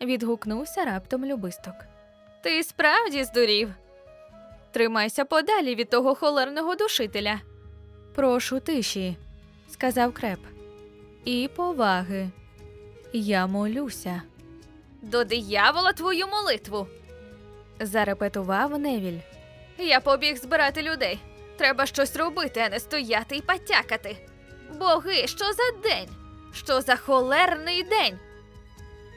відгукнувся 0.02 0.86
раптом 0.86 1.26
любисток. 1.26 1.93
Ти 2.44 2.64
справді 2.64 3.24
здурів. 3.24 3.70
Тримайся 4.72 5.26
подалі 5.26 5.76
від 5.76 5.90
того 5.90 6.16
холерного 6.16 6.76
душителя. 6.76 7.42
Прошу 8.16 8.60
тиші, 8.60 9.18
сказав 9.70 10.14
креп. 10.14 10.40
І 11.26 11.50
поваги. 11.56 12.30
Я 13.14 13.48
молюся. 13.48 14.22
До 15.02 15.24
диявола 15.24 15.94
твою 15.94 16.28
молитву. 16.28 16.88
зарепетував 17.80 18.80
Невіль. 18.80 19.20
Я 19.78 20.00
побіг 20.00 20.38
збирати 20.38 20.82
людей. 20.82 21.20
Треба 21.58 21.86
щось 21.86 22.16
робити, 22.16 22.60
а 22.60 22.70
не 22.70 22.80
стояти 22.80 23.36
і 23.36 23.42
потякати. 23.42 24.18
Боги, 24.80 25.28
що 25.28 25.46
за 25.46 25.90
день? 25.90 26.10
Що 26.54 26.82
за 26.82 26.96
холерний 26.96 27.84
день? 27.84 28.20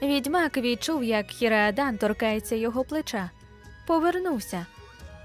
Відьмак 0.02 0.56
відчув, 0.56 1.04
як 1.04 1.26
Хіреадан 1.26 1.98
торкається 1.98 2.54
його 2.54 2.84
плеча. 2.84 3.30
Повернувся. 3.86 4.66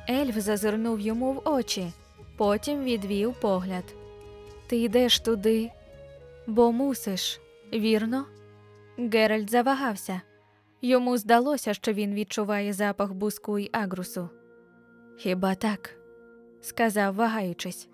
Ельф 0.10 0.38
зазирнув 0.38 1.00
йому 1.00 1.34
в 1.34 1.50
очі, 1.50 1.92
потім 2.38 2.84
відвів 2.84 3.34
погляд. 3.34 3.84
Ти 4.68 4.78
йдеш 4.78 5.20
туди, 5.20 5.72
бо 6.48 6.72
мусиш, 6.72 7.42
вірно? 7.74 8.26
Геральт 8.98 9.50
завагався. 9.50 10.22
Йому 10.82 11.18
здалося, 11.18 11.74
що 11.74 11.94
він 11.94 12.14
відчуває 12.14 12.74
запах 12.74 13.14
буску 13.14 13.60
й 13.60 13.70
агрусу. 13.74 14.30
Хіба 15.18 15.56
так? 15.56 15.96
сказав, 16.62 17.16
вагаючись. 17.16 17.88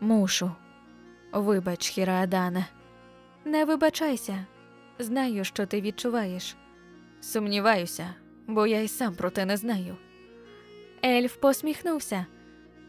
Мушу. 0.00 0.52
Вибач, 1.32 1.88
Хіраадане. 1.88 2.66
Не 3.44 3.64
вибачайся. 3.64 4.46
Знаю, 4.98 5.44
що 5.44 5.66
ти 5.66 5.80
відчуваєш. 5.80 6.56
Сумніваюся, 7.20 8.14
бо 8.46 8.66
я 8.66 8.80
й 8.80 8.88
сам 8.88 9.14
про 9.14 9.30
те 9.30 9.44
не 9.44 9.56
знаю. 9.56 9.96
Ельф 11.04 11.36
посміхнувся. 11.36 12.26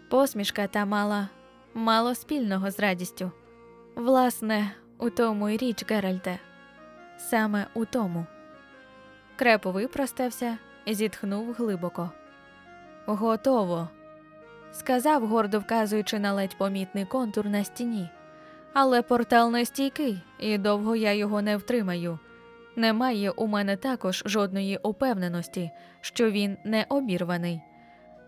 Посмішка 0.09 0.67
та 0.67 0.85
мала 0.85 1.29
мало 1.73 2.15
спільного 2.15 2.71
з 2.71 2.79
радістю. 2.79 3.31
Власне, 3.95 4.71
у 4.97 5.09
тому 5.09 5.49
й 5.49 5.57
річ, 5.57 5.85
Геральте. 5.89 6.39
Саме 7.17 7.67
у 7.73 7.85
тому. 7.85 8.25
Крепо 9.35 9.71
випростався 9.71 10.57
зітхнув 10.87 11.53
глибоко. 11.53 12.11
Готово, 13.05 13.89
сказав, 14.71 15.27
гордо 15.27 15.59
вказуючи 15.59 16.19
на 16.19 16.33
ледь 16.33 16.57
помітний 16.57 17.05
контур 17.05 17.45
на 17.45 17.63
стіні. 17.63 18.09
Але 18.73 19.01
портал 19.01 19.51
не 19.51 19.65
стійкий, 19.65 20.21
і 20.39 20.57
довго 20.57 20.95
я 20.95 21.13
його 21.13 21.41
не 21.41 21.57
втримаю. 21.57 22.19
Немає 22.75 23.31
у 23.31 23.47
мене 23.47 23.75
також 23.75 24.23
жодної 24.25 24.77
упевненості, 24.77 25.71
що 26.01 26.31
він 26.31 26.57
не 26.63 26.85
обірваний. 26.89 27.61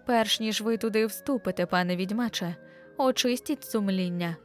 Перш 0.06 0.40
ніж 0.40 0.62
ви 0.62 0.78
туди 0.78 1.06
вступите, 1.06 1.66
пане 1.66 1.96
відьмаче, 1.96 2.56
очистіть 2.98 3.64
сумління. 3.64 4.36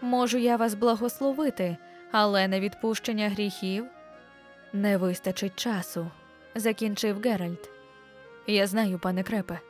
Можу 0.00 0.38
я 0.38 0.56
вас 0.56 0.74
благословити, 0.74 1.76
але 2.12 2.48
на 2.48 2.60
відпущення 2.60 3.28
гріхів 3.28 3.84
не 4.72 4.96
вистачить 4.96 5.56
часу, 5.56 6.10
закінчив 6.54 7.20
Геральт. 7.20 7.70
Я 8.46 8.66
знаю, 8.66 8.98
пане 8.98 9.22
крепе, 9.22 9.60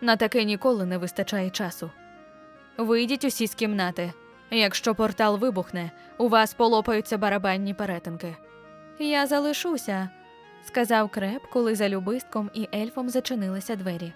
на 0.00 0.16
таке 0.16 0.44
ніколи 0.44 0.86
не 0.86 0.98
вистачає 0.98 1.50
часу. 1.50 1.90
Вийдіть 2.76 3.24
усі 3.24 3.46
з 3.46 3.54
кімнати. 3.54 4.12
Якщо 4.50 4.94
портал 4.94 5.38
вибухне, 5.38 5.90
у 6.18 6.28
вас 6.28 6.54
полопаються 6.54 7.18
барабанні 7.18 7.74
перетинки. 7.74 8.36
Я 8.98 9.26
залишуся, 9.26 10.10
сказав 10.64 11.08
креп, 11.10 11.42
коли 11.52 11.74
за 11.74 11.88
любистком 11.88 12.50
і 12.54 12.68
ельфом 12.74 13.08
зачинилися 13.08 13.76
двері. 13.76 14.12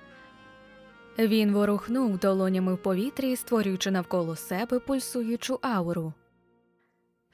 Він 1.19 1.53
ворухнув 1.53 2.19
долонями 2.19 2.75
в 2.75 2.79
повітрі, 2.83 3.37
створюючи 3.37 3.91
навколо 3.91 4.37
себе 4.37 4.79
пульсуючу 4.79 5.59
ауру. 5.63 6.13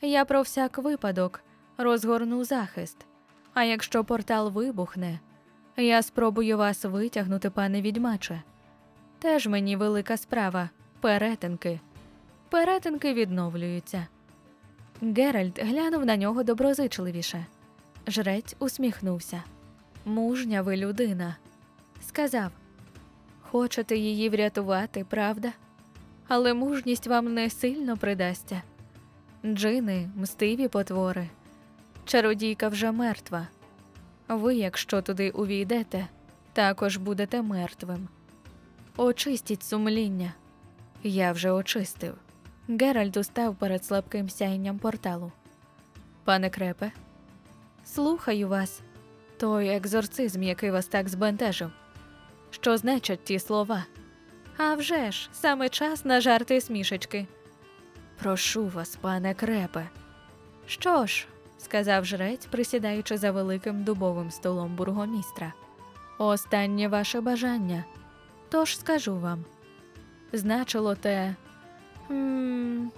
Я 0.00 0.24
про 0.24 0.42
всяк 0.42 0.78
випадок 0.78 1.40
розгорну 1.78 2.44
захист, 2.44 3.06
а 3.54 3.64
якщо 3.64 4.04
портал 4.04 4.50
вибухне, 4.50 5.20
я 5.76 6.02
спробую 6.02 6.58
вас 6.58 6.84
витягнути, 6.84 7.50
пане 7.50 7.82
відьмаче. 7.82 8.42
Теж 9.18 9.46
мені 9.46 9.76
велика 9.76 10.16
справа 10.16 10.70
перетинки. 11.00 11.80
Перетинки 12.56 13.14
відновлюються. 13.14 14.06
Геральт 15.02 15.62
глянув 15.62 16.06
на 16.06 16.16
нього 16.16 16.42
доброзичливіше. 16.42 17.46
Жрець 18.06 18.56
усміхнувся. 18.58 19.42
Мужня 20.04 20.62
ви 20.62 20.76
людина. 20.76 21.36
Сказав 22.06 22.50
Хочете 23.40 23.96
її 23.96 24.28
врятувати, 24.28 25.04
правда? 25.08 25.52
Але 26.28 26.54
мужність 26.54 27.06
вам 27.06 27.34
не 27.34 27.50
сильно 27.50 27.96
придасться. 27.96 28.62
Джини, 29.44 30.10
мстиві 30.16 30.68
потвори. 30.68 31.28
Чародійка 32.04 32.68
вже 32.68 32.92
мертва. 32.92 33.48
Ви, 34.28 34.54
якщо 34.54 35.02
туди 35.02 35.30
увійдете, 35.30 36.06
також 36.52 36.96
будете 36.96 37.42
мертвим. 37.42 38.08
Очистіть 38.96 39.62
сумління. 39.62 40.32
Я 41.02 41.32
вже 41.32 41.50
очистив. 41.50 42.14
Геральт 42.68 43.16
устав 43.16 43.54
перед 43.56 43.84
слабким 43.84 44.28
сяйнням 44.28 44.78
порталу. 44.78 45.32
Пане 46.24 46.50
крепе, 46.50 46.92
слухаю 47.84 48.48
вас. 48.48 48.80
Той 49.38 49.68
екзорцизм, 49.68 50.42
який 50.42 50.70
вас 50.70 50.86
так 50.86 51.08
збентежив. 51.08 51.70
Що 52.50 52.76
значать 52.76 53.24
ті 53.24 53.38
слова? 53.38 53.84
А 54.56 54.74
вже 54.74 55.10
ж, 55.12 55.28
саме 55.32 55.68
час 55.68 56.04
на 56.04 56.20
жарти 56.20 56.60
смішечки. 56.60 57.26
Прошу 58.22 58.66
вас, 58.68 58.96
пане 58.96 59.34
крепе. 59.34 59.88
Що 60.66 61.06
ж, 61.06 61.26
сказав 61.58 62.04
жрець, 62.04 62.46
присідаючи 62.46 63.16
за 63.16 63.30
великим 63.30 63.84
дубовим 63.84 64.30
столом 64.30 64.76
бургомістра. 64.76 65.52
Останнє 66.18 66.88
ваше 66.88 67.20
бажання. 67.20 67.84
Тож 68.48 68.78
скажу 68.78 69.18
вам. 69.18 69.44
Значило 70.32 70.94
те. 70.94 71.34
«М, 72.10 72.92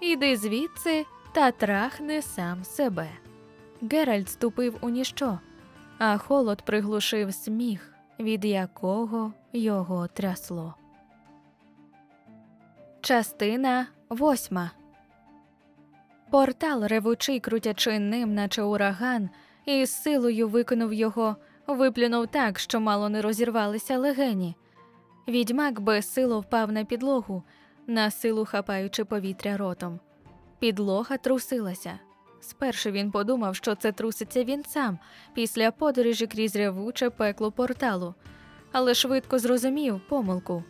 Іди 0.00 0.36
звідси 0.36 1.06
та 1.32 1.50
трахни 1.50 2.22
сам 2.22 2.64
себе. 2.64 3.08
Геральт 3.82 4.28
ступив 4.28 4.78
у 4.80 4.88
ніщо, 4.88 5.38
а 5.98 6.18
холод 6.18 6.62
приглушив 6.62 7.34
сміх, 7.34 7.94
від 8.20 8.44
якого 8.44 9.32
його 9.52 10.06
трясло. 10.06 10.74
Частина 13.00 13.86
восьма. 14.08 14.70
Портал, 16.30 16.84
ревучий, 16.86 17.40
крутячи 17.40 17.98
ним, 17.98 18.34
наче 18.34 18.62
ураган, 18.62 19.30
і 19.64 19.86
з 19.86 20.02
силою 20.02 20.48
викинув 20.48 20.92
його, 20.92 21.36
виплюнув 21.66 22.26
так, 22.26 22.58
що 22.58 22.80
мало 22.80 23.08
не 23.08 23.22
розірвалися 23.22 23.98
легені. 23.98 24.56
Відьмак 25.28 25.80
безсило 25.80 26.40
впав 26.40 26.72
на 26.72 26.84
підлогу, 26.84 27.42
на 27.86 28.10
силу 28.10 28.44
хапаючи 28.44 29.04
повітря 29.04 29.56
ротом. 29.56 30.00
Підлога 30.58 31.16
трусилася. 31.16 31.98
Спершу 32.40 32.90
він 32.90 33.10
подумав, 33.10 33.56
що 33.56 33.74
це 33.74 33.92
труситься 33.92 34.44
він 34.44 34.64
сам 34.64 34.98
після 35.34 35.70
подорожі 35.70 36.26
крізь 36.26 36.56
ревуче 36.56 37.10
пекло 37.10 37.52
порталу, 37.52 38.14
але 38.72 38.94
швидко 38.94 39.38
зрозумів 39.38 40.00
помилку. 40.08 40.64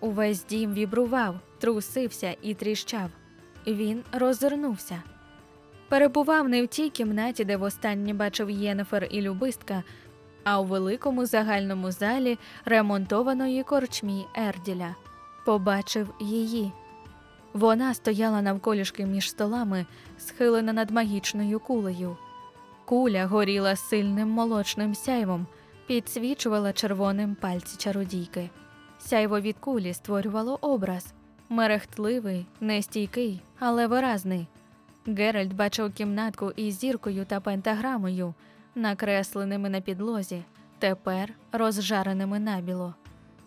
Увесь 0.00 0.44
дім 0.44 0.74
вібрував, 0.74 1.40
трусився 1.58 2.36
і 2.42 2.54
тріщав. 2.54 3.10
Він 3.66 4.02
роззирнувся. 4.12 5.02
Перебував 5.88 6.48
не 6.48 6.62
в 6.62 6.66
тій 6.66 6.90
кімнаті, 6.90 7.44
де 7.44 7.56
востаннє 7.56 8.14
бачив 8.14 8.50
Єнефер 8.50 9.08
і 9.10 9.20
Любистка, 9.20 9.82
а 10.44 10.60
у 10.60 10.64
великому 10.64 11.26
загальному 11.26 11.90
залі 11.90 12.38
ремонтованої 12.64 13.62
корчмі 13.62 14.26
Ерділя. 14.36 14.94
Побачив 15.46 16.14
її. 16.20 16.72
Вона 17.52 17.94
стояла 17.94 18.42
навколішки 18.42 19.06
між 19.06 19.30
столами, 19.30 19.86
схилена 20.18 20.72
над 20.72 20.90
магічною 20.90 21.60
кулею. 21.60 22.16
Куля 22.84 23.26
горіла 23.26 23.76
сильним 23.76 24.28
молочним 24.28 24.94
сяйвом, 24.94 25.46
підсвічувала 25.86 26.72
червоним 26.72 27.34
пальці 27.34 27.76
чародійки. 27.76 28.50
Сяйво 28.98 29.40
від 29.40 29.58
кулі 29.58 29.94
створювало 29.94 30.58
образ 30.60 31.14
мерехтливий, 31.48 32.46
нестійкий, 32.60 33.42
але 33.58 33.86
виразний. 33.86 34.46
Геральт 35.06 35.52
бачив 35.52 35.92
кімнатку 35.92 36.52
із 36.56 36.78
зіркою 36.78 37.24
та 37.24 37.40
пентаграмою, 37.40 38.34
накресленими 38.74 39.68
на 39.68 39.80
підлозі, 39.80 40.42
тепер 40.78 41.32
розжареними 41.52 42.38
набіло. 42.38 42.94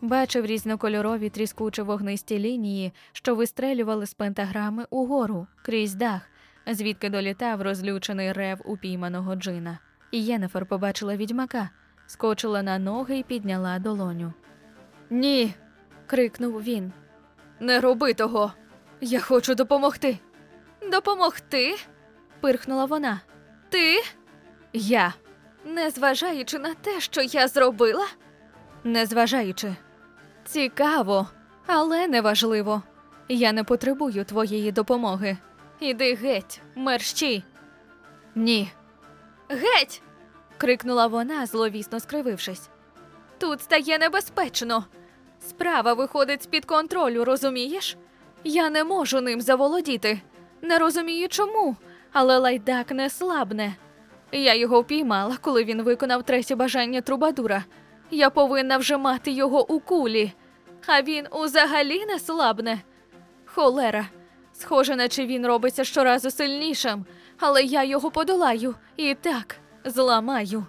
Бачив 0.02 0.46
різнокольорові 0.46 1.30
тріскучі 1.30 1.82
вогнисті 1.82 2.40
лінії, 2.40 2.94
що 3.12 3.36
вистрелювали 3.36 4.06
з 4.06 4.14
пентаграми 4.14 4.86
угору 4.90 5.48
крізь 5.62 5.96
дах, 5.96 6.22
звідки 6.68 7.10
долітав 7.10 7.62
розлючений 7.62 8.32
рев 8.32 8.62
упійманого 8.66 9.36
джина. 9.36 9.80
І 10.12 10.24
Єнефер 10.24 10.66
побачила 10.66 11.16
відьмака, 11.16 11.70
скочила 12.08 12.64
на 12.64 12.80
ноги 12.80 13.18
і 13.18 13.24
підняла 13.24 13.80
долоню. 13.80 14.34
Ні. 15.10 15.54
крикнув 16.08 16.64
він. 16.64 16.92
Не 17.60 17.80
роби 17.80 18.14
того. 18.14 18.54
Я 19.02 19.20
хочу 19.20 19.56
допомогти. 19.56 20.20
Допомогти? 20.92 21.76
пирхнула 22.42 22.86
вона. 22.86 23.22
Ти? 23.70 24.04
Я. 24.74 25.14
Незважаючи 25.66 26.60
на 26.60 26.74
те, 26.74 27.00
що 27.00 27.22
я 27.22 27.48
зробила? 27.48 28.08
Незважаючи. 28.84 29.76
Цікаво, 30.52 31.28
але 31.68 32.08
неважливо. 32.08 32.82
Я 33.28 33.54
не 33.54 33.64
потребую 33.64 34.26
твоєї 34.26 34.72
допомоги. 34.72 35.38
Іди 35.80 36.16
геть, 36.16 36.62
мерщій. 36.76 37.44
Ні. 38.36 38.72
Геть. 39.50 40.02
крикнула 40.58 41.08
вона, 41.08 41.46
зловісно 41.46 42.00
скривившись. 42.00 42.70
Тут 43.38 43.62
стає 43.62 43.98
небезпечно. 43.98 44.86
Справа 45.40 45.94
виходить 45.94 46.44
з-під 46.44 46.66
контролю, 46.66 47.26
розумієш? 47.26 47.98
Я 48.44 48.70
не 48.70 48.84
можу 48.84 49.22
ним 49.22 49.42
заволодіти. 49.42 50.22
Не 50.62 50.80
розумію 50.80 51.28
чому, 51.28 51.76
але 52.12 52.38
лайдак 52.38 52.92
не 52.92 53.10
слабне. 53.10 53.76
Я 54.32 54.56
його 54.56 54.82
впіймала, 54.82 55.38
коли 55.42 55.64
він 55.64 55.82
виконав 55.82 56.24
третє 56.24 56.56
бажання 56.56 57.02
трубадура. 57.02 57.64
Я 58.12 58.30
повинна 58.30 58.78
вже 58.78 58.98
мати 58.98 59.32
його 59.32 59.72
у 59.72 59.80
кулі, 59.80 60.34
а 60.88 61.02
він 61.02 61.28
узагалі 61.32 62.06
не 62.06 62.20
слабне. 62.20 62.82
Холера. 63.46 64.06
Схоже, 64.54 64.96
наче 64.96 65.26
він 65.26 65.48
робиться 65.48 65.84
щоразу 65.84 66.32
сильнішим, 66.32 67.06
але 67.40 67.64
я 67.64 67.84
його 67.84 68.12
подолаю 68.12 68.76
і 68.98 69.14
так 69.14 69.56
зламаю. 69.86 70.66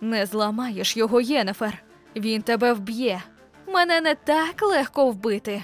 Не 0.00 0.26
зламаєш 0.26 0.96
його, 0.96 1.20
Єнефер. 1.20 1.82
Він 2.16 2.42
тебе 2.42 2.72
вб'є. 2.72 3.22
Мене 3.66 4.00
не 4.00 4.14
так 4.14 4.62
легко 4.62 5.10
вбити. 5.10 5.62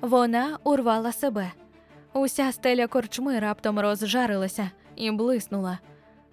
Вона 0.00 0.58
урвала 0.64 1.12
себе. 1.12 1.52
Уся 2.12 2.52
стеля 2.52 2.86
корчми 2.86 3.38
раптом 3.38 3.80
розжарилася 3.80 4.70
і 4.96 5.10
блиснула. 5.10 5.78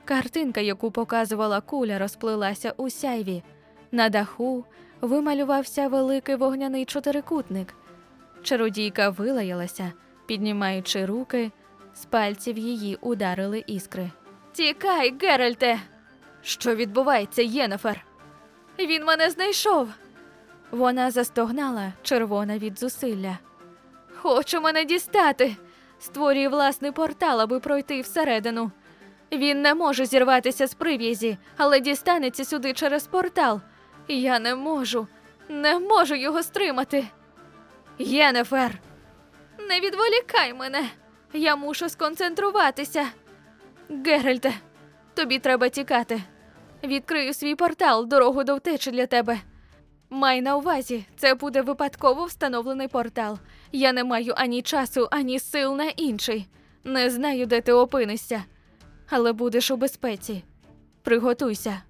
Картинка, 0.05 0.61
яку 0.61 0.91
показувала 0.91 1.61
куля, 1.61 1.99
розплилася 1.99 2.73
у 2.77 2.89
сяйві. 2.89 3.43
На 3.91 4.09
даху 4.09 4.65
вималювався 5.01 5.87
великий 5.87 6.35
вогняний 6.35 6.85
чотирикутник. 6.85 7.73
Чародійка 8.43 9.09
вилаялася, 9.09 9.91
піднімаючи 10.25 11.05
руки, 11.05 11.51
з 11.93 12.05
пальців 12.05 12.57
її 12.57 12.97
ударили 13.01 13.63
іскри. 13.67 14.11
Тікай, 14.53 15.13
Геральте! 15.21 15.79
Що 16.41 16.75
відбувається, 16.75 17.41
Єнефер? 17.41 18.05
Він 18.79 19.05
мене 19.05 19.29
знайшов. 19.29 19.89
Вона 20.71 21.11
застогнала, 21.11 21.93
червона 22.01 22.57
від 22.57 22.79
зусилля. 22.79 23.37
Хочу 24.15 24.61
мене 24.61 24.85
дістати. 24.85 25.55
Створює 25.99 26.47
власний 26.47 26.91
портал, 26.91 27.41
аби 27.41 27.59
пройти 27.59 28.01
всередину. 28.01 28.71
Він 29.31 29.61
не 29.61 29.73
може 29.75 30.05
зірватися 30.05 30.67
з 30.67 30.73
прив'язі, 30.73 31.37
але 31.57 31.79
дістанеться 31.79 32.45
сюди 32.45 32.73
через 32.73 33.07
портал. 33.07 33.61
Я 34.07 34.39
не 34.39 34.55
можу, 34.55 35.07
не 35.49 35.79
можу 35.79 36.15
його 36.15 36.43
стримати. 36.43 37.07
Єнефер, 37.99 38.79
не 39.69 39.79
відволікай 39.79 40.53
мене. 40.53 40.89
Я 41.33 41.55
мушу 41.55 41.89
сконцентруватися. 41.89 43.07
Геральте, 43.89 44.53
тобі 45.13 45.39
треба 45.39 45.69
тікати. 45.69 46.21
Відкрию 46.83 47.33
свій 47.33 47.55
портал, 47.55 48.07
дорогу 48.07 48.43
до 48.43 48.55
втечі 48.55 48.91
для 48.91 49.05
тебе. 49.05 49.39
Май 50.09 50.41
на 50.41 50.57
увазі, 50.57 51.05
це 51.17 51.35
буде 51.35 51.61
випадково 51.61 52.25
встановлений 52.25 52.87
портал. 52.87 53.39
Я 53.71 53.93
не 53.93 54.03
маю 54.03 54.33
ані 54.37 54.61
часу, 54.61 55.07
ані 55.11 55.39
сил 55.39 55.75
на 55.75 55.89
інший. 55.89 56.47
Не 56.83 57.09
знаю, 57.09 57.45
де 57.45 57.61
ти 57.61 57.73
опинишся, 57.73 58.43
але 59.09 59.33
будеш 59.33 59.71
у 59.71 59.77
безпеці. 59.77 60.43
Приготуйся. 61.03 61.81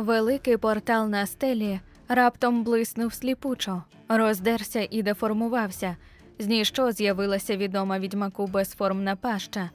Великий 0.00 0.56
портал 0.56 1.08
на 1.08 1.26
стелі 1.26 1.80
раптом 2.08 2.64
блиснув 2.64 3.14
сліпучо, 3.14 3.82
роздерся 4.08 4.88
і 4.90 5.02
деформувався. 5.02 5.96
З 6.38 6.46
ніщо 6.46 6.92
з'явилася 6.92 7.56
відома 7.56 7.98
відьмаку 7.98 8.46
безформна 8.46 9.16
паща. 9.16 9.70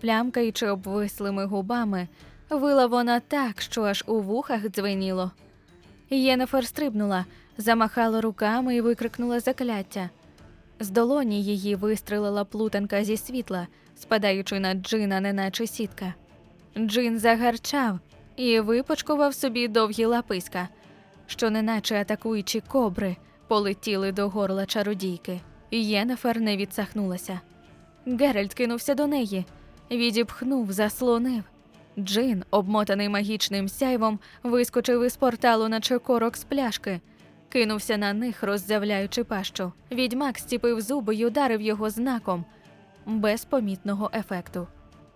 Плямкаючи 0.00 0.68
обвислими 0.68 1.44
губами, 1.44 2.08
вила 2.50 2.86
вона 2.86 3.20
так, 3.20 3.60
що 3.60 3.82
аж 3.82 4.04
у 4.06 4.20
вухах 4.20 4.68
дзвеніло. 4.68 5.30
Єнефер 6.10 6.66
стрибнула, 6.66 7.24
замахала 7.58 8.20
руками 8.20 8.76
і 8.76 8.80
викрикнула 8.80 9.40
закляття. 9.40 10.10
З 10.80 10.90
долоні 10.90 11.44
її 11.44 11.74
вистрелила 11.74 12.44
плутанка 12.44 13.04
зі 13.04 13.16
світла, 13.16 13.66
спадаючи 13.96 14.60
на 14.60 14.74
джина, 14.74 15.20
неначе 15.20 15.66
сітка. 15.66 16.14
Джин 16.78 17.18
загарчав 17.18 17.98
і 18.36 18.60
випочкував 18.60 19.34
собі 19.34 19.68
довгі 19.68 20.04
лаписька, 20.04 20.68
що, 21.26 21.50
неначе 21.50 22.00
атакуючі 22.00 22.60
кобри, 22.60 23.16
полетіли 23.48 24.12
до 24.12 24.28
горла 24.28 24.66
чародійки. 24.66 25.40
Єнефер 25.70 26.40
не 26.40 26.56
відсахнулася. 26.56 27.40
Геральт 28.06 28.54
кинувся 28.54 28.94
до 28.94 29.06
неї, 29.06 29.46
відіпхнув, 29.90 30.72
заслонив. 30.72 31.42
Джин, 31.98 32.44
обмотаний 32.50 33.08
магічним 33.08 33.68
сяйвом, 33.68 34.18
вискочив 34.42 35.04
із 35.04 35.16
порталу, 35.16 35.68
наче 35.68 35.98
корок 35.98 36.36
з 36.36 36.44
пляшки, 36.44 37.00
кинувся 37.48 37.96
на 37.96 38.12
них, 38.12 38.42
роззявляючи 38.42 39.24
пащу. 39.24 39.72
Відьмак 39.92 40.38
стіпив 40.38 40.80
зуби 40.80 41.14
й 41.14 41.24
ударив 41.24 41.60
його 41.60 41.90
знаком 41.90 42.44
без 43.06 43.44
помітного 43.44 44.10
ефекту. 44.14 44.66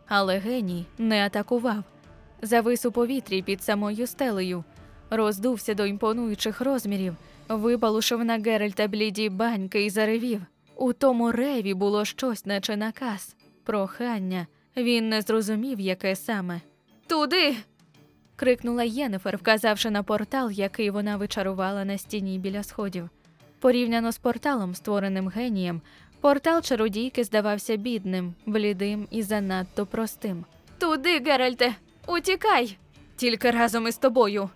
Але 0.09 0.39
геній 0.39 0.87
не 0.99 1.27
атакував. 1.27 1.85
Завис 2.43 2.85
у 2.85 2.93
повітрі 2.93 3.43
під 3.43 3.63
самою 3.63 4.07
стелею, 4.07 4.65
роздувся 5.11 5.75
до 5.75 5.87
імпонуючих 5.87 6.61
розмірів, 6.61 7.17
вибалушив 7.49 8.25
на 8.25 8.39
Геральта 8.39 8.89
бліді 8.89 9.29
баньки 9.29 9.85
і 9.85 9.91
заревів. 9.91 10.41
У 10.77 10.93
тому 10.93 11.33
реві 11.33 11.75
було 11.75 12.05
щось, 12.05 12.47
наче 12.47 12.77
наказ, 12.77 13.37
прохання. 13.65 14.47
Він 14.77 15.09
не 15.09 15.23
зрозумів, 15.23 15.81
яке 15.81 16.17
саме. 16.17 16.61
Туди. 17.07 17.57
крикнула 18.37 18.83
Єнефер, 18.83 19.37
вказавши 19.37 19.91
на 19.91 20.03
портал, 20.03 20.51
який 20.51 20.91
вона 20.91 21.17
вичарувала 21.17 21.85
на 21.85 21.99
стіні 21.99 22.39
біля 22.39 22.63
сходів. 22.63 23.09
Порівняно 23.59 24.13
з 24.13 24.19
порталом, 24.19 24.75
створеним 24.75 25.29
генієм, 25.29 25.81
портал 26.21 26.63
чародійки 26.63 27.25
здавався 27.25 27.77
бідним, 27.77 28.35
блідим 28.47 29.09
і 29.11 29.23
занадто 29.23 29.87
простим. 29.87 30.45
Туди, 30.79 31.21
Геральте, 31.21 31.75
утікай! 32.09 32.79
Тільки 33.17 33.51
разом 33.51 33.89
із 33.89 33.97
тобою. 33.97 34.51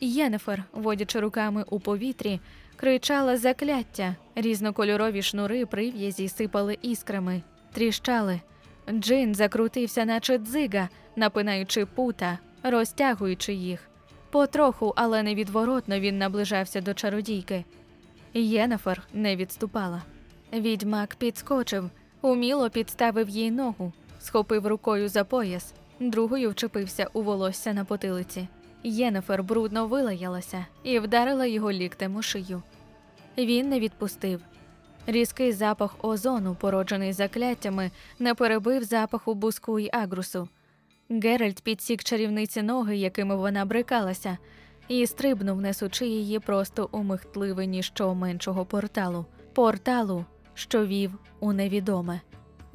Єнефер, 0.00 0.64
водячи 0.72 1.20
руками 1.20 1.64
у 1.70 1.80
повітрі, 1.80 2.40
кричала 2.76 3.36
закляття, 3.36 4.16
різнокольорові 4.34 5.22
шнури 5.22 5.66
прив'язі 5.66 6.28
сипали 6.28 6.78
іскрами, 6.82 7.42
тріщали. 7.72 8.40
Джин 8.90 9.34
закрутився, 9.34 10.04
наче 10.04 10.38
дзига, 10.38 10.88
напинаючи 11.16 11.86
пута, 11.86 12.38
розтягуючи 12.62 13.52
їх. 13.52 13.80
Потроху, 14.30 14.92
але 14.96 15.22
невідворотно 15.22 16.00
він 16.00 16.18
наближався 16.18 16.80
до 16.80 16.94
чародійки. 16.94 17.64
Єнефер 18.34 19.02
не 19.12 19.36
відступала. 19.36 20.02
Відьмак 20.52 21.14
підскочив, 21.14 21.90
уміло 22.22 22.70
підставив 22.70 23.28
їй 23.28 23.50
ногу, 23.50 23.92
схопив 24.20 24.66
рукою 24.66 25.08
за 25.08 25.24
пояс, 25.24 25.74
другою 26.00 26.50
вчепився 26.50 27.08
у 27.12 27.22
волосся 27.22 27.72
на 27.72 27.84
потилиці. 27.84 28.48
Єнефер 28.82 29.42
брудно 29.42 29.86
вилаялася 29.86 30.66
і 30.82 30.98
вдарила 30.98 31.46
його 31.46 31.72
ліктем 31.72 32.16
у 32.16 32.22
шию. 32.22 32.62
Він 33.38 33.68
не 33.68 33.80
відпустив. 33.80 34.40
Різкий 35.06 35.52
запах 35.52 36.04
озону, 36.04 36.56
породжений 36.60 37.12
закляттями, 37.12 37.90
не 38.18 38.34
перебив 38.34 38.84
запаху 38.84 39.34
буску 39.34 39.78
й 39.78 39.90
агрусу. 39.92 40.48
Геральт 41.10 41.60
підсік 41.60 42.04
чарівниці 42.04 42.62
ноги, 42.62 42.96
якими 42.96 43.36
вона 43.36 43.64
брикалася, 43.64 44.38
і 44.88 45.06
стрибнув, 45.06 45.60
несучи 45.60 46.06
її 46.06 46.38
просто 46.38 46.88
у 46.92 47.02
михтливе 47.02 47.66
ніщо 47.66 48.14
меншого 48.14 48.64
порталу, 48.64 49.26
порталу, 49.52 50.24
що 50.54 50.86
вів 50.86 51.12
у 51.40 51.52
невідоме. 51.52 52.20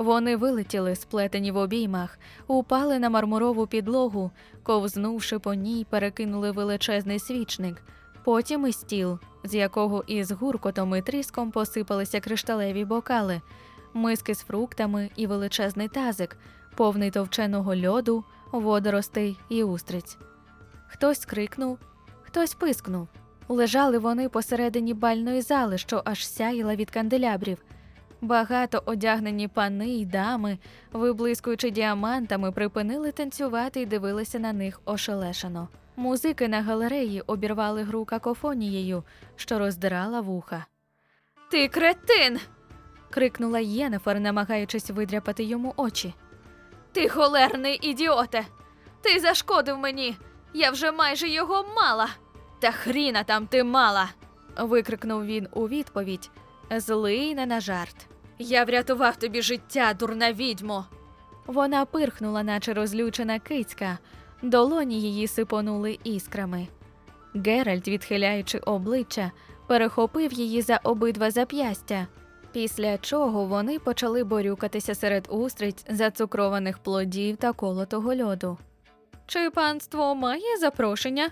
Вони 0.02 0.36
вилетіли, 0.36 0.96
сплетені 0.96 1.52
в 1.52 1.58
обіймах, 1.58 2.20
упали 2.48 3.00
на 3.00 3.10
мармурову 3.10 3.68
підлогу, 3.68 4.32
ковзнувши 4.64 5.40
по 5.40 5.54
ній, 5.54 5.86
перекинули 5.90 6.52
величезний 6.52 7.20
свічник, 7.20 7.82
потім 8.24 8.68
і 8.68 8.72
стіл, 8.72 9.20
з 9.44 9.56
якого 9.56 10.04
із 10.08 10.32
гуркотом 10.32 10.96
і 10.96 11.02
тріском 11.02 11.52
посипалися 11.52 12.20
кришталеві 12.20 12.86
бокали, 12.86 13.42
миски 13.94 14.36
з 14.36 14.40
фруктами 14.40 15.10
і 15.16 15.28
величезний 15.28 15.88
тазик, 15.88 16.38
повний 16.76 17.12
товченого 17.12 17.76
льоду, 17.76 18.24
водоростей 18.52 19.38
і 19.50 19.64
устриць. 19.64 20.18
Хтось 20.88 21.26
крикнув, 21.26 21.80
хтось 22.22 22.54
пискнув. 22.54 23.08
Лежали 23.48 23.98
вони 23.98 24.30
посередині 24.30 24.94
бальної 24.94 25.42
зали, 25.42 25.78
що 25.78 26.02
аж 26.06 26.28
сяїла 26.28 26.76
від 26.76 26.92
канделябрів. 26.92 27.58
Багато 28.22 28.84
одягнені 28.86 29.48
пани 29.48 29.88
й 29.88 30.06
дами, 30.06 30.58
виблискуючи 30.94 31.72
діамантами, 31.72 32.52
припинили 32.52 33.12
танцювати 33.12 33.82
і 33.82 33.86
дивилися 33.86 34.40
на 34.40 34.54
них 34.54 34.82
ошелешено. 34.86 35.68
Музики 35.96 36.48
на 36.48 36.62
галереї 36.62 37.22
обірвали 37.22 37.84
гру 37.84 38.06
какофонією, 38.06 39.04
що 39.36 39.60
роздирала 39.60 40.22
вуха. 40.22 40.66
Ти 41.52 41.68
кретин. 41.68 42.40
крикнула 43.10 43.60
Єнефер, 43.60 44.20
намагаючись 44.20 44.90
видряпати 44.90 45.44
йому 45.44 45.74
очі. 45.78 46.14
Ти 46.92 47.10
холерний 47.10 47.80
ідіоте! 47.82 48.46
Ти 49.02 49.20
зашкодив 49.20 49.78
мені! 49.78 50.18
Я 50.54 50.72
вже 50.72 50.92
майже 50.92 51.30
його 51.30 51.66
мала. 51.76 52.08
Та 52.60 52.72
хріна 52.72 53.24
там 53.24 53.48
ти 53.48 53.64
мала. 53.64 54.10
викрикнув 54.58 55.26
він 55.26 55.48
у 55.52 55.68
відповідь, 55.68 56.30
злий 56.70 57.36
не 57.36 57.46
на 57.46 57.60
жарт. 57.60 58.11
Я 58.44 58.64
врятував 58.64 59.16
тобі 59.16 59.42
життя, 59.42 59.94
дурна 59.94 60.34
відьмо. 60.34 60.86
Вона 61.48 61.86
пирхнула, 61.86 62.44
наче 62.44 62.74
розлючена 62.74 63.40
кицька, 63.40 63.98
долоні 64.42 65.02
її 65.02 65.28
сипонули 65.28 66.00
іскрами. 66.04 66.68
Геральт, 67.36 67.88
відхиляючи 67.88 68.58
обличчя, 68.58 69.32
перехопив 69.68 70.34
її 70.34 70.62
за 70.62 70.80
обидва 70.84 71.32
зап'ястя, 71.32 72.08
після 72.52 72.98
чого 72.98 73.46
вони 73.46 73.80
почали 73.80 74.24
борюкатися 74.24 74.96
серед 74.96 75.28
устриць, 75.32 75.86
зацукрованих 75.90 76.78
плодів 76.78 77.38
та 77.38 77.54
колотого 77.54 78.16
льоду. 78.16 78.58
Чи 79.26 79.50
панство 79.50 80.16
має 80.16 80.58
запрошення? 80.60 81.30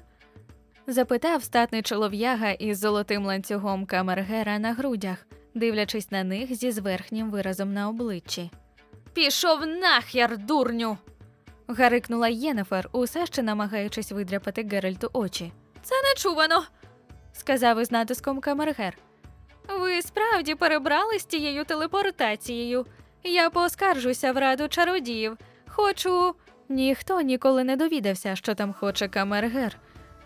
запитав 0.88 1.44
статний 1.44 1.82
чолов'яга 1.82 2.52
із 2.52 2.80
золотим 2.80 3.26
ланцюгом 3.26 3.86
камергера 3.86 4.60
на 4.60 4.74
грудях, 4.74 5.26
дивлячись 5.60 6.12
на 6.12 6.24
них 6.24 6.56
зі 6.56 6.72
зверхнім 6.72 7.32
виразом 7.32 7.74
на 7.74 7.90
обличчі. 7.90 8.52
Пішов 9.14 9.68
нахер, 9.68 10.38
дурню. 10.38 10.98
гарикнула 11.68 12.28
Єнефер, 12.28 12.90
усе 12.92 13.26
ще 13.26 13.42
намагаючись 13.44 14.12
видряпати 14.12 14.64
Геральту 14.64 15.10
очі. 15.14 15.52
Це 15.82 15.96
нечувано, 16.02 16.64
сказав 17.34 17.82
із 17.82 17.92
натиском 17.92 18.40
камергер. 18.40 18.98
Ви 19.80 20.02
справді 20.02 20.56
перебрали 20.56 21.20
з 21.20 21.26
тією 21.26 21.66
телепортацією. 21.66 22.86
Я 23.24 23.50
поскаржуся 23.50 24.32
в 24.32 24.38
раду 24.38 24.68
чародіїв. 24.68 25.38
Хочу. 25.68 26.36
Ніхто 26.70 27.22
ніколи 27.22 27.64
не 27.64 27.76
довідався, 27.76 28.36
що 28.36 28.56
там 28.56 28.74
хоче 28.74 29.08
камергер. 29.08 29.78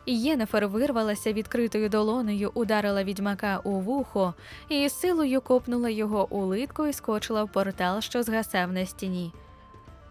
Єнефер 0.05 0.67
вирвалася 0.67 1.33
відкритою 1.33 1.89
долонею, 1.89 2.51
ударила 2.53 3.03
відьмака 3.03 3.59
у 3.63 3.71
вухо 3.71 4.33
і 4.69 4.89
силою 4.89 5.41
копнула 5.41 5.89
його 5.89 6.27
у 6.29 6.45
литку 6.45 6.85
і 6.85 6.93
скочила 6.93 7.43
в 7.43 7.51
портал, 7.51 8.01
що 8.01 8.23
згасав 8.23 8.71
на 8.71 8.85
стіні. 8.85 9.33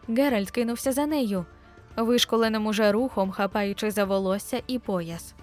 Геральт 0.09 0.51
кинувся 0.51 0.93
за 0.93 1.07
нею, 1.07 1.45
вишколеним 1.97 2.67
уже 2.67 2.93
рухом, 2.93 3.31
хапаючи 3.31 3.91
за 3.91 4.05
волосся 4.05 4.63
і 4.67 4.79
пояс. 4.79 5.35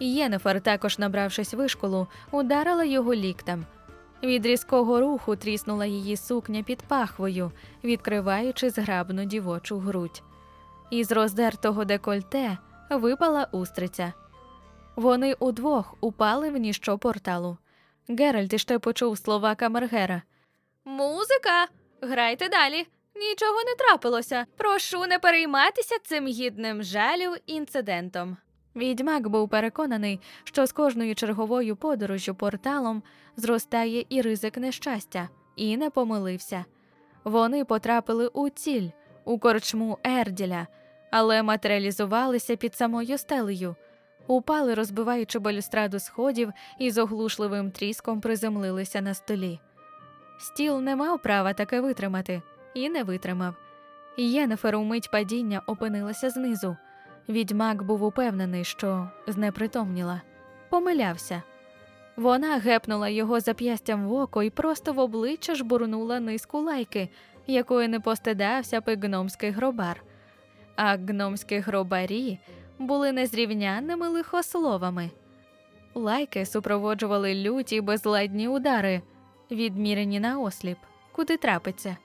Єнефер, 0.00 0.60
також 0.60 0.98
набравшись 0.98 1.54
вишколу, 1.54 2.06
ударила 2.30 2.84
його 2.84 3.14
ліктем. 3.14 3.64
Від 4.22 4.46
різкого 4.46 5.00
руху 5.00 5.36
тріснула 5.36 5.86
її 5.86 6.16
сукня 6.16 6.62
під 6.62 6.82
пахвою, 6.82 7.52
відкриваючи 7.84 8.70
зграбну 8.70 9.24
дівочу 9.24 9.78
грудь. 9.78 10.22
Із 10.90 11.12
роздертого 11.12 11.84
декольте 11.84 12.58
випала 12.90 13.48
устриця. 13.52 14.12
Вони 14.96 15.34
удвох 15.34 15.94
упали 16.00 16.50
в 16.50 16.56
ніщо 16.56 16.98
порталу. 16.98 17.58
Геральт 18.08 18.52
іще 18.52 18.78
почув 18.78 19.18
слова 19.18 19.54
камергера. 19.54 20.22
Музика, 20.84 21.66
грайте 22.00 22.48
далі. 22.48 22.86
Нічого 23.16 23.64
не 23.64 23.74
трапилося. 23.74 24.46
Прошу 24.56 25.06
не 25.06 25.18
перейматися 25.18 25.94
цим 26.04 26.26
гідним 26.26 26.82
жалю 26.82 27.34
інцидентом. 27.46 28.36
Відьмак 28.76 29.28
був 29.28 29.48
переконаний, 29.48 30.20
що 30.44 30.66
з 30.66 30.72
кожною 30.72 31.14
черговою 31.14 31.76
подорожю 31.76 32.34
порталом 32.34 33.02
зростає 33.36 34.04
і 34.08 34.22
ризик 34.22 34.56
нещастя, 34.56 35.28
і 35.56 35.76
не 35.76 35.90
помилився. 35.90 36.64
Вони 37.24 37.64
потрапили 37.64 38.28
у 38.28 38.48
ціль, 38.48 38.88
у 39.24 39.38
корчму 39.38 39.98
Ерділя, 40.04 40.66
але 41.10 41.42
матеріалізувалися 41.42 42.56
під 42.56 42.74
самою 42.74 43.18
стелею, 43.18 43.76
упали, 44.26 44.74
розбиваючи 44.74 45.38
балюстраду 45.38 45.98
сходів 45.98 46.52
і 46.78 46.90
з 46.90 46.98
оглушливим 46.98 47.70
тріском 47.70 48.20
приземлилися 48.20 49.00
на 49.00 49.14
столі. 49.14 49.60
Стіл 50.38 50.80
не 50.80 50.96
мав 50.96 51.22
права 51.22 51.52
таке 51.52 51.80
витримати 51.80 52.42
і 52.74 52.88
не 52.88 53.02
витримав. 53.02 53.54
Єнефер 54.16 54.76
у 54.76 54.84
мить 54.84 55.10
падіння 55.10 55.62
опинилася 55.66 56.30
знизу. 56.30 56.76
Відьмак 57.28 57.82
був 57.82 58.02
упевнений, 58.02 58.64
що 58.64 59.10
знепритомніла, 59.26 60.22
помилявся. 60.68 61.42
Вона 62.16 62.58
гепнула 62.58 63.08
його 63.08 63.40
зап'ястям 63.40 64.08
в 64.08 64.12
око 64.12 64.42
і 64.42 64.50
просто 64.50 64.92
в 64.92 64.98
обличчя 64.98 65.54
жбурнула 65.54 66.20
низку 66.20 66.60
лайки, 66.60 67.08
якої 67.46 67.88
не 67.88 68.00
постидався 68.00 68.80
б 68.80 68.92
і 68.92 68.96
гномський 68.96 69.50
гробар. 69.50 70.02
А 70.76 70.96
гномські 70.96 71.58
гробарі 71.58 72.38
були 72.78 73.12
незрівнянними 73.12 74.08
лихословами. 74.08 75.10
Лайки 75.94 76.46
супроводжували 76.46 77.34
люті 77.34 77.80
безладні 77.80 78.48
удари, 78.48 79.02
відмірені 79.50 80.20
на 80.20 80.38
осліп, 80.40 80.78
куди 81.12 81.36
трапиться. 81.36 81.96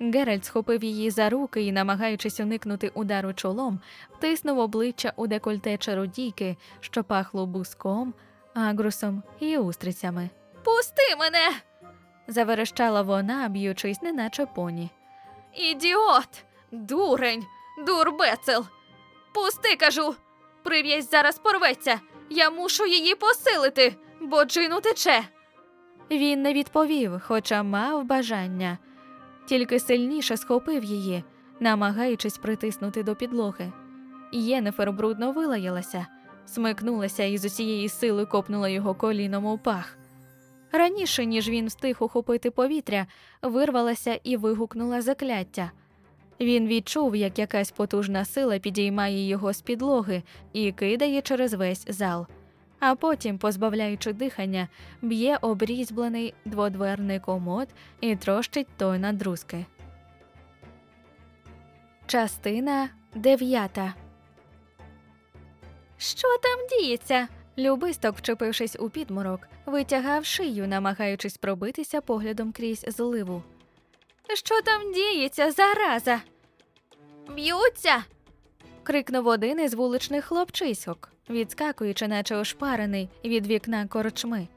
Геральт 0.00 0.44
схопив 0.44 0.84
її 0.84 1.10
за 1.10 1.30
руки 1.30 1.62
і, 1.62 1.72
намагаючись 1.72 2.40
уникнути 2.40 2.88
удару 2.94 3.32
чолом, 3.32 3.80
втиснув 4.18 4.58
обличчя 4.58 5.12
у 5.16 5.26
декольте 5.26 5.76
чародійки, 5.76 6.56
що 6.80 7.04
пахло 7.04 7.46
буском, 7.46 8.14
агрусом 8.54 9.22
і 9.40 9.58
устрицями. 9.58 10.30
Пусти 10.64 11.16
мене. 11.18 11.50
заверещала 12.28 13.02
вона, 13.02 13.48
б'ючись, 13.48 14.02
неначе 14.02 14.46
поні. 14.46 14.90
Ідіот, 15.54 16.44
дурень, 16.72 17.44
дурбецел. 17.78 18.66
Пусти, 19.34 19.76
кажу. 19.76 20.14
Прив'язь 20.62 21.10
зараз 21.10 21.38
порветься. 21.38 22.00
Я 22.30 22.50
мушу 22.50 22.86
її 22.86 23.14
посилити, 23.14 23.96
бо 24.20 24.44
джин 24.44 24.72
утече. 24.72 25.22
Він 26.10 26.42
не 26.42 26.52
відповів, 26.52 27.20
хоча 27.26 27.62
мав 27.62 28.04
бажання 28.04 28.78
тільки 29.46 29.80
сильніше 29.80 30.36
схопив 30.36 30.84
її, 30.84 31.24
намагаючись 31.60 32.38
притиснути 32.38 33.02
до 33.02 33.16
підлоги. 33.16 33.72
Єнефер 34.32 34.92
брудно 34.92 35.32
вилаялася, 35.32 36.06
смикнулася 36.46 37.24
і 37.24 37.38
з 37.38 37.44
усієї 37.44 37.88
сили 37.88 38.26
копнула 38.26 38.68
його 38.68 38.94
коліном 38.94 39.46
у 39.46 39.58
пах. 39.58 39.96
Раніше, 40.72 41.26
ніж 41.26 41.48
він 41.48 41.66
встиг 41.66 41.96
ухопити 42.00 42.50
повітря, 42.50 43.06
вирвалася 43.42 44.20
і 44.24 44.36
вигукнула 44.36 45.02
закляття. 45.02 45.70
Він 46.40 46.66
відчув, 46.68 47.16
як 47.16 47.38
якась 47.38 47.70
потужна 47.70 48.24
сила 48.24 48.58
підіймає 48.58 49.28
його 49.28 49.52
з 49.52 49.60
підлоги 49.60 50.22
і 50.52 50.72
кидає 50.72 51.22
через 51.22 51.54
весь 51.54 51.84
зал 51.88 52.26
а 52.86 52.94
потім, 52.94 53.38
позбавляючи 53.38 54.12
дихання, 54.12 54.68
б'є 55.02 55.38
обрізблений 55.40 56.34
дводверний 56.44 57.20
комод 57.20 57.68
і 58.00 58.16
трощить 58.16 58.66
той 58.76 58.98
на 58.98 59.12
друзки. 59.12 59.66
Частина 62.06 62.88
дев'ята. 63.14 63.94
Що 65.98 66.28
там 66.42 66.66
діється? 66.70 67.28
Любисток, 67.58 68.16
вчепившись 68.16 68.76
у 68.80 68.90
підморок, 68.90 69.40
витягав 69.66 70.24
шию, 70.24 70.68
намагаючись 70.68 71.36
пробитися 71.36 72.00
поглядом 72.00 72.52
крізь 72.52 72.84
зливу. 72.88 73.42
Що 74.34 74.62
там 74.62 74.92
діється, 74.92 75.50
зараза? 75.50 76.20
Б'ються. 77.28 78.04
крикнув 78.82 79.26
один 79.26 79.60
із 79.60 79.74
вуличних 79.74 80.24
хлопчиськок 80.24 81.14
відскакуючи, 81.30 82.08
наче 82.08 82.36
ошпарений 82.36 83.08
від 83.24 83.46
вікна 83.46 83.86
корчми. 83.86 84.48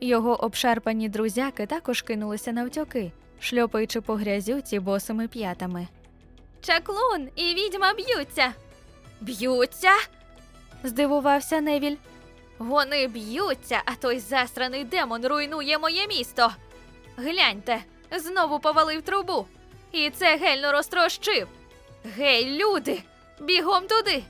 Його 0.00 0.44
обшарпані 0.44 1.08
друзяки 1.08 1.66
також 1.66 2.02
кинулися 2.02 2.52
навтьоки, 2.52 3.12
шльопаючи 3.40 4.00
по 4.00 4.14
грязюці 4.14 4.78
босими 4.78 5.28
п'ятами. 5.28 5.88
Чаклун 6.60 7.28
і 7.36 7.54
відьма 7.54 7.92
б'ються. 7.94 8.52
Б'ються? 9.20 9.90
здивувався 10.84 11.60
Невіль. 11.60 11.96
Вони 12.58 13.06
б'ються, 13.06 13.82
а 13.84 13.94
той 13.94 14.18
засраний 14.18 14.84
демон 14.84 15.26
руйнує 15.26 15.78
моє 15.78 16.06
місто. 16.06 16.52
Гляньте, 17.16 17.82
знову 18.18 18.58
повалив 18.58 19.02
трубу. 19.02 19.46
І 19.92 20.10
це 20.10 20.36
гельно 20.36 20.72
розтрощив. 20.72 21.48
Гей, 22.16 22.62
люди, 22.64 23.02
бігом 23.40 23.86
туди. 23.86 24.22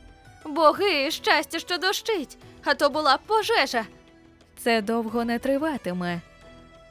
Боги, 0.45 1.11
щастя, 1.11 1.59
що 1.59 1.79
дощить, 1.79 2.39
а 2.65 2.75
то 2.75 2.91
була 2.91 3.17
б 3.17 3.21
пожежа. 3.27 3.85
Це 4.59 4.83
довго 4.83 5.25
не 5.25 5.39
триватиме, 5.39 6.21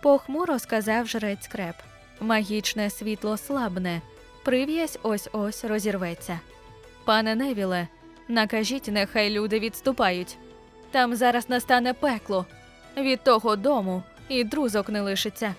похмуро 0.02 0.60
сказав 0.60 1.08
жрець 1.08 1.48
креп. 1.48 1.76
Магічне 2.20 2.90
світло 2.90 3.38
слабне, 3.38 4.02
прив'язь 4.44 5.00
ось 5.04 5.30
ось 5.32 5.66
розірветься. 5.66 6.40
Пане 7.06 7.36
Невіле, 7.36 7.88
накажіть, 8.28 8.88
нехай 8.88 9.30
люди 9.30 9.60
відступають. 9.60 10.38
Там 10.92 11.16
зараз 11.16 11.50
настане 11.50 11.94
пекло. 11.94 12.46
Від 12.98 13.24
того 13.24 13.56
дому 13.56 14.04
і 14.30 14.44
друзок 14.44 14.90
не 14.90 15.02
лишиться. 15.02 15.56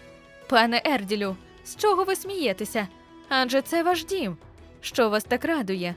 Пане 0.53 0.83
Ерділю, 0.85 1.37
з 1.65 1.77
чого 1.77 2.05
ви 2.05 2.17
смієтеся? 2.17 2.89
Адже 3.29 3.63
це 3.63 3.83
ваш 3.83 4.05
дім. 4.05 4.37
Що 4.81 5.11
вас 5.11 5.25
так 5.25 5.45
радує? 5.45 5.95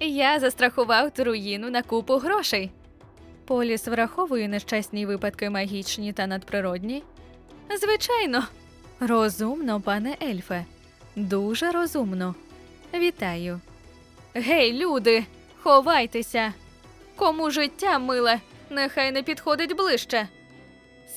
Я 0.00 0.40
застрахував 0.40 1.10
руїну 1.18 1.70
на 1.70 1.82
купу 1.82 2.16
грошей. 2.16 2.70
Поліс 3.44 3.86
враховує 3.86 4.48
нещасні 4.48 5.06
випадки 5.06 5.50
магічні 5.50 6.12
та 6.12 6.26
надприродні. 6.26 7.02
Звичайно, 7.80 8.44
розумно, 9.00 9.80
пане 9.80 10.16
ельфе. 10.22 10.64
Дуже 11.16 11.70
розумно. 11.70 12.34
Вітаю. 12.94 13.60
Гей, 14.34 14.72
люди, 14.72 15.24
ховайтеся. 15.62 16.52
Кому 17.16 17.50
життя 17.50 17.98
миле, 17.98 18.40
нехай 18.70 19.12
не 19.12 19.22
підходить 19.22 19.76
ближче. 19.76 20.28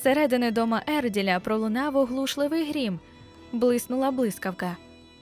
З 0.02 0.04
середини 0.04 0.50
дома 0.50 0.82
Ерділя 0.86 1.40
пролунав 1.40 1.96
оглушливий 1.96 2.70
грім, 2.70 3.00
блиснула 3.52 4.10
блискавка. 4.10 4.76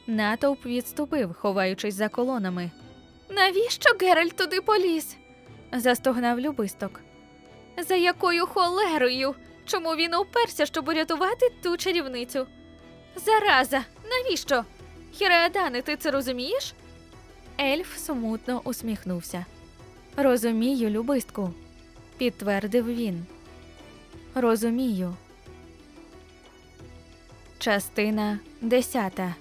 Натовп 0.06 0.66
відступив, 0.66 1.34
ховаючись 1.34 1.94
за 1.94 2.08
колонами. 2.08 2.70
Навіщо 3.30 3.90
Геральт 4.00 4.36
туди 4.36 4.60
поліз? 4.60 5.16
застогнав 5.72 6.40
любисток. 6.40 7.00
За 7.88 7.94
якою 7.94 8.46
холерою? 8.46 9.34
Чому 9.66 9.90
він 9.90 10.14
уперся, 10.14 10.66
щоб 10.66 10.88
урятувати 10.88 11.50
ту 11.62 11.76
чарівницю? 11.76 12.46
Зараза, 13.16 13.84
навіщо? 14.10 14.64
Хіреадане, 15.12 15.82
ти 15.82 15.96
це 15.96 16.10
розумієш? 16.10 16.74
Ельф 17.60 17.98
смутно 17.98 18.60
усміхнувся. 18.64 19.46
Розумію, 20.16 20.90
любистку, 20.90 21.50
підтвердив 22.18 22.86
він. 22.86 23.26
Розумію. 24.34 25.14
Частина 27.58 28.38
десята. 28.60 29.34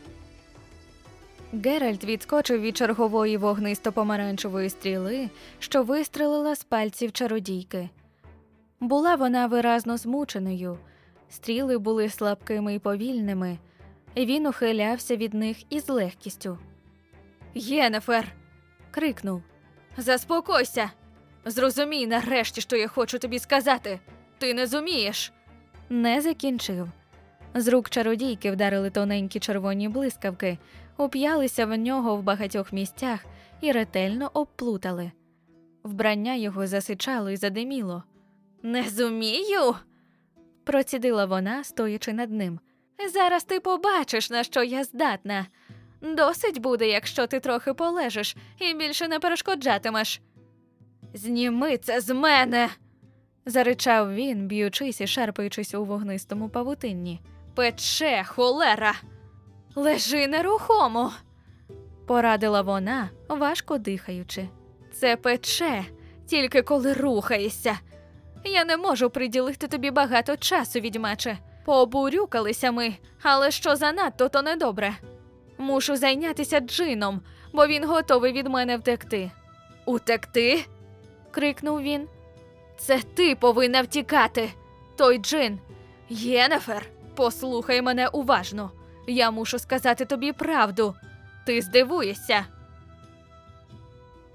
Геральт 1.54 2.04
відскочив 2.04 2.62
від 2.62 2.78
чергової 2.78 3.38
вогнисто-помаранчевої 3.38 4.70
стріли, 4.70 5.30
що 5.60 5.84
вистрелила 5.84 6.56
з 6.56 6.64
пальців 6.64 7.12
чародійки. 7.12 7.90
Була 8.80 9.16
вона 9.16 9.48
виразно 9.48 9.98
змученою, 9.98 10.78
стріли 11.30 11.78
були 11.78 12.10
слабкими 12.10 12.76
і 12.76 12.80
повільними, 12.80 13.58
він 14.18 14.48
ухилявся 14.48 15.16
від 15.16 15.34
них 15.34 15.74
із 15.74 15.90
легкістю. 15.90 16.58
Єнефер. 17.54 18.32
крикнув. 18.92 19.44
Заспокойся. 19.98 20.92
Зрозумій 21.46 22.08
нарешті, 22.08 22.62
що 22.62 22.76
я 22.76 22.88
хочу 22.88 23.20
тобі 23.20 23.40
сказати. 23.40 24.00
Ти 24.40 24.54
не 24.54 24.68
зумієш. 24.68 25.34
Не 25.90 26.22
закінчив. 26.22 26.90
З 27.56 27.68
рук 27.68 27.90
чародійки 27.90 28.52
вдарили 28.52 28.90
тоненькі 28.90 29.40
червоні 29.40 29.90
блискавки, 29.90 30.58
уп'ялися 30.98 31.66
в 31.66 31.78
нього 31.78 32.16
в 32.16 32.24
багатьох 32.24 32.74
місцях 32.74 33.26
і 33.62 33.72
ретельно 33.72 34.32
обплутали. 34.34 35.12
Вбрання 35.84 36.36
його 36.36 36.68
засичало 36.68 37.30
і 37.30 37.36
задиміло. 37.36 38.04
Не 38.64 38.84
зумію. 38.84 39.76
процідила 40.64 41.26
вона, 41.26 41.64
стоячи 41.64 42.14
над 42.14 42.32
ним. 42.32 42.60
Зараз 43.14 43.44
ти 43.44 43.60
побачиш, 43.60 44.30
на 44.30 44.44
що 44.44 44.64
я 44.64 44.84
здатна. 44.84 45.46
Досить 46.02 46.60
буде, 46.62 46.88
якщо 46.88 47.28
ти 47.28 47.40
трохи 47.40 47.74
полежиш 47.74 48.36
і 48.60 48.74
більше 48.74 49.08
не 49.08 49.20
перешкоджатимеш. 49.20 50.22
Зніми 51.14 51.78
це 51.78 52.02
з 52.02 52.14
мене. 52.14 52.70
Заричав 53.46 54.14
він, 54.14 54.48
б'ючись 54.48 55.02
і 55.02 55.08
шарпаючись 55.08 55.74
у 55.76 55.86
вогнистому 55.86 56.50
павутинні. 56.50 57.22
Пече, 57.56 58.24
холера. 58.28 58.94
Лежи 59.76 60.28
нерухомо, 60.28 61.14
порадила 62.08 62.62
вона, 62.62 63.10
важко 63.30 63.78
дихаючи. 63.78 64.48
Це 64.94 65.16
пече, 65.16 65.86
тільки 66.28 66.62
коли 66.62 66.94
рухаєшся. 66.94 67.80
Я 68.44 68.66
не 68.66 68.78
можу 68.78 69.10
приділити 69.10 69.68
тобі 69.68 69.92
багато 69.92 70.38
часу, 70.38 70.80
відьмаче. 70.80 71.38
Побурюкалися 71.66 72.72
ми, 72.72 72.94
але 73.22 73.52
що 73.52 73.76
занадто, 73.76 74.30
то 74.30 74.42
недобре. 74.42 74.94
Мушу 75.58 75.96
зайнятися 75.96 76.60
джином, 76.60 77.22
бо 77.54 77.68
він 77.68 77.86
готовий 77.86 78.34
від 78.34 78.48
мене 78.48 78.78
втекти. 78.78 79.32
Утекти? 79.86 80.66
крикнув 81.32 81.82
він. 81.82 82.08
Це 82.80 83.00
ти 83.14 83.36
повинна 83.36 83.82
втікати. 83.82 84.50
Той 84.96 85.18
джин. 85.18 85.60
Єнефер, 86.10 86.86
послухай 87.16 87.82
мене 87.82 88.08
уважно. 88.08 88.72
Я 89.08 89.32
мушу 89.32 89.60
сказати 89.60 90.06
тобі 90.06 90.34
правду. 90.34 90.96
Ти 91.46 91.62
здивуєшся. 91.62 92.46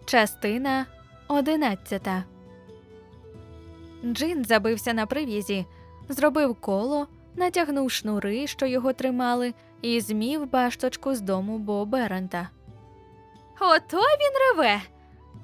Частина 0.05 0.87
одинадцята. 1.29 2.25
Джин 4.05 4.45
забився 4.45 4.93
на 4.93 5.07
прив'язі, 5.07 5.67
зробив 6.09 6.55
коло, 6.55 7.07
натягнув 7.37 7.91
шнури, 7.91 8.47
що 8.47 8.67
його 8.67 8.93
тримали, 8.93 9.55
і 9.83 10.01
змів 10.01 10.51
башточку 10.51 11.15
з 11.15 11.21
дому 11.21 11.59
Бо 11.59 11.87
Берента. 11.87 12.49
Ото 13.61 13.97
він 13.97 14.33
реве. 14.57 14.81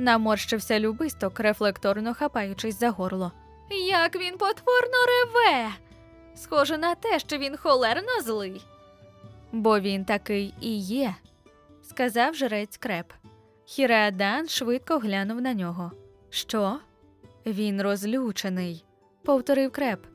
Наморщився 0.00 0.80
любисток, 0.80 1.40
рефлекторно 1.40 2.14
хапаючись 2.14 2.78
за 2.78 2.90
горло. 2.90 3.32
Як 3.88 4.16
він 4.16 4.38
потворно 4.38 4.98
реве. 5.06 5.70
Схоже 6.34 6.78
на 6.78 6.94
те, 6.94 7.18
що 7.18 7.38
він 7.38 7.56
холерно 7.56 8.22
злий. 8.24 8.62
Бо 9.52 9.80
він 9.80 10.04
такий 10.04 10.54
і 10.60 10.78
є, 10.78 11.14
сказав 11.82 12.34
жрець 12.34 12.76
креп. 12.76 13.12
Хіреадан 13.64 14.48
швидко 14.48 14.98
глянув 14.98 15.40
на 15.40 15.54
нього. 15.54 15.92
Що? 16.30 16.78
Він 17.46 17.82
розлючений, 17.82 18.84
повторив 19.24 19.72
креп. 19.72 20.06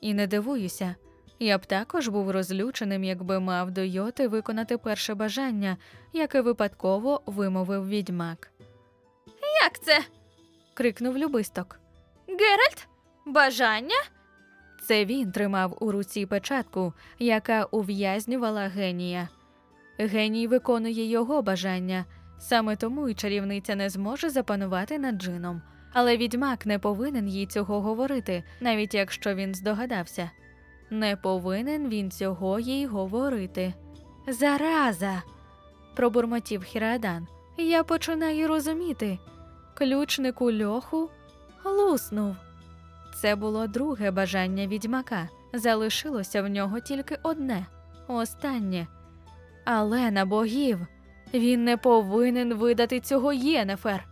І 0.00 0.14
не 0.14 0.26
дивуюся. 0.26 0.94
Я 1.38 1.58
б 1.58 1.66
також 1.66 2.08
був 2.08 2.30
розлюченим, 2.30 3.04
якби 3.04 3.40
мав 3.40 3.70
до 3.70 3.80
Йоти 3.80 4.28
виконати 4.28 4.78
перше 4.78 5.14
бажання, 5.14 5.76
яке 6.12 6.40
випадково 6.40 7.22
вимовив 7.26 7.88
відьмак. 7.88 8.50
Як 9.62 9.80
це? 9.80 10.04
крикнув 10.74 11.18
любисток. 11.18 11.80
Геральт? 12.28 12.88
Бажання? 13.26 13.96
Це 14.86 15.04
він 15.04 15.32
тримав 15.32 15.76
у 15.80 15.92
руці 15.92 16.26
печатку, 16.26 16.92
яка 17.18 17.64
ув'язнювала 17.64 18.60
генія. 18.60 19.28
Геній 19.98 20.46
виконує 20.46 21.06
його 21.10 21.42
бажання, 21.42 22.04
саме 22.38 22.76
тому 22.76 23.08
і 23.08 23.14
чарівниця 23.14 23.74
не 23.74 23.90
зможе 23.90 24.30
запанувати 24.30 24.98
над 24.98 25.16
джином. 25.16 25.62
Але 25.92 26.16
відьмак 26.16 26.66
не 26.66 26.78
повинен 26.78 27.28
їй 27.28 27.46
цього 27.46 27.80
говорити, 27.80 28.44
навіть 28.60 28.94
якщо 28.94 29.34
він 29.34 29.54
здогадався. 29.54 30.30
Не 30.90 31.16
повинен 31.16 31.88
він 31.88 32.10
цього 32.10 32.58
їй 32.58 32.86
говорити. 32.86 33.74
Зараза. 34.28 35.22
пробурмотів 35.96 36.62
Хірадан. 36.62 37.26
Я 37.56 37.84
починаю 37.84 38.48
розуміти. 38.48 39.18
Ключнику 39.78 40.52
льоху 40.52 41.10
луснув. 41.64 42.36
Це 43.14 43.36
було 43.36 43.66
друге 43.66 44.10
бажання 44.10 44.66
відьмака. 44.66 45.28
Залишилося 45.52 46.42
в 46.42 46.48
нього 46.48 46.80
тільки 46.80 47.18
одне 47.22 47.66
останнє. 48.08 48.86
Але 49.64 50.10
на 50.10 50.24
богів 50.24 50.86
він 51.34 51.64
не 51.64 51.76
повинен 51.76 52.54
видати 52.54 53.00
цього 53.00 53.32
Єнефер. 53.32 54.08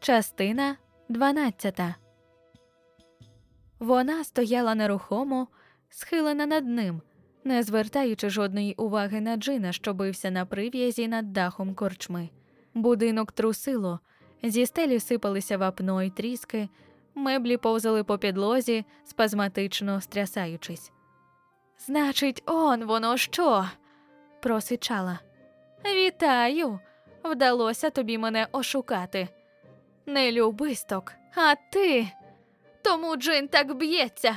Частина 0.00 0.76
12 1.08 1.80
Вона 3.78 4.24
стояла 4.24 4.74
нерухомо, 4.74 5.48
схилена 5.88 6.46
над 6.46 6.66
ним, 6.66 7.02
не 7.44 7.62
звертаючи 7.62 8.30
жодної 8.30 8.74
уваги 8.74 9.20
на 9.20 9.36
Джина, 9.36 9.72
що 9.72 9.94
бився 9.94 10.30
на 10.30 10.46
прив'язі 10.46 11.08
над 11.08 11.32
дахом 11.32 11.74
корчми. 11.74 12.28
Будинок 12.74 13.32
трусило, 13.32 14.00
зі 14.42 14.66
стелі 14.66 15.00
сипалися 15.00 15.58
вапно 15.58 16.02
й 16.02 16.10
тріски, 16.10 16.68
меблі 17.14 17.56
повзали 17.56 18.04
по 18.04 18.18
підлозі, 18.18 18.84
спазматично 19.04 20.00
стрясаючись. 20.00 20.92
Значить, 21.78 22.42
он 22.46 22.84
воно 22.84 23.16
що? 23.16 23.68
просичала. 24.40 25.18
Вітаю! 25.86 26.78
Вдалося 27.24 27.90
тобі 27.90 28.18
мене 28.18 28.46
ошукати. 28.52 29.28
Не 30.06 30.32
любисток, 30.32 31.12
а 31.34 31.54
ти. 31.72 32.08
Тому 32.82 33.16
Джин 33.16 33.48
так 33.48 33.74
б'ється. 33.76 34.36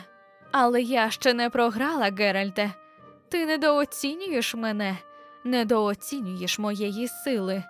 Але 0.52 0.82
я 0.82 1.10
ще 1.10 1.34
не 1.34 1.50
програла, 1.50 2.12
Геральте. 2.12 2.72
Ти 3.30 3.46
недооцінюєш 3.46 4.56
мене, 4.56 4.98
недооцінюєш 5.44 6.60
моєї 6.60 7.08
сили. 7.08 7.64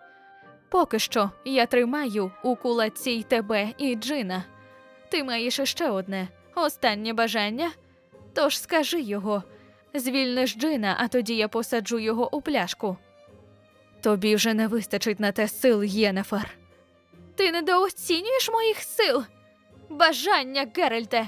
Поки 0.74 1.00
що 1.00 1.32
я 1.46 1.66
тримаю 1.66 2.32
у 2.44 2.56
кулаці 2.56 3.12
й 3.12 3.24
тебе 3.24 3.70
і 3.78 3.96
Джина. 3.96 4.44
Ти 5.10 5.24
маєш 5.24 5.60
іще 5.60 5.90
одне 5.90 6.28
останнє 6.56 7.14
бажання. 7.14 7.72
Тож 8.34 8.60
скажи 8.60 9.02
його, 9.02 9.44
звільниш 9.94 10.56
Джина, 10.56 10.98
а 11.00 11.08
тоді 11.08 11.36
я 11.36 11.48
посаджу 11.48 12.00
його 12.00 12.36
у 12.36 12.42
пляшку. 12.42 12.98
Тобі 14.02 14.36
вже 14.36 14.54
не 14.54 14.68
вистачить 14.68 15.20
на 15.20 15.32
те 15.32 15.48
сил, 15.48 15.84
Єнефер. 15.84 16.58
Ти 17.36 17.52
недооцінюєш 17.52 18.50
моїх 18.50 18.80
сил. 18.80 19.24
Бажання, 19.90 20.68
Геральте. 20.76 21.28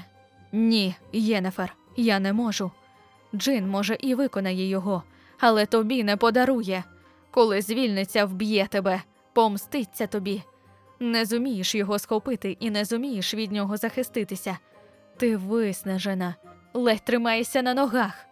Ні, 0.52 0.94
Єнефер, 1.12 1.76
я 1.96 2.18
не 2.18 2.32
можу. 2.32 2.70
Джин, 3.34 3.68
може, 3.68 3.96
і 4.00 4.14
виконає 4.14 4.68
його, 4.68 5.02
але 5.40 5.66
тобі 5.66 6.04
не 6.04 6.16
подарує. 6.16 6.84
Коли 7.30 7.62
звільниться, 7.62 8.24
вб'є 8.24 8.66
тебе, 8.70 9.02
помститься 9.36 10.06
тобі. 10.06 10.42
Не 11.00 11.24
зумієш 11.24 11.74
його 11.74 11.98
схопити 11.98 12.56
і 12.60 12.70
не 12.70 12.84
зумієш 12.84 13.34
від 13.34 13.52
нього 13.52 13.76
захиститися. 13.76 14.58
Ти 15.16 15.36
виснажена, 15.36 16.34
ледь 16.74 17.04
тримаєшся 17.04 17.62
на 17.62 17.74
ногах. 17.74 18.26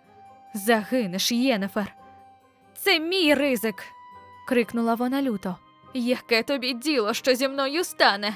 Загинеш, 0.54 1.32
Єнефер. 1.32 1.94
Це 2.74 3.00
мій 3.00 3.34
ризик. 3.34 3.74
крикнула 4.48 4.94
вона 4.94 5.22
люто. 5.22 5.56
Яке 5.94 6.42
тобі 6.42 6.72
діло, 6.72 7.14
що 7.14 7.34
зі 7.34 7.48
мною 7.48 7.84
стане? 7.84 8.34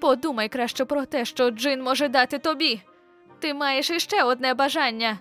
Подумай 0.00 0.48
краще 0.48 0.84
про 0.84 1.04
те, 1.04 1.24
що 1.24 1.50
Джин 1.50 1.82
може 1.82 2.08
дати 2.08 2.38
тобі. 2.38 2.80
Ти 3.38 3.54
маєш 3.54 3.90
іще 3.90 4.22
одне 4.22 4.54
бажання. 4.54 5.18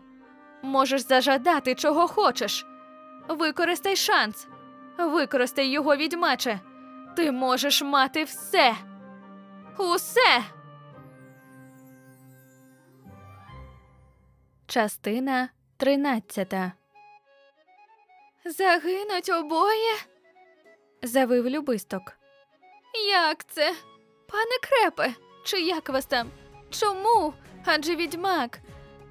Можеш 0.63 1.01
зажадати, 1.01 1.75
чого 1.75 2.07
хочеш. 2.07 2.65
Використай 3.27 3.95
шанс, 3.95 4.47
використай 4.97 5.67
його 5.67 5.95
відьмаче. 5.95 6.59
Ти 7.15 7.31
можеш 7.31 7.81
мати 7.81 8.23
все. 8.23 8.75
Усе. 9.77 10.43
Частина 14.67 15.49
тринадцята. 15.77 16.71
Загинуть 18.45 19.29
обоє. 19.29 19.93
завив 21.03 21.49
любисток. 21.49 22.01
Як 23.09 23.43
це? 23.47 23.73
Пане 24.31 24.57
крепе, 24.61 25.13
чи 25.43 25.61
як 25.61 25.89
вас 25.89 26.05
там? 26.05 26.29
Чому? 26.69 27.33
Адже 27.65 27.95
відьмак. 27.95 28.59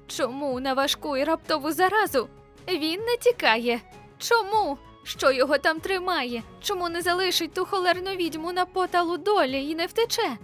Чому 0.07 0.59
на 0.59 0.73
важку 0.73 1.17
і 1.17 1.23
раптову 1.23 1.71
заразу? 1.71 2.29
Він 2.67 3.01
не 3.01 3.17
тікає. 3.17 3.81
Чому? 4.17 4.77
Що 5.03 5.31
його 5.31 5.57
там 5.57 5.79
тримає? 5.79 6.43
Чому 6.61 6.89
не 6.89 7.01
залишить 7.01 7.53
ту 7.53 7.65
холерну 7.65 8.11
відьму 8.11 8.53
на 8.53 8.65
поталу 8.65 9.17
долі 9.17 9.69
і 9.69 9.75
не 9.75 9.85
втече? 9.85 10.37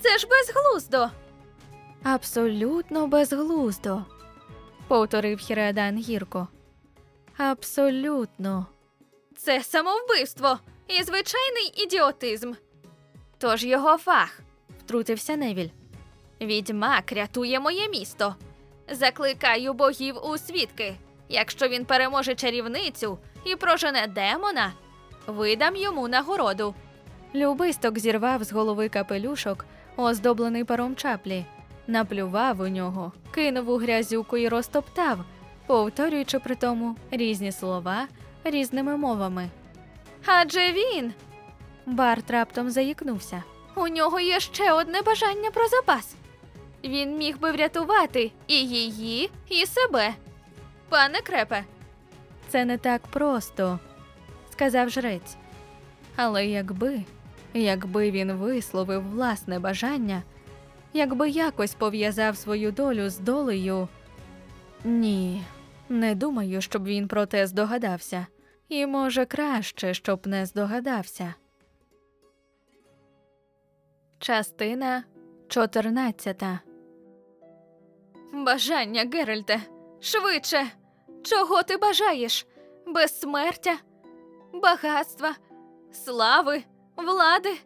Це 0.00 0.18
ж 0.18 0.26
безглуздо. 0.26 1.10
Абсолютно 2.02 3.06
безглуздо, 3.06 4.04
повторив 4.88 5.38
Хіреадан 5.38 5.98
гірко. 5.98 6.48
Абсолютно. 7.36 8.66
Це 9.36 9.62
самовбивство 9.62 10.58
і 10.88 11.02
звичайний 11.02 11.72
ідіотизм. 11.76 12.52
Тож 13.38 13.64
його 13.64 13.98
фах, 13.98 14.40
втрутився 14.84 15.36
Невіль. 15.36 15.68
Відьмак 16.40 17.12
рятує 17.12 17.60
моє 17.60 17.88
місто. 17.88 18.34
Закликаю 18.90 19.72
богів 19.72 20.16
у 20.24 20.38
свідки. 20.38 20.94
Якщо 21.28 21.68
він 21.68 21.84
переможе 21.84 22.34
чарівницю 22.34 23.18
і 23.46 23.56
прожене 23.56 24.06
демона, 24.06 24.72
видам 25.26 25.76
йому 25.76 26.08
нагороду. 26.08 26.74
Любисток 27.34 27.98
зірвав 27.98 28.44
з 28.44 28.52
голови 28.52 28.88
капелюшок, 28.88 29.66
оздоблений 29.96 30.64
паром 30.64 30.96
чаплі, 30.96 31.46
наплював 31.86 32.60
у 32.60 32.68
нього, 32.68 33.12
кинув 33.30 33.70
у 33.70 33.76
грязюку 33.76 34.36
і 34.36 34.48
розтоптав, 34.48 35.18
повторюючи 35.66 36.38
при 36.38 36.54
тому 36.54 36.96
різні 37.10 37.52
слова 37.52 38.08
різними 38.44 38.96
мовами. 38.96 39.48
Адже 40.26 40.72
він. 40.72 41.12
Барт 41.86 42.30
раптом 42.30 42.70
заїкнувся. 42.70 43.42
У 43.74 43.88
нього 43.88 44.20
є 44.20 44.40
ще 44.40 44.72
одне 44.72 45.02
бажання 45.02 45.50
про 45.50 45.68
запас. 45.68 46.14
Він 46.84 47.16
міг 47.16 47.38
би 47.38 47.52
врятувати 47.52 48.32
і 48.46 48.54
її, 48.68 49.30
і 49.48 49.66
себе. 49.66 50.14
Пане 50.88 51.20
крепе. 51.20 51.64
Це 52.56 52.64
не 52.64 52.78
так 52.78 53.02
просто, 53.06 53.78
сказав 54.50 54.90
жрець. 54.90 55.36
Але 56.16 56.46
якби, 56.46 57.02
якби 57.54 58.10
він 58.10 58.32
висловив 58.32 59.10
власне 59.10 59.58
бажання, 59.58 60.22
якби 60.92 61.30
якось 61.30 61.74
пов'язав 61.74 62.36
свою 62.36 62.72
долю 62.72 63.10
з 63.10 63.18
долею. 63.18 63.88
Ні, 64.84 65.44
не 65.88 66.14
думаю, 66.14 66.60
щоб 66.60 66.84
він 66.84 67.08
про 67.08 67.26
те 67.26 67.46
здогадався. 67.46 68.26
І 68.68 68.86
може 68.86 69.24
краще, 69.24 69.94
щоб 69.94 70.26
не 70.26 70.46
здогадався. 70.46 71.34
Частина 74.18 75.04
14 75.48 76.42
Бажання, 78.32 79.10
Геральте, 79.12 79.60
швидше. 80.00 80.66
Чого 81.26 81.62
ти 81.62 81.76
бажаєш? 81.76 82.46
Безсмертя, 82.86 83.76
багатства, 84.52 85.34
слави, 85.92 86.62
влади, 86.96 87.56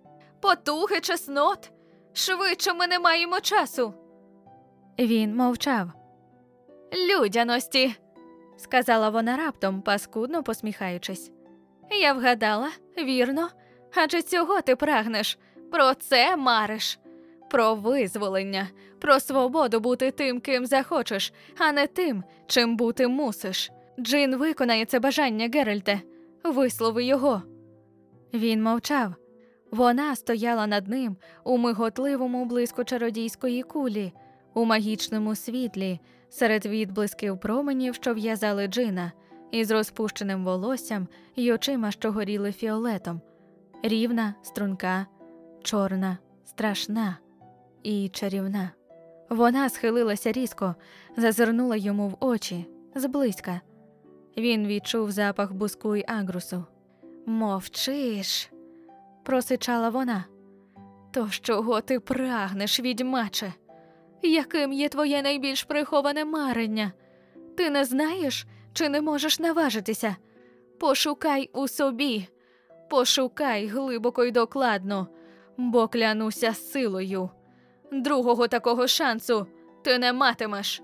потуги, 0.41 1.01
чеснот. 1.01 1.71
Швидше 2.13 2.73
ми 2.73 2.87
не 2.87 2.99
маємо 2.99 3.41
часу. 3.41 3.95
Він 4.99 5.37
мовчав. 5.37 5.91
Людяності, 7.11 7.95
сказала 8.57 9.09
вона 9.09 9.37
раптом, 9.37 9.83
паскудно 9.83 10.43
посміхаючись. 10.43 11.31
Я 11.91 12.13
вгадала, 12.13 12.71
вірно, 12.99 13.49
адже 13.95 14.23
цього 14.23 14.61
ти 14.61 14.77
прагнеш, 14.77 15.39
про 15.73 15.95
це 15.95 16.37
мариш, 16.37 16.99
про 17.51 17.75
визволення, 17.75 18.69
про 18.99 19.21
свободу 19.21 19.81
бути 19.81 20.11
тим, 20.11 20.41
ким 20.41 20.67
захочеш, 20.67 21.33
а 21.59 21.73
не 21.73 21.87
тим, 21.87 22.25
чим 22.47 22.77
бути 22.77 23.09
мусиш. 23.09 23.71
Джин 24.01 24.37
виконає 24.37 24.85
це 24.85 25.01
бажання 25.01 25.51
Геральте, 25.55 26.01
вислови 26.45 27.05
його. 27.05 27.43
Він 28.35 28.63
мовчав. 28.63 29.15
Вона 29.71 30.17
стояла 30.17 30.67
над 30.67 30.89
ним 30.89 31.17
у 31.45 31.59
миготливому 31.59 32.45
блиску 32.45 32.85
чародійської 32.85 33.63
кулі, 33.63 34.13
у 34.55 34.65
магічному 34.65 35.35
світлі, 35.35 36.01
серед 36.29 36.67
відблисків 36.67 37.41
променів, 37.41 37.95
що 37.95 38.15
в'язали 38.15 38.67
Джина, 38.67 39.13
із 39.51 39.71
розпущеним 39.71 40.45
волоссям 40.45 41.09
і 41.35 41.53
очима, 41.53 41.91
що 41.91 42.13
горіли 42.13 42.53
фіолетом, 42.53 43.21
рівна, 43.83 44.35
струнка, 44.43 45.07
чорна, 45.63 46.19
страшна 46.45 47.19
і 47.83 48.09
чарівна. 48.09 48.71
Вона 49.31 49.69
схилилася 49.69 50.33
різко, 50.33 50.75
зазирнула 51.17 51.77
йому 51.77 52.09
в 52.09 52.17
очі 52.21 52.67
зблизька. 52.95 53.61
Він 54.37 54.67
відчув 54.67 55.11
запах 55.11 55.53
буску 55.53 55.97
й 55.97 56.05
агрусу. 56.09 56.65
Мовчиш, 57.27 58.51
просичала 59.25 59.89
вона. 59.89 60.25
То 61.11 61.29
чого 61.31 61.81
ти 61.81 62.01
прагнеш, 62.01 62.81
відьмаче? 62.81 63.53
Яким 64.23 64.73
є 64.73 64.89
твоє 64.89 65.23
найбільш 65.23 65.65
приховане 65.65 66.25
марення? 66.25 66.93
Ти 67.57 67.71
не 67.71 67.85
знаєш 67.85 68.47
чи 68.73 68.89
не 68.89 69.01
можеш 69.01 69.41
наважитися? 69.41 70.17
Пошукай 70.81 71.51
у 71.53 71.69
собі, 71.69 72.29
пошукай 72.91 73.67
глибоко 73.67 74.25
й 74.25 74.31
докладно, 74.31 75.09
бо 75.57 75.89
клянуся 75.89 76.55
силою. 76.55 77.31
Другого 77.93 78.49
такого 78.49 78.87
шансу 78.87 79.47
ти 79.83 79.99
не 79.99 80.13
матимеш. 80.13 80.83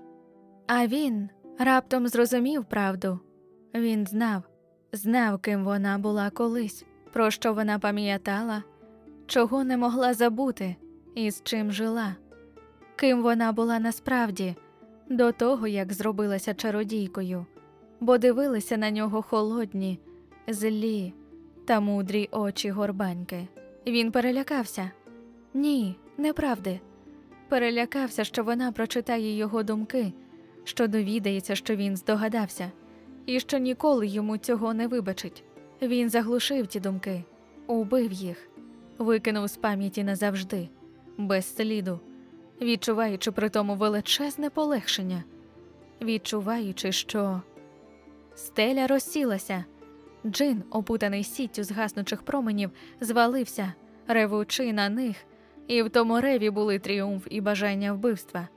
А 0.67 0.87
він 0.87 1.29
Раптом 1.59 2.07
зрозумів 2.07 2.65
правду. 2.65 3.19
Він 3.75 4.07
знав, 4.07 4.43
знав, 4.93 5.39
ким 5.39 5.63
вона 5.63 5.97
була 5.97 6.29
колись, 6.29 6.85
про 7.13 7.31
що 7.31 7.53
вона 7.53 7.79
пам'ятала, 7.79 8.63
чого 9.25 9.63
не 9.63 9.77
могла 9.77 10.13
забути 10.13 10.75
і 11.15 11.31
з 11.31 11.43
чим 11.43 11.71
жила, 11.71 12.15
ким 12.95 13.21
вона 13.21 13.51
була 13.51 13.79
насправді, 13.79 14.55
до 15.09 15.31
того, 15.31 15.67
як 15.67 15.93
зробилася 15.93 16.53
чародійкою, 16.53 17.45
бо 17.99 18.17
дивилися 18.17 18.77
на 18.77 18.91
нього 18.91 19.21
холодні, 19.21 19.99
злі 20.47 21.13
та 21.65 21.79
мудрі 21.79 22.29
очі 22.31 22.69
горбаньки. 22.71 23.47
Він 23.87 24.11
перелякався. 24.11 24.91
Ні, 25.53 25.99
неправди. 26.17 26.79
Перелякався, 27.49 28.23
що 28.23 28.43
вона 28.43 28.71
прочитає 28.71 29.37
його 29.37 29.63
думки, 29.63 30.13
що 30.63 30.87
довідається, 30.87 31.55
що 31.55 31.75
він 31.75 31.97
здогадався, 31.97 32.71
і 33.25 33.39
що 33.39 33.57
ніколи 33.57 34.07
йому 34.07 34.37
цього 34.37 34.73
не 34.73 34.87
вибачить. 34.87 35.43
Він 35.81 36.09
заглушив 36.09 36.67
ті 36.67 36.79
думки, 36.79 37.23
убив 37.67 38.11
їх, 38.11 38.49
викинув 38.97 39.47
з 39.47 39.57
пам'яті 39.57 40.03
назавжди, 40.03 40.69
без 41.17 41.55
сліду, 41.55 41.99
відчуваючи 42.61 43.31
при 43.31 43.49
тому 43.49 43.75
величезне 43.75 44.49
полегшення, 44.49 45.23
відчуваючи, 46.01 46.91
що 46.91 47.41
стеля 48.35 48.87
розсілася. 48.87 49.65
Джин, 50.25 50.63
опутаний 50.71 51.23
сіттю 51.23 51.63
згаснучих 51.63 52.21
променів, 52.21 52.71
звалився, 53.01 53.73
ревучи 54.07 54.73
на 54.73 54.89
них, 54.89 55.17
і 55.67 55.83
в 55.83 55.89
тому 55.89 56.21
реві 56.21 56.49
були 56.49 56.79
тріумф 56.79 57.27
і 57.29 57.41
бажання 57.41 57.93
вбивства. 57.93 58.47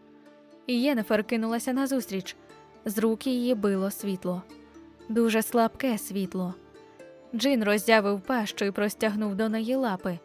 І 0.66 0.80
Єнефер 0.80 1.24
кинулася 1.24 1.72
назустріч. 1.72 2.36
З 2.84 2.98
рук 2.98 3.26
її 3.26 3.54
било 3.54 3.90
світло, 3.90 4.42
дуже 5.08 5.42
слабке 5.42 5.98
світло. 5.98 6.54
Джин 7.34 7.64
роззявив 7.64 8.20
пащу 8.20 8.64
і 8.64 8.70
простягнув 8.70 9.34
до 9.34 9.48
неї 9.48 9.74
лапи, 9.74 10.18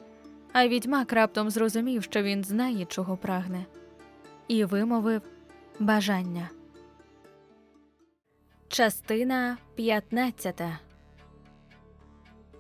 а 0.54 0.68
відьмак 0.68 1.14
раптом 1.14 1.50
зрозумів, 1.50 2.04
що 2.04 2.24
він 2.24 2.44
знає, 2.44 2.86
чого 2.86 3.18
прагне, 3.18 3.66
і 4.48 4.66
вимовив 4.66 5.22
бажання. 5.80 6.50
Частина 8.68 9.58
15 9.76 10.62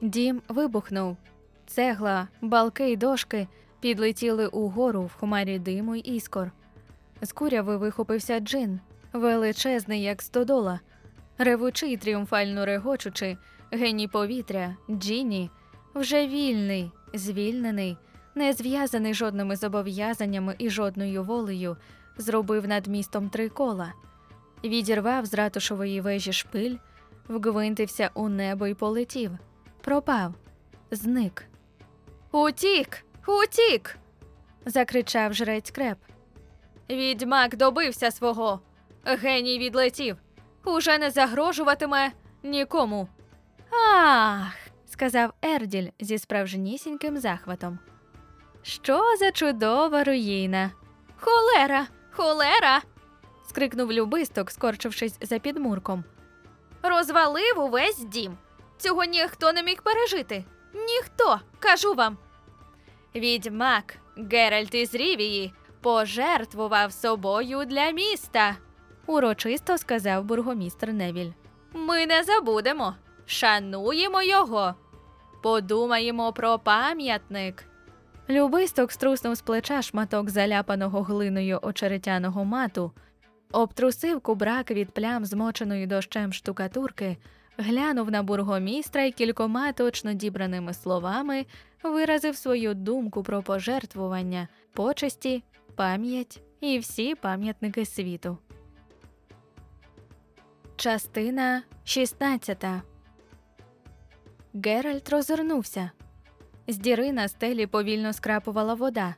Дім 0.02 0.42
вибухнув. 0.48 1.18
Цегла, 1.68 2.28
балки 2.42 2.92
й 2.92 2.98
дошки 2.98 3.48
підлетіли 3.86 4.48
угору 4.48 5.02
в 5.02 5.14
хмарі 5.14 5.60
диму 5.60 5.96
й 5.96 6.02
іскор. 6.06 6.52
З 7.22 7.32
куряви 7.32 7.78
вихопився 7.78 8.40
джин, 8.40 8.80
величезний, 9.14 10.04
як 10.04 10.22
стодола, 10.22 10.80
ревучи 11.38 11.98
тріумфально 11.98 12.66
регочучи, 12.66 13.38
геній 13.72 14.08
повітря, 14.08 14.76
Джіні, 14.90 15.50
вже 15.96 16.28
вільний, 16.28 16.92
звільнений, 17.14 17.98
не 18.36 18.54
зв'язаний 18.54 19.14
жодними 19.14 19.56
зобов'язаннями 19.56 20.56
і 20.58 20.70
жодною 20.70 21.24
волею, 21.24 21.78
зробив 22.18 22.68
над 22.68 22.88
містом 22.88 23.30
три 23.30 23.50
кола, 23.50 23.94
відірвав 24.64 25.26
з 25.26 25.34
ратушової 25.34 26.02
вежі 26.02 26.34
шпиль, 26.34 26.76
вгвинтився 27.28 28.10
у 28.14 28.30
небо 28.30 28.68
й 28.68 28.74
полетів, 28.74 29.32
пропав, 29.82 30.34
зник. 30.92 31.46
Утік, 32.32 33.05
утік. 33.28 33.98
закричав 34.66 35.34
жрець 35.34 35.72
креп. 35.72 35.98
Відьмак 36.90 37.56
добився 37.56 38.12
свого. 38.12 38.60
Геній 39.06 39.60
відлетів. 39.60 40.18
Уже 40.66 40.98
не 40.98 41.12
загрожуватиме 41.12 42.12
нікому. 42.44 43.08
Ах, 43.96 44.54
сказав 44.86 45.34
Ерділь 45.42 45.90
зі 46.00 46.18
справжнісіньким 46.18 47.18
захватом. 47.18 47.80
Що 48.62 49.16
за 49.20 49.32
чудова 49.32 50.04
руїна? 50.04 50.72
Холера, 51.20 51.88
холера. 52.12 52.82
скрикнув 53.50 53.92
любисток, 53.92 54.52
скорчившись 54.52 55.18
за 55.22 55.40
підмурком. 55.40 56.04
Розвалив 56.84 57.60
увесь 57.60 58.00
дім. 58.00 58.38
Цього 58.78 59.04
ніхто 59.04 59.54
не 59.54 59.64
міг 59.64 59.82
пережити. 59.82 60.46
Ніхто, 60.74 61.40
кажу 61.60 61.94
вам. 61.94 62.18
Відьмак 63.16 63.98
Геральт 64.32 64.76
із 64.76 64.96
Рівії 64.96 65.54
пожертвував 65.82 66.94
собою 66.94 67.66
для 67.66 67.92
міста, 67.92 68.56
урочисто 69.08 69.78
сказав 69.78 70.24
бургомістр 70.24 70.90
Невіль. 70.90 71.32
Ми 71.74 72.06
не 72.06 72.24
забудемо, 72.24 72.96
шануємо 73.26 74.22
його, 74.22 74.76
подумаємо 75.44 76.34
про 76.34 76.60
пам'ятник. 76.60 77.66
Любисток 78.30 78.92
струснув 78.92 79.36
з 79.36 79.42
плеча 79.42 79.82
шматок 79.82 80.30
заляпаного 80.30 81.02
глиною 81.02 81.60
очеретяного 81.62 82.46
мату, 82.46 82.92
обтрусив 83.52 84.22
кубрак 84.22 84.72
від 84.72 84.92
плям 84.92 85.26
змоченої 85.26 85.88
дощем 85.88 86.34
штукатурки, 86.34 87.18
глянув 87.58 88.12
на 88.12 88.24
бургомістра 88.24 89.04
і 89.04 89.12
кількома 89.12 89.72
точно 89.72 90.14
дібраними 90.14 90.74
словами 90.74 91.46
виразив 91.92 92.36
свою 92.36 92.74
думку 92.74 93.24
про 93.24 93.42
пожертвування, 93.44 94.48
почесті, 94.74 95.44
пам'ять 95.76 96.42
і 96.62 96.80
всі 96.80 97.16
пам'ятники 97.16 97.86
світу. 97.86 98.38
Частина 100.76 101.64
16 101.84 102.66
Геральт 104.54 105.10
розвернувся. 105.10 105.92
З 106.68 106.78
діри 106.78 107.12
на 107.12 107.28
стелі 107.28 107.68
повільно 107.68 108.14
скрапувала 108.14 108.74
вода. 108.74 109.16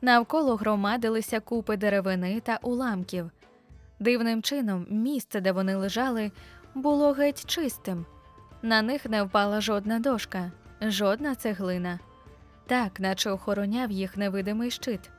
Навколо 0.00 0.56
громадилися 0.56 1.40
купи 1.40 1.76
деревини 1.76 2.40
та 2.40 2.58
уламків. 2.62 3.30
Дивним 4.00 4.42
чином, 4.42 4.86
місце, 4.90 5.40
де 5.40 5.52
вони 5.52 5.76
лежали, 5.76 6.32
було 6.74 7.12
геть 7.12 7.46
чистим. 7.46 8.06
На 8.62 8.82
них 8.82 9.06
не 9.06 9.22
впала 9.22 9.60
жодна 9.60 9.98
дошка, 9.98 10.52
жодна 10.90 11.34
цеглина. 11.34 11.98
Так, 12.66 13.00
наче 13.00 13.30
охороняв 13.30 13.90
їх 13.90 14.16
невидимий 14.16 14.70
щит. 14.70 15.10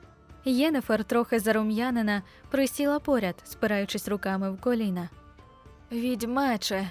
Єнефер, 0.44 1.04
трохи 1.04 1.38
зарум'янена, 1.38 2.22
присіла 2.50 2.98
поряд, 2.98 3.34
спираючись 3.44 4.08
руками 4.08 4.50
в 4.50 4.60
коліна. 4.60 5.08
Відьмаче, 5.92 6.90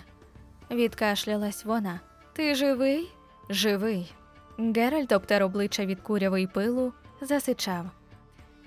відкашлялась 0.71 1.65
вона. 1.65 1.99
Ти 2.33 2.55
живий? 2.55 3.11
Живий. 3.49 4.13
Геральт 4.57 5.11
обтер 5.11 5.43
обличчя 5.43 5.85
від 5.85 6.01
куряви 6.01 6.41
й 6.41 6.47
пилу, 6.47 6.93
засичав. 7.21 7.85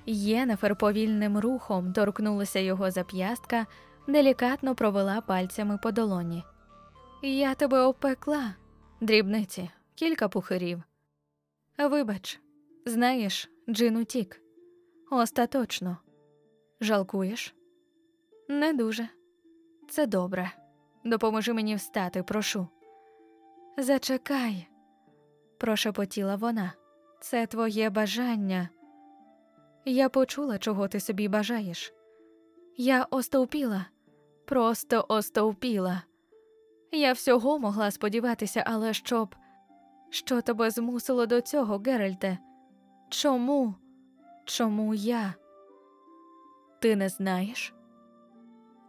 Єнефер 0.07 0.77
повільним 0.77 1.39
рухом 1.39 1.93
торкнулася 1.93 2.59
його 2.59 2.91
зап'ястка, 2.91 3.67
делікатно 4.07 4.75
провела 4.75 5.21
пальцями 5.21 5.79
по 5.83 5.91
долоні. 5.91 6.45
Я 7.23 7.55
тебе 7.55 7.81
опекла, 7.81 8.55
дрібниці, 9.01 9.71
кілька 9.99 10.29
пухирів. 10.29 10.83
Вибач, 11.79 12.41
знаєш, 12.87 13.51
Джин 13.69 13.97
утік. 13.97 14.43
Остаточно. 15.11 15.99
Жалкуєш? 16.81 17.55
Не 18.49 18.73
дуже. 18.73 19.09
Це 19.89 20.07
добре. 20.07 20.51
Допоможи 21.05 21.53
мені 21.53 21.75
встати, 21.75 22.23
прошу. 22.23 22.69
Зачекай, 23.79 24.69
прошепотіла 25.59 26.37
вона. 26.37 26.73
Це 27.21 27.47
твоє 27.47 27.91
бажання. 27.91 28.69
Я 29.85 30.09
почула, 30.09 30.59
чого 30.59 30.89
ти 30.89 31.01
собі 31.01 31.29
бажаєш. 31.29 31.95
Я 32.77 33.07
остовпіла, 33.11 33.87
просто 34.45 35.07
остовпіла. 35.09 36.03
Я 36.93 37.13
всього 37.13 37.59
могла 37.59 37.91
сподіватися, 37.91 38.65
але 38.67 38.95
щоб. 38.95 39.35
Що 40.11 40.41
тебе 40.41 40.71
змусило 40.71 41.27
до 41.27 41.41
цього, 41.41 41.83
Геральте? 41.87 42.39
Чому? 43.09 43.75
Чому 44.45 44.95
я? 44.95 45.35
Ти 46.81 46.97
не 46.97 47.09
знаєш? 47.09 47.75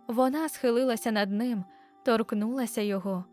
Вона 0.08 0.50
схилилася 0.50 1.12
над 1.12 1.32
ним, 1.32 1.64
торкнулася 2.06 2.82
його. 2.82 3.26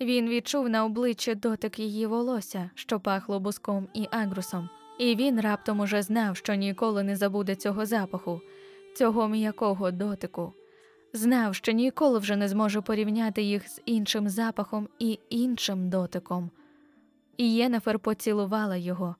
Він 0.00 0.28
відчув 0.28 0.68
на 0.68 0.84
обличчі 0.84 1.34
дотик 1.34 1.78
її 1.78 2.06
волосся, 2.06 2.70
що 2.74 3.00
пахло 3.00 3.40
буском 3.40 3.88
і 3.94 4.08
агрусом, 4.10 4.68
і 4.98 5.16
він 5.16 5.40
раптом 5.40 5.80
уже 5.80 6.02
знав, 6.02 6.36
що 6.36 6.54
ніколи 6.54 7.02
не 7.02 7.16
забуде 7.16 7.54
цього 7.54 7.86
запаху, 7.86 8.40
цього 8.96 9.28
м'якого 9.28 9.90
дотику. 9.90 10.52
Знав, 11.12 11.54
що 11.54 11.72
ніколи 11.72 12.18
вже 12.18 12.36
не 12.36 12.48
зможе 12.48 12.80
порівняти 12.80 13.42
їх 13.42 13.68
з 13.68 13.80
іншим 13.84 14.28
запахом 14.28 14.88
і 14.98 15.18
іншим 15.30 15.90
дотиком. 15.90 16.50
І 17.36 17.54
Єнефер 17.54 17.98
поцілувала 17.98 18.76
його, 18.76 19.16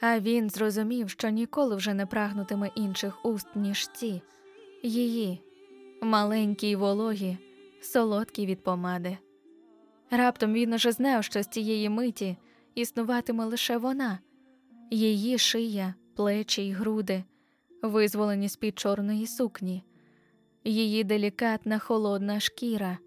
а 0.00 0.20
він 0.20 0.50
зрозумів, 0.50 1.10
що 1.10 1.28
ніколи 1.28 1.76
вже 1.76 1.94
не 1.94 2.06
прагнутиме 2.06 2.70
інших 2.74 3.24
уст, 3.24 3.46
ніж 3.54 3.88
ці 3.88 4.22
її, 4.82 5.40
маленькі 6.02 6.68
й 6.68 6.76
вологі, 6.76 7.38
солодкі 7.80 8.46
від 8.46 8.62
помади. 8.62 9.18
Раптом 10.10 10.52
він 10.52 10.72
уже 10.72 10.92
знав, 10.92 11.24
що 11.24 11.42
з 11.42 11.46
цієї 11.46 11.88
миті 11.88 12.36
існуватиме 12.74 13.44
лише 13.44 13.76
вона, 13.76 14.18
її 14.90 15.38
шия, 15.38 15.94
плечі 16.16 16.62
й 16.62 16.72
груди, 16.72 17.24
визволені 17.82 18.48
з 18.48 18.56
під 18.56 18.78
чорної 18.78 19.26
сукні, 19.26 19.84
її 20.64 21.04
делікатна 21.04 21.78
холодна 21.78 22.40
шкіра, 22.40 22.98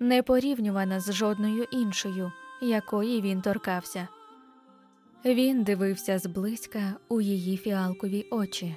не 0.00 0.22
порівнювана 0.22 1.00
з 1.00 1.12
жодною 1.12 1.64
іншою, 1.72 2.32
якої 2.60 3.20
він 3.20 3.40
торкався. 3.42 4.08
Він 5.24 5.62
дивився 5.62 6.18
зблизька 6.18 6.94
у 7.08 7.20
її 7.20 7.56
фіалкові 7.56 8.26
очі, 8.30 8.76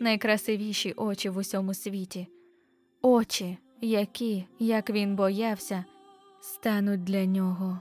найкрасивіші 0.00 0.92
очі 0.92 1.28
в 1.28 1.36
усьому 1.36 1.74
світі, 1.74 2.28
очі, 3.02 3.58
які, 3.80 4.44
як 4.58 4.90
він 4.90 5.16
боявся, 5.16 5.84
стануть 6.40 7.04
для 7.04 7.26
нього 7.26 7.80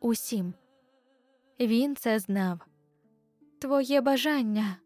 усім. 0.00 0.54
Він 1.60 1.96
це 1.96 2.18
знав. 2.18 2.60
Твоє 3.58 4.00
бажання, 4.00 4.76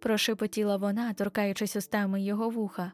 прошепотіла 0.00 0.76
вона, 0.76 1.14
торкаючись 1.14 1.76
устами 1.76 2.22
його 2.22 2.50
вуха. 2.50 2.92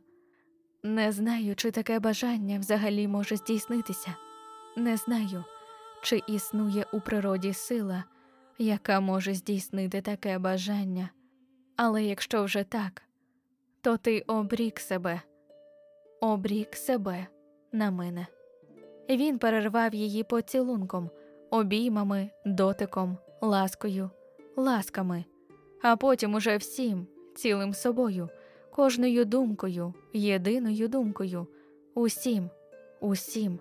Не 0.83 1.13
знаю, 1.13 1.57
чи 1.57 1.71
таке 1.71 2.01
бажання 2.01 2.59
взагалі 2.59 3.09
може 3.09 3.37
здійснитися. 3.37 4.15
Не 4.77 4.97
знаю, 4.97 5.45
чи 6.05 6.23
існує 6.27 6.87
у 6.93 7.01
природі 7.01 7.53
сила, 7.53 8.05
яка 8.59 9.01
може 9.01 9.35
здійснити 9.35 10.01
таке 10.01 10.39
бажання. 10.39 11.11
Але 11.77 12.05
якщо 12.05 12.45
вже 12.45 12.65
так, 12.65 13.03
то 13.81 13.97
ти 13.97 14.25
обрік 14.27 14.81
себе, 14.81 15.21
обрік 16.21 16.77
себе 16.77 17.27
на 17.73 17.91
мене. 17.91 18.27
Він 19.11 19.39
перервав 19.39 19.95
її 19.95 20.25
поцілунком, 20.25 21.11
обіймами, 21.51 22.31
дотиком, 22.47 23.19
ласкою, 23.41 24.11
ласками, 24.57 25.25
а 25.83 25.97
потім 25.97 26.35
уже 26.35 26.57
всім, 26.57 27.07
цілим 27.35 27.75
собою, 27.75 28.29
кожною 28.71 29.25
думкою, 29.25 29.95
єдиною 30.13 30.89
думкою, 30.89 31.47
усім, 31.95 32.51
усім, 33.01 33.59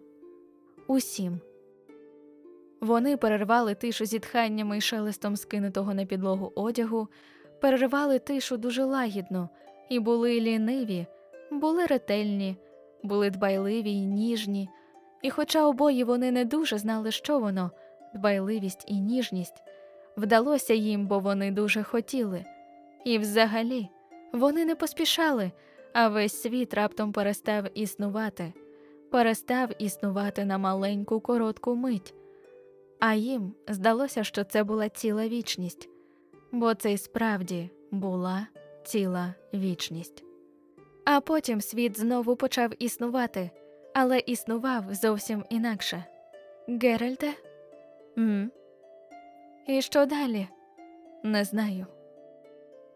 усім. 0.87 1.39
Вони 2.83 3.17
перервали 3.17 3.75
тишу 3.75 4.05
зітханнями 4.05 4.77
й 4.77 4.81
шелестом 4.81 5.35
скинутого 5.35 5.93
на 5.93 6.05
підлогу 6.05 6.51
одягу, 6.55 7.07
перервали 7.61 8.19
тишу 8.19 8.57
дуже 8.57 8.83
лагідно 8.83 9.49
і 9.89 9.99
були 9.99 10.41
ліниві, 10.41 11.05
були 11.51 11.85
ретельні, 11.85 12.57
були 13.03 13.29
дбайливі 13.29 13.91
й 13.91 14.05
ніжні. 14.05 14.69
І, 15.21 15.29
хоча 15.29 15.65
обоє 15.65 16.05
вони 16.05 16.31
не 16.31 16.45
дуже 16.45 16.77
знали, 16.77 17.11
що 17.11 17.39
воно, 17.39 17.71
дбайливість 18.15 18.83
і 18.87 18.99
ніжність, 18.99 19.63
вдалося 20.17 20.73
їм, 20.73 21.07
бо 21.07 21.19
вони 21.19 21.51
дуже 21.51 21.83
хотіли. 21.83 22.45
І 23.05 23.17
взагалі 23.17 23.89
вони 24.33 24.65
не 24.65 24.75
поспішали, 24.75 25.51
а 25.93 26.07
весь 26.07 26.41
світ 26.41 26.73
раптом 26.73 27.11
перестав 27.11 27.63
існувати, 27.73 28.53
перестав 29.11 29.69
існувати 29.79 30.45
на 30.45 30.57
маленьку 30.57 31.19
коротку 31.19 31.75
мить. 31.75 32.13
А 33.05 33.13
їм 33.13 33.53
здалося, 33.67 34.23
що 34.23 34.43
це 34.43 34.63
була 34.63 34.89
ціла 34.89 35.27
вічність, 35.27 35.89
бо 36.51 36.73
це 36.73 36.93
й 36.93 36.97
справді 36.97 37.69
була 37.91 38.47
ціла 38.83 39.33
вічність. 39.53 40.23
А 41.05 41.21
потім 41.21 41.61
світ 41.61 41.99
знову 41.99 42.35
почав 42.35 42.83
існувати 42.83 43.51
але 43.93 44.19
існував 44.19 44.93
зовсім 44.93 45.45
інакше. 45.49 46.03
Геральте? 46.67 47.33
М? 48.17 48.51
І 49.67 49.81
що 49.81 50.05
далі? 50.05 50.47
Не 51.23 51.43
знаю. 51.43 51.85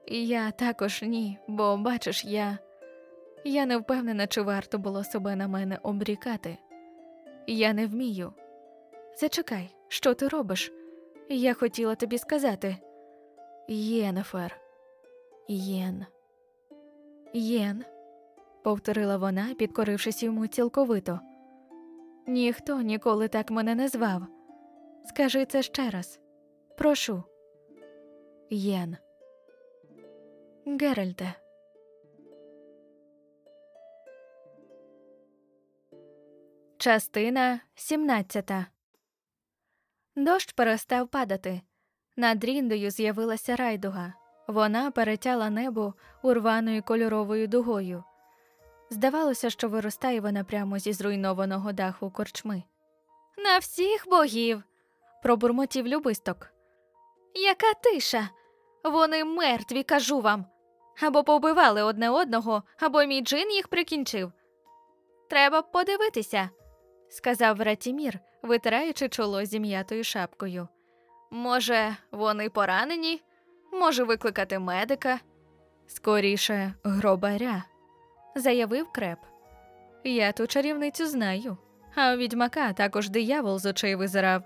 Я 0.08 0.52
також 0.52 1.02
ні, 1.02 1.38
бо 1.48 1.78
бачиш, 1.78 2.26
я. 2.26 2.58
Я 3.44 3.66
не 3.66 3.78
впевнена, 3.78 4.28
чи 4.28 4.42
варто 4.42 4.78
було 4.78 5.04
себе 5.04 5.36
на 5.36 5.48
мене 5.48 5.80
обрікати. 5.84 6.58
Я 7.48 7.74
не 7.74 7.88
вмію. 7.88 8.34
Зачекай, 9.20 9.70
що 9.88 10.14
ти 10.14 10.28
робиш? 10.28 10.74
Я 11.30 11.54
хотіла 11.54 11.96
тобі 11.96 12.18
сказати. 12.18 12.78
Єнефер. 13.68 14.62
Єн. 15.48 16.06
Єн 17.34 17.86
повторила 18.64 19.18
вона, 19.18 19.54
підкорившись 19.54 20.24
йому 20.24 20.48
цілковито. 20.48 21.20
Ніхто 22.28 22.82
ніколи 22.82 23.28
так 23.28 23.52
мене 23.52 23.76
не 23.76 23.88
звав. 23.88 24.22
Скажи 25.06 25.46
це 25.46 25.62
ще 25.62 25.90
раз. 25.90 26.20
Прошу. 26.78 27.24
Єн. 28.50 28.98
Геральте. 30.66 31.34
Частина 36.78 37.60
17 37.76 38.52
Дощ 40.18 40.52
перестав 40.52 41.08
падати. 41.08 41.62
Над 42.16 42.44
ріндою 42.44 42.92
з'явилася 42.92 43.56
райдуга. 43.56 44.14
Вона 44.48 44.92
перетяла 44.92 45.50
небо 45.50 45.94
урваною 46.24 46.84
кольоровою 46.84 47.48
дугою. 47.48 48.04
Здавалося, 48.90 49.50
що 49.50 49.70
виростає 49.70 50.22
вона 50.22 50.44
прямо 50.44 50.80
зі 50.80 50.94
зруйнованого 50.94 51.72
даху 51.72 52.12
корчми. 52.12 52.64
На 53.38 53.58
всіх 53.58 54.10
богів. 54.10 54.64
пробурмотів 55.24 55.88
любисток. 55.88 56.48
Яка 57.36 57.74
тиша? 57.74 58.30
Вони 58.84 59.24
мертві, 59.24 59.84
кажу 59.84 60.22
вам. 60.22 60.46
Або 61.02 61.24
побивали 61.24 61.84
одне 61.84 62.10
одного, 62.10 62.64
або 62.80 63.04
мій 63.04 63.22
джин 63.22 63.52
їх 63.52 63.68
прикінчив. 63.68 64.32
Треба 65.30 65.62
подивитися, 65.62 66.50
сказав 67.10 67.62
Ратімір, 67.62 68.20
витираючи 68.44 69.10
чоло 69.10 69.46
зім'ятою 69.46 70.04
шапкою. 70.04 70.68
Може, 71.32 71.96
вони 72.12 72.50
поранені? 72.50 73.22
Може, 73.74 74.04
викликати 74.04 74.60
медика? 74.60 75.20
Скоріше, 75.88 76.74
гробаря 76.84 77.64
заявив 78.36 78.92
креп. 78.92 79.20
Я 80.04 80.32
ту 80.32 80.48
чарівницю 80.48 81.08
знаю, 81.08 81.58
а 81.96 82.14
у 82.14 82.18
відьмака 82.18 82.74
також 82.74 83.10
диявол 83.10 83.60
з 83.60 83.66
очей 83.66 83.96
визирав. 83.96 84.44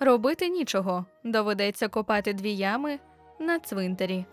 Робити 0.00 0.48
нічого, 0.48 1.06
доведеться 1.24 1.88
копати 1.88 2.32
дві 2.32 2.56
ями 2.56 2.98
на 3.38 3.58
цвинтарі. 3.58 4.24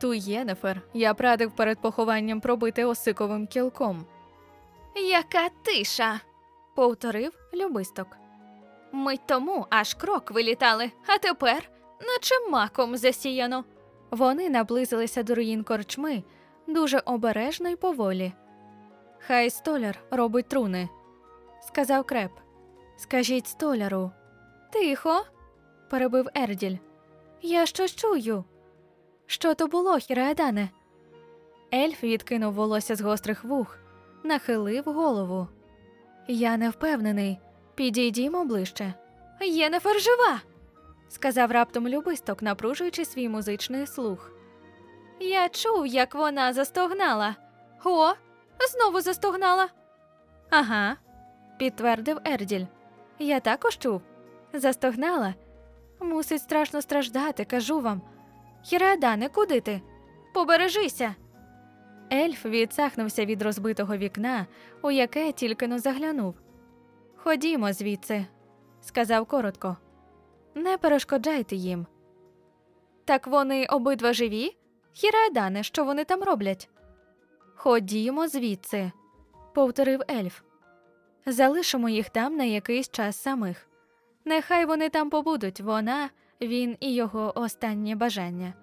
Ту 0.00 0.14
Єнефер 0.14 0.80
я 0.94 1.14
прадив 1.14 1.56
перед 1.56 1.80
похованням 1.80 2.40
пробити 2.40 2.84
осиковим 2.84 3.46
кілком. 3.46 4.06
Яка 4.96 5.48
тиша, 5.62 6.20
повторив 6.76 7.32
любисток. 7.54 8.06
Мить 8.92 9.26
тому 9.26 9.66
аж 9.70 9.94
крок 9.94 10.30
вилітали, 10.30 10.90
а 11.06 11.18
тепер, 11.18 11.70
наче 12.00 12.50
маком 12.50 12.96
засіяно. 12.96 13.64
Вони 14.10 14.50
наблизилися 14.50 15.22
до 15.22 15.34
руїн 15.34 15.64
корчми, 15.64 16.22
дуже 16.66 16.98
обережно 16.98 17.68
й 17.68 17.76
поволі. 17.76 18.32
Хай 19.18 19.50
столяр 19.50 19.98
робить 20.10 20.48
труни, 20.48 20.88
сказав 21.62 22.04
креп. 22.04 22.32
Скажіть 22.96 23.46
столяру. 23.46 24.10
Тихо, 24.72 25.24
перебив 25.90 26.28
Ерділь. 26.34 26.76
Я 27.42 27.66
щось 27.66 27.94
чую. 27.94 28.44
Що 29.26 29.54
то 29.54 29.66
було, 29.66 29.98
Хіраедане? 29.98 30.68
Ельф 31.74 32.02
відкинув 32.02 32.54
волосся 32.54 32.96
з 32.96 33.00
гострих 33.00 33.44
вух, 33.44 33.78
нахилив 34.24 34.84
голову. 34.84 35.48
Я 36.28 36.56
не 36.56 36.70
впевнений. 36.70 37.38
Підійдімо 37.74 38.44
ближче. 38.44 38.94
Єнефер 39.40 40.00
жива, 40.00 40.40
сказав 41.08 41.50
раптом 41.50 41.88
любисток, 41.88 42.42
напружуючи 42.42 43.04
свій 43.04 43.28
музичний 43.28 43.86
слух. 43.86 44.30
Я 45.20 45.48
чув, 45.48 45.86
як 45.86 46.14
вона 46.14 46.52
застогнала. 46.52 47.36
О, 47.84 48.12
знову 48.72 49.00
застогнала. 49.00 49.68
Ага, 50.50 50.96
підтвердив 51.58 52.18
Ерділь. 52.24 52.64
Я 53.18 53.40
також 53.40 53.78
чув. 53.78 54.02
Застогнала. 54.52 55.34
Мусить 56.00 56.42
страшно 56.42 56.82
страждати, 56.82 57.44
кажу 57.44 57.80
вам. 57.80 58.02
Хірадане, 58.64 59.28
куди 59.28 59.60
ти? 59.60 59.80
Побережися. 60.34 61.14
Ельф 62.12 62.46
відсахнувся 62.46 63.24
від 63.24 63.42
розбитого 63.42 63.96
вікна, 63.96 64.46
у 64.82 64.90
яке 64.90 65.32
тільки 65.32 65.68
но 65.68 65.78
заглянув. 65.78 66.34
Ходімо 67.16 67.72
звідси, 67.72 68.26
сказав 68.80 69.26
коротко. 69.26 69.76
Не 70.54 70.78
перешкоджайте 70.78 71.56
їм. 71.56 71.86
Так 73.04 73.26
вони 73.26 73.66
обидва 73.66 74.12
живі? 74.12 74.56
Хіраедане, 74.92 75.62
що 75.62 75.84
вони 75.84 76.04
там 76.04 76.22
роблять? 76.22 76.70
Ходімо 77.54 78.28
звідси, 78.28 78.92
повторив 79.54 80.00
ельф. 80.10 80.40
Залишимо 81.26 81.88
їх 81.88 82.10
там 82.10 82.36
на 82.36 82.44
якийсь 82.44 82.90
час 82.90 83.16
самих. 83.16 83.68
Нехай 84.24 84.64
вони 84.64 84.88
там 84.88 85.10
побудуть, 85.10 85.60
вона, 85.60 86.10
він 86.40 86.76
і 86.80 86.94
його 86.94 87.32
останнє 87.34 87.96
бажання. 87.96 88.54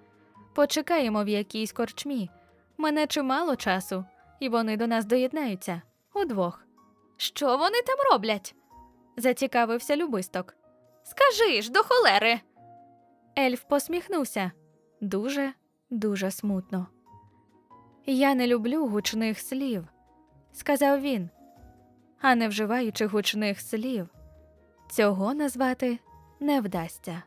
Почекаємо 0.55 1.23
в 1.23 1.27
якійсь 1.27 1.72
корчмі. 1.72 2.30
Мене 2.77 3.08
чимало 3.08 3.56
часу, 3.56 4.06
і 4.40 4.50
вони 4.50 4.77
до 4.77 4.88
нас 4.88 5.06
доєднаються 5.06 5.82
удвох. 6.14 6.66
Що 7.18 7.58
вони 7.58 7.82
там 7.82 7.98
роблять? 8.11 8.56
зацікавився 9.18 9.95
любисток. 9.95 10.56
Скажи 11.03 11.61
ж 11.61 11.72
до 11.72 11.84
холери. 11.84 12.40
Ельф 13.40 13.64
посміхнувся 13.64 14.52
дуже, 15.02 15.53
дуже 15.90 16.32
смутно. 16.32 16.88
Я 18.06 18.35
не 18.35 18.48
люблю 18.48 18.88
гучних 18.88 19.40
слів, 19.40 19.88
сказав 20.53 21.02
він, 21.02 21.30
а 22.22 22.35
не 22.35 22.48
вживаючи 22.48 23.06
гучних 23.06 23.61
слів, 23.61 24.10
цього 24.90 25.34
назвати 25.34 26.00
не 26.40 26.61
вдасться. 26.61 27.24